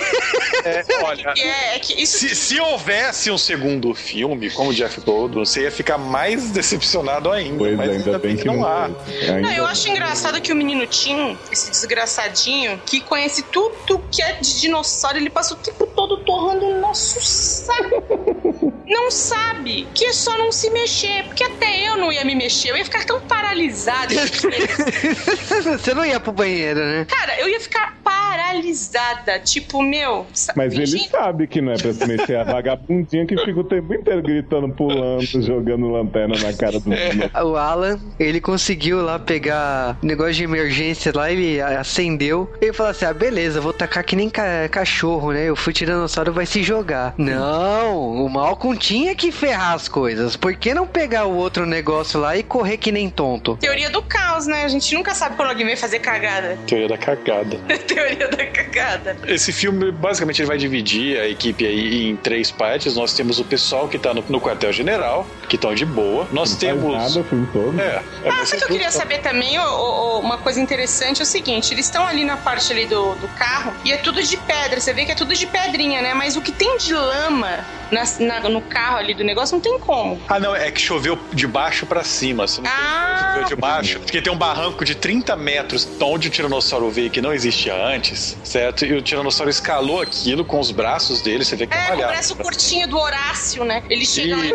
É, 0.66 0.84
olha. 1.06 1.34
É, 1.38 1.76
é 1.76 1.80
que 1.80 2.02
isso 2.02 2.18
Se, 2.20 2.36
se 2.36 2.60
houvesse 2.60 3.32
um 3.32 3.38
segundo 3.38 3.94
filme 3.96 4.50
como 4.50 4.72
o 4.72 4.74
Jeff 4.74 5.00
Goldblum, 5.00 5.46
você 5.46 5.62
ia 5.62 5.72
ficar 5.72 5.98
mais 5.98 6.52
decepcionado 6.52 7.32
ainda. 7.32 7.58
Pois 7.60 7.78
mas 7.78 7.90
ainda 7.90 8.20
bem 8.20 8.36
que 8.36 8.46
não 8.46 8.66
há. 8.66 8.86
Ainda 9.22 9.40
Não, 9.40 9.52
eu 9.54 9.66
acho 9.66 9.88
engraçado 9.90 10.42
que 10.42 10.52
o 10.52 10.56
menino 10.58 10.86
Tim, 10.86 11.38
esse 11.50 11.72
desgraçadinho, 11.72 12.78
que 12.86 13.00
conhece 13.00 13.42
tudo 13.44 14.02
que 14.12 14.22
é 14.22 14.34
de 14.34 14.60
dinossauro, 14.60 15.18
ele 15.18 15.30
passa 15.30 15.54
o 15.54 15.58
tempo 15.72 15.88
todo 15.96 16.18
torrando 16.24 16.66
o 16.66 16.80
nosso 16.82 17.20
saco. 17.22 18.74
Não 18.88 19.12
sabe 19.12 19.88
que 19.94 20.06
é 20.06 20.14
só 20.14 20.38
não 20.38 20.52
se 20.52 20.70
mexer, 20.72 21.24
porque 21.26 21.44
até 21.44 21.88
eu 21.88 21.98
não 21.98 22.12
ia 22.12 22.24
me 22.26 22.36
mexer, 22.36 22.70
eu 22.72 22.78
ia 22.78 22.84
ficar 22.86 23.06
tão 23.06 23.20
paralisada. 23.22 24.14
Você 25.78 25.94
não 25.94 26.06
ia 26.06 26.20
pro 26.20 26.32
banheiro, 26.32 26.80
né? 26.80 27.06
Cara, 27.08 27.40
eu 27.40 27.48
ia 27.50 27.60
ficar 27.60 27.98
paralisada, 28.04 29.40
tipo, 29.40 29.82
meu. 29.84 30.26
Mas 30.56 30.74
ele 30.74 30.86
fingindo- 30.88 31.10
sabe 31.12 31.48
que 31.48 31.62
não 31.62 31.74
é 31.74 31.78
pra 31.78 31.94
se 31.94 32.06
mexer. 32.08 32.36
A 32.38 32.44
vagabundinha 32.44 33.26
que 33.26 33.38
fica 33.38 33.60
o 33.60 33.64
tempo 33.64 33.94
inteiro 33.94 34.22
gritando, 34.22 34.70
pulando, 34.74 35.24
jogando 35.42 35.90
lanterna 35.90 36.36
na 36.40 36.54
cara 36.54 36.80
do 36.80 36.90
O 37.46 37.56
Alan, 37.56 38.00
ele 38.20 38.42
conseguiu 38.42 39.02
lá 39.02 39.20
pegar 39.20 39.98
negócio 40.02 40.34
de 40.34 40.44
emergência 40.44 41.12
lá, 41.14 41.32
ele 41.32 41.62
acendeu. 41.62 42.52
Ele 42.62 42.74
falou 42.74 42.92
assim: 42.92 43.06
ah, 43.06 43.14
beleza, 43.14 43.62
vou 43.62 43.74
tacar 43.74 44.04
que 44.04 44.16
nem 44.16 44.30
ca- 44.30 44.68
cachorro, 44.70 45.32
né? 45.32 45.46
Eu 45.50 45.56
fui 45.60 45.74
tiranossauro, 45.74 46.32
vai 46.34 46.46
se 46.46 46.64
jogar. 46.64 47.14
Não, 47.18 48.24
o 48.26 48.30
Malcolm 48.30 48.78
tinha 48.78 49.14
que 49.16 49.32
ferrar 49.32 49.74
as 49.74 49.88
coisas. 49.88 50.36
Por 50.36 50.56
que 50.56 50.74
não 50.74 50.88
pegar 50.88 51.26
o 51.26 51.36
outro 51.36 51.66
negócio 51.66 52.20
lá 52.20 52.36
e 52.38 52.44
correr 52.44 52.78
que 52.78 52.92
nem 52.92 53.10
tonto? 53.10 53.58
Teoria 53.58 53.90
do 53.90 54.02
caos, 54.02 54.46
né? 54.48 54.64
A 54.64 54.68
gente 54.68 54.94
nunca 54.96 55.14
sabe 55.14 55.36
quando 55.36 55.50
alguém 55.50 55.66
vai 55.66 55.76
fazer 55.76 56.00
cagada. 56.00 56.58
Teoria 56.68 56.88
da 56.88 56.98
cagada. 56.98 57.58
Teoria 57.88 58.28
da 58.28 58.46
cagada. 58.46 59.18
Esse 59.28 59.52
filme, 59.52 59.92
basicamente, 59.92 60.42
ele 60.42 60.48
vai 60.48 60.58
dividir 60.58 61.20
a 61.20 61.28
equipe 61.28 61.66
aí 61.66 62.10
em 62.10 62.16
três 62.16 62.52
partes. 62.52 62.96
Nós 62.96 63.14
temos 63.14 63.40
o 63.40 63.44
pessoal 63.46 63.88
que 63.88 63.98
tá 63.98 64.14
no, 64.14 64.24
no 64.30 64.40
quartel-general, 64.42 65.26
que 65.48 65.56
estão 65.56 65.74
de 65.74 65.86
boa. 65.86 66.28
Nós 66.32 66.52
Não 66.52 66.58
temos. 66.60 66.94
faz 66.94 67.16
nada 67.16 67.20
o 67.20 67.24
filme 67.30 67.48
todo. 67.52 67.80
É, 67.80 67.84
é, 67.84 68.30
Ah, 68.30 68.44
o 68.44 68.46
que 68.58 68.64
eu 68.64 68.68
queria 68.68 68.92
saber 68.92 69.20
também? 69.20 69.60
Ô, 69.60 69.64
ô, 69.64 70.20
uma 70.20 70.38
coisa 70.38 70.60
interessante 70.60 71.20
é 71.22 71.24
o 71.24 71.26
seguinte: 71.26 71.74
eles 71.74 71.86
estão 71.86 72.06
ali 72.06 72.24
na 72.24 72.38
parte 72.38 72.72
ali 72.72 72.86
do, 72.86 73.16
do 73.16 73.28
carro 73.30 73.74
e 73.84 73.92
é 73.92 73.98
tudo 73.98 74.22
de 74.22 74.38
pedra. 74.38 74.80
Você 74.80 74.94
vê 74.94 75.06
que 75.06 75.12
é 75.12 75.16
tudo 75.16 75.34
de 75.34 75.39
pedrinha, 75.48 76.02
né? 76.02 76.14
Mas 76.14 76.36
o 76.36 76.42
que 76.42 76.52
tem 76.52 76.78
de 76.78 76.94
lama 76.94 77.66
na- 77.92 78.04
na- 78.20 78.50
no 78.50 78.62
carro 78.62 78.98
ali 78.98 79.14
do 79.14 79.24
negócio 79.24 79.56
não 79.56 79.62
tem 79.62 79.80
como. 79.80 80.22
Ah, 80.28 80.40
não, 80.40 80.56
é 80.56 80.70
que 80.72 80.80
choveu 80.82 81.18
de 81.34 81.48
baixo 81.48 81.86
pra 81.86 82.04
cima. 82.04 82.48
Você 82.48 82.62
não 82.62 82.70
Ah. 82.72 83.30
choveu 83.34 83.48
de 83.48 83.56
baixo. 83.56 84.00
Porque 84.00 84.22
tem 84.22 84.32
um 84.32 84.38
barranco 84.38 84.86
de 84.86 84.96
30 84.96 85.36
metros 85.36 85.88
onde 86.02 86.28
o 86.28 86.32
tiranossauro 86.32 86.90
veio 86.90 87.10
que 87.10 87.22
não 87.22 87.34
existia 87.34 87.74
antes, 87.76 88.38
certo? 88.44 88.86
E 88.86 88.94
o 88.94 89.02
tiranossauro 89.02 89.50
escalou 89.50 90.02
aquilo 90.02 90.46
com 90.46 90.60
os 90.60 90.72
braços 90.72 91.22
dele. 91.22 91.44
Você 91.44 91.56
vê 91.56 91.66
que 91.68 91.74
é, 91.76 91.78
É, 91.78 91.90
malhado. 91.90 92.12
parece 92.14 92.34
o 92.34 92.36
curtinho 92.36 92.88
do 92.88 92.98
Horácio, 93.00 93.64
né? 93.64 93.84
Ele 93.90 94.06
chega 94.06 94.36
lá 94.38 94.46
em. 94.46 94.54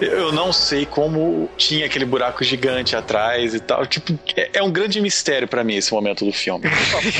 Eu 0.00 0.32
não 0.32 0.52
sei 0.52 0.84
como 0.86 1.48
tinha 1.56 1.86
aquele 1.86 2.04
buraco 2.04 2.42
gigante 2.42 2.96
atrás 2.96 3.54
e 3.54 3.60
tal. 3.60 3.86
Tipo, 3.86 4.18
é, 4.36 4.50
é 4.54 4.62
um 4.62 4.70
grande 4.70 5.00
mistério 5.00 5.46
pra 5.46 5.62
mim 5.62 5.76
esse 5.76 5.92
momento 5.92 6.24
do 6.24 6.32
filme. 6.32 6.66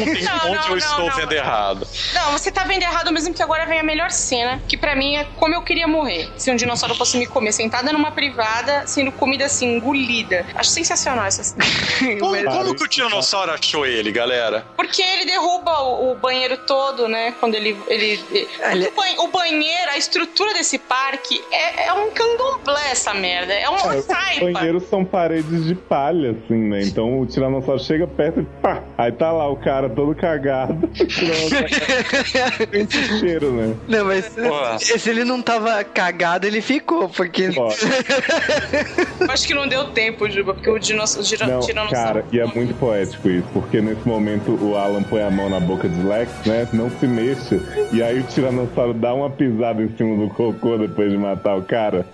Ontem, 0.00 0.22
Não, 0.22 0.36
onde 0.50 0.56
não, 0.56 0.64
eu 0.64 0.68
não, 0.70 0.76
estou 0.76 1.10
vendo 1.12 1.32
errado. 1.32 1.86
Não, 2.14 2.32
você 2.32 2.47
tá 2.50 2.64
vendo 2.64 2.82
errado 2.82 3.12
mesmo 3.12 3.32
que 3.34 3.42
agora 3.42 3.66
vem 3.66 3.80
a 3.80 3.82
melhor 3.82 4.10
cena, 4.10 4.60
que 4.68 4.76
pra 4.76 4.94
mim 4.96 5.16
é 5.16 5.24
como 5.36 5.54
eu 5.54 5.62
queria 5.62 5.86
morrer. 5.86 6.28
Se 6.36 6.50
um 6.50 6.56
dinossauro 6.56 6.94
fosse 6.94 7.16
me 7.18 7.26
comer 7.26 7.52
sentada 7.52 7.92
numa 7.92 8.10
privada, 8.10 8.86
sendo 8.86 9.10
comida 9.12 9.46
assim, 9.46 9.76
engolida. 9.76 10.46
Acho 10.54 10.70
sensacional 10.70 11.24
essa 11.26 11.42
cena. 11.42 11.64
Como, 12.20 12.36
como 12.44 12.74
que 12.74 12.84
o 12.84 12.88
tiranossauro 12.88 13.50
achou 13.52 13.84
ele, 13.84 14.10
galera? 14.12 14.64
Porque 14.76 15.02
ele 15.02 15.24
derruba 15.26 15.80
o, 15.82 16.12
o 16.12 16.14
banheiro 16.14 16.56
todo, 16.58 17.08
né? 17.08 17.34
Quando 17.40 17.54
ele. 17.54 17.76
ele, 17.88 18.20
ele- 18.30 18.48
Olha- 18.62 18.88
o, 18.88 18.92
ban- 18.92 19.22
o 19.24 19.28
banheiro, 19.28 19.90
a 19.90 19.96
estrutura 19.98 20.52
desse 20.54 20.78
parque 20.78 21.42
é, 21.50 21.86
é 21.88 21.92
um 21.92 22.10
candomblé, 22.10 22.90
essa 22.90 23.12
merda. 23.14 23.52
É 23.52 23.68
uma 23.68 23.94
É, 23.94 23.98
os 23.98 24.06
taipa. 24.06 24.50
banheiros 24.52 24.84
são 24.88 25.04
paredes 25.04 25.64
de 25.66 25.74
palha, 25.74 26.30
assim, 26.32 26.54
né? 26.68 26.82
Então 26.82 27.20
o 27.20 27.26
tiranossauro 27.26 27.80
chega 27.82 28.06
perto 28.06 28.40
e 28.40 28.44
pá! 28.62 28.82
Aí 28.96 29.12
tá 29.12 29.32
lá 29.32 29.48
o 29.50 29.56
cara 29.56 29.88
todo 29.90 30.14
cagado. 30.14 30.88
O 32.46 32.76
Sente 32.76 33.18
cheiro, 33.18 33.52
né? 33.52 33.74
Não, 33.88 34.04
mas 34.04 34.28
Porra. 34.28 34.78
se 34.78 35.10
ele 35.10 35.24
não 35.24 35.40
tava 35.42 35.82
cagado, 35.84 36.46
ele 36.46 36.60
ficou, 36.60 37.08
porque. 37.08 37.50
Acho 39.28 39.46
que 39.46 39.54
não 39.54 39.66
deu 39.66 39.86
tempo, 39.90 40.28
Juba, 40.30 40.54
porque 40.54 40.70
o 40.70 40.78
dinossauro. 40.78 41.26
O 41.26 41.46
não, 41.46 41.60
tiranossauro. 41.60 41.92
cara, 41.92 42.24
e 42.32 42.40
é 42.40 42.46
muito 42.46 42.74
poético 42.74 43.28
isso, 43.28 43.46
porque 43.52 43.80
nesse 43.80 44.06
momento 44.06 44.52
o 44.62 44.76
Alan 44.76 45.02
põe 45.02 45.22
a 45.22 45.30
mão 45.30 45.48
na 45.48 45.60
boca 45.60 45.88
de 45.88 46.02
Lex, 46.02 46.30
né? 46.46 46.68
Não 46.72 46.90
se 46.90 47.06
mexe. 47.06 47.60
E 47.92 48.02
aí 48.02 48.20
o 48.20 48.22
tiranossauro 48.24 48.94
dá 48.94 49.14
uma 49.14 49.30
pisada 49.30 49.82
em 49.82 49.94
cima 49.96 50.16
do 50.16 50.32
cocô 50.32 50.78
depois 50.78 51.10
de 51.10 51.18
matar 51.18 51.56
o 51.56 51.62
cara. 51.62 52.06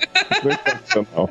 Sensacional. 0.43 1.31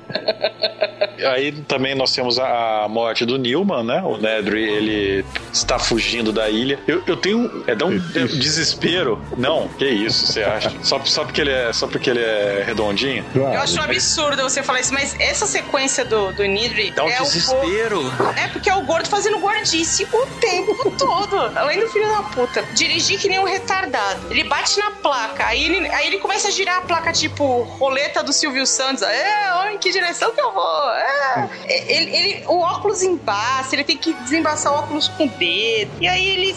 Aí 1.32 1.52
também 1.68 1.96
nós 1.96 2.12
temos 2.14 2.40
a, 2.40 2.88
morte 2.90 3.26
do 3.26 3.38
Newman, 3.38 3.84
né? 3.84 4.02
O 4.02 4.18
Nedry, 4.18 4.64
ele 4.64 5.26
está 5.52 5.80
fugindo 5.80 6.32
da 6.32 6.50
ilha. 6.50 6.80
Eu, 6.88 7.04
eu 7.06 7.16
tenho. 7.16 7.64
É, 7.68 7.76
dá 7.76 7.86
um 7.86 8.00
Fetiche. 8.00 8.38
Desespero. 8.84 9.22
Não, 9.38 9.68
que 9.70 9.86
isso, 9.88 10.28
você 10.28 10.44
acha? 10.44 10.72
Só, 10.84 11.00
só, 11.06 11.24
porque 11.24 11.42
ele 11.42 11.52
é, 11.52 11.72
só 11.74 11.88
porque 11.88 12.10
ele 12.10 12.20
é 12.22 12.64
redondinho? 12.66 13.26
Eu 13.34 13.48
acho 13.60 13.80
um 13.80 13.84
absurdo 13.84 14.42
você 14.44 14.62
falar 14.62 14.82
isso, 14.82 14.94
mas 14.94 15.16
essa 15.20 15.46
sequência 15.46 16.04
do, 16.06 16.32
do 16.34 16.44
Nidri 16.46 16.92
Dá 16.92 17.04
um 17.04 17.10
é 17.10 17.18
desespero. 17.22 18.02
o. 18.02 18.40
É 18.40 18.48
porque 18.50 18.70
é 18.70 18.76
o 18.76 18.82
gordo 18.84 19.08
fazendo 19.10 19.40
gordice 19.40 20.06
o 20.12 20.26
tempo 20.40 20.92
todo. 20.98 21.38
Além 21.58 21.80
do 21.80 21.90
filho 21.90 22.08
da 22.10 22.24
puta. 22.24 22.62
Dirigir 22.74 23.20
que 23.20 23.28
nem 23.28 23.40
um 23.40 23.46
retardado. 23.46 24.20
Ele 24.30 24.44
bate 24.44 24.78
na 24.80 24.92
placa, 24.92 25.46
aí 25.48 25.64
ele, 25.66 25.88
aí 25.90 26.08
ele 26.08 26.18
começa 26.20 26.48
a 26.48 26.52
girar 26.52 26.78
a 26.78 26.82
placa 26.82 27.12
tipo 27.12 27.64
roleta 27.64 28.24
do 28.24 28.34
Silvio 28.34 28.66
Santos. 28.66 29.02
É, 29.04 29.54
olha 29.56 29.72
em 29.74 29.78
que 29.78 29.92
direção 29.92 30.32
que 30.32 30.42
eu 30.42 30.52
vou. 30.54 30.90
É. 30.92 31.50
Ele, 31.68 32.16
ele- 32.16 32.44
o 32.48 32.60
óculos 32.60 33.02
embaça, 33.04 33.74
ele 33.76 33.84
tem 33.84 33.98
que 33.98 34.14
desembaçar 34.14 34.74
o 34.74 34.78
óculos 34.78 35.08
com 35.10 35.26
o 35.26 35.30
dedo. 35.30 35.92
E 36.02 36.08
aí 36.08 36.28
ele, 36.30 36.56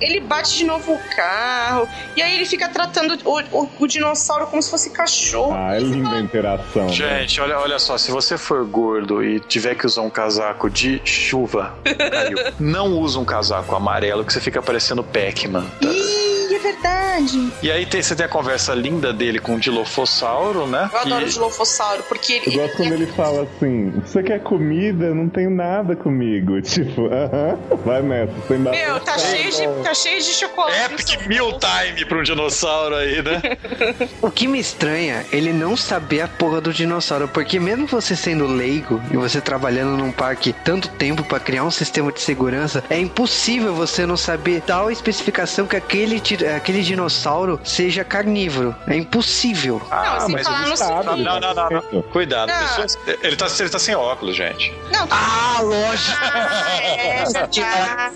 ele 0.00 0.20
bate 0.20 0.56
de 0.56 0.64
novo 0.64 0.92
o 0.92 0.98
carro. 1.14 1.59
E 2.16 2.22
aí 2.22 2.34
ele 2.34 2.44
fica 2.46 2.68
tratando 2.68 3.18
o, 3.24 3.40
o- 3.62 3.70
o 3.80 3.86
dinossauro 3.86 4.46
como 4.46 4.62
se 4.62 4.70
fosse 4.70 4.90
cachorro. 4.90 5.52
Ah, 5.54 5.76
é 5.76 5.80
linda 5.80 6.10
a 6.10 6.20
interação. 6.20 6.86
né? 6.86 6.92
Gente, 6.92 7.40
olha, 7.40 7.58
olha 7.58 7.78
só, 7.78 7.96
se 7.98 8.10
você 8.10 8.36
for 8.38 8.64
gordo 8.64 9.22
e 9.22 9.40
tiver 9.40 9.74
que 9.74 9.86
usar 9.86 10.02
um 10.02 10.10
casaco 10.10 10.68
de 10.70 11.00
chuva, 11.04 11.74
caiu. 11.84 12.38
não 12.58 12.88
usa 12.98 13.18
um 13.18 13.24
casaco 13.24 13.74
amarelo 13.74 14.24
que 14.24 14.32
você 14.32 14.40
fica 14.40 14.60
parecendo 14.62 15.02
Pac-Man. 15.02 15.66
tá? 15.80 15.88
É 16.60 16.72
verdade. 16.72 17.52
E 17.62 17.70
aí 17.70 17.86
tem, 17.86 18.02
você 18.02 18.14
tem 18.14 18.26
a 18.26 18.28
conversa 18.28 18.74
linda 18.74 19.12
dele 19.12 19.38
com 19.38 19.54
o 19.54 19.58
Dilofossauro, 19.60 20.66
né? 20.66 20.90
Eu 20.92 20.98
adoro 21.00 21.22
o 21.22 21.24
Que- 21.26 21.32
Dilofossauro, 21.32 22.02
porque 22.04 22.34
Eu 22.34 22.42
ele. 22.52 22.56
gosto 22.58 22.76
quando 22.76 22.92
ele 22.92 23.06
fala 23.06 23.42
assim: 23.42 23.90
Você 24.04 24.22
quer 24.22 24.40
comida? 24.40 25.06
Eu 25.06 25.14
Não 25.14 25.28
tenho 25.28 25.50
nada 25.50 25.96
comigo. 25.96 26.60
Tipo, 26.70 27.06
aham, 27.06 27.58
vai 27.84 28.02
nessa, 28.02 28.32
sem 28.48 28.62
dar. 28.62 28.70
Meu, 28.70 29.00
tá 29.00 29.18
cheio 29.18 29.50
de, 29.50 29.82
tá 29.82 29.94
cheio 29.94 30.18
de 30.20 30.32
chocolate. 30.32 30.92
Epic 30.94 31.26
meal 31.26 31.58
time 31.58 32.04
pra 32.04 32.18
um 32.18 32.22
dinossauro 32.22 32.94
aí, 32.94 33.22
né? 33.22 33.40
O 34.22 34.30
que 34.30 34.46
me 34.46 34.58
estranha, 34.60 35.24
ele 35.32 35.52
não 35.52 35.76
saber 35.76 36.20
a 36.22 36.28
porra 36.28 36.60
do 36.60 36.72
dinossauro, 36.72 37.26
porque 37.28 37.58
mesmo 37.58 37.86
você 37.86 38.14
sendo 38.14 38.46
leigo 38.46 39.00
e 39.10 39.16
você 39.16 39.40
trabalhando 39.40 39.96
num 39.96 40.12
parque 40.12 40.52
tanto 40.64 40.88
tempo 40.90 41.22
pra 41.24 41.40
criar 41.40 41.64
um 41.64 41.70
sistema 41.70 42.12
de 42.12 42.20
segurança, 42.20 42.84
é 42.90 42.98
impossível 42.98 43.74
você 43.74 44.04
não 44.06 44.16
saber 44.16 44.60
tal 44.62 44.90
especificação 44.90 45.66
que 45.66 45.76
aquele, 45.76 46.20
aquele 46.56 46.82
dinossauro 46.82 47.60
seja 47.64 48.04
carnívoro. 48.04 48.74
É 48.86 48.96
impossível. 48.96 49.80
Não, 49.90 50.20
sem 50.20 50.30
mas 50.34 50.46
ele 50.66 50.76
sabe, 50.76 51.22
Não, 51.22 51.40
não, 51.40 51.54
não, 51.54 51.82
não. 51.92 52.02
Cuidado, 52.02 52.48
Não. 52.50 52.68
pessoas- 52.68 52.98
ele, 53.22 53.36
tá, 53.36 53.46
ele 53.58 53.68
tá 53.68 53.78
sem 53.78 53.94
óculos, 53.94 54.36
gente. 54.36 54.72
Não, 54.92 55.06
tá. 55.06 55.16
Ah, 55.16 55.60
lógico! 55.62 56.18
Ah, 56.22 56.82
é. 56.82 57.24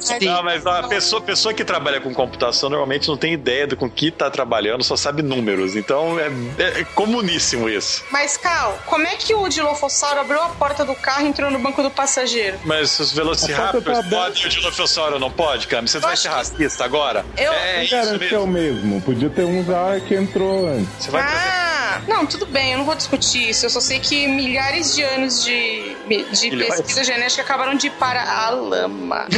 Sim. 0.00 0.26
Não, 0.26 0.42
mas 0.42 0.66
a 0.66 0.82
pessoa, 0.84 1.20
pessoa 1.20 1.54
que 1.54 1.64
trabalha 1.64 2.00
com 2.00 2.12
computação 2.14 2.68
normalmente 2.68 3.08
não 3.08 3.16
tem 3.16 3.32
ideia 3.32 3.66
do 3.66 3.76
com 3.76 3.88
que 3.90 4.10
tá 4.10 4.30
trabalhando, 4.30 4.82
só 4.84 4.96
sabe 4.96 5.22
números. 5.22 5.76
Então 5.76 6.18
é, 6.18 6.80
é 6.80 6.84
comuníssimo 6.94 7.68
isso. 7.68 8.04
Mas, 8.10 8.36
Cal, 8.36 8.78
como 8.86 9.06
é 9.06 9.16
que 9.16 9.34
o 9.34 9.48
Dilofossauro 9.48 10.20
abriu 10.20 10.40
a 10.42 10.48
porta 10.50 10.84
do 10.84 10.94
carro 10.94 11.24
e 11.24 11.28
entrou 11.28 11.50
no 11.50 11.58
banco 11.58 11.82
do 11.82 11.90
passageiro? 11.90 12.58
Mas 12.64 12.98
os 12.98 13.12
Velociraptors 13.12 13.84
tá 13.84 14.02
podem 14.10 14.42
e 14.42 14.46
o 14.46 14.48
Dilofossauro 14.48 15.18
não 15.18 15.30
pode, 15.30 15.66
Cami? 15.66 15.88
Você 15.88 15.98
vai 15.98 16.16
ser 16.16 16.28
que- 16.28 16.34
racista 16.34 16.84
agora? 16.84 17.24
Eu- 17.36 17.52
É 17.52 17.84
Quem 17.86 17.86
que 18.28 18.34
é 18.34 18.38
o 18.38 18.46
mesmo. 18.46 18.64
mesmo? 18.86 19.00
Podia 19.02 19.30
ter 19.30 19.44
um 19.44 19.64
já 19.64 19.98
que 20.06 20.14
entrou 20.14 20.66
antes. 20.68 20.88
Você 20.98 21.10
vai 21.10 21.22
trazer 21.22 21.38
Ah, 21.46 22.00
não, 22.08 22.26
tudo 22.26 22.44
bem, 22.46 22.72
eu 22.72 22.78
não 22.78 22.84
vou 22.84 22.94
discutir 22.94 23.50
isso. 23.50 23.66
Eu 23.66 23.70
só 23.70 23.80
sei 23.80 24.00
que 24.00 24.26
milhares 24.26 24.94
de 24.94 25.02
anos 25.02 25.44
de, 25.44 25.94
de 26.32 26.50
pesquisa 26.56 27.04
genética 27.04 27.42
acabaram 27.42 27.74
de 27.76 27.86
ir 27.86 27.90
para 27.92 28.22
a 28.22 28.50
lama. 28.50 29.26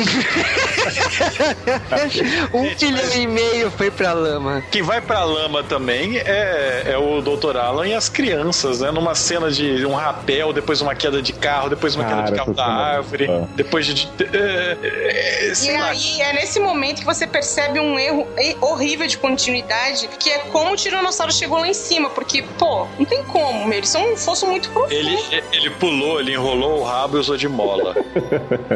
um 2.55 2.65
Gente, 2.65 2.79
filho 2.87 2.97
mas- 2.97 3.15
e 3.17 3.27
meio 3.27 3.71
foi 3.71 3.91
pra 3.91 4.13
lama. 4.13 4.63
Quem 4.71 4.83
vai 4.83 5.01
pra 5.01 5.25
lama 5.25 5.63
também 5.65 6.17
é, 6.19 6.83
é 6.87 6.97
o 6.99 7.21
Dr. 7.21 7.57
Alan 7.57 7.87
e 7.87 7.95
as 7.95 8.09
crianças, 8.09 8.81
né? 8.81 8.91
Numa 8.91 9.15
cena 9.15 9.51
de 9.51 9.85
um 9.85 9.95
rapel, 9.95 10.53
depois 10.53 10.81
uma 10.81 10.95
queda 10.95 11.21
de 11.23 11.33
carro, 11.33 11.69
depois 11.69 11.95
uma 11.95 12.05
queda 12.05 12.23
de 12.23 12.33
Cara, 12.33 12.37
carro 12.37 12.55
da 12.55 12.63
é 12.63 12.97
árvore, 12.97 13.27
boa. 13.27 13.49
depois 13.55 13.87
de. 13.87 13.95
de- 13.95 14.37
é, 14.37 14.77
é, 14.83 15.49
E 15.51 15.55
sei 15.55 15.79
lá. 15.79 15.89
aí 15.89 16.21
é 16.23 16.33
nesse 16.33 16.59
momento 16.61 17.01
que 17.01 17.05
você 17.05 17.27
percebe 17.27 17.79
um 17.81 17.99
erro 17.99 18.27
e- 18.39 18.57
horrível 18.77 19.07
de 19.07 19.19
continuidade, 19.19 20.09
que 20.20 20.31
é 20.31 20.39
como 20.39 20.73
o 20.73 20.77
Tiranossauro 20.77 21.32
chegou 21.32 21.59
lá 21.59 21.69
em 21.69 21.74
cima, 21.74 22.11
porque, 22.11 22.43
pô, 22.59 22.86
não 22.98 23.05
tem 23.05 23.24
como, 23.24 23.66
meu, 23.66 23.78
eles 23.78 23.89
são 23.89 24.12
um 24.12 24.16
fosso 24.16 24.47
muito 24.47 24.70
profundo. 24.70 24.93
Ele, 24.93 25.19
ele 25.53 25.70
pulou, 25.70 26.20
ele 26.20 26.32
enrolou 26.32 26.81
o 26.81 26.85
rabo 26.85 27.16
e 27.16 27.20
usou 27.20 27.36
de 27.36 27.48
mola. 27.48 27.94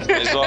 Mas, 0.09 0.35
ó, 0.35 0.45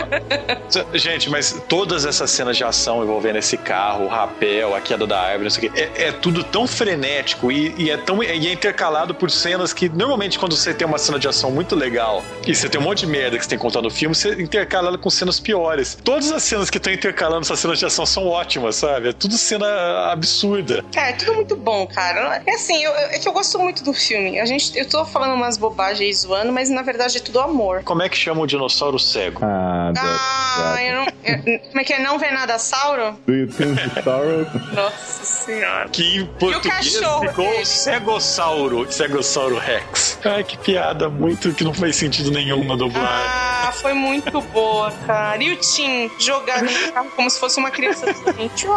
gente, 0.98 1.30
mas 1.30 1.64
todas 1.70 2.06
essas 2.06 2.30
cenas 2.32 2.58
de 2.58 2.64
ação 2.64 3.04
envolvendo 3.04 3.38
esse 3.38 3.58
carro, 3.58 4.06
o 4.06 4.08
rapel, 4.08 4.76
a 4.76 4.82
queda 4.82 5.06
da 5.06 5.20
árvore, 5.20 5.44
não 5.44 5.50
sei 5.50 5.70
o 5.70 5.74
é, 5.76 6.08
é 6.08 6.12
tudo 6.12 6.44
tão 6.44 6.68
frenético 6.68 7.52
e, 7.52 7.74
e 7.78 7.90
é 7.90 7.98
tão 7.98 8.24
e 8.24 8.48
é 8.48 8.52
intercalado 8.52 9.14
por 9.14 9.30
cenas 9.30 9.74
que 9.74 9.90
normalmente 9.90 10.40
quando 10.40 10.56
você 10.56 10.74
tem 10.74 10.88
uma 10.88 10.98
cena 10.98 11.20
de 11.20 11.28
ação 11.28 11.52
muito 11.52 11.76
legal 11.76 12.24
e 12.46 12.56
você 12.56 12.70
tem 12.70 12.80
um 12.80 12.84
monte 12.84 13.02
de 13.02 13.08
merda 13.08 13.38
que 13.38 13.44
você 13.44 13.50
tem 13.50 13.58
que 13.58 13.62
contar 13.62 13.82
no 13.82 13.90
filme, 13.90 14.16
você 14.16 14.42
intercala 14.42 14.88
ela 14.88 14.98
com 14.98 15.10
cenas 15.10 15.40
piores. 15.40 15.98
Todas 16.04 16.32
as 16.32 16.44
cenas 16.44 16.70
que 16.70 16.78
estão 16.78 16.92
intercalando 16.92 17.42
essas 17.42 17.60
cenas 17.60 17.80
de 17.80 17.86
ação 17.86 18.06
são 18.06 18.28
ótimas, 18.28 18.76
sabe? 18.76 19.10
É 19.10 19.14
tudo 19.14 19.38
cena 19.44 20.12
absurda. 20.12 20.84
Cara, 20.94 21.10
é 21.10 21.14
tudo 21.14 21.34
muito 21.36 21.56
bom, 21.56 21.86
cara. 21.88 22.42
É 22.46 22.52
assim, 22.56 22.84
eu, 22.84 22.92
é 22.96 23.20
que 23.20 23.28
eu 23.28 23.34
gosto 23.34 23.60
muito 23.60 23.84
do 23.84 23.94
filme. 23.94 24.40
A 24.40 24.46
gente, 24.46 24.78
eu 24.78 24.88
tô 24.88 25.06
falando 25.06 25.34
umas 25.34 25.58
bobagens 25.58 26.20
zoando, 26.22 26.52
mas 26.52 26.70
na 26.70 26.82
verdade 26.82 27.18
é 27.18 27.22
tudo 27.22 27.40
amor. 27.40 27.84
Como 27.84 28.02
é 28.02 28.10
que 28.10 28.18
chama 28.18 28.42
o 28.42 28.48
dinossauro 28.48 28.98
cego? 29.00 29.40
Ah, 29.44 29.92
Ah, 29.98 30.84
eu 30.84 30.96
não. 30.96 31.06
eu- 31.24 31.60
como 31.70 31.80
é 31.80 31.84
que 31.84 31.94
é? 31.94 32.00
Não 32.00 32.18
vê 32.20 32.32
nada 32.32 32.58
sauro? 32.60 33.18
Do 33.26 33.34
you 33.34 33.48
think 33.48 33.76
the 33.94 34.02
sorrow? 34.02 34.46
Nossa 34.74 35.24
senhora. 35.26 35.90
Que 35.90 36.18
em 36.18 36.26
português 36.26 36.96
cachorro 37.00 37.28
ficou 37.28 37.46
dele? 37.46 37.66
Cegossauro, 37.66 38.92
Cegossauro 38.92 39.58
Rex. 39.58 40.20
Ai, 40.24 40.44
que 40.44 40.58
piada 40.58 41.10
muito 41.10 41.54
que 41.54 41.64
não 41.64 41.74
faz 41.74 41.96
sentido 41.96 42.32
nenhum 42.32 42.64
na 42.64 42.76
dublagem. 42.76 43.08
Ah, 43.28 43.72
foi 43.74 43.94
muito 43.94 44.40
boa, 44.42 44.92
cara. 45.06 45.42
E 45.44 45.52
o 45.52 45.56
Tim 45.58 46.10
jogando 46.20 46.70
no 46.70 46.92
carro 46.92 47.12
como 47.16 47.30
se 47.30 47.40
fosse 47.40 47.58
uma 47.60 47.72
criança 47.72 48.06
doente. 48.14 48.68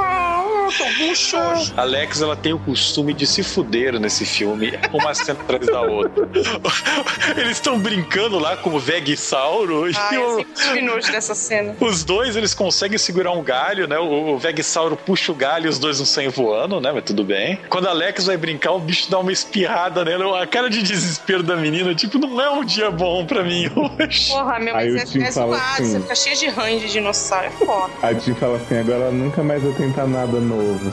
Ah, 0.56 0.68
bucho. 0.98 1.36
Alex, 1.76 2.20
ela 2.22 2.36
tem 2.36 2.52
o 2.52 2.58
costume 2.58 3.12
de 3.14 3.26
se 3.26 3.42
fuder 3.42 3.98
nesse 4.00 4.24
filme, 4.24 4.72
uma 4.92 5.14
cena 5.14 5.38
atrás 5.40 5.66
da 5.66 5.80
outra. 5.82 6.28
Eles 7.36 7.52
estão 7.52 7.78
brincando 7.78 8.38
lá 8.38 8.56
com 8.56 8.70
o 8.74 8.78
Vegsauro 8.78 9.84
Ai, 9.84 9.90
e 10.12 10.14
eu 10.16 10.40
o- 10.40 10.46
sempre 10.54 10.82
nojo 10.82 11.10
dessa 11.10 11.34
cena. 11.34 11.74
os 11.80 12.04
dois 12.04 12.36
eles 12.36 12.54
conseguem 12.54 12.98
segurar 12.98 13.32
um 13.32 13.42
galho, 13.42 13.86
né? 13.86 13.98
O, 13.98 14.34
o 14.34 14.38
Vegsauro 14.38 14.96
puxa 14.96 15.32
o 15.32 15.34
galho 15.34 15.66
e 15.66 15.68
os 15.68 15.78
dois 15.78 15.98
não 15.98 16.06
saem 16.06 16.28
voando, 16.28 16.80
né? 16.80 16.90
Mas 16.92 17.04
tudo 17.04 17.24
bem. 17.24 17.58
Quando 17.68 17.86
a 17.86 17.90
Alex 17.90 18.26
vai 18.26 18.36
brincar, 18.36 18.72
o 18.72 18.78
bicho 18.78 19.10
dá 19.10 19.18
uma 19.18 19.32
espirrada 19.32 20.04
nela. 20.04 20.42
A 20.42 20.46
cara 20.46 20.68
de 20.70 20.82
desespero 20.82 21.42
da 21.42 21.56
menina, 21.56 21.94
tipo, 21.94 22.18
não 22.18 22.40
é 22.40 22.50
um 22.50 22.64
dia 22.64 22.90
bom 22.90 23.24
pra 23.24 23.42
mim 23.44 23.70
hoje. 23.74 24.30
Porra, 24.30 24.58
meu, 24.58 24.74
Aí 24.76 24.90
mas 24.90 25.08
o 25.08 25.12
Tim 25.12 25.20
é, 25.22 25.28
é 25.28 25.32
fala 25.32 25.56
zoado. 25.56 25.72
assim- 25.82 25.92
Você 25.92 26.00
fica 26.00 26.14
cheio 26.14 26.36
de 26.36 26.46
ranho 26.48 26.80
de 26.80 26.90
dinossauro. 26.90 27.46
É 27.46 27.50
foda. 27.50 27.92
A 28.02 28.14
Tim 28.14 28.34
fala 28.34 28.56
assim: 28.56 28.78
agora 28.78 28.96
ela 28.96 29.10
nunca 29.12 29.42
mais 29.42 29.62
vai 29.62 29.72
tentar 29.72 30.06
nada 30.06 30.38
novo. 30.46 30.92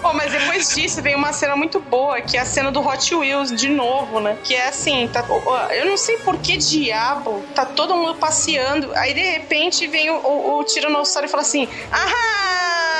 Pô, 0.00 0.12
mas 0.12 0.32
depois 0.32 0.74
disso 0.74 1.02
vem 1.02 1.14
uma 1.14 1.32
cena 1.32 1.56
muito 1.56 1.80
boa, 1.80 2.20
que 2.20 2.36
é 2.36 2.40
a 2.40 2.44
cena 2.44 2.70
do 2.70 2.80
Hot 2.80 3.14
Wheels 3.14 3.54
de 3.54 3.68
novo, 3.68 4.20
né? 4.20 4.36
Que 4.44 4.54
é 4.54 4.68
assim, 4.68 5.08
tá, 5.08 5.24
eu 5.70 5.86
não 5.86 5.96
sei 5.96 6.18
por 6.18 6.36
que 6.38 6.56
diabo, 6.56 7.42
tá 7.54 7.64
todo 7.64 7.94
mundo 7.94 8.14
passeando, 8.16 8.92
aí 8.94 9.14
de 9.14 9.22
repente 9.22 9.86
vem 9.86 10.10
o, 10.10 10.16
o, 10.16 10.58
o 10.58 10.64
Tiranossauro 10.64 11.26
e 11.26 11.30
fala 11.30 11.42
assim, 11.42 11.68
ah, 11.90 12.97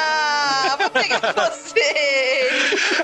vou 0.79 0.91
pegar 0.91 1.21
você. 1.35 1.81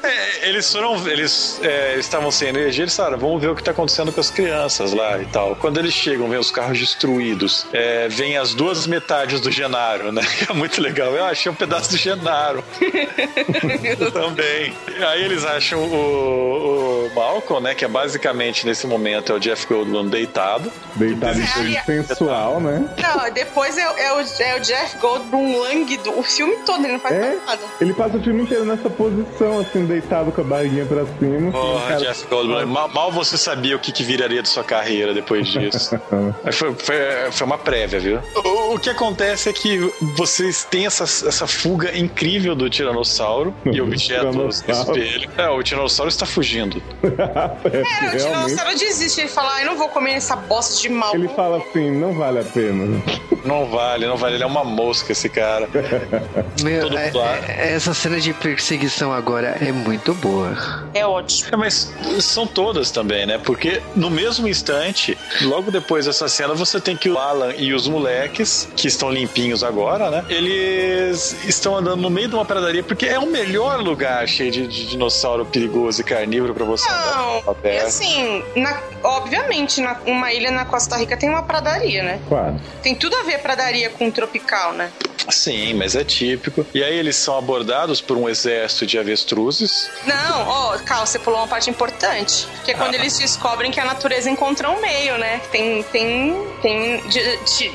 É, 0.02 0.48
eles 0.48 0.70
foram. 0.70 1.06
Eles 1.08 1.60
é, 1.62 1.96
estavam 1.98 2.30
sem 2.30 2.48
energia, 2.48 2.84
eles 2.84 2.96
falaram, 2.96 3.18
vamos 3.18 3.40
ver 3.40 3.48
o 3.48 3.54
que 3.54 3.62
tá 3.62 3.70
acontecendo 3.70 4.12
com 4.12 4.20
as 4.20 4.30
crianças 4.30 4.92
lá 4.92 5.20
e 5.20 5.26
tal. 5.26 5.56
Quando 5.56 5.78
eles 5.78 5.92
chegam, 5.92 6.28
vem 6.28 6.38
os 6.38 6.50
carros 6.50 6.78
destruídos, 6.78 7.66
é, 7.72 8.08
vem 8.08 8.36
as 8.36 8.54
duas 8.54 8.86
metades 8.86 9.40
do 9.40 9.50
Genaro, 9.50 10.12
né? 10.12 10.22
É 10.48 10.52
muito 10.52 10.80
legal. 10.80 11.14
Eu 11.14 11.24
achei 11.24 11.50
um 11.50 11.54
pedaço 11.54 11.90
do 11.90 11.96
Genaro 11.96 12.62
também. 14.12 14.76
Aí 15.08 15.24
eles 15.24 15.44
acham 15.44 15.80
o, 15.80 17.06
o 17.06 17.14
Malcolm, 17.14 17.62
né? 17.62 17.74
Que 17.74 17.84
é 17.84 17.88
basicamente 17.88 18.66
nesse 18.66 18.86
momento 18.86 19.32
é 19.32 19.34
o 19.34 19.38
Jeff 19.38 19.66
Goldblum 19.66 20.08
deitado. 20.08 20.70
Deitado 20.96 21.40
em 21.40 21.46
coisa 21.46 22.04
sensual, 22.04 22.60
né? 22.60 22.84
Não, 23.00 23.32
depois 23.32 23.78
é, 23.78 23.82
é 23.82 24.12
o, 24.12 24.20
é 24.20 24.56
o 24.56 24.60
Jeff 24.60 24.98
Goldblum 24.98 25.58
lânguido, 25.60 26.18
o 26.18 26.22
filme 26.22 26.56
todo, 26.66 26.84
ele 26.84 26.94
não 26.94 27.00
faz 27.00 27.14
É? 27.14 27.38
Nada. 27.44 27.62
Ele 27.80 27.92
passa 27.94 28.16
o 28.16 28.22
filme 28.22 28.42
inteiro 28.42 28.64
nessa 28.64 28.88
posição, 28.90 29.60
assim, 29.60 29.84
deitado 29.84 30.32
com 30.32 30.40
a 30.40 30.44
barriguinha 30.44 30.86
pra 30.86 31.04
cima. 31.18 31.50
Porra, 31.52 31.88
Cara, 31.88 32.00
Jeff 32.00 32.26
Goldblum. 32.28 32.66
Mal, 32.66 32.88
mal 32.88 33.12
você 33.12 33.36
sabia 33.36 33.76
o 33.76 33.78
que, 33.78 33.92
que 33.92 34.02
viraria 34.02 34.42
de 34.42 34.48
sua 34.48 34.64
carreira 34.64 35.12
depois 35.14 35.48
disso. 35.48 35.98
Foi, 36.52 36.74
foi, 36.74 36.96
foi 37.32 37.46
uma 37.46 37.58
prévia, 37.58 37.98
viu? 38.00 38.20
O, 38.36 38.74
o 38.74 38.78
que 38.78 38.88
acontece 38.90 39.48
é 39.48 39.52
que 39.52 39.78
vocês 40.16 40.64
têm 40.64 40.86
essa, 40.86 41.04
essa 41.04 41.46
fuga 41.46 41.96
incrível 41.96 42.54
do 42.54 42.68
Tiranossauro 42.70 43.54
e 43.64 43.80
objetos 43.80 44.34
no 44.36 44.48
Tiranossauro. 44.48 44.98
espelho. 44.98 45.30
É, 45.36 45.48
o 45.48 45.62
Tiranossauro 45.62 46.08
está 46.08 46.26
fugindo. 46.26 46.82
é, 47.02 48.06
É, 48.06 48.14
o. 48.14 48.16
Tiranossauro 48.18 48.78
desiste, 48.78 49.20
ele 49.20 49.28
fala, 49.28 49.52
ai, 49.54 49.64
não 49.64 49.76
vou 49.76 49.88
comer 49.88 50.12
essa 50.12 50.36
bosta 50.36 50.80
de 50.80 50.88
mal. 50.88 51.14
Ele 51.14 51.28
fala 51.28 51.58
assim, 51.58 51.90
não 51.90 52.12
vale 52.14 52.40
a 52.40 52.44
pena. 52.44 53.02
Não 53.44 53.66
vale, 53.66 54.06
não 54.06 54.16
vale. 54.16 54.36
Ele 54.36 54.42
é 54.44 54.46
uma 54.46 54.64
mosca, 54.64 55.12
esse 55.12 55.28
cara. 55.28 55.68
Meu, 56.62 56.82
Todo 56.82 56.98
é- 56.98 57.10
claro. 57.10 57.33
é- 57.33 57.33
essa 57.48 57.92
cena 57.94 58.20
de 58.20 58.32
perseguição 58.32 59.12
agora 59.12 59.56
é 59.60 59.72
muito 59.72 60.14
boa. 60.14 60.56
É 60.92 61.06
ótimo. 61.06 61.50
É, 61.52 61.56
mas 61.56 61.92
são 62.20 62.46
todas 62.46 62.90
também, 62.90 63.26
né? 63.26 63.38
Porque 63.38 63.82
no 63.94 64.10
mesmo 64.10 64.46
instante, 64.48 65.18
logo 65.42 65.70
depois 65.70 66.06
dessa 66.06 66.28
cena, 66.28 66.54
você 66.54 66.80
tem 66.80 66.96
que 66.96 67.08
o 67.10 67.18
Alan 67.18 67.52
e 67.56 67.72
os 67.74 67.86
moleques, 67.88 68.68
que 68.76 68.86
estão 68.88 69.10
limpinhos 69.10 69.62
agora, 69.64 70.10
né? 70.10 70.24
Eles 70.28 71.36
estão 71.44 71.76
andando 71.76 72.00
no 72.00 72.10
meio 72.10 72.28
de 72.28 72.34
uma 72.34 72.44
pradaria, 72.44 72.82
porque 72.82 73.06
é 73.06 73.18
o 73.18 73.26
melhor 73.26 73.80
lugar 73.80 74.26
cheio 74.28 74.50
de, 74.50 74.66
de 74.66 74.86
dinossauro 74.86 75.44
perigoso 75.46 76.00
e 76.00 76.04
carnívoro 76.04 76.54
pra 76.54 76.64
você 76.64 76.88
andar 76.88 77.16
Não, 77.16 77.42
na 77.62 77.70
e 77.70 77.78
assim, 77.78 78.42
na- 78.56 78.80
obviamente, 79.02 79.80
na, 79.80 79.96
uma 80.06 80.32
ilha 80.32 80.50
na 80.50 80.64
Costa 80.64 80.96
Rica 80.96 81.16
tem 81.16 81.28
uma 81.28 81.42
pradaria, 81.42 82.02
né? 82.02 82.20
Claro. 82.28 82.60
Tem 82.82 82.94
tudo 82.94 83.16
a 83.16 83.22
ver 83.22 83.38
pradaria 83.38 83.90
com 83.90 84.10
tropical, 84.10 84.72
né? 84.72 84.90
Sim, 85.28 85.74
mas 85.74 85.94
é 85.96 86.04
típico. 86.04 86.66
E 86.74 86.82
aí 86.82 86.96
eles 86.96 87.16
são 87.16 87.36
abordados 87.36 88.00
por 88.00 88.16
um 88.16 88.28
exército 88.28 88.86
de 88.86 88.98
avestruzes. 88.98 89.90
Não, 90.06 90.48
ó, 90.48 90.74
oh, 90.74 90.78
Carl, 90.84 91.06
você 91.06 91.18
pulou 91.18 91.40
uma 91.40 91.48
parte 91.48 91.70
importante. 91.70 92.46
Que 92.64 92.72
é 92.72 92.74
quando 92.74 92.94
ah. 92.94 92.98
eles 92.98 93.18
descobrem 93.18 93.70
que 93.70 93.80
a 93.80 93.84
natureza 93.84 94.30
encontrou 94.30 94.76
um 94.76 94.80
meio, 94.80 95.18
né? 95.18 95.40
Tem, 95.50 95.82
tem, 95.84 96.34
tem 96.62 97.02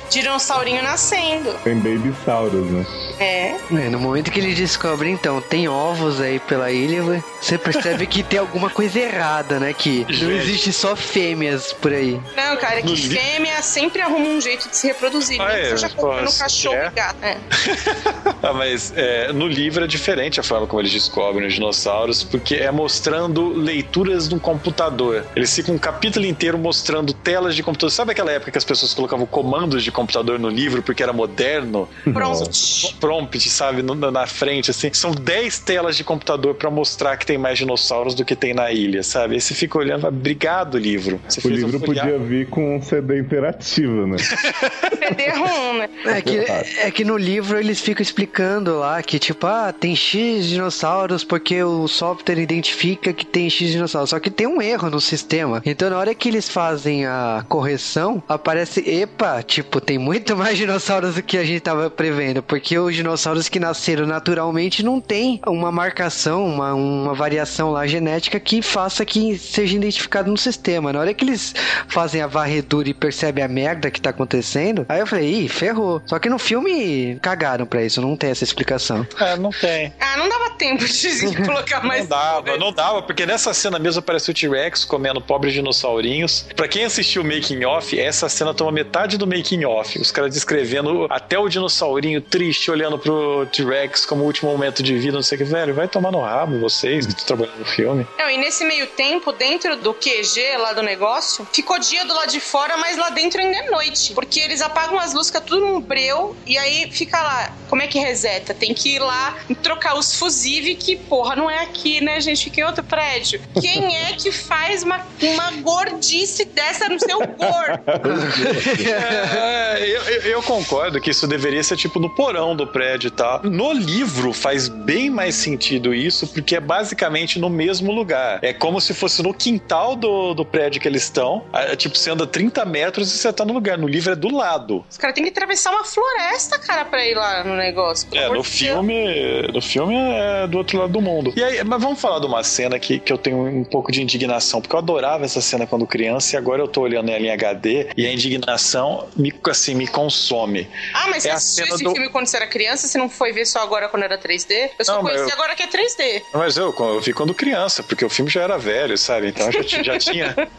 dinossaurinho 0.10 0.84
nascendo. 0.84 1.54
Tem 1.64 1.76
babysaurus, 1.76 2.66
né? 2.72 2.86
É. 3.20 3.56
é. 3.72 3.90
No 3.90 4.00
momento 4.00 4.32
que 4.32 4.40
eles 4.40 4.56
descobrem, 4.56 5.14
então, 5.14 5.42
tem 5.42 5.68
ovos 5.68 6.22
aí 6.22 6.40
pela 6.40 6.72
ilha, 6.72 7.04
você 7.42 7.58
percebe 7.58 8.06
que 8.08 8.24
tem 8.24 8.40
alguma 8.40 8.70
coisa 8.70 9.00
errada, 9.00 9.60
né? 9.60 9.74
Que 9.74 10.06
não 10.22 10.32
existe 10.32 10.72
só 10.72 10.96
fêmeas 10.96 11.74
por 11.74 11.94
aí. 11.94 12.20
Não, 12.36 12.58
cara, 12.58 12.82
que 12.82 12.96
fêmea 12.96 13.62
sempre 13.62 14.02
arruma 14.02 14.28
um 14.28 14.42
jeito 14.42 14.70
de 14.70 14.76
se 14.76 14.88
reproduzir. 14.88 15.40
Ah, 15.42 15.58
é, 15.58 15.70
seja 15.70 15.90
comprando 15.90 16.38
cachorro 16.38 16.76
é. 16.76 16.88
e 16.88 16.92
gato. 16.92 17.18
É. 17.24 17.38
ah, 18.41 18.53
mas 18.53 18.94
é, 18.95 19.32
no 19.32 19.48
livro 19.48 19.84
é 19.84 19.88
diferente 19.88 20.40
a 20.40 20.44
forma 20.44 20.68
como 20.68 20.82
eles 20.82 20.91
descobrem 20.91 21.48
os 21.48 21.53
dinossauros, 21.53 22.24
porque 22.24 22.56
é 22.56 22.72
mostrando 22.72 23.49
leituras 23.49 24.30
no 24.30 24.40
computador. 24.40 25.26
Eles 25.36 25.53
ficam 25.56 25.76
um 25.76 25.78
capítulo 25.78 26.26
inteiro 26.26 26.57
mostrando 26.57 27.14
telas 27.14 27.56
de 27.56 27.64
computador. 27.64 27.91
Sabe 27.91 28.11
aquela 28.11 28.32
época 28.32 28.52
que 28.52 28.57
as 28.57 28.66
pessoas 28.66 28.94
colocavam 28.94 29.26
comandos 29.26 29.84
de 29.84 29.91
computador 29.91 30.40
no 30.40 30.49
livro 30.49 30.82
porque 30.82 31.03
era 31.03 31.14
moderno? 31.14 31.88
Prompt. 32.03 32.95
Prompt, 32.99 33.49
sabe? 33.49 33.82
Na 33.82 34.28
frente, 34.28 34.72
assim. 34.72 34.91
São 34.94 35.11
10 35.11 35.60
telas 35.60 35.95
de 35.95 36.03
computador 36.03 36.56
para 36.56 36.70
mostrar 36.70 37.18
que 37.18 37.26
tem 37.26 37.38
mais 37.38 37.57
dinossauros 37.57 38.14
do 38.14 38.26
que 38.26 38.36
tem 38.36 38.53
na 38.53 38.72
ilha, 38.72 39.03
sabe? 39.03 39.36
Aí 39.36 39.41
você 39.41 39.53
fica 39.53 39.78
olhando, 39.78 40.07
obrigado, 40.07 40.78
livro. 40.78 41.20
Você 41.28 41.45
o 41.45 41.49
livro 41.49 41.80
podia 41.80 42.18
vir 42.18 42.48
com 42.49 42.78
um 42.78 42.82
CD 42.82 43.20
interativo, 43.20 44.06
né? 44.07 44.18
CD-ROM, 44.99 45.74
né? 45.78 45.90
É 46.06 46.22
que, 46.22 46.38
é 46.38 46.91
que 46.91 47.03
no 47.03 47.18
livro 47.18 47.28
eles 47.38 47.80
ficam 47.80 48.01
explicando 48.01 48.80
lá 48.80 49.01
que, 49.01 49.19
tipo, 49.19 49.45
ah, 49.47 49.73
tem 49.77 49.95
X 49.95 50.45
dinossauros 50.45 51.23
porque 51.23 51.61
o 51.64 51.88
software 51.88 52.39
identifica 52.39 53.14
que 53.14 53.26
tem 53.26 53.49
X 53.49 53.72
dinossauros. 53.72 54.10
Só 54.10 54.19
que 54.19 54.30
tem 54.30 54.47
um 54.47 54.61
erro 54.61 54.89
no 54.89 55.01
sistema. 55.01 55.61
Então, 55.65 55.89
na 55.89 55.97
hora 55.97 56.15
que 56.15 56.30
eles 56.30 56.49
fazem 56.49 57.06
a 57.06 57.43
correção, 57.47 58.22
aparece, 58.27 58.81
epa, 58.89 59.41
tipo, 59.43 59.80
tem 59.80 59.97
muito 59.97 60.35
mais 60.35 60.57
dinossauros 60.57 61.15
do 61.15 61.23
que 61.23 61.38
a 61.38 61.43
gente 61.43 61.61
tava 61.61 61.89
prevendo. 61.89 62.41
Porque 62.41 62.77
os 62.77 62.95
dinossauros 62.95 63.49
que 63.49 63.60
nasceram 63.60 64.06
naturalmente 64.06 64.84
não 64.84 64.99
tem 64.99 65.39
uma 65.45 65.72
marcação, 65.72 66.45
uma, 66.45 66.73
uma 66.73 67.14
variação 67.14 67.72
lá 67.72 67.85
genética 67.88 68.39
que 68.39 68.61
faça 68.61 69.06
que 69.06 69.38
seja 69.38 69.76
identificado 69.76 70.30
no 70.30 70.38
sistema. 70.38 70.93
Na 70.93 70.99
hora 70.99 71.14
que 71.14 71.23
eles 71.23 71.53
fazem 71.88 72.22
a 72.22 72.27
varredura 72.27 72.89
e 72.89 72.93
percebem 72.93 73.43
a 73.43 73.47
merda 73.47 73.91
que 73.91 74.01
tá 74.01 74.10
acontecendo, 74.10 74.85
aí 74.88 74.99
eu 74.99 75.07
falei, 75.07 75.43
ih, 75.43 75.49
ferrou. 75.49 76.01
Só 76.06 76.18
que 76.19 76.30
no 76.30 76.39
filme 76.39 77.19
cagaram 77.20 77.66
pra 77.66 77.84
isso, 77.84 78.02
não 78.02 78.16
tem 78.16 78.30
essa 78.32 78.44
explicação. 78.44 79.06
É, 79.20 79.36
não 79.38 79.52
tem. 79.52 79.94
Ah, 80.00 80.18
não 80.18 80.28
dava 80.30 80.52
tempo 80.52 80.86
de 80.86 81.36
colocar 81.46 81.84
mais. 81.84 82.02
não 82.02 82.10
dava, 82.10 82.58
não 82.58 82.74
dava, 82.74 83.02
porque 83.02 83.26
nessa 83.26 83.54
cena 83.54 83.78
mesmo 83.80 84.00
aparece 84.00 84.32
o 84.32 84.34
T-Rex 84.34 84.86
comendo 84.86 85.22
pobres 85.22 85.54
dinossaurinhos. 85.54 86.46
Pra 86.56 86.68
quem 86.68 86.86
assistiu 86.86 87.22
o 87.22 87.26
making 87.26 87.64
off, 87.66 87.98
essa 88.00 88.28
cena 88.30 88.54
toma 88.54 88.72
metade 88.72 89.18
do 89.18 89.26
making 89.28 89.66
off. 89.66 90.00
Os 90.00 90.12
caras 90.12 90.34
descrevendo 90.34 91.08
até 91.10 91.38
o 91.38 91.48
dinossaurinho 91.48 92.22
triste 92.22 92.70
olhando 92.72 92.98
pro 92.98 93.46
T-Rex 93.52 94.06
como 94.06 94.24
último 94.24 94.52
momento 94.52 94.82
de 94.84 94.98
vida, 94.98 95.16
não 95.16 95.24
sei 95.24 95.36
o 95.36 95.40
que, 95.40 95.46
velho, 95.46 95.74
vai 95.74 95.88
tomar 95.88 96.12
no 96.12 96.20
rabo 96.22 96.60
vocês 96.60 97.06
que 97.06 97.12
estão 97.14 97.38
trabalhando 97.38 97.60
no 97.60 97.66
filme. 97.66 98.08
Não, 98.18 98.30
e 98.30 98.38
nesse 98.38 98.64
meio 98.66 98.88
tempo, 98.88 99.32
dentro 99.32 99.76
do 99.78 99.94
QG 99.94 100.58
lá 100.58 100.74
do 100.74 100.82
negócio, 100.82 101.48
ficou 101.54 101.80
dia 101.80 102.06
do 102.06 102.14
lado 102.14 102.32
de 102.32 102.40
fora, 102.40 102.78
mas 102.78 102.98
lá 102.98 103.10
dentro 103.10 103.40
ainda 103.41 103.58
é 103.58 103.70
noite. 103.70 104.14
Porque 104.14 104.40
eles 104.40 104.62
apagam 104.62 105.00
as 105.00 105.14
luzes, 105.14 105.28
fica 105.32 105.41
tudo 105.41 105.66
num 105.66 105.82
breu, 105.82 106.36
e 106.46 106.58
aí 106.58 106.90
fica 106.91 107.09
lá. 107.18 107.53
Como 107.69 107.81
é 107.81 107.88
que 107.88 107.99
reseta? 107.99 108.53
Tem 108.53 108.73
que 108.73 108.95
ir 108.95 108.99
lá 108.99 109.38
trocar 109.61 109.95
os 109.95 110.15
fusíveis, 110.15 110.77
que 110.80 110.95
porra, 110.95 111.36
não 111.36 111.49
é 111.49 111.64
aqui, 111.64 112.02
né, 112.03 112.19
gente? 112.19 112.45
Fica 112.45 112.61
em 112.61 112.64
outro 112.64 112.84
prédio. 112.84 113.40
Quem 113.61 113.95
é 113.95 114.14
que 114.14 114.31
faz 114.31 114.84
uma, 114.84 115.06
uma 115.22 115.52
gordice 115.61 116.45
dessa 116.45 116.90
no 116.90 116.99
seu 116.99 117.19
corpo? 117.19 117.91
é, 118.90 119.88
eu, 119.88 120.02
eu, 120.31 120.44
concordo 120.44 120.99
que 120.99 121.11
isso 121.11 121.27
deveria 121.27 121.64
ser 121.64 121.77
tipo 121.77 121.99
no 121.99 122.10
porão 122.10 122.56
do 122.56 122.65
prédio, 122.65 123.11
tá? 123.11 123.41
No 123.44 123.72
livro 123.72 124.34
faz 124.34 124.68
bem 124.68 125.10
mais 125.10 125.36
sentido 125.36 125.94
isso, 125.94 126.27
porque 126.27 126.56
é 126.56 126.60
basicamente 126.60 127.40
no 127.40 127.49
mesmo 127.49 127.91
lugar. 127.91 128.40
É 128.41 128.53
como 128.53 128.81
se 128.81 128.94
fosse 128.94 129.22
no 129.22 129.34
quintal 129.34 129.95
do, 129.95 130.34
do 130.34 130.45
prédio 130.45 130.81
que 130.81 130.88
eles 130.88 131.03
estão. 131.03 131.45
É, 131.53 131.76
tipo, 131.76 131.98
você 131.98 132.10
anda 132.10 132.26
30 132.26 132.65
metros 132.65 133.14
e 133.14 133.18
você 133.18 133.31
tá 133.31 133.45
no 133.45 133.53
lugar. 133.53 133.77
No 133.77 133.88
livro 133.88 134.11
é 134.11 134.15
do 134.15 134.36
lado. 134.36 134.86
Os 134.90 134.98
caras 134.98 135.14
têm 135.14 135.23
que 135.23 135.30
atravessar 135.30 135.72
uma 135.72 135.84
floresta, 135.84 136.57
cara, 136.60 136.86
pra 136.90 137.06
ir 137.06 137.16
lá 137.16 137.44
no 137.44 137.56
negócio. 137.56 138.07
É, 138.14 138.30
no 138.30 138.44
filme. 138.44 139.48
No 139.53 139.61
filme 139.61 139.95
é 139.95 140.48
do 140.48 140.57
outro 140.57 140.78
lado 140.78 140.91
do 140.91 141.02
mundo. 141.02 141.34
E 141.36 141.44
aí, 141.44 141.64
mas 141.64 141.82
vamos 141.82 141.99
falar 141.99 142.20
de 142.20 142.26
uma 142.26 142.44
cena 142.44 142.80
que, 142.80 142.99
que 142.99 143.11
eu 143.11 143.18
tenho 143.18 143.45
um 143.45 143.64
pouco 143.64 143.91
de 143.91 144.02
indignação, 144.02 144.61
porque 144.61 144.76
eu 144.76 144.80
adorava 144.80 145.26
essa 145.26 145.41
cena 145.41 145.66
quando 145.66 145.86
criança 145.86 146.36
e 146.36 146.38
agora 146.38 146.61
eu 146.61 146.68
tô 146.68 146.82
olhando 146.82 147.10
ela 147.10 147.20
em 147.20 147.32
HD 147.32 147.90
e 147.95 148.06
a 148.06 148.11
indignação 148.11 149.07
me, 149.16 149.34
assim, 149.49 149.76
me 149.76 149.88
consome. 149.88 150.68
Ah, 150.94 151.07
mas 151.10 151.26
é 151.26 151.30
você 151.30 151.36
assistiu 151.36 151.76
esse 151.76 151.84
do... 151.84 151.91
filme 151.91 152.10
quando 152.10 152.28
você 152.28 152.38
era 152.38 152.48
criança? 152.48 152.88
Você 152.88 152.98
não 152.98 153.10
foi 153.10 153.32
ver 153.32 153.45
só 153.45 153.61
agora 153.61 153.88
quando 153.90 154.03
era 154.03 154.18
3D? 154.18 154.72
Eu 154.78 154.86
só 154.86 154.95
não, 154.95 155.02
conheci 155.02 155.24
eu... 155.24 155.34
agora 155.34 155.56
que 155.56 155.64
é 155.64 155.68
3D. 155.68 156.24
Mas 156.34 156.57
eu, 156.57 156.76
eu 156.78 156.99
vi 156.99 157.14
quando 157.14 157.34
criança, 157.34 157.84
porque 157.84 158.03
o 158.03 158.10
filme 158.10 158.30
já 158.30 158.41
era 158.41 158.57
velho, 158.57 158.98
sabe? 158.98 159.30
Então 159.30 159.52
já, 159.52 159.84
já 159.84 159.99
tinha. 159.99 160.36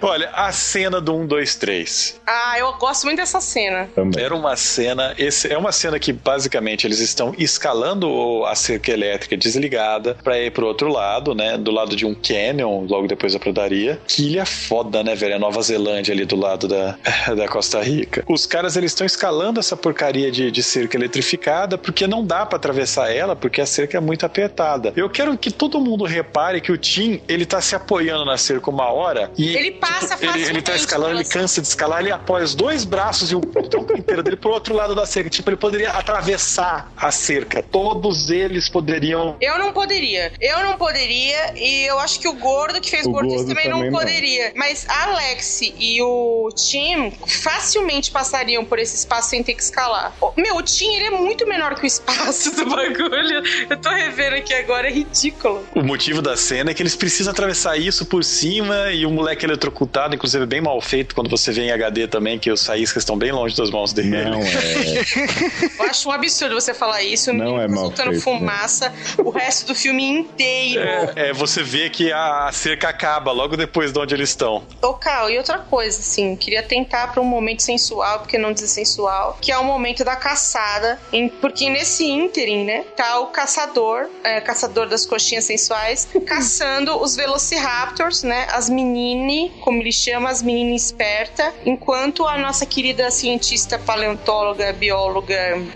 Olha, 0.00 0.30
a 0.30 0.50
cena 0.50 1.00
do 1.00 1.14
1, 1.14 1.26
2, 1.26 1.54
3. 1.54 2.20
Ah, 2.26 2.58
eu 2.58 2.72
gosto 2.74 3.04
muito 3.04 3.18
dessa 3.18 3.40
cena. 3.40 3.88
Também. 3.94 4.22
Era 4.22 4.34
uma 4.34 4.56
cena. 4.56 5.14
É 5.50 5.56
uma 5.56 5.72
cena 5.72 5.98
que 5.98 6.12
basicamente 6.12 6.86
eles 6.86 7.00
estão 7.00 7.34
escalando 7.38 8.44
a 8.46 8.54
cerca 8.54 8.90
elétrica 8.92 9.36
desligada 9.36 10.16
para 10.22 10.38
ir 10.38 10.50
pro 10.50 10.66
outro 10.66 10.88
lado, 10.88 11.34
né? 11.34 11.56
Do 11.56 11.70
lado 11.70 11.96
de 11.96 12.06
um 12.06 12.14
canyon, 12.14 12.86
logo 12.86 13.06
depois 13.06 13.32
da 13.32 13.38
pradaria. 13.38 14.00
Que 14.06 14.26
ilha 14.26 14.46
foda, 14.46 15.02
né, 15.02 15.14
velho? 15.14 15.36
A 15.36 15.38
Nova 15.38 15.62
Zelândia 15.62 16.12
ali 16.12 16.24
do 16.24 16.36
lado 16.36 16.68
da, 16.68 16.96
da 17.36 17.48
Costa 17.48 17.82
Rica. 17.82 18.24
Os 18.28 18.46
caras 18.46 18.76
eles 18.76 18.92
estão 18.92 19.06
escalando 19.06 19.58
essa 19.58 19.76
porcaria 19.76 20.30
de, 20.30 20.50
de 20.50 20.62
cerca 20.62 20.96
eletrificada 20.96 21.76
porque 21.78 22.06
não 22.06 22.24
dá 22.24 22.44
para 22.46 22.56
atravessar 22.56 23.12
ela 23.12 23.34
porque 23.34 23.60
a 23.60 23.66
cerca 23.66 23.96
é 23.96 24.00
muito 24.00 24.24
apertada. 24.24 24.92
Eu 24.96 25.08
quero 25.08 25.36
que 25.36 25.50
todo 25.50 25.80
mundo 25.80 26.04
repare 26.04 26.60
que 26.60 26.72
o 26.72 26.76
Tim 26.76 27.20
ele 27.28 27.46
tá 27.46 27.60
se 27.60 27.74
apoiando 27.74 28.24
na 28.24 28.36
cerca 28.36 28.70
uma 28.70 28.90
hora 28.90 29.30
e 29.36 29.56
ele 29.56 29.72
passa 29.72 30.16
tipo, 30.16 30.36
ele, 30.36 30.44
ele 30.44 30.62
tá 30.62 30.74
escalando, 30.74 31.16
ele 31.16 31.24
cansa 31.24 31.60
de 31.60 31.66
escalar, 31.66 32.00
ele 32.00 32.10
apoia 32.10 32.44
os 32.44 32.54
dois 32.54 32.84
braços 32.84 33.30
e 33.30 33.36
o 33.36 33.40
tronco 33.68 33.96
inteiro 33.96 34.22
dele 34.22 34.36
pro 34.36 34.50
outro 34.50 34.74
lado 34.74 34.94
da 34.94 35.06
cerca. 35.06 35.21
Tipo, 35.30 35.50
ele 35.50 35.56
poderia 35.56 35.90
atravessar 35.90 36.92
a 36.96 37.10
cerca. 37.10 37.62
Todos 37.62 38.30
eles 38.30 38.68
poderiam. 38.68 39.36
Eu 39.40 39.58
não 39.58 39.72
poderia. 39.72 40.32
Eu 40.40 40.62
não 40.62 40.76
poderia. 40.76 41.54
E 41.56 41.84
eu 41.84 41.98
acho 41.98 42.20
que 42.20 42.28
o 42.28 42.34
gordo 42.34 42.80
que 42.80 42.90
fez 42.90 43.06
o 43.06 43.10
gordo 43.10 43.28
também, 43.46 43.46
também, 43.46 43.68
não 43.68 43.90
poderia. 43.90 44.48
Não. 44.48 44.56
Mas 44.56 44.86
a 44.88 45.04
Alex 45.04 45.60
e 45.62 46.02
o 46.02 46.48
Tim 46.54 47.12
facilmente 47.26 48.10
passariam 48.10 48.64
por 48.64 48.78
esse 48.78 48.96
espaço 48.96 49.30
sem 49.30 49.42
ter 49.42 49.54
que 49.54 49.62
escalar. 49.62 50.14
Meu, 50.36 50.56
o 50.56 50.62
Tim 50.62 50.94
ele 50.94 51.06
é 51.06 51.10
muito 51.10 51.46
menor 51.46 51.74
que 51.74 51.84
o 51.84 51.86
espaço 51.86 52.54
do 52.54 52.66
bagulho. 52.66 53.42
Eu 53.68 53.76
tô 53.76 53.90
revendo 53.90 54.36
aqui 54.36 54.54
agora, 54.54 54.88
é 54.88 54.92
ridículo. 54.92 55.64
O 55.74 55.82
motivo 55.82 56.22
da 56.22 56.36
cena 56.36 56.70
é 56.70 56.74
que 56.74 56.82
eles 56.82 56.96
precisam 56.96 57.32
atravessar 57.32 57.76
isso 57.76 58.06
por 58.06 58.24
cima 58.24 58.90
e 58.92 59.06
o 59.06 59.10
moleque 59.10 59.44
eletrocutado, 59.44 60.14
inclusive 60.14 60.46
bem 60.46 60.60
mal 60.60 60.80
feito 60.80 61.14
quando 61.14 61.30
você 61.30 61.52
vê 61.52 61.62
em 61.62 61.72
HD 61.72 62.06
também, 62.08 62.38
que 62.38 62.50
os 62.50 62.64
faíscas 62.64 63.02
estão 63.02 63.16
bem 63.16 63.32
longe 63.32 63.56
das 63.56 63.70
mãos 63.70 63.92
dele. 63.92 64.24
Não 64.24 64.40
é. 64.40 65.02
Eu 65.78 65.86
acho 65.86 66.08
um 66.08 66.12
absurdo 66.12 66.54
você 66.54 66.74
falar 66.74 67.02
isso. 67.02 67.32
Não 67.32 67.60
é 67.60 67.68
mal 67.68 67.84
soltando 67.84 68.10
feito, 68.10 68.22
fumaça 68.22 68.88
né? 68.88 68.96
o 69.18 69.30
resto 69.30 69.66
do 69.66 69.74
filme 69.74 70.04
inteiro. 70.04 70.80
É, 70.80 71.28
é, 71.28 71.32
você 71.32 71.62
vê 71.62 71.90
que 71.90 72.12
a 72.12 72.50
cerca 72.52 72.88
acaba 72.88 73.32
logo 73.32 73.56
depois 73.56 73.92
de 73.92 73.98
onde 73.98 74.14
eles 74.14 74.30
estão. 74.30 74.64
Ô, 74.82 74.94
Cal, 74.94 75.30
e 75.30 75.38
outra 75.38 75.58
coisa, 75.58 76.00
assim, 76.00 76.36
queria 76.36 76.62
tentar 76.62 77.12
para 77.12 77.20
um 77.20 77.24
momento 77.24 77.62
sensual, 77.62 78.20
porque 78.20 78.38
não 78.38 78.52
dizer 78.52 78.68
sensual, 78.68 79.38
que 79.40 79.52
é 79.52 79.58
o 79.58 79.64
momento 79.64 80.04
da 80.04 80.16
caçada, 80.16 80.98
em, 81.12 81.28
porque 81.28 81.68
nesse 81.68 82.04
ínterim, 82.04 82.64
né, 82.64 82.84
tá 82.96 83.20
o 83.20 83.28
caçador, 83.28 84.08
é, 84.24 84.40
caçador 84.40 84.86
das 84.88 85.06
coxinhas 85.06 85.44
sensuais, 85.44 86.08
caçando 86.26 87.00
os 87.00 87.16
Velociraptors, 87.16 88.22
né, 88.22 88.46
as 88.50 88.68
menine, 88.68 89.52
como 89.60 89.80
ele 89.80 89.92
chama, 89.92 90.30
as 90.30 90.42
meninas 90.42 90.86
esperta, 90.86 91.52
enquanto 91.64 92.26
a 92.26 92.38
nossa 92.38 92.66
querida 92.66 93.10
cientista 93.10 93.78
paleontóloga, 93.78 94.72
bióloga, 94.72 95.01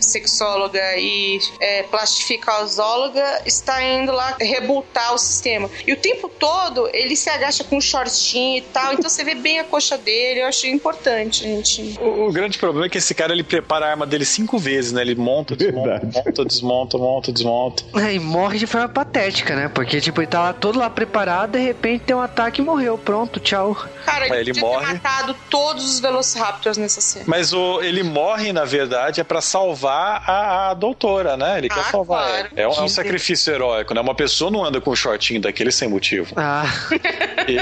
sexóloga 0.01 0.81
e 0.97 1.39
é, 1.61 1.83
plastificosóloga 1.85 3.43
está 3.45 3.83
indo 3.83 4.13
lá 4.13 4.37
rebutar 4.41 5.15
o 5.15 5.19
sistema. 5.19 5.69
E 5.87 5.93
o 5.93 5.97
tempo 5.97 6.29
todo 6.29 6.89
ele 6.93 7.17
se 7.17 7.29
agacha 7.31 7.65
com 7.65 7.77
um 7.77 7.81
shortinho 7.81 8.59
e 8.59 8.63
tal, 8.63 8.93
então 8.93 9.09
você 9.09 9.25
vê 9.25 9.35
bem 9.35 9.59
a 9.59 9.65
coxa 9.65 9.97
dele, 9.99 10.41
eu 10.41 10.47
achei 10.47 10.71
importante, 10.71 11.43
gente. 11.43 11.99
O, 12.01 12.27
o 12.29 12.33
grande 12.33 12.59
problema 12.59 12.87
é 12.87 12.89
que 12.89 12.99
esse 12.99 13.15
cara 13.15 13.33
ele 13.33 13.45
prepara 13.45 13.87
a 13.87 13.91
arma 13.91 14.07
dele 14.07 14.25
cinco 14.25 14.59
vezes, 14.59 14.93
né? 14.93 15.03
Ele 15.03 15.15
monta, 15.15 15.57
desmonta, 15.57 16.01
monta, 16.13 16.45
desmonta, 16.45 16.99
monta, 16.99 17.33
desmonta. 17.33 17.85
É, 17.97 18.15
e 18.15 18.19
morre 18.19 18.59
de 18.59 18.67
forma 18.67 18.89
patética, 18.89 19.55
né? 19.55 19.69
Porque, 19.69 20.01
tipo, 20.01 20.21
ele 20.21 20.27
tá 20.29 20.41
lá 20.41 20.53
todo 20.53 20.79
lá 20.79 20.89
preparado, 20.91 21.53
de 21.53 21.59
repente 21.59 22.05
tem 22.05 22.17
um 22.17 22.21
ataque 22.21 22.61
e 22.61 22.65
morreu. 22.65 22.99
Pronto, 22.99 23.41
tchau. 23.41 23.77
Cara, 24.05 24.27
ele, 24.27 24.37
Ele 24.37 24.55
podia 24.55 24.63
morre. 24.63 24.87
ter 24.87 24.93
matado 24.95 25.37
todos 25.51 25.85
os 25.85 26.01
Velociraptors 26.01 26.77
nessa 26.77 27.01
cena. 27.01 27.25
Mas 27.27 27.53
o, 27.53 27.83
ele 27.83 28.03
morre, 28.03 28.53
na 28.53 28.65
verdade, 28.65 29.16
é 29.21 29.25
pra 29.25 29.41
salvar 29.41 30.23
a, 30.29 30.71
a 30.71 30.75
doutora, 30.75 31.37
né? 31.37 31.59
Ele 31.59 31.69
quer 31.69 31.81
Ah, 31.81 31.85
salvar 31.85 32.25
claro. 32.29 32.49
ela. 32.57 32.61
É 32.61 32.69
um, 32.69 32.73
é 32.73 32.83
um 32.83 32.89
sacrifício 32.89 33.53
heróico, 33.53 33.93
né? 33.95 34.01
Uma 34.01 34.15
pessoa 34.15 34.51
não 34.51 34.65
anda 34.65 34.81
com 34.81 34.91
um 34.91 34.97
shortinho 34.97 35.41
daquele 35.41 35.71
sem 35.73 35.89
motivo. 35.89 36.33
Ah, 36.37 36.65
E 37.49 37.59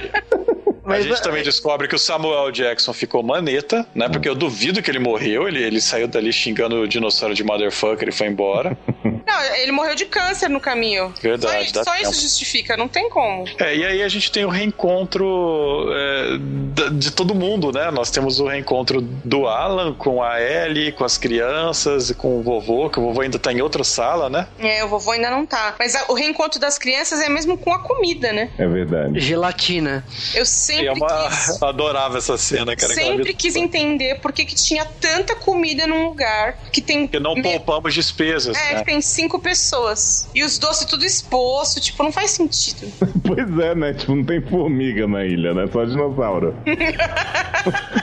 a 0.95 0.99
mas 0.99 1.05
gente 1.07 1.23
também 1.23 1.43
descobre 1.43 1.89
que 1.89 1.95
o 1.95 1.99
Samuel 1.99 2.51
Jackson 2.51 2.93
ficou 2.93 3.23
maneta, 3.23 3.87
né? 3.95 4.09
Porque 4.09 4.29
eu 4.29 4.35
duvido 4.35 4.83
que 4.83 4.91
ele 4.91 4.99
morreu. 4.99 5.49
Ele, 5.49 5.63
ele 5.63 5.81
saiu 5.81 6.07
dali 6.09 6.33
xingando 6.33 6.77
o 6.83 6.89
dinossauro 6.89 7.35
de 7.35 7.43
motherfucker 7.45 8.09
e 8.09 8.13
foi 8.13 8.27
embora. 8.29 8.77
Não, 9.27 9.43
ele 9.57 9.73
morreu 9.73 9.95
de 9.95 10.05
câncer 10.05 10.49
no 10.51 10.61
caminho. 10.61 11.13
Verdade, 11.21 11.71
Só, 11.73 11.83
só 11.85 11.97
isso 11.97 12.21
justifica, 12.21 12.77
não 12.77 12.87
tem 12.89 13.09
como. 13.09 13.45
É, 13.59 13.75
e 13.75 13.85
aí 13.85 14.03
a 14.03 14.09
gente 14.09 14.31
tem 14.31 14.45
o 14.45 14.49
reencontro 14.51 15.87
é, 15.93 16.91
de 16.93 17.11
todo 17.11 17.35
mundo, 17.35 17.73
né? 17.73 17.91
Nós 17.91 18.11
temos 18.11 18.39
o 18.41 18.47
reencontro 18.47 19.01
do 19.01 19.47
Alan 19.47 19.95
com 19.95 20.23
a 20.23 20.41
Ellie, 20.41 20.93
com 20.93 21.05
as 21.05 21.17
crianças 21.19 22.11
e 22.11 22.15
com 22.15 22.39
o 22.39 22.43
vovô, 22.43 22.89
que 22.91 22.99
o 22.99 23.03
vovô 23.03 23.21
ainda 23.23 23.39
tá 23.39 23.53
em 23.53 23.61
outra 23.61 23.83
sala, 23.85 24.29
né? 24.29 24.47
É, 24.59 24.85
o 24.85 24.89
vovô 24.89 25.11
ainda 25.13 25.31
não 25.31 25.45
tá. 25.47 25.75
Mas 25.79 25.95
a- 25.95 26.05
o 26.09 26.15
reencontro 26.15 26.61
das 26.61 26.79
crianças 26.79 27.21
é 27.21 27.29
mesmo 27.29 27.57
com 27.57 27.73
a 27.73 27.79
comida, 27.79 28.33
né? 28.33 28.51
É 28.59 28.67
verdade. 28.67 29.19
gelatina. 29.21 30.05
Eu 30.35 30.45
sempre 30.45 30.84
É 30.87 30.93
uma... 30.93 31.29
quis. 31.29 31.61
Adorava 31.63 32.19
essa 32.19 32.37
cena, 32.39 32.75
cara. 32.77 32.95
Sempre 32.95 33.35
quis 33.35 33.57
entender 33.57 34.17
por 34.21 34.33
que, 34.33 34.45
que 34.45 34.55
tinha 34.55 34.85
tanta 34.85 35.35
comida 35.35 35.87
num 35.87 36.05
lugar 36.09 36.59
que 36.73 36.81
tem. 36.81 37.03
Porque 37.07 37.19
não 37.21 37.35
me- 37.35 37.43
poupamos 37.43 37.95
despesas, 37.95 38.57
É, 38.57 38.75
né? 38.75 38.79
que 38.81 38.85
tem 38.87 39.01
cinco 39.01 39.39
pessoas. 39.39 40.29
E 40.35 40.43
os 40.45 40.59
doces 40.59 40.85
tudo 40.87 41.05
exposto, 41.05 41.81
tipo, 41.81 42.03
não 42.03 42.13
faz 42.13 42.31
sentido. 42.33 42.91
Pois 43.27 43.59
é, 43.59 43.75
né? 43.75 43.95
Tipo, 43.95 44.15
não 44.15 44.25
tem 44.25 44.41
formiga 44.43 45.07
na 45.09 45.25
ilha, 45.25 45.55
né? 45.55 45.67
Só 45.73 45.85
dinossauro. 45.85 46.55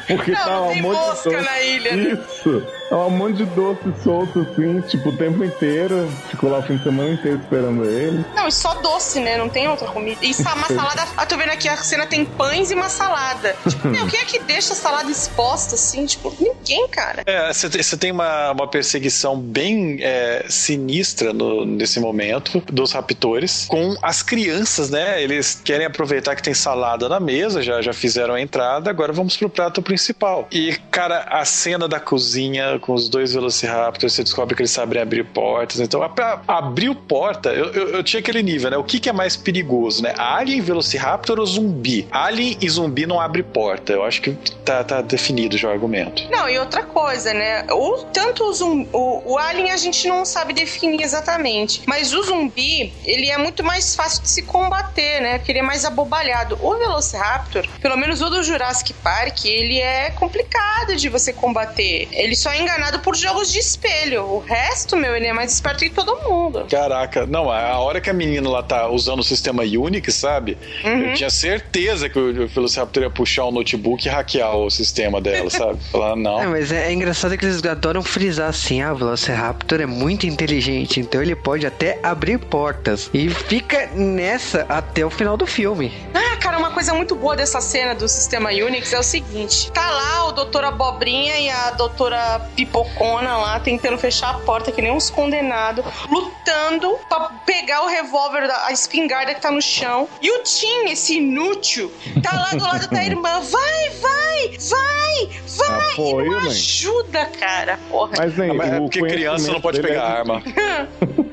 Porque 0.07 0.31
Não, 0.31 0.39
tá 0.39 0.45
não 0.49 0.67
um 0.69 0.73
tem 0.73 0.81
monte 0.81 0.95
de 0.99 1.05
mosca 1.05 1.29
doce. 1.29 1.41
na 1.45 1.61
ilha, 1.61 1.95
né? 1.95 2.11
Isso. 2.13 2.63
Tá 2.89 2.97
um 3.05 3.09
monte 3.11 3.37
de 3.37 3.45
doce 3.45 3.81
solto 4.03 4.39
assim, 4.51 4.81
tipo, 4.81 5.09
o 5.09 5.17
tempo 5.17 5.43
inteiro. 5.43 6.11
Ficou 6.29 6.49
lá 6.51 6.59
o 6.59 6.63
fim 6.63 6.75
de 6.77 6.83
semana 6.83 7.11
inteiro 7.11 7.39
esperando 7.39 7.85
ele. 7.85 8.25
Não, 8.35 8.47
e 8.47 8.51
só 8.51 8.73
doce, 8.75 9.19
né? 9.19 9.37
Não 9.37 9.47
tem 9.47 9.67
outra 9.69 9.87
comida. 9.87 10.19
E 10.25 10.31
uma 10.33 10.67
salada. 10.67 11.07
Ah, 11.15 11.25
tô 11.25 11.37
vendo 11.37 11.49
aqui, 11.51 11.69
a 11.69 11.77
cena 11.77 12.05
tem 12.05 12.25
pães 12.25 12.60
e 12.69 12.73
uma 12.75 12.89
salada. 12.89 13.55
Tipo, 13.67 13.87
meu, 13.87 14.05
quem 14.07 14.19
é 14.19 14.25
que 14.25 14.39
deixa 14.39 14.73
a 14.73 14.75
salada 14.75 15.09
exposta 15.09 15.75
assim? 15.75 16.05
Tipo, 16.05 16.33
ninguém, 16.39 16.87
cara. 16.89 17.23
É, 17.25 17.51
você 17.53 17.97
tem- 17.97 18.11
uma, 18.11 18.51
uma 18.51 18.67
perseguição 18.67 19.39
bem 19.39 19.97
é, 20.01 20.45
sinistra 20.49 21.31
no- 21.33 21.65
nesse 21.65 21.99
momento 21.99 22.61
dos 22.71 22.91
raptores 22.91 23.65
com 23.67 23.95
as 24.01 24.21
crianças, 24.21 24.89
né? 24.89 25.23
Eles 25.23 25.59
querem 25.63 25.85
aproveitar 25.85 26.35
que 26.35 26.43
tem 26.43 26.53
salada 26.53 27.07
na 27.07 27.19
mesa, 27.19 27.61
já, 27.61 27.81
já 27.81 27.93
fizeram 27.93 28.33
a 28.33 28.41
entrada, 28.41 28.89
agora 28.89 29.13
vamos 29.13 29.37
pro 29.37 29.49
prato 29.49 29.81
principal. 29.81 30.47
E, 30.51 30.75
cara, 30.91 31.21
a 31.29 31.45
cena 31.45 31.87
da 31.87 31.99
cozinha 31.99 32.77
com 32.79 32.93
os 32.93 33.07
dois 33.07 33.33
Velociraptors, 33.33 34.13
você 34.13 34.23
descobre 34.23 34.55
que 34.55 34.61
eles 34.61 34.71
sabem 34.71 35.01
abrir 35.01 35.23
portas. 35.23 35.79
Então, 35.79 36.07
pra 36.09 36.41
abrir 36.47 36.93
porta, 36.95 37.49
eu, 37.53 37.71
eu, 37.71 37.89
eu 37.89 38.03
tinha 38.03 38.19
aquele 38.19 38.43
nível, 38.43 38.69
né? 38.71 38.77
O 38.77 38.83
que, 38.83 38.99
que 38.99 39.07
é 39.09 39.13
mais 39.13 39.37
perigoso, 39.37 40.03
né? 40.03 40.13
Alien, 40.17 40.59
Velociraptor 40.61 41.39
ou 41.39 41.45
zumbi? 41.45 42.07
Alien 42.11 42.50
e 42.59 42.69
zumbi 42.69 43.05
não 43.05 43.19
abre 43.19 43.43
porta. 43.43 43.93
Eu 43.93 44.03
acho 44.03 44.21
que 44.21 44.31
tá, 44.63 44.83
tá 44.83 45.01
definido 45.01 45.57
já 45.57 45.69
o 45.69 45.71
argumento. 45.71 46.23
Não, 46.29 46.47
e 46.49 46.59
outra 46.59 46.83
coisa, 46.83 47.33
né? 47.33 47.65
O, 47.71 48.03
tanto 48.13 48.43
o, 48.43 48.53
zum, 48.53 48.87
o, 48.91 49.33
o 49.33 49.37
alien 49.37 49.71
a 49.71 49.77
gente 49.77 50.07
não 50.07 50.25
sabe 50.25 50.53
definir 50.53 51.01
exatamente. 51.01 51.81
Mas 51.87 52.13
o 52.13 52.23
zumbi, 52.23 52.93
ele 53.03 53.29
é 53.29 53.37
muito 53.37 53.63
mais 53.63 53.95
fácil 53.95 54.21
de 54.21 54.29
se 54.29 54.43
combater, 54.43 55.21
né? 55.21 55.37
Porque 55.37 55.51
ele 55.51 55.59
é 55.59 55.63
mais 55.63 55.85
abobalhado. 55.85 56.57
O 56.61 56.77
Velociraptor, 56.77 57.67
pelo 57.81 57.97
menos 57.97 58.21
o 58.21 58.29
do 58.29 58.43
Jurassic 58.43 58.93
Park, 58.93 59.45
ele 59.45 59.79
é 59.79 60.11
complicado 60.11 60.95
de 60.95 61.09
você 61.09 61.33
combater. 61.33 62.07
Ele 62.11 62.35
só 62.35 62.51
é 62.51 62.61
enganado 62.61 62.99
por 62.99 63.15
jogos 63.15 63.51
de 63.51 63.59
espelho. 63.59 64.23
O 64.23 64.39
resto, 64.39 64.95
meu, 64.95 65.15
ele 65.15 65.27
é 65.27 65.33
mais 65.33 65.53
esperto 65.53 65.83
que 65.83 65.89
todo 65.89 66.29
mundo. 66.29 66.67
Caraca, 66.69 67.25
não, 67.25 67.49
a 67.49 67.71
a 67.71 67.79
hora 67.79 68.01
que 68.01 68.09
a 68.09 68.13
menina 68.13 68.49
lá 68.49 68.61
tá 68.61 68.87
usando 68.89 69.19
o 69.19 69.23
sistema 69.23 69.63
Unix, 69.63 70.13
sabe? 70.13 70.57
Uhum. 70.83 71.05
Eu 71.05 71.13
tinha 71.13 71.29
certeza 71.29 72.09
que 72.09 72.19
o 72.19 72.40
Velociraptor 72.47 73.03
ia 73.03 73.09
puxar 73.09 73.45
o 73.45 73.51
notebook 73.51 74.05
e 74.05 74.09
hackear 74.09 74.55
o 74.55 74.69
sistema 74.69 75.19
dela, 75.21 75.49
sabe? 75.51 75.79
Falar, 75.91 76.13
É, 76.13 76.15
não. 76.15 76.49
mas 76.49 76.71
é, 76.71 76.87
é 76.87 76.93
engraçado 76.93 77.37
que 77.37 77.45
eles 77.45 77.63
adoram 77.63 78.01
frisar 78.03 78.49
assim, 78.49 78.81
ah, 78.81 78.93
o 78.93 78.95
Velociraptor 78.95 79.81
é 79.81 79.85
muito 79.85 80.25
inteligente, 80.27 80.99
então 80.99 81.21
ele 81.21 81.35
pode 81.35 81.65
até 81.65 81.99
abrir 82.03 82.37
portas. 82.37 83.09
E 83.13 83.29
fica 83.29 83.87
nessa 83.93 84.65
até 84.69 85.05
o 85.05 85.09
final 85.09 85.37
do 85.37 85.45
filme. 85.47 85.91
Ah, 86.13 86.37
cara, 86.37 86.57
uma 86.57 86.71
coisa 86.71 86.93
muito 86.93 87.15
boa 87.15 87.35
dessa 87.35 87.61
cena 87.61 87.93
do 87.95 88.07
sistema 88.07 88.49
Unix 88.49 88.91
é 88.93 88.99
o 88.99 89.03
seguinte: 89.03 89.71
tá 89.71 89.89
lá 89.89 90.27
o 90.27 90.31
doutor 90.31 90.63
Abobrinha 90.63 91.37
e 91.39 91.49
a 91.49 91.71
doutora 91.71 92.39
Pipocona 92.55 93.37
lá 93.37 93.59
tentando 93.59 93.97
fechar 93.97 94.31
a 94.31 94.33
porta 94.39 94.71
que 94.71 94.81
nem 94.81 94.91
uns 94.91 95.09
condenados, 95.09 95.83
lutando 96.09 96.97
pra 97.09 97.19
pegar 97.45 97.83
o 97.83 97.87
revólver, 97.87 98.47
da, 98.47 98.65
a 98.67 98.71
espingarda 98.71 99.33
que 99.33 99.41
tá 99.41 99.51
no 99.51 99.61
chão. 99.61 100.07
E 100.21 100.31
o 100.31 100.43
Tim, 100.43 100.89
esse 100.89 101.17
inútil, 101.17 101.91
tá 102.23 102.30
lá 102.35 102.49
do 102.51 102.63
lado 102.63 102.87
da 102.89 103.03
irmã. 103.03 103.39
Vai, 103.41 103.89
vai, 104.01 104.57
vai, 104.59 105.29
vai! 105.57 105.91
Apoio, 105.91 106.25
e 106.25 106.29
não 106.29 106.39
mãe. 106.41 106.49
ajuda, 106.51 107.25
cara, 107.39 107.77
porra. 107.89 108.11
Mas, 108.17 108.37
nem, 108.37 108.53
Mas 108.55 108.71
é 108.71 108.77
o 108.77 108.81
porque 108.83 109.01
criança 109.01 109.51
não 109.51 109.61
pode 109.61 109.81
pegar 109.81 109.93
é- 110.01 110.19
arma. 110.19 110.41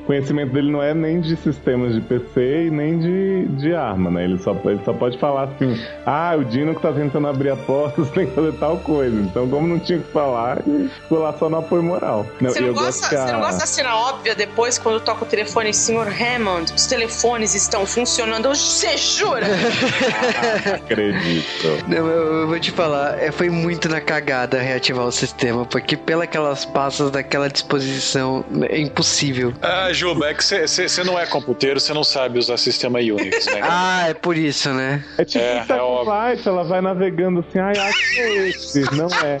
O 0.09 0.11
conhecimento 0.11 0.51
dele 0.51 0.71
não 0.71 0.81
é 0.81 0.91
nem 0.91 1.21
de 1.21 1.35
sistemas 1.35 1.93
de 1.93 2.01
PC 2.01 2.65
e 2.65 2.71
nem 2.71 2.97
de, 2.97 3.45
de 3.59 3.75
arma, 3.75 4.09
né? 4.09 4.23
Ele 4.23 4.39
só, 4.39 4.57
ele 4.65 4.79
só 4.83 4.91
pode 4.91 5.19
falar 5.19 5.43
assim: 5.43 5.79
ah, 6.03 6.33
o 6.35 6.43
Dino 6.43 6.73
que 6.73 6.81
tá 6.81 6.91
tentando 6.91 7.27
abrir 7.27 7.51
a 7.51 7.55
porta, 7.55 8.01
você 8.03 8.11
tem 8.11 8.25
que 8.25 8.33
fazer 8.33 8.53
tal 8.53 8.77
coisa. 8.77 9.15
Então, 9.15 9.47
como 9.47 9.67
não 9.67 9.77
tinha 9.77 9.99
o 9.99 10.01
que 10.01 10.11
falar, 10.11 10.63
ele 10.65 10.89
ficou 10.89 11.19
lá 11.19 11.31
só 11.37 11.47
no 11.47 11.57
apoio 11.59 11.83
moral. 11.83 12.25
Não, 12.41 12.49
Você 12.49 12.59
não, 12.59 12.69
eu 12.69 12.73
gosta, 12.73 12.87
gosto 13.01 13.09
que 13.09 13.15
a- 13.17 13.25
você 13.27 13.31
não 13.33 13.39
gosta 13.39 13.59
da 13.59 13.65
cena 13.67 13.95
óbvia 13.97 14.33
depois, 14.33 14.79
quando 14.79 14.99
toca 14.99 15.25
o 15.25 15.27
telefone, 15.27 15.71
senhor 15.75 16.07
Hammond, 16.07 16.73
os 16.73 16.87
telefones 16.87 17.53
estão 17.53 17.85
funcionando. 17.85 18.49
Você 18.49 18.97
jura? 18.97 19.45
Acredito. 20.89 21.85
Não, 21.87 21.97
eu, 21.97 22.41
eu 22.41 22.47
vou 22.47 22.59
te 22.59 22.71
falar, 22.71 23.21
é, 23.21 23.31
foi 23.31 23.49
muito 23.49 23.87
na 23.87 24.01
cagada 24.01 24.59
reativar 24.59 25.05
o 25.05 25.11
sistema, 25.11 25.65
porque 25.65 25.95
pelas 25.95 26.65
passas 26.65 27.11
daquela 27.11 27.47
disposição 27.47 28.43
é 28.63 28.79
impossível. 28.79 29.53
Ah, 29.61 29.91
Juba, 29.93 30.29
é 30.29 30.33
que 30.33 30.43
você 30.43 31.03
não 31.03 31.17
é 31.19 31.25
computeiro, 31.25 31.79
você 31.79 31.93
não 31.93 32.03
sabe 32.03 32.39
usar 32.39 32.57
sistema 32.57 32.99
Unix, 32.99 33.45
né? 33.45 33.59
Ah, 33.71 34.07
é 34.09 34.13
por 34.13 34.35
isso, 34.35 34.69
né? 34.73 35.03
É 35.17 35.23
tipo 35.23 35.43
É, 35.43 35.65
é, 35.69 35.73
é 35.73 35.81
óbvio. 35.81 36.41
Ela 36.45 36.63
vai 36.63 36.81
navegando 36.81 37.45
assim, 37.47 37.59
ai, 37.59 37.77
acho 37.77 38.13
que 38.13 38.19
é 38.19 38.47
esse. 38.47 38.95
Não 38.95 39.07
é. 39.23 39.37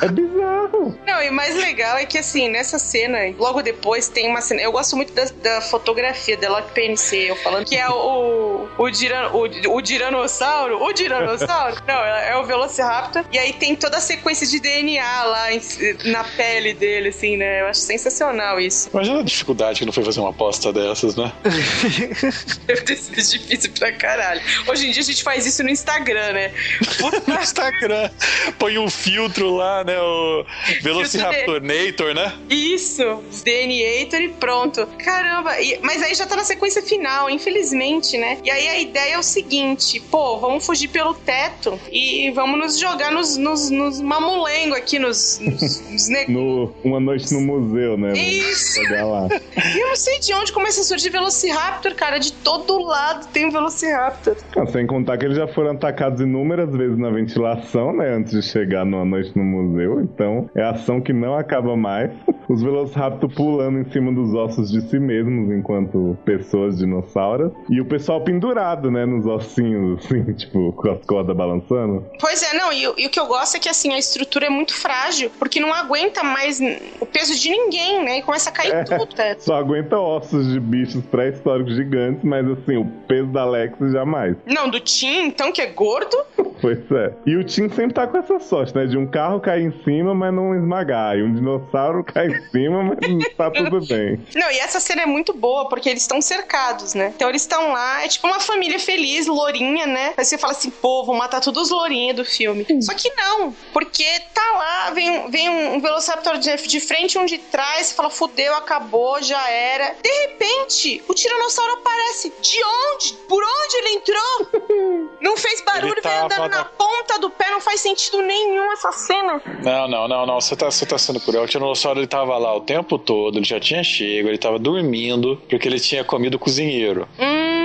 É 0.00 0.08
bizarro. 0.08 0.98
Não, 1.06 1.22
e 1.22 1.30
o 1.30 1.32
mais 1.32 1.54
legal 1.56 1.96
é 1.96 2.04
que, 2.04 2.18
assim, 2.18 2.48
nessa 2.48 2.78
cena, 2.78 3.18
logo 3.38 3.62
depois 3.62 4.08
tem 4.08 4.28
uma 4.28 4.40
cena. 4.40 4.60
Eu 4.60 4.72
gosto 4.72 4.96
muito 4.96 5.12
da, 5.12 5.24
da 5.42 5.60
fotografia 5.60 6.36
da 6.36 6.50
Lock 6.50 6.72
PNC, 6.72 7.30
eu 7.30 7.36
falando, 7.36 7.64
que 7.64 7.76
é 7.76 7.88
o. 7.88 8.43
O, 8.78 8.90
diran, 8.90 9.28
o, 9.32 9.74
o 9.76 9.80
Diranossauro. 9.80 10.82
O 10.82 10.92
Diranossauro? 10.92 11.76
Não, 11.86 11.94
é 12.04 12.36
o 12.36 12.44
Velociraptor. 12.44 13.24
E 13.32 13.38
aí 13.38 13.52
tem 13.52 13.74
toda 13.76 13.96
a 13.98 14.00
sequência 14.00 14.46
de 14.46 14.60
DNA 14.60 15.24
lá 15.24 15.52
em- 15.52 15.60
na 16.04 16.24
pele 16.24 16.74
dele, 16.74 17.08
assim, 17.08 17.36
né? 17.36 17.62
Eu 17.62 17.66
acho 17.68 17.80
sensacional 17.80 18.58
isso. 18.60 18.88
Imagina 18.92 19.20
a 19.20 19.22
dificuldade 19.22 19.78
que 19.78 19.84
não 19.86 19.92
foi 19.92 20.04
fazer 20.04 20.20
uma 20.20 20.30
aposta 20.30 20.72
dessas, 20.72 21.16
né? 21.16 21.32
Deve 22.66 22.82
ter 22.82 22.96
sido 22.96 23.16
difícil 23.16 23.72
pra 23.78 23.92
caralho. 23.92 24.40
Hoje 24.66 24.88
em 24.88 24.90
dia 24.90 25.02
a 25.02 25.04
gente 25.04 25.22
faz 25.22 25.46
isso 25.46 25.62
no 25.62 25.70
Instagram, 25.70 26.32
né? 26.32 26.52
Puta 26.98 27.22
No 27.30 27.40
Instagram, 27.40 28.10
põe 28.58 28.78
um 28.78 28.88
filtro 28.90 29.54
lá, 29.56 29.82
né? 29.84 29.98
O 30.00 30.44
Velociraptornator, 30.82 32.14
né? 32.14 32.32
Isso, 32.48 33.02
DNAtor 33.44 34.20
e 34.20 34.28
pronto. 34.38 34.86
Caramba, 35.04 35.60
e- 35.60 35.78
mas 35.82 36.02
aí 36.02 36.14
já 36.14 36.26
tá 36.26 36.36
na 36.36 36.44
sequência 36.44 36.82
final, 36.82 37.28
infelizmente, 37.30 38.16
né? 38.18 38.38
E 38.44 38.50
aí 38.54 38.68
a 38.68 38.80
ideia 38.80 39.14
é 39.14 39.18
o 39.18 39.22
seguinte: 39.22 40.00
pô, 40.10 40.38
vamos 40.38 40.64
fugir 40.64 40.88
pelo 40.88 41.14
teto 41.14 41.78
e 41.90 42.30
vamos 42.32 42.58
nos 42.58 42.78
jogar 42.78 43.10
nos, 43.12 43.36
nos, 43.36 43.70
nos 43.70 44.00
mamulengo 44.00 44.74
aqui, 44.74 44.98
nos, 44.98 45.40
nos, 45.40 45.90
nos 45.90 46.08
ne- 46.08 46.26
No, 46.34 46.72
uma 46.82 46.98
noite 47.00 47.32
no 47.32 47.40
museu, 47.40 47.96
né? 47.96 48.12
Isso. 48.12 48.80
Eu 48.84 49.88
não 49.88 49.96
sei 49.96 50.18
de 50.20 50.32
onde 50.34 50.52
começa 50.52 50.80
a 50.80 50.84
surgir 50.84 51.10
Velociraptor, 51.10 51.94
cara. 51.94 52.18
De 52.18 52.32
todo 52.32 52.82
lado 52.82 53.26
tem 53.32 53.46
um 53.46 53.50
Velociraptor. 53.50 54.36
Não, 54.56 54.66
sem 54.66 54.86
contar 54.86 55.18
que 55.18 55.24
eles 55.26 55.36
já 55.36 55.46
foram 55.48 55.72
atacados 55.72 56.20
inúmeras 56.20 56.70
vezes 56.74 56.98
na 56.98 57.10
ventilação, 57.10 57.92
né? 57.92 58.14
Antes 58.14 58.32
de 58.32 58.42
chegar 58.42 58.84
numa 58.84 59.04
noite 59.04 59.32
no 59.36 59.44
museu. 59.44 60.00
Então, 60.00 60.48
é 60.54 60.62
ação 60.62 61.00
que 61.00 61.12
não 61.12 61.34
acaba 61.36 61.76
mais. 61.76 62.10
Os 62.48 62.62
Velociraptor 62.62 63.30
pulando 63.34 63.78
em 63.78 63.90
cima 63.90 64.12
dos 64.12 64.34
ossos 64.34 64.70
de 64.70 64.82
si 64.82 64.98
mesmos, 64.98 65.50
enquanto 65.50 66.16
pessoas 66.24 66.76
dinossauras. 66.78 67.50
E 67.70 67.80
o 67.80 67.86
pessoal 67.86 68.20
pendurado, 68.20 68.43
né? 68.90 69.04
Nos 69.06 69.26
ossinhos, 69.26 70.04
assim, 70.04 70.22
tipo, 70.34 70.72
com 70.72 70.90
as 70.90 71.04
cordas 71.06 71.36
balançando. 71.36 72.04
Pois 72.20 72.42
é, 72.42 72.56
não, 72.56 72.72
e, 72.72 72.86
o- 72.88 72.94
e 72.98 73.06
o 73.06 73.10
que 73.10 73.18
eu 73.20 73.26
gosto 73.26 73.56
é 73.56 73.60
que 73.60 73.68
assim, 73.68 73.92
a 73.94 73.98
estrutura 73.98 74.46
é 74.46 74.50
muito 74.50 74.74
frágil, 74.74 75.30
porque 75.38 75.60
não 75.60 75.72
aguenta 75.72 76.22
mais 76.22 76.60
o 77.00 77.06
peso 77.06 77.34
de 77.38 77.50
ninguém, 77.50 78.04
né? 78.04 78.18
E 78.18 78.22
começa 78.22 78.50
a 78.50 78.52
cair 78.52 78.72
É. 78.74 78.84
tudo. 78.84 79.06
Tá? 79.14 79.34
Só 79.38 79.54
aguenta 79.56 79.98
ossos 79.98 80.48
de 80.52 80.58
bichos 80.60 81.04
pré-históricos 81.06 81.74
gigantes, 81.74 82.22
mas 82.24 82.46
assim, 82.50 82.76
o 82.76 82.84
peso 83.06 83.28
da 83.28 83.42
Alex 83.42 83.76
jamais. 83.92 84.36
Não, 84.46 84.68
do 84.68 84.80
Tim, 84.80 85.26
então, 85.26 85.52
que 85.52 85.60
é 85.62 85.66
gordo. 85.66 86.16
Pois 86.60 86.78
é. 86.92 87.12
E 87.26 87.36
o 87.36 87.44
Tim 87.44 87.68
sempre 87.68 87.92
tá 87.92 88.06
com 88.06 88.16
essa 88.16 88.38
sorte, 88.40 88.74
né? 88.74 88.86
De 88.86 88.96
um 88.96 89.06
carro 89.06 89.38
cair 89.38 89.64
em 89.64 89.82
cima, 89.84 90.14
mas 90.14 90.32
não 90.32 90.54
esmagar. 90.54 91.14
E 91.18 91.22
um 91.22 91.34
dinossauro 91.34 92.02
cai 92.04 92.28
em 92.28 92.40
cima, 92.50 92.82
mas 92.82 93.28
tá 93.36 93.50
tudo 93.50 93.84
bem. 93.86 94.18
Não, 94.34 94.50
e 94.50 94.58
essa 94.60 94.80
cena 94.80 95.02
é 95.02 95.06
muito 95.06 95.34
boa, 95.34 95.68
porque 95.68 95.90
eles 95.90 96.00
estão 96.02 96.22
cercados, 96.22 96.94
né? 96.94 97.12
Então 97.14 97.28
eles 97.28 97.42
estão 97.42 97.72
lá, 97.72 98.04
é 98.04 98.08
tipo 98.08 98.26
uma 98.26 98.33
família 98.40 98.78
feliz, 98.78 99.26
lourinha, 99.26 99.86
né? 99.86 100.14
Aí 100.16 100.24
você 100.24 100.36
fala 100.38 100.52
assim, 100.52 100.70
pô, 100.70 101.04
vão 101.04 101.14
matar 101.16 101.40
todos 101.40 101.64
os 101.64 101.70
lourinhos 101.70 102.16
do 102.16 102.24
filme. 102.24 102.66
Só 102.82 102.94
que 102.94 103.10
não, 103.14 103.54
porque 103.72 104.04
tá 104.32 104.52
lá, 104.56 104.90
vem, 104.90 105.30
vem 105.30 105.48
um 105.48 105.80
Velociraptor 105.80 106.38
de, 106.38 106.56
de 106.56 106.80
frente, 106.80 107.18
um 107.18 107.24
de 107.26 107.38
trás, 107.38 107.88
você 107.88 107.94
fala, 107.94 108.10
fudeu, 108.10 108.54
acabou, 108.54 109.22
já 109.22 109.48
era. 109.50 109.94
De 110.02 110.10
repente, 110.26 111.02
o 111.08 111.14
Tiranossauro 111.14 111.72
aparece. 111.74 112.32
De 112.40 112.58
onde? 112.64 113.12
Por 113.28 113.42
onde 113.42 113.76
ele 113.76 113.88
entrou? 113.96 115.10
Não 115.20 115.36
fez 115.36 115.62
barulho, 115.62 115.92
Ele 115.94 116.00
veio 116.02 116.24
andando 116.24 116.48
na 116.50 116.58
na- 116.58 116.64
ponta 116.64 117.18
do 117.18 117.30
pé, 117.30 117.50
não 117.50 117.60
faz 117.60 117.80
sentido 117.80 118.20
nenhum 118.20 118.72
essa 118.72 118.92
cena. 118.92 119.40
Não, 119.62 119.88
não, 119.88 120.06
não, 120.08 120.26
não. 120.26 120.40
Você 120.40 120.54
tá, 120.54 120.70
você 120.70 120.84
tá 120.84 120.98
sendo 120.98 121.18
cruel. 121.20 121.44
O 121.44 121.46
Tiranossauro 121.46 121.98
ele 122.00 122.06
tava 122.06 122.36
lá 122.36 122.54
o 122.54 122.60
tempo 122.60 122.98
todo, 122.98 123.38
ele 123.38 123.44
já 123.44 123.58
tinha 123.58 123.82
chego, 123.82 124.28
ele 124.28 124.36
tava 124.38 124.58
dormindo, 124.58 125.40
porque 125.48 125.66
ele 125.66 125.80
tinha 125.80 126.04
comido 126.04 126.34
o 126.34 126.38
cozinheiro. 126.38 127.08
Hum, 127.18 127.63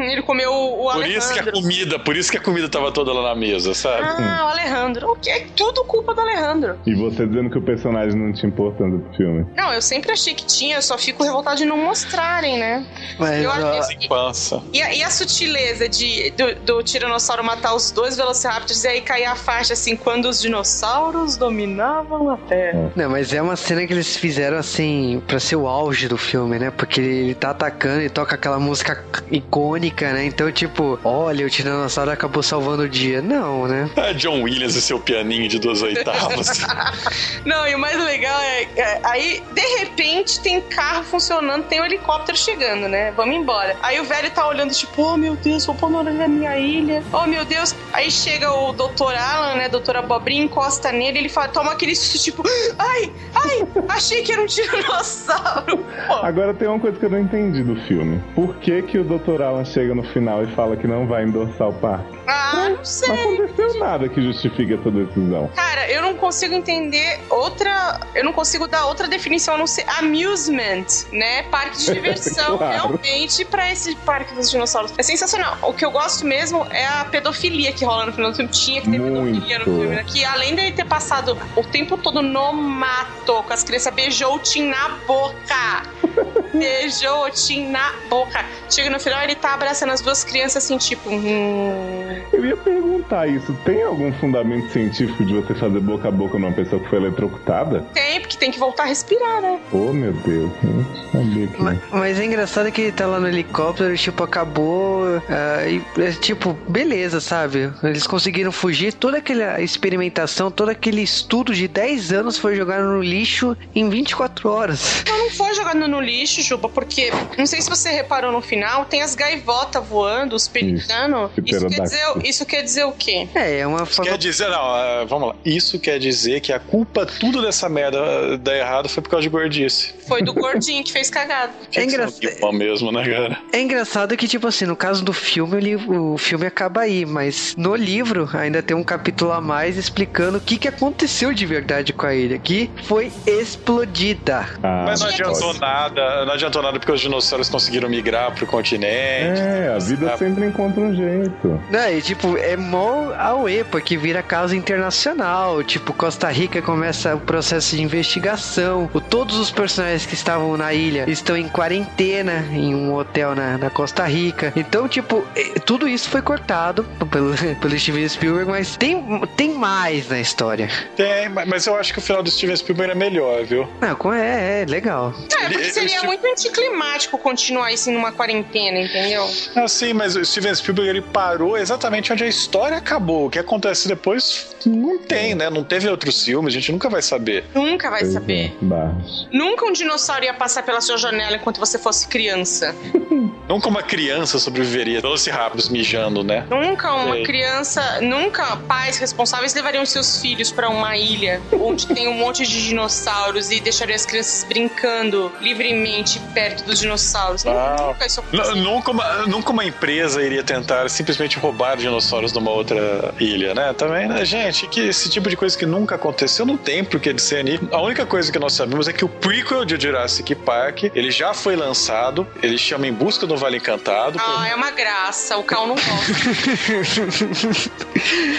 ele 0.00 0.22
comeu 0.22 0.52
o, 0.52 0.88
o 0.88 0.92
Por 0.92 1.06
isso 1.06 1.32
que 1.32 1.38
a 1.38 1.42
Alejandro. 1.42 1.52
comida, 1.52 1.98
por 1.98 2.16
isso 2.16 2.30
que 2.30 2.36
a 2.38 2.40
comida 2.40 2.68
tava 2.68 2.92
toda 2.92 3.12
lá 3.12 3.30
na 3.30 3.34
mesa, 3.34 3.74
sabe? 3.74 4.04
Ah, 4.04 4.46
o 4.46 4.48
Alejandro. 4.48 5.10
O 5.10 5.16
que 5.16 5.30
é 5.30 5.46
tudo 5.56 5.84
culpa 5.84 6.14
do 6.14 6.20
Alejandro. 6.20 6.78
E 6.86 6.94
você 6.94 7.26
dizendo 7.26 7.50
que 7.50 7.58
o 7.58 7.62
personagem 7.62 8.18
não 8.18 8.32
te 8.32 8.46
importando 8.46 8.98
do 8.98 9.16
filme. 9.16 9.46
Não, 9.56 9.72
eu 9.72 9.82
sempre 9.82 10.12
achei 10.12 10.34
que 10.34 10.44
tinha, 10.44 10.76
eu 10.76 10.82
só 10.82 10.96
fico 10.98 11.22
revoltada 11.22 11.56
de 11.56 11.64
não 11.64 11.76
mostrarem, 11.76 12.58
né? 12.58 12.86
Mas, 13.18 13.42
Eu 13.44 13.50
Sem 13.84 14.08
pança. 14.08 14.62
E 14.72 14.82
a, 14.82 14.94
e 14.94 15.02
a 15.02 15.10
sutileza 15.10 15.88
de, 15.88 16.30
do, 16.30 16.54
do 16.56 16.82
Tiranossauro 16.82 17.42
matar 17.42 17.74
os 17.74 17.90
dois 17.90 18.16
Velociraptors 18.16 18.84
e 18.84 18.88
aí 18.88 19.00
cair 19.00 19.24
a 19.24 19.34
faixa 19.34 19.72
assim, 19.72 19.96
quando 19.96 20.26
os 20.26 20.40
dinossauros 20.40 21.36
dominavam 21.36 22.30
a 22.30 22.36
Terra. 22.36 22.92
Não, 22.94 23.10
mas 23.10 23.32
é 23.32 23.40
uma 23.40 23.56
cena 23.56 23.86
que 23.86 23.92
eles 23.92 24.16
fizeram 24.16 24.58
assim, 24.58 25.22
pra 25.26 25.40
ser 25.40 25.56
o 25.56 25.66
auge 25.66 26.08
do 26.08 26.16
filme, 26.18 26.58
né? 26.58 26.70
Porque 26.70 27.00
ele 27.00 27.34
tá 27.34 27.50
atacando 27.50 28.02
e 28.02 28.10
toca 28.10 28.34
aquela 28.34 28.58
música 28.58 29.04
icônica, 29.30 29.89
né? 30.12 30.24
Então, 30.24 30.50
tipo, 30.50 30.98
olha, 31.04 31.46
o 31.46 31.50
Tiranossauro 31.50 32.10
acabou 32.10 32.42
salvando 32.42 32.84
o 32.84 32.88
dia. 32.88 33.20
Não, 33.20 33.66
né? 33.66 33.90
Ah, 33.96 34.12
John 34.12 34.42
Williams 34.42 34.74
e 34.76 34.82
seu 34.82 34.98
pianinho 34.98 35.48
de 35.48 35.58
duas 35.58 35.82
oitavas. 35.82 36.60
Não, 37.44 37.66
e 37.66 37.74
o 37.74 37.78
mais 37.78 38.02
legal 38.04 38.38
é, 38.40 38.62
é, 38.76 39.00
aí, 39.04 39.42
de 39.52 39.78
repente, 39.78 40.40
tem 40.40 40.60
carro 40.60 41.04
funcionando, 41.04 41.64
tem 41.64 41.80
um 41.80 41.84
helicóptero 41.84 42.36
chegando, 42.36 42.88
né? 42.88 43.12
Vamos 43.12 43.34
embora. 43.36 43.76
Aí 43.82 44.00
o 44.00 44.04
velho 44.04 44.30
tá 44.30 44.46
olhando, 44.46 44.72
tipo, 44.72 45.02
oh 45.02 45.16
meu 45.16 45.36
Deus, 45.36 45.64
vou 45.66 45.74
pôr 45.74 45.90
na 45.90 46.28
minha 46.28 46.56
ilha. 46.58 47.02
Oh 47.12 47.26
meu 47.26 47.44
Deus. 47.44 47.74
Aí 47.92 48.10
chega 48.10 48.52
o 48.52 48.72
Dr. 48.72 49.14
Alan, 49.16 49.56
né? 49.56 49.68
Doutor 49.68 49.96
Abobrinha, 49.96 50.44
encosta 50.44 50.92
nele, 50.92 51.18
ele 51.18 51.28
fala, 51.28 51.48
toma 51.48 51.72
aquele 51.72 51.94
susto, 51.94 52.18
tipo, 52.22 52.42
ai, 52.78 53.12
ai, 53.34 53.68
achei 53.88 54.22
que 54.22 54.32
era 54.32 54.42
um 54.42 54.46
tiranossauro. 54.46 55.78
Pô, 56.06 56.14
Agora 56.22 56.54
tem 56.54 56.68
uma 56.68 56.78
coisa 56.78 56.98
que 56.98 57.04
eu 57.04 57.10
não 57.10 57.18
entendi 57.18 57.62
do 57.62 57.76
filme. 57.86 58.22
Por 58.34 58.56
que 58.56 58.82
que 58.82 58.98
o 58.98 59.04
Dr. 59.04 59.42
Alan 59.42 59.64
chega 59.64 59.79
no 59.88 60.02
final 60.02 60.42
e 60.44 60.46
fala 60.54 60.76
que 60.76 60.86
não 60.86 61.06
vai 61.06 61.24
endossar 61.24 61.68
o 61.68 61.72
parque? 61.72 62.18
ah, 62.26 62.52
não 62.54 62.76
Não 62.76 62.84
sei. 62.84 63.12
aconteceu 63.12 63.78
nada 63.78 64.08
que 64.08 64.22
justifique 64.22 64.74
essa 64.74 64.90
decisão. 64.90 65.48
Cara, 65.54 65.90
eu 65.90 66.00
não 66.02 66.14
consigo 66.14 66.54
entender 66.54 67.18
outra. 67.28 67.98
Eu 68.14 68.24
não 68.24 68.32
consigo 68.32 68.66
dar 68.68 68.86
outra 68.86 69.08
definição 69.08 69.54
a 69.54 69.58
não 69.58 69.66
ser 69.66 69.84
amusement, 69.98 70.86
né? 71.12 71.42
Parque 71.44 71.78
de 71.78 71.86
diversão, 71.94 72.56
Claro. 72.58 72.72
realmente, 72.72 73.44
pra 73.44 73.70
esse 73.70 73.94
parque 73.96 74.34
dos 74.34 74.50
dinossauros. 74.50 74.92
É 74.96 75.02
sensacional. 75.02 75.56
O 75.62 75.72
que 75.72 75.84
eu 75.84 75.90
gosto 75.90 76.24
mesmo 76.26 76.66
é 76.70 76.86
a 76.86 77.04
pedofilia 77.04 77.72
que 77.72 77.84
rola 77.84 78.06
no 78.06 78.12
final 78.12 78.30
do 78.30 78.36
filme. 78.36 78.50
Tinha 78.50 78.80
que 78.80 78.90
ter 78.90 78.98
Muito. 79.00 79.24
pedofilia 79.34 79.58
no 79.58 79.64
filme, 79.64 79.86
né? 79.86 80.04
Que 80.06 80.24
além 80.24 80.54
dele 80.54 80.72
ter 80.72 80.84
passado 80.86 81.36
o 81.56 81.62
tempo 81.64 81.96
todo 81.98 82.22
no 82.22 82.52
mato 82.52 83.42
com 83.42 83.52
as 83.52 83.64
crianças, 83.64 83.92
beijou 83.92 84.36
o 84.36 84.38
Tim 84.38 84.68
na 84.68 84.88
boca. 85.06 85.82
Beijou 86.52 87.26
o 87.26 87.30
Tim 87.30 87.68
na 87.70 87.92
boca. 88.08 88.44
Chega 88.68 88.90
no 88.90 88.98
final, 89.00 89.22
ele 89.22 89.34
tá 89.34 89.54
abraçando 89.70 89.90
as 89.90 90.00
duas 90.00 90.24
crianças 90.24 90.64
assim, 90.64 90.76
tipo. 90.76 91.08
Hum... 91.10 91.99
Eu 92.32 92.44
ia 92.44 92.56
perguntar 92.56 93.26
isso. 93.26 93.52
Tem 93.64 93.82
algum 93.82 94.12
fundamento 94.14 94.70
científico 94.72 95.24
de 95.24 95.34
você 95.34 95.54
fazer 95.54 95.80
boca 95.80 96.08
a 96.08 96.10
boca 96.10 96.38
numa 96.38 96.52
pessoa 96.52 96.80
que 96.82 96.88
foi 96.88 96.98
eletrocutada? 96.98 97.84
Tem, 97.94 98.20
porque 98.20 98.36
tem 98.36 98.50
que 98.50 98.58
voltar 98.58 98.84
a 98.84 98.86
respirar, 98.86 99.40
né? 99.42 99.60
Oh, 99.72 99.92
meu 99.92 100.12
Deus. 100.12 100.50
Não 100.62 101.12
sabia 101.12 101.46
que... 101.46 101.62
Mas, 101.62 101.78
mas 101.92 102.20
é 102.20 102.24
engraçado 102.24 102.70
que 102.72 102.80
ele 102.82 102.92
tá 102.92 103.06
lá 103.06 103.20
no 103.20 103.28
helicóptero, 103.28 103.96
tipo, 103.96 104.22
acabou. 104.22 105.04
ah, 105.28 105.66
e, 105.68 105.82
é, 106.00 106.12
tipo, 106.12 106.54
beleza, 106.68 107.20
sabe? 107.20 107.72
Eles 107.82 108.06
conseguiram 108.06 108.52
fugir. 108.52 108.92
Toda 108.92 109.18
aquela 109.18 109.60
experimentação, 109.60 110.50
todo 110.50 110.68
aquele 110.70 111.02
estudo 111.02 111.54
de 111.54 111.66
10 111.68 112.12
anos 112.12 112.38
foi 112.38 112.56
jogado 112.56 112.84
no 112.84 113.02
lixo 113.02 113.56
em 113.74 113.88
24 113.88 114.48
horas. 114.48 115.04
Não, 115.06 115.18
não 115.18 115.30
foi 115.30 115.54
jogado 115.54 115.78
no 115.88 116.00
lixo, 116.00 116.42
Juba, 116.42 116.68
porque 116.68 117.12
não 117.36 117.46
sei 117.46 117.60
se 117.60 117.68
você 117.68 117.90
reparou 117.90 118.32
no 118.32 118.40
final, 118.40 118.84
tem 118.84 119.02
as 119.02 119.14
gaivotas 119.14 119.84
voando, 119.86 120.34
os 120.34 120.48
pelicanos. 120.48 121.30
Isso, 121.36 121.56
Isso, 121.56 121.66
quer 121.68 121.82
dizer, 121.82 121.99
pterodáctilo. 122.00 122.26
isso 122.30 122.46
quer 122.46 122.62
dizer 122.62 122.84
o 122.84 122.92
quê? 122.92 123.28
É, 123.34 123.58
é 123.60 123.66
uma 123.66 123.82
Isso 123.82 123.94
forma. 123.96 124.10
quer 124.10 124.18
dizer, 124.18 124.48
não, 124.48 124.60
ah, 124.74 125.04
vamos 125.08 125.28
lá. 125.28 125.34
Isso 125.44 125.78
quer 125.78 125.98
dizer 125.98 126.40
que 126.40 126.52
a 126.52 126.58
culpa, 126.58 127.06
tudo 127.06 127.42
dessa 127.42 127.68
merda 127.68 128.36
dar 128.38 128.56
errado 128.56 128.88
foi 128.88 129.02
por 129.02 129.10
causa 129.10 129.22
de 129.22 129.28
gordice. 129.28 129.94
Foi 130.08 130.22
do 130.22 130.32
gordinho 130.34 130.82
que 130.82 130.92
fez 130.92 131.08
cagada. 131.10 131.52
Ser 131.70 131.80
um 131.80 131.84
engraçado. 131.84 132.52
mesmo, 132.52 132.90
né, 132.92 133.08
cara? 133.08 133.38
É 133.52 133.60
engraçado 133.60 134.16
que, 134.16 134.26
tipo 134.26 134.46
assim, 134.46 134.66
no 134.66 134.74
caso 134.76 135.04
do 135.04 135.12
filme, 135.12 135.56
o, 135.56 135.58
li- 135.58 135.76
o 135.76 136.18
filme 136.18 136.46
acaba 136.46 136.80
aí, 136.82 137.04
mas 137.06 137.54
no 137.56 137.74
livro 137.76 138.28
ainda 138.32 138.62
tem 138.62 138.76
um 138.76 138.82
capítulo 138.82 139.32
a 139.32 139.40
mais 139.40 139.76
explicando 139.76 140.38
o 140.38 140.40
que, 140.40 140.56
que 140.58 140.68
aconteceu 140.68 141.32
de 141.32 141.46
verdade 141.46 141.92
com 141.92 142.06
a 142.06 142.14
ilha, 142.14 142.38
que 142.38 142.70
foi 142.84 143.12
explodida. 143.26 144.46
Ah, 144.62 144.84
Mas 144.86 145.00
não 145.00 145.08
adiantou 145.08 145.54
nada, 145.54 146.24
não 146.24 146.32
adiantou 146.32 146.62
nada 146.62 146.78
porque 146.78 146.92
os 146.92 147.00
dinossauros 147.00 147.48
conseguiram 147.48 147.88
migrar 147.88 148.34
pro 148.34 148.46
continente. 148.46 149.40
É, 149.40 149.72
a 149.74 149.78
vida 149.78 150.06
sabe? 150.06 150.18
sempre 150.18 150.46
encontra 150.46 150.80
um 150.82 150.94
jeito. 150.94 151.60
Não, 151.70 151.89
e 151.92 152.02
tipo, 152.02 152.36
é 152.36 152.56
mó 152.56 153.12
auê, 153.18 153.64
porque 153.64 153.96
vira 153.96 154.22
causa 154.22 154.54
internacional. 154.56 155.62
Tipo, 155.64 155.92
Costa 155.92 156.28
Rica 156.28 156.60
começa 156.62 157.14
o 157.14 157.20
processo 157.20 157.76
de 157.76 157.82
investigação. 157.82 158.88
O, 158.92 159.00
todos 159.00 159.38
os 159.38 159.50
personagens 159.50 160.06
que 160.06 160.14
estavam 160.14 160.56
na 160.56 160.72
ilha 160.72 161.04
estão 161.08 161.36
em 161.36 161.48
quarentena 161.48 162.46
em 162.52 162.74
um 162.74 162.94
hotel 162.94 163.34
na, 163.34 163.58
na 163.58 163.70
Costa 163.70 164.04
Rica. 164.04 164.52
Então, 164.56 164.88
tipo, 164.88 165.24
eh, 165.34 165.58
tudo 165.64 165.88
isso 165.88 166.08
foi 166.08 166.22
cortado 166.22 166.84
pelo, 167.10 167.34
pelo 167.60 167.78
Steven 167.78 168.08
Spielberg, 168.08 168.50
mas 168.50 168.76
tem, 168.76 169.02
tem 169.36 169.54
mais 169.54 170.08
na 170.08 170.20
história. 170.20 170.68
Tem, 170.96 171.28
mas 171.46 171.66
eu 171.66 171.76
acho 171.76 171.92
que 171.92 171.98
o 171.98 172.02
final 172.02 172.22
do 172.22 172.30
Steven 172.30 172.56
Spielberg 172.56 172.92
é 172.92 172.94
melhor, 172.94 173.44
viu? 173.44 173.68
Não, 173.80 173.94
com- 173.94 174.12
é, 174.12 174.62
é 174.62 174.64
legal. 174.66 175.14
É, 175.40 175.48
porque 175.48 175.64
seria 175.72 175.98
ele- 175.98 176.06
muito 176.06 176.26
anticlimático 176.26 177.18
continuar 177.18 177.72
isso 177.72 177.90
numa 177.90 178.12
quarentena, 178.12 178.78
entendeu? 178.80 179.28
Ah, 179.56 179.68
sim, 179.68 179.92
mas 179.92 180.16
o 180.16 180.24
Steven 180.24 180.54
Spielberg 180.54 180.88
ele 180.90 181.02
parou 181.02 181.56
exatamente 181.56 181.79
onde 181.88 182.24
a 182.24 182.26
história 182.26 182.76
acabou. 182.76 183.26
O 183.26 183.30
que 183.30 183.38
acontece 183.38 183.88
depois 183.88 184.54
não 184.66 184.98
tem, 184.98 185.34
né? 185.34 185.48
Não 185.50 185.64
teve 185.64 185.88
outros 185.88 186.24
filmes, 186.24 186.54
a 186.54 186.58
gente 186.58 186.72
nunca 186.72 186.88
vai 186.88 187.02
saber. 187.02 187.44
Nunca 187.54 187.90
vai 187.90 188.04
saber. 188.04 188.56
é, 188.60 188.64
Barros. 188.64 189.28
Nunca 189.32 189.64
um 189.64 189.72
dinossauro 189.72 190.24
ia 190.24 190.34
passar 190.34 190.62
pela 190.62 190.80
sua 190.80 190.96
janela 190.96 191.36
enquanto 191.36 191.58
você 191.58 191.78
fosse 191.78 192.06
criança. 192.08 192.74
Não 193.48 193.60
como 193.60 193.78
uma 193.78 193.82
criança 193.82 194.38
sobreviveria. 194.38 195.00
Velociraptors 195.00 195.68
mijando, 195.68 196.22
né? 196.22 196.46
Nunca 196.48 196.92
uma 196.94 197.14
Sei. 197.14 197.24
criança, 197.24 198.00
nunca 198.00 198.56
pais 198.56 198.96
responsáveis 198.98 199.52
levariam 199.54 199.84
seus 199.84 200.20
filhos 200.20 200.52
pra 200.52 200.68
uma 200.68 200.96
ilha 200.96 201.40
onde 201.60 201.88
tem 201.88 202.06
um 202.06 202.14
monte 202.14 202.46
de 202.46 202.68
dinossauros 202.68 203.50
e 203.50 203.58
deixariam 203.58 203.96
as 203.96 204.06
crianças 204.06 204.44
brincando 204.44 205.32
livremente 205.40 206.20
perto 206.32 206.64
dos 206.64 206.78
dinossauros. 206.78 207.44
Ah. 207.44 207.76
Nunca 207.88 208.06
isso 208.06 208.20
aconteceu. 208.20 208.54
Nunca 208.54 208.90
uma, 208.92 209.26
nunca 209.26 209.50
uma 209.50 209.64
empresa 209.64 210.22
iria 210.22 210.44
tentar 210.44 210.88
simplesmente 210.88 211.36
roubar 211.36 211.69
dinossauros 211.76 212.32
de 212.32 212.38
uma 212.38 212.50
outra 212.50 213.14
ilha, 213.18 213.54
né? 213.54 213.72
Também, 213.72 214.08
né, 214.08 214.24
gente? 214.24 214.66
Que 214.68 214.80
esse 214.80 215.08
tipo 215.08 215.28
de 215.28 215.36
coisa 215.36 215.56
que 215.56 215.66
nunca 215.66 215.94
aconteceu 215.94 216.44
não 216.44 216.56
tem 216.56 216.84
por 216.84 217.00
que 217.00 217.12
de 217.12 217.22
ser 217.22 217.40
ali. 217.40 217.60
A 217.70 217.80
única 217.80 218.06
coisa 218.06 218.30
que 218.30 218.38
nós 218.38 218.52
sabemos 218.52 218.88
é 218.88 218.92
que 218.92 219.04
o 219.04 219.08
prequel 219.08 219.64
de 219.64 219.80
Jurassic 219.80 220.34
Park, 220.34 220.84
ele 220.94 221.10
já 221.10 221.34
foi 221.34 221.56
lançado, 221.56 222.26
ele 222.42 222.58
chama 222.58 222.86
Em 222.86 222.92
Busca 222.92 223.26
do 223.26 223.36
Vale 223.36 223.58
Encantado. 223.58 224.18
Ah, 224.20 224.48
é 224.48 224.54
uma 224.54 224.70
graça. 224.70 225.36
O 225.36 225.44
Cal 225.44 225.66
não 225.66 225.74
gosta. 225.74 225.90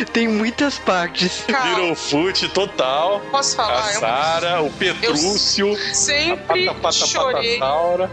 tem 0.12 0.28
muitas 0.28 0.78
partes. 0.80 1.44
Cal, 1.48 1.68
Little 1.68 1.95
Foot 1.95 2.49
total. 2.49 3.22
posso 3.32 3.60
A 3.60 3.64
falar? 3.64 3.94
Eu 3.94 3.99
Sara, 3.99 4.62
o 4.62 4.72
Petrúcio, 4.72 5.74
a 5.74 5.94
sempre 5.94 6.66
Pata 6.66 6.82
Pata 6.82 7.06
chorei. 7.06 7.60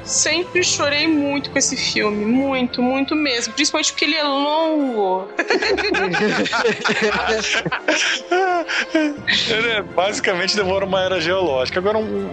Sempre 0.05 0.63
chorei 0.63 1.07
muito 1.07 1.51
com 1.51 1.59
esse 1.59 1.77
filme. 1.77 2.25
Muito, 2.25 2.83
muito 2.83 3.15
mesmo. 3.15 3.53
Principalmente 3.55 3.93
porque 3.93 4.05
ele 4.05 4.17
é 4.17 4.25
longo. 4.25 5.08
Pô. 5.09 5.25
Ele 8.95 9.69
é, 9.69 9.83
basicamente 9.83 10.55
demora 10.57 10.85
uma 10.85 11.01
era 11.03 11.21
geológica. 11.21 11.79
Agora 11.81 11.99
um. 11.99 12.31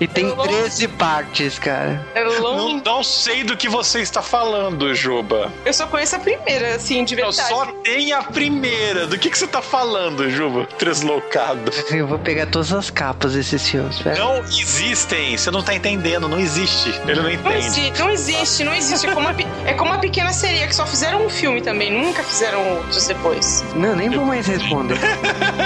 E 0.00 0.06
tem 0.06 0.24
Eu 0.28 0.36
não- 0.36 0.44
13 0.46 0.88
partes, 0.88 1.58
cara. 1.58 2.04
É 2.14 2.24
Não, 2.24 2.40
longo. 2.40 2.82
não 2.84 3.02
sei 3.02 3.44
do 3.44 3.56
que 3.56 3.68
você 3.68 4.00
está 4.00 4.22
falando, 4.22 4.94
Juba. 4.94 5.52
Eu 5.64 5.72
só 5.72 5.86
conheço 5.86 6.16
a 6.16 6.18
primeira, 6.18 6.74
assim, 6.76 7.04
de 7.04 7.14
Não, 7.16 7.24
verdade. 7.30 7.48
só 7.48 7.66
tem 7.82 8.12
a 8.12 8.22
primeira. 8.22 9.06
Do 9.06 9.18
que, 9.18 9.30
que 9.30 9.38
você 9.38 9.46
tá 9.46 9.60
falando, 9.62 10.28
Juba? 10.30 10.66
Treslocado. 10.78 11.70
Eu 11.90 12.06
vou 12.06 12.18
pegar 12.18 12.46
todas 12.46 12.72
as 12.72 12.90
capas 12.90 13.34
desses 13.34 13.68
filmes, 13.68 13.98
velho. 13.98 14.18
Não 14.18 14.38
existem. 14.44 15.36
Você 15.36 15.50
não 15.50 15.62
tá 15.62 15.74
entendendo. 15.74 16.28
Não 16.28 16.38
existe. 16.38 16.88
Ele 17.06 17.14
não 17.16 17.22
Não 17.24 17.30
entende. 17.30 17.58
existe, 17.66 17.98
não 18.00 18.10
existe, 18.10 18.64
não 18.64 18.74
existe. 18.74 19.06
É 19.06 19.12
como, 19.14 19.28
a, 19.28 19.34
pe- 19.34 19.46
é 19.66 19.74
como 19.74 19.92
a 19.92 19.98
pequena 19.98 20.32
sereia, 20.32 20.66
que 20.66 20.74
só 20.74 20.86
fizeram 20.86 21.24
um 21.24 21.28
filme 21.30 21.60
também, 21.60 21.90
nunca 21.92 22.22
fizeram 22.22 22.76
outros 22.78 23.06
depois. 23.06 23.64
Não, 23.74 23.94
nem 23.96 24.08
vou 24.10 24.24
mais 24.24 24.46
responder. 24.46 24.96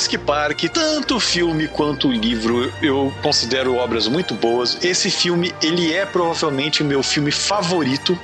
Jurassic 0.00 0.18
Park, 0.18 0.62
tanto 0.72 1.16
o 1.16 1.20
filme 1.20 1.68
quanto 1.68 2.08
o 2.08 2.12
livro, 2.12 2.72
eu 2.80 3.12
considero 3.22 3.74
obras 3.76 4.08
muito 4.08 4.32
boas. 4.34 4.78
Esse 4.82 5.10
filme, 5.10 5.54
ele 5.62 5.92
é 5.92 6.06
provavelmente 6.06 6.80
o 6.82 6.86
meu 6.86 7.02
filme 7.02 7.30
favorito. 7.30 8.18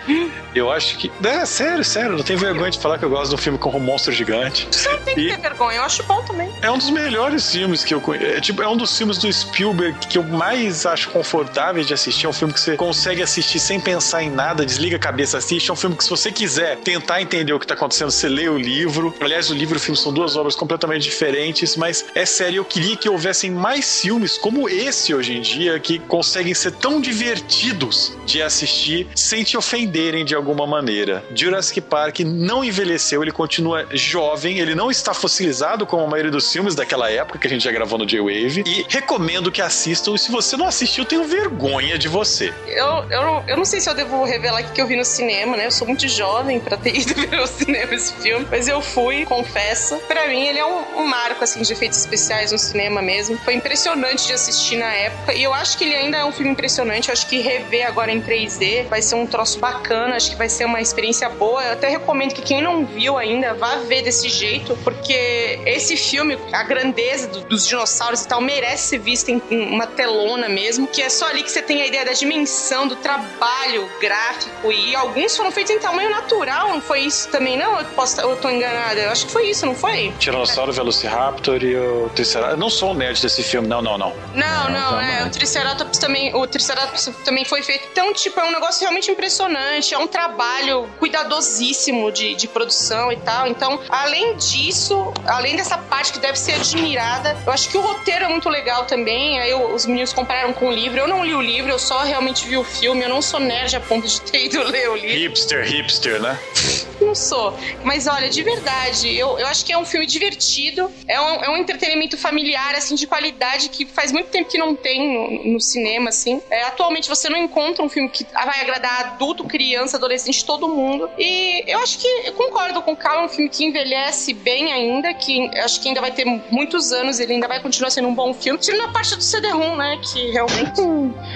Eu 0.54 0.70
acho 0.72 0.96
que. 0.96 1.12
É, 1.22 1.44
sério, 1.44 1.84
sério, 1.84 2.16
não 2.16 2.24
tenho 2.24 2.38
vergonha 2.38 2.70
de 2.70 2.78
falar 2.78 2.96
que 2.98 3.04
eu 3.04 3.10
gosto 3.10 3.28
de 3.28 3.34
um 3.34 3.38
filme 3.38 3.58
com 3.58 3.68
um 3.76 3.78
monstro 3.80 4.10
gigante. 4.10 4.66
Você 4.70 4.88
não 4.90 4.98
tem 5.00 5.14
que 5.14 5.20
E- 5.20 5.28
ter 5.28 5.38
vergonha, 5.38 5.76
eu 5.76 5.82
acho 5.82 6.02
bom 6.04 6.22
também. 6.22 6.48
É 6.62 6.70
um 6.70 6.78
dos 6.78 6.88
melhores 6.88 7.50
filmes 7.50 7.84
que 7.84 7.92
eu 7.92 8.00
conheço. 8.00 8.24
É, 8.24 8.40
tipo, 8.40 8.62
é 8.62 8.68
um 8.68 8.76
dos 8.76 8.96
filmes 8.96 9.18
do 9.18 9.30
Spielberg 9.30 9.98
que 10.08 10.16
eu 10.16 10.22
mais 10.22 10.86
acho 10.86 11.10
confortável 11.10 11.84
de 11.84 11.92
assistir. 11.92 12.24
É 12.24 12.28
um 12.30 12.32
filme 12.32 12.54
que 12.54 12.60
você 12.60 12.74
consegue 12.74 13.22
assistir 13.22 13.58
sem 13.60 13.78
pensar 13.78 14.22
em 14.22 14.30
nada, 14.30 14.64
desliga 14.64 14.96
a 14.96 14.98
cabeça, 14.98 15.36
assiste. 15.36 15.68
É 15.68 15.72
um 15.74 15.76
filme 15.76 15.94
que, 15.94 16.04
se 16.04 16.08
você 16.08 16.32
quiser 16.32 16.78
tentar 16.78 17.20
entender 17.20 17.52
o 17.52 17.60
que 17.60 17.66
tá 17.66 17.74
acontecendo, 17.74 18.10
você 18.10 18.26
lê 18.28 18.48
o 18.48 18.56
livro. 18.56 19.14
Aliás, 19.20 19.50
o 19.50 19.54
livro 19.54 19.74
e 19.74 19.78
o 19.78 19.80
filme 19.80 19.98
são 19.98 20.10
duas 20.10 20.36
obras 20.36 20.56
completamente 20.56 21.02
diferentes, 21.02 21.65
mas 21.74 22.04
é 22.14 22.24
sério, 22.26 22.58
eu 22.58 22.64
queria 22.64 22.96
que 22.96 23.08
houvessem 23.08 23.50
mais 23.50 24.02
filmes 24.02 24.36
como 24.38 24.68
esse 24.68 25.14
hoje 25.14 25.36
em 25.36 25.40
dia 25.40 25.80
que 25.80 25.98
conseguem 25.98 26.52
ser 26.54 26.72
tão 26.72 27.00
divertidos 27.00 28.12
de 28.26 28.42
assistir 28.42 29.08
sem 29.14 29.42
te 29.42 29.56
ofenderem 29.56 30.24
de 30.24 30.34
alguma 30.34 30.66
maneira. 30.66 31.24
Jurassic 31.34 31.80
Park 31.80 32.20
não 32.20 32.62
envelheceu, 32.64 33.22
ele 33.22 33.32
continua 33.32 33.86
jovem, 33.92 34.58
ele 34.58 34.74
não 34.74 34.90
está 34.90 35.14
fossilizado 35.14 35.86
como 35.86 36.04
a 36.04 36.06
maioria 36.06 36.30
dos 36.30 36.52
filmes 36.52 36.74
daquela 36.74 37.10
época 37.10 37.38
que 37.38 37.46
a 37.46 37.50
gente 37.50 37.62
já 37.64 37.72
gravou 37.72 37.98
no 37.98 38.04
J-Wave. 38.06 38.62
E 38.66 38.84
recomendo 38.88 39.50
que 39.50 39.62
assistam. 39.62 40.14
E 40.14 40.18
se 40.18 40.30
você 40.30 40.56
não 40.56 40.66
assistiu, 40.66 41.04
tenho 41.04 41.24
vergonha 41.24 41.96
de 41.98 42.08
você. 42.08 42.52
Eu, 42.66 43.04
eu, 43.10 43.22
não- 43.22 43.44
eu 43.48 43.56
não 43.56 43.64
sei 43.64 43.80
se 43.80 43.88
eu 43.88 43.94
devo 43.94 44.24
revelar 44.24 44.58
aqui 44.58 44.72
que 44.72 44.82
eu 44.82 44.86
vi 44.86 44.96
no 44.96 45.04
cinema, 45.04 45.56
né? 45.56 45.66
Eu 45.66 45.70
sou 45.70 45.86
muito 45.86 46.06
jovem 46.08 46.58
pra 46.60 46.76
ter 46.76 46.94
ido 46.98 47.14
ver 47.14 47.36
no 47.38 47.46
cinema 47.46 47.94
esse 47.94 48.12
filme, 48.14 48.46
mas 48.50 48.68
eu 48.68 48.80
fui, 48.82 49.24
confesso. 49.24 49.96
Pra 50.08 50.28
mim, 50.28 50.44
ele 50.46 50.58
é 50.58 50.66
um, 50.66 51.00
um 51.02 51.06
marco, 51.06 51.44
assim, 51.44 51.55
de 51.62 51.72
efeitos 51.72 51.98
especiais 51.98 52.52
no 52.52 52.58
cinema 52.58 53.00
mesmo. 53.02 53.38
Foi 53.38 53.54
impressionante 53.54 54.26
de 54.26 54.32
assistir 54.32 54.76
na 54.76 54.92
época. 54.92 55.32
E 55.34 55.42
eu 55.42 55.52
acho 55.54 55.76
que 55.78 55.84
ele 55.84 55.94
ainda 55.94 56.18
é 56.18 56.24
um 56.24 56.32
filme 56.32 56.50
impressionante. 56.52 57.08
Eu 57.08 57.12
acho 57.12 57.26
que 57.28 57.40
rever 57.40 57.86
agora 57.86 58.10
em 58.12 58.20
3D 58.20 58.86
vai 58.88 59.02
ser 59.02 59.14
um 59.14 59.26
troço 59.26 59.58
bacana. 59.58 60.16
Acho 60.16 60.30
que 60.30 60.36
vai 60.36 60.48
ser 60.48 60.64
uma 60.64 60.80
experiência 60.80 61.28
boa. 61.28 61.62
Eu 61.64 61.72
até 61.72 61.88
recomendo 61.88 62.34
que 62.34 62.42
quem 62.42 62.60
não 62.62 62.84
viu 62.84 63.16
ainda 63.16 63.54
vá 63.54 63.76
ver 63.76 64.02
desse 64.02 64.28
jeito, 64.28 64.76
porque 64.84 65.58
esse 65.66 65.96
filme, 65.96 66.38
a 66.52 66.62
grandeza 66.62 67.28
do- 67.28 67.40
dos 67.40 67.66
dinossauros 67.66 68.22
e 68.22 68.28
tal, 68.28 68.40
merece 68.40 68.88
ser 68.88 68.98
vista 68.98 69.30
em 69.30 69.36
em 69.50 69.68
uma 69.70 69.86
telona 69.86 70.48
mesmo, 70.48 70.86
que 70.88 71.00
é 71.00 71.08
só 71.08 71.26
ali 71.28 71.42
que 71.42 71.50
você 71.50 71.62
tem 71.62 71.80
a 71.82 71.86
ideia 71.86 72.04
da 72.04 72.12
dimensão, 72.12 72.88
do 72.88 72.96
trabalho 72.96 73.88
gráfico. 74.00 74.72
E 74.72 74.96
alguns 74.96 75.36
foram 75.36 75.52
feitos 75.52 75.72
em 75.74 75.78
tamanho 75.78 76.10
natural, 76.10 76.68
não 76.70 76.80
foi 76.80 77.00
isso 77.00 77.28
também, 77.28 77.56
não? 77.56 77.78
Eu, 77.78 77.84
posso, 77.86 78.20
eu 78.20 78.34
tô 78.36 78.48
enganada. 78.50 79.00
Eu 79.00 79.10
acho 79.10 79.26
que 79.26 79.32
foi 79.32 79.48
isso, 79.50 79.64
não 79.66 79.74
foi? 79.74 80.12
Tiranossauro, 80.18 80.72
Velociraptor 80.72 81.45
e 81.54 81.76
o 81.76 82.10
Triceratops. 82.14 82.52
Eu 82.54 82.58
não 82.60 82.70
sou 82.70 82.90
um 82.90 82.94
nerd 82.94 83.20
desse 83.20 83.42
filme, 83.42 83.68
não, 83.68 83.80
não, 83.82 83.96
não. 83.98 84.12
Não, 84.34 84.70
Não, 84.70 84.92
não, 84.92 85.00
é. 85.00 85.24
O 85.24 85.30
Triceratops 85.30 85.98
também, 85.98 86.34
o 86.34 86.46
Triceratops 86.46 87.10
também 87.24 87.44
foi 87.44 87.62
feito. 87.62 87.86
Então, 87.92 88.12
tipo, 88.12 88.38
é 88.40 88.44
um 88.44 88.52
negócio 88.52 88.80
realmente 88.80 89.10
impressionante. 89.10 89.94
É 89.94 89.98
um 89.98 90.06
trabalho 90.06 90.88
cuidadosíssimo 90.98 92.10
de, 92.12 92.34
de 92.34 92.48
produção 92.48 93.12
e 93.12 93.16
tal. 93.16 93.46
Então, 93.46 93.80
além 93.88 94.36
disso, 94.36 95.12
além 95.26 95.56
dessa 95.56 95.76
parte 95.78 96.12
que 96.12 96.18
deve 96.18 96.38
ser 96.38 96.52
admirada, 96.54 97.36
eu 97.46 97.52
acho 97.52 97.68
que 97.68 97.76
o 97.76 97.80
roteiro 97.80 98.24
é 98.24 98.28
muito 98.28 98.48
legal 98.48 98.84
também. 98.84 99.38
Aí 99.40 99.50
eu- 99.50 99.74
os 99.74 99.86
meninos 99.86 100.12
compararam 100.12 100.52
com 100.52 100.68
o 100.68 100.72
livro. 100.72 100.98
Eu 100.98 101.06
não 101.08 101.24
li 101.24 101.34
o 101.34 101.40
livro, 101.40 101.70
eu 101.70 101.78
só 101.78 102.02
realmente 102.02 102.46
vi 102.48 102.56
o 102.56 102.64
filme. 102.64 103.02
Eu 103.02 103.08
não 103.08 103.20
sou 103.22 103.40
nerd 103.40 103.74
a 103.76 103.80
ponto 103.80 104.06
de 104.06 104.20
ter 104.20 104.44
ido 104.46 104.62
ler 104.64 104.88
o 104.90 104.96
livro. 104.96 105.16
Hipster, 105.16 105.64
hipster, 105.66 106.20
né? 106.20 106.38
Não 107.06 107.14
sou. 107.14 107.56
Mas 107.84 108.06
olha, 108.06 108.28
de 108.28 108.42
verdade, 108.42 109.16
eu, 109.16 109.38
eu 109.38 109.46
acho 109.46 109.64
que 109.64 109.72
é 109.72 109.78
um 109.78 109.84
filme 109.84 110.06
divertido. 110.06 110.90
É 111.06 111.20
um, 111.20 111.44
é 111.44 111.50
um 111.50 111.56
entretenimento 111.56 112.18
familiar, 112.18 112.74
assim, 112.74 112.96
de 112.96 113.06
qualidade 113.06 113.68
que 113.68 113.86
faz 113.86 114.10
muito 114.10 114.28
tempo 114.28 114.50
que 114.50 114.58
não 114.58 114.74
tem 114.74 115.44
no, 115.44 115.52
no 115.52 115.60
cinema, 115.60 116.08
assim. 116.08 116.42
É, 116.50 116.64
atualmente 116.64 117.08
você 117.08 117.28
não 117.28 117.38
encontra 117.38 117.84
um 117.84 117.88
filme 117.88 118.08
que 118.08 118.26
vai 118.32 118.60
agradar 118.60 119.00
adulto, 119.00 119.44
criança, 119.44 119.96
adolescente, 119.96 120.44
todo 120.44 120.68
mundo. 120.68 121.08
E 121.16 121.64
eu 121.66 121.78
acho 121.78 121.98
que 121.98 122.08
eu 122.24 122.32
concordo 122.32 122.82
com 122.82 122.92
o 122.92 122.96
Cal, 122.96 123.22
é 123.22 123.24
um 123.24 123.28
filme 123.28 123.48
que 123.48 123.64
envelhece 123.64 124.34
bem 124.34 124.72
ainda, 124.72 125.14
que 125.14 125.48
acho 125.58 125.80
que 125.80 125.88
ainda 125.88 126.00
vai 126.00 126.10
ter 126.10 126.24
muitos 126.50 126.92
anos, 126.92 127.20
ele 127.20 127.34
ainda 127.34 127.46
vai 127.46 127.60
continuar 127.60 127.90
sendo 127.90 128.08
um 128.08 128.14
bom 128.14 128.34
filme. 128.34 128.58
Tirando 128.58 128.82
a 128.82 128.88
parte 128.88 129.14
do 129.14 129.22
CD-ROM, 129.22 129.76
né? 129.76 130.00
Que 130.12 130.30
realmente. 130.30 130.80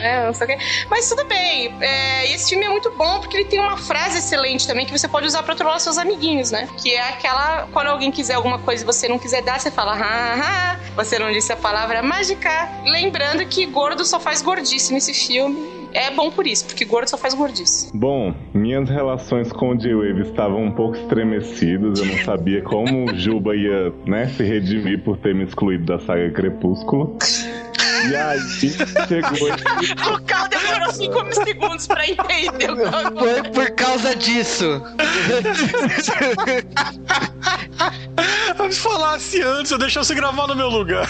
é, 0.03 0.27
não 0.27 0.35
sei 0.35 0.47
o 0.47 0.51
quê. 0.51 0.59
Mas 0.89 1.09
tudo 1.09 1.25
bem. 1.27 1.73
É, 1.81 2.33
esse 2.33 2.51
filme 2.51 2.65
é 2.65 2.69
muito 2.69 2.91
bom 2.97 3.21
porque 3.21 3.37
ele 3.37 3.45
tem 3.45 3.61
uma 3.61 3.77
frase 3.77 4.19
excelente 4.19 4.67
também 4.67 4.85
que 4.87 4.93
você 4.93 5.07
pode 5.07 5.27
usar 5.27 5.43
pra 5.43 5.55
trollar 5.61 5.79
seus 5.79 5.99
amiguinhos, 5.99 6.51
né? 6.51 6.67
Que 6.83 6.95
é 6.95 7.09
aquela 7.11 7.69
quando 7.71 7.89
alguém 7.89 8.11
quiser 8.11 8.35
alguma 8.35 8.59
coisa 8.59 8.83
e 8.83 8.87
você 8.87 9.07
não 9.07 9.19
quiser 9.19 9.43
dar, 9.43 9.61
você 9.61 9.71
fala, 9.71 9.93
ha, 9.95 10.81
você 10.97 11.19
não 11.19 11.31
disse 11.31 11.53
a 11.53 11.57
palavra 11.57 12.03
mágica. 12.03 12.51
Lembrando 12.87 13.45
que 13.47 13.67
gordo 13.67 14.05
só 14.07 14.19
faz 14.19 14.41
gordice 14.41 14.93
nesse 14.93 15.13
filme. 15.13 15.81
É 15.93 16.11
bom 16.11 16.31
por 16.31 16.47
isso, 16.47 16.65
porque 16.65 16.85
gordo 16.85 17.11
só 17.11 17.19
faz 17.19 17.35
gordice. 17.35 17.91
Bom, 17.93 18.33
minhas 18.55 18.89
relações 18.89 19.53
com 19.53 19.71
o 19.71 19.77
J-Wave 19.77 20.23
estavam 20.23 20.63
um 20.63 20.71
pouco 20.71 20.97
estremecidas. 20.97 21.99
Eu 21.99 22.07
não 22.07 22.25
sabia 22.25 22.63
como 22.63 23.11
o 23.11 23.19
Juba 23.19 23.55
ia 23.55 23.93
né, 24.07 24.29
se 24.29 24.43
redimir 24.43 25.03
por 25.03 25.19
ter 25.19 25.35
me 25.35 25.45
excluído 25.45 25.85
da 25.85 25.99
saga 25.99 26.31
Crepúsculo. 26.31 27.19
E 28.09 28.17
aí 28.17 28.41
chegou 29.09 30.15
O 30.15 30.23
Cal 30.23 30.49
demorou 30.49 30.93
5 30.93 31.45
segundos 31.45 31.87
pra 31.87 32.09
entender 32.09 32.71
o 32.71 32.77
que 32.77 33.19
Foi 33.19 33.43
por 33.51 33.71
causa 33.73 34.15
disso. 34.17 34.83
Se 38.71 38.81
falasse 38.81 39.43
antes, 39.43 39.73
eu 39.73 39.79
deixasse 39.79 40.15
gravar 40.15 40.47
no 40.47 40.55
meu 40.55 40.69
lugar. 40.69 41.07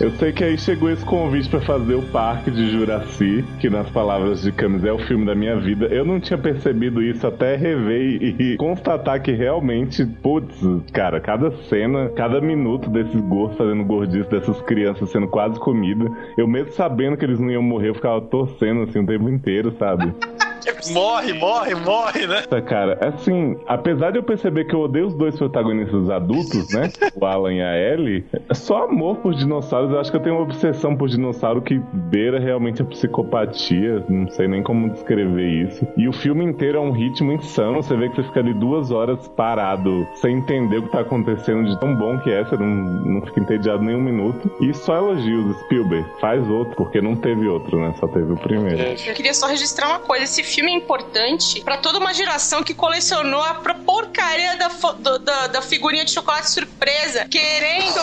Eu 0.00 0.10
sei 0.12 0.32
que 0.32 0.42
aí 0.42 0.56
chegou 0.56 0.90
esse 0.90 1.04
convite 1.04 1.48
pra 1.48 1.60
fazer 1.60 1.94
o 1.94 2.02
Parque 2.02 2.50
de 2.50 2.70
Juraci, 2.70 3.44
que 3.60 3.68
nas 3.68 3.88
palavras 3.90 4.40
de 4.42 4.50
Camis 4.50 4.84
é 4.84 4.92
o 4.92 4.98
filme 5.06 5.26
da 5.26 5.34
minha 5.34 5.56
vida. 5.56 5.86
Eu 5.86 6.04
não 6.04 6.18
tinha 6.18 6.38
percebido 6.38 7.02
isso 7.02 7.26
até 7.26 7.56
rever 7.56 8.22
e 8.22 8.56
constatar 8.58 9.20
que 9.20 9.32
realmente, 9.32 10.04
putz, 10.04 10.56
cara, 10.92 11.20
cada 11.20 11.52
cena, 11.68 12.08
cada 12.16 12.40
minuto 12.40 12.88
desses 12.88 13.20
gordos 13.20 13.58
fazendo 13.58 13.84
gordice, 13.84 14.28
dessas 14.30 14.60
crianças 14.62 15.10
sendo 15.10 15.28
quase 15.28 15.43
comida, 15.52 16.10
eu 16.36 16.46
mesmo 16.46 16.72
sabendo 16.72 17.16
que 17.16 17.24
eles 17.24 17.38
não 17.38 17.50
iam 17.50 17.62
morrer, 17.62 17.90
eu 17.90 17.94
ficava 17.94 18.20
torcendo 18.20 18.82
assim 18.82 19.00
o 19.00 19.06
tempo 19.06 19.28
inteiro, 19.28 19.72
sabe? 19.78 20.12
morre, 20.92 21.32
morre, 21.32 21.74
morre, 21.74 22.26
né? 22.26 22.42
Nossa, 22.50 22.62
cara, 22.62 22.98
assim, 23.00 23.56
apesar 23.66 24.10
de 24.10 24.18
eu 24.18 24.22
perceber 24.22 24.64
que 24.64 24.74
eu 24.74 24.80
odeio 24.80 25.06
os 25.06 25.14
dois 25.14 25.36
protagonistas 25.36 26.10
adultos, 26.10 26.72
né? 26.72 26.90
O 27.14 27.24
Alan 27.24 27.52
e 27.52 27.62
a 27.62 27.76
Ellie, 27.76 28.24
só 28.52 28.84
amor 28.84 29.16
por 29.16 29.34
dinossauros. 29.34 29.90
Eu 29.90 30.00
acho 30.00 30.10
que 30.10 30.16
eu 30.16 30.22
tenho 30.22 30.36
uma 30.36 30.44
obsessão 30.44 30.96
por 30.96 31.08
dinossauro 31.08 31.62
que 31.62 31.80
beira 31.92 32.38
realmente 32.38 32.82
a 32.82 32.84
psicopatia. 32.84 34.04
Não 34.08 34.28
sei 34.28 34.48
nem 34.48 34.62
como 34.62 34.90
descrever 34.90 35.48
isso. 35.48 35.86
E 35.96 36.08
o 36.08 36.12
filme 36.12 36.44
inteiro 36.44 36.78
é 36.78 36.80
um 36.80 36.92
ritmo 36.92 37.32
insano. 37.32 37.82
Você 37.82 37.96
vê 37.96 38.08
que 38.08 38.16
você 38.16 38.22
fica 38.24 38.40
ali 38.40 38.54
duas 38.54 38.90
horas 38.90 39.28
parado, 39.28 40.06
sem 40.14 40.36
entender 40.36 40.78
o 40.78 40.82
que 40.84 40.92
tá 40.92 41.00
acontecendo, 41.00 41.68
de 41.68 41.78
tão 41.78 41.94
bom 41.94 42.18
que 42.18 42.30
é. 42.30 42.44
Você 42.44 42.56
não, 42.56 42.66
não 42.66 43.22
fica 43.22 43.40
entediado 43.40 43.82
nem 43.82 43.96
um 43.96 44.02
minuto. 44.02 44.50
E 44.60 44.72
só 44.74 44.96
elogios, 44.96 45.56
Spielberg. 45.62 46.06
Faz 46.20 46.48
outro, 46.48 46.74
porque 46.76 47.00
não 47.00 47.16
teve 47.16 47.46
outro, 47.46 47.78
né? 47.80 47.94
Só 47.98 48.06
teve 48.08 48.32
o 48.32 48.36
primeiro. 48.36 48.82
Eu 48.82 49.14
queria 49.14 49.34
só 49.34 49.46
registrar 49.46 49.88
uma 49.88 50.00
coisa: 50.00 50.24
esse 50.24 50.42
filme 50.54 50.72
é 50.72 50.74
importante 50.74 51.60
pra 51.62 51.76
toda 51.76 51.98
uma 51.98 52.12
geração 52.14 52.62
que 52.62 52.74
colecionou 52.74 53.42
a 53.42 53.54
porcaria 53.54 54.56
da, 54.56 54.68
do- 54.68 55.18
da, 55.18 55.46
da 55.48 55.62
figurinha 55.62 56.04
de 56.04 56.10
chocolate 56.12 56.50
surpresa, 56.50 57.26
querendo 57.30 58.00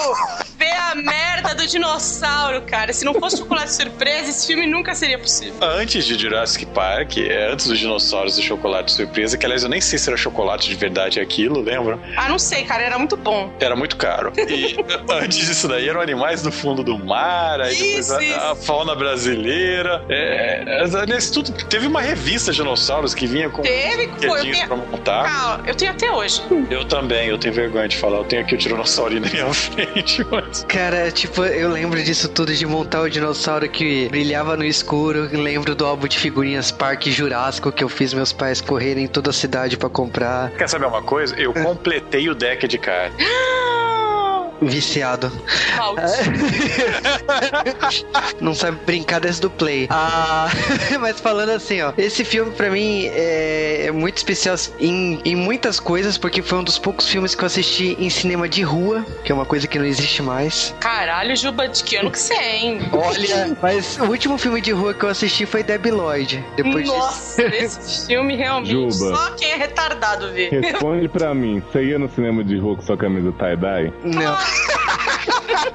ver 0.57 0.72
a 0.91 0.95
merda 0.95 1.56
do 1.56 1.65
dinossauro, 1.68 2.61
cara. 2.64 2.94
Se 2.94 3.03
não 3.06 3.14
fosse 3.15 3.38
chocolate 3.38 3.73
surpresa, 3.73 4.30
esse 4.30 4.48
filme 4.48 4.65
nunca 4.68 4.94
seria 4.95 5.18
possível. 5.18 5.53
Antes 5.61 6.06
de 6.06 6.18
Jurassic 6.18 6.65
Park, 6.68 7.18
é, 7.18 7.52
antes 7.52 7.68
dos 7.68 7.80
dinossauros 7.80 8.36
do 8.36 8.41
chocolate 8.41 8.91
surpresa, 8.91 9.38
que 9.38 9.45
aliás 9.45 9.64
eu 9.64 9.69
nem 9.69 9.82
sei 9.82 9.98
se 9.98 10.10
era 10.10 10.18
chocolate 10.18 10.69
de 10.69 10.76
verdade 10.76 11.19
aquilo, 11.19 11.61
lembra? 11.61 11.99
Ah, 12.18 12.28
não 12.30 12.38
sei, 12.40 12.64
cara, 12.64 12.84
era 12.84 12.98
muito 12.98 13.18
bom. 13.18 13.52
Era 13.60 13.76
muito 13.76 13.95
caro. 13.98 14.32
E 14.52 14.76
antes 15.14 15.38
disso 15.38 15.68
daí 15.68 15.88
eram 15.88 16.02
animais 16.02 16.41
do 16.41 16.52
fundo 16.52 16.84
do 16.84 16.98
mar, 16.99 17.61
aí 17.61 17.73
depois 17.76 18.10
Isso, 18.10 18.22
isso. 18.22 18.40
a, 18.40 18.52
a 18.52 18.56
fauna 18.56 18.94
brasileira. 18.95 20.03
É, 20.10 20.64
é, 20.84 21.06
nesse 21.06 21.32
tudo, 21.32 21.52
teve 21.68 21.88
uma 21.88 22.02
revista 22.02 22.31
dinossauros 22.40 23.14
que 23.14 23.28
vinha 23.28 23.49
com 23.49 23.62
Teve, 23.62 24.08
pô, 24.08 24.14
eu 24.14 24.18
brinquedinhos 24.18 24.58
tenho. 24.58 24.68
pra 24.68 24.78
montar. 24.78 25.24
Calma, 25.24 25.64
eu 25.68 25.76
tenho 25.76 25.91
até 25.91 26.12
hoje. 26.12 26.41
Eu 26.70 26.86
também, 26.86 27.28
eu 27.28 27.38
tenho 27.38 27.53
vergonha 27.53 27.88
de 27.88 27.98
falar. 27.98 28.20
Eu 28.20 28.24
tenho 28.24 28.41
aqui 28.41 28.56
o 28.56 28.58
tiranossaurinho 28.58 29.22
na 29.22 29.30
minha 29.30 29.52
frente, 29.53 30.26
mas... 30.30 30.66
Cara, 30.68 31.12
tipo, 31.12 31.44
eu 31.44 31.70
lembro 31.70 32.02
disso 32.02 32.30
tudo 32.30 32.53
de 32.53 32.66
montar 32.66 33.02
o 33.02 33.10
dinossauro 33.10 33.68
que 33.70 34.08
brilhava 34.10 34.56
no 34.56 34.64
escuro. 34.64 35.30
Lembro 35.32 35.76
do 35.76 35.86
álbum 35.86 36.08
de 36.08 36.18
figurinhas 36.18 36.72
Parque 36.72 37.12
Jurássico 37.12 37.72
que 37.72 37.84
eu 37.84 37.90
fiz 37.90 38.14
meus 38.14 38.32
pais 38.32 38.62
correrem 38.62 39.06
em 39.06 39.08
toda 39.08 39.30
a 39.30 39.34
cidade 39.34 39.78
pra 39.78 39.90
comprar. 39.90 40.52
Quer 40.52 40.70
saber 40.70 40.86
uma 40.86 41.02
coisa? 41.02 41.36
Eu 41.36 41.53
completei 41.53 42.30
o 42.30 42.36
deck 42.36 42.68
de 42.68 42.78
cartas. 42.78 43.20
Viciado. 44.62 45.32
Não 48.40 48.54
sabe 48.54 48.78
brincar 48.86 49.20
desse 49.20 49.42
do 49.42 49.50
Play. 49.50 49.88
Ah, 49.90 50.50
mas 51.00 51.20
falando 51.20 51.50
assim, 51.50 51.82
ó. 51.82 51.94
Esse 51.98 52.24
filme 52.24 52.52
pra 52.52 52.70
mim 52.70 53.06
é, 53.08 53.88
é 53.88 53.92
muito 53.92 54.18
especial 54.18 54.56
em, 54.80 55.20
em 55.26 55.36
muitas 55.36 55.80
coisas, 55.80 56.18
porque 56.18 56.42
foi 56.42 56.60
um 56.60 56.64
dos 56.64 56.78
poucos 56.78 57.08
filmes 57.08 57.34
que 57.34 57.44
eu 57.44 57.48
assisti 57.48 57.96
em 58.00 58.10
cinema 58.10 58.48
de 58.48 58.62
rua, 58.62 59.06
que 59.24 59.32
é 59.32 59.36
uma 59.36 59.46
coisa 59.46 59.68
que 59.68 59.80
não 59.80 59.86
existe 59.86 60.22
mais. 60.22 60.76
Caralho, 60.80 61.36
Juba, 61.36 61.68
de 61.68 61.84
que 61.84 61.96
ano 61.96 62.12
que 62.12 62.20
você 62.20 62.34
é, 62.34 62.58
hein? 62.58 62.82
Olha, 62.92 63.58
mas 63.62 63.98
o 63.98 64.06
último 64.06 64.38
filme 64.38 64.62
de 64.62 64.72
rua 64.72 64.94
que 64.94 65.04
eu 65.04 65.10
assisti 65.10 65.46
foi 65.46 65.64
Debbie 65.64 65.92
Lloyd. 65.92 66.44
Depois 66.56 66.84
disso. 66.84 66.98
Nossa, 66.98 67.42
esse 67.44 68.08
filme 68.08 68.36
realmente. 68.36 68.72
Juba. 68.72 69.16
Só 69.16 69.32
quem 69.32 69.52
é 69.52 69.56
retardado 69.56 70.32
vê. 70.32 70.50
Responde 70.50 71.08
pra 71.08 71.34
mim, 71.34 71.62
você 71.72 71.84
ia 71.84 71.98
no 71.98 72.10
cinema 72.10 72.44
de 72.44 72.58
rua 72.58 72.76
com 72.76 72.82
sua 72.82 72.98
camisa 72.98 73.32
tie-dye? 73.32 73.94
Não. 74.04 74.38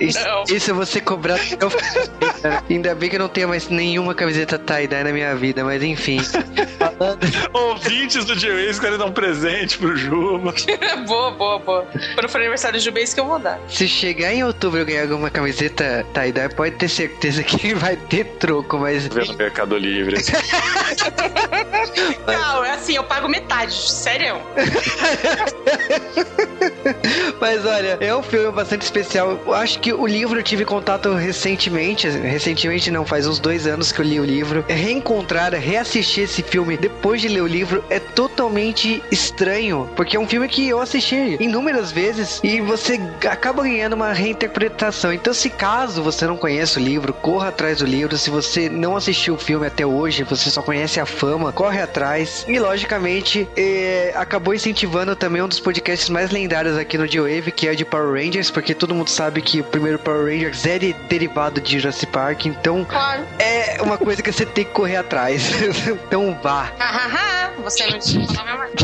Isso, 0.00 0.18
isso 0.48 0.70
eu 0.70 0.74
vou 0.74 0.86
ser 0.86 1.00
cobrado. 1.00 1.40
até 1.52 1.66
o 1.66 1.70
fim, 1.70 2.40
cara. 2.42 2.62
Ainda 2.68 2.94
bem 2.94 3.10
que 3.10 3.16
eu 3.16 3.20
não 3.20 3.28
tenho 3.28 3.48
mais 3.48 3.68
nenhuma 3.68 4.14
camiseta 4.14 4.58
tie-dye 4.58 5.04
na 5.04 5.12
minha 5.12 5.34
vida, 5.34 5.64
mas 5.64 5.82
enfim. 5.82 6.18
Ouvintes 7.52 8.24
do 8.24 8.36
J-Ways 8.36 8.78
querem 8.78 8.98
dar 8.98 9.06
um 9.06 9.12
presente 9.12 9.78
pro 9.78 9.96
Juba. 9.96 10.54
boa, 11.06 11.30
boa, 11.32 11.58
boa. 11.58 11.86
Quando 12.14 12.28
for 12.28 12.40
aniversário 12.40 12.78
do 12.78 12.82
Juba, 12.82 13.00
isso 13.00 13.14
que 13.14 13.20
eu 13.20 13.26
vou 13.26 13.38
dar. 13.38 13.58
Se 13.68 13.88
chegar 13.88 14.32
em 14.32 14.44
outubro 14.44 14.80
eu 14.80 14.86
ganhar 14.86 15.02
alguma 15.02 15.30
camiseta 15.30 16.04
tie-dye, 16.12 16.48
pode 16.50 16.76
ter 16.76 16.88
certeza 16.88 17.42
que 17.42 17.74
vai 17.76 17.96
ter 17.96 18.24
troco, 18.38 18.78
mas. 18.78 19.06
Vê 19.08 19.24
no 19.24 19.34
Mercado 19.34 19.76
Livre. 19.76 20.16
Não, 22.26 22.64
é 22.64 22.72
assim, 22.72 22.96
eu 22.96 23.04
pago 23.04 23.28
metade, 23.28 23.72
sério. 23.74 24.36
Mas 27.40 27.64
olha, 27.64 27.98
é 28.00 28.14
um 28.14 28.22
filme 28.22 28.50
bastante 28.52 28.82
especial. 28.82 29.35
Acho 29.54 29.78
que 29.80 29.92
o 29.92 30.06
livro 30.06 30.38
eu 30.38 30.42
tive 30.42 30.64
contato 30.64 31.12
recentemente. 31.14 32.08
Recentemente 32.08 32.90
não, 32.90 33.04
faz 33.04 33.26
uns 33.26 33.38
dois 33.38 33.66
anos 33.66 33.92
que 33.92 34.00
eu 34.00 34.04
li 34.04 34.20
o 34.20 34.24
livro. 34.24 34.64
Reencontrar, 34.68 35.52
reassistir 35.54 36.24
esse 36.24 36.42
filme 36.42 36.76
depois 36.76 37.20
de 37.20 37.28
ler 37.28 37.42
o 37.42 37.46
livro 37.46 37.84
é 37.90 37.98
totalmente 37.98 39.02
estranho. 39.10 39.88
Porque 39.96 40.16
é 40.16 40.20
um 40.20 40.26
filme 40.26 40.48
que 40.48 40.68
eu 40.68 40.80
assisti 40.80 41.36
inúmeras 41.40 41.92
vezes 41.92 42.40
e 42.42 42.60
você 42.60 43.00
acaba 43.28 43.62
ganhando 43.62 43.94
uma 43.94 44.12
reinterpretação. 44.12 45.12
Então, 45.12 45.32
se 45.32 45.50
caso 45.50 46.02
você 46.02 46.26
não 46.26 46.36
conhece 46.36 46.78
o 46.78 46.82
livro, 46.82 47.12
corra 47.12 47.48
atrás 47.48 47.78
do 47.78 47.86
livro. 47.86 48.16
Se 48.16 48.30
você 48.30 48.68
não 48.68 48.96
assistiu 48.96 49.34
o 49.34 49.38
filme 49.38 49.66
até 49.66 49.84
hoje, 49.84 50.22
você 50.22 50.50
só 50.50 50.62
conhece 50.62 51.00
a 51.00 51.06
fama, 51.06 51.52
corre 51.52 51.80
atrás. 51.80 52.44
E 52.48 52.58
logicamente, 52.58 53.48
é, 53.56 54.12
acabou 54.14 54.54
incentivando 54.54 55.14
também 55.16 55.42
um 55.42 55.48
dos 55.48 55.60
podcasts 55.60 56.08
mais 56.08 56.30
lendários 56.30 56.76
aqui 56.76 56.96
no 56.96 57.06
G-Wave, 57.06 57.52
que 57.52 57.68
é 57.68 57.74
de 57.74 57.84
Power 57.84 58.12
Rangers, 58.12 58.50
porque 58.50 58.74
todo 58.74 58.94
mundo 58.94 59.08
sabe 59.08 59.25
que 59.40 59.60
o 59.60 59.64
primeiro 59.64 59.98
Power 59.98 60.24
Rangers 60.26 60.64
é 60.66 60.78
de- 60.78 60.92
derivado 61.08 61.60
de 61.60 61.78
Jurassic 61.78 62.10
Park, 62.12 62.46
então 62.46 62.84
Claro. 62.84 63.22
é 63.38 63.80
uma 63.82 63.98
coisa 63.98 64.22
que 64.22 64.30
você 64.32 64.46
tem 64.46 64.64
que 64.64 64.70
correr 64.72 64.96
atrás. 64.96 65.42
então 66.06 66.38
vá. 66.42 66.70
Você 67.62 67.86
não 67.86 67.98
te 67.98 68.26
falou 68.34 68.52
a 68.52 68.66
mesma 68.66 68.76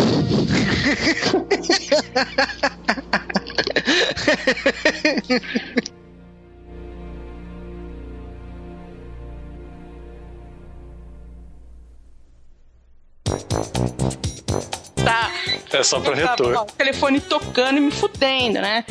Tá. 15.05 15.31
É 15.73 15.83
só 15.83 16.01
pra 16.01 16.15
Tá, 16.15 16.31
retorno. 16.31 16.59
ó, 16.59 16.62
o 16.62 16.66
telefone 16.66 17.20
tocando 17.20 17.79
e 17.79 17.81
me 17.81 17.91
fudendo, 17.91 18.61
né? 18.61 18.85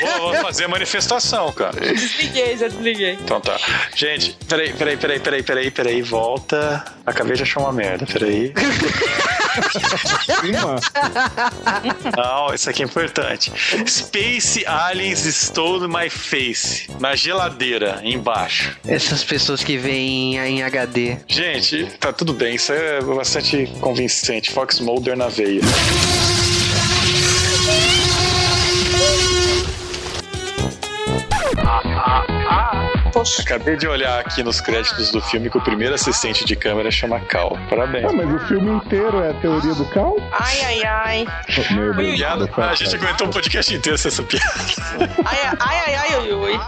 Vou, 0.00 0.18
vou 0.32 0.34
fazer 0.42 0.66
manifestação, 0.66 1.52
cara. 1.52 1.80
Desliguei, 1.80 2.56
já 2.56 2.68
desliguei. 2.68 3.12
Então 3.12 3.40
tá. 3.40 3.56
Gente, 3.94 4.36
peraí, 4.48 4.72
peraí, 4.72 4.96
peraí, 4.96 5.20
peraí, 5.20 5.42
peraí, 5.42 5.70
peraí, 5.70 6.02
volta. 6.02 6.84
Acabei 7.06 7.36
de 7.36 7.42
achar 7.44 7.60
uma 7.60 7.72
merda, 7.72 8.06
peraí. 8.06 8.52
Não, 12.16 12.52
isso 12.54 12.68
aqui 12.70 12.82
é 12.82 12.86
importante. 12.86 13.52
Space 13.86 14.64
Aliens 14.66 15.24
Stole 15.24 15.86
My 15.88 16.10
Face. 16.10 16.88
Na 17.00 17.14
geladeira, 17.14 18.00
embaixo. 18.02 18.76
Essas 18.86 19.22
pessoas 19.24 19.62
que 19.62 19.76
veem 19.76 20.36
em 20.36 20.62
HD. 20.62 21.18
Gente, 21.28 21.86
tá 22.00 22.12
tudo 22.12 22.32
bem, 22.32 22.56
isso 22.56 22.72
é 22.72 23.00
bastante 23.02 23.66
convincente. 23.80 24.33
Fox 24.42 24.80
Mulder 24.80 25.16
na 25.16 25.28
veia. 25.28 25.60
Acabei 33.40 33.76
de 33.76 33.86
olhar 33.86 34.20
aqui 34.20 34.42
nos 34.42 34.60
créditos 34.60 35.10
do 35.10 35.20
filme 35.20 35.48
que 35.48 35.58
o 35.58 35.60
primeiro 35.60 35.94
assistente 35.94 36.44
de 36.44 36.56
câmera 36.56 36.90
chama 36.90 37.20
Cal. 37.20 37.56
Parabéns. 37.70 38.04
Ah, 38.04 38.12
mas 38.12 38.30
o 38.34 38.38
filme 38.46 38.70
inteiro 38.72 39.22
é 39.22 39.30
a 39.30 39.34
teoria 39.34 39.74
do 39.74 39.84
cal? 39.86 40.16
Ai, 40.32 40.60
ai, 40.62 40.84
ai. 40.84 41.26
Meu 41.70 41.94
Deus. 41.94 42.14
Piada, 42.16 42.50
a 42.56 42.74
gente 42.74 42.96
aguentou 42.96 43.26
um 43.28 43.30
podcast 43.30 43.74
inteiro 43.74 43.98
sem 43.98 44.08
essa 44.08 44.22
piada. 44.22 44.44
Ai, 45.24 45.38
ai, 45.60 45.78
ai, 45.86 45.94
ai, 45.94 46.16
ui, 46.20 46.32
ui. 46.32 46.60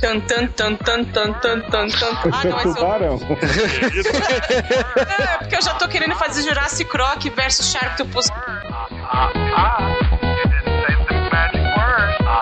Tan, 0.00 0.20
tan, 0.20 0.46
tan, 0.48 0.74
tan, 0.76 1.04
tan, 1.04 1.32
tan, 1.34 1.60
tan, 1.60 1.88
tan. 1.88 2.10
Ah, 2.32 2.44
não, 2.44 2.58
é 2.60 2.66
o... 2.66 2.74
Tubarão. 2.74 3.20
É, 4.96 5.38
porque 5.38 5.56
eu 5.56 5.62
já 5.62 5.74
tô 5.74 5.86
querendo 5.88 6.14
fazer 6.16 6.42
Jurassic 6.42 6.90
Rock 6.96 7.30
versus 7.30 7.70
Sharktopus. 7.70 8.28
ah, 9.04 10.25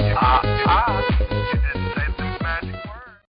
ah, 0.00 0.16
ah. 0.20 0.40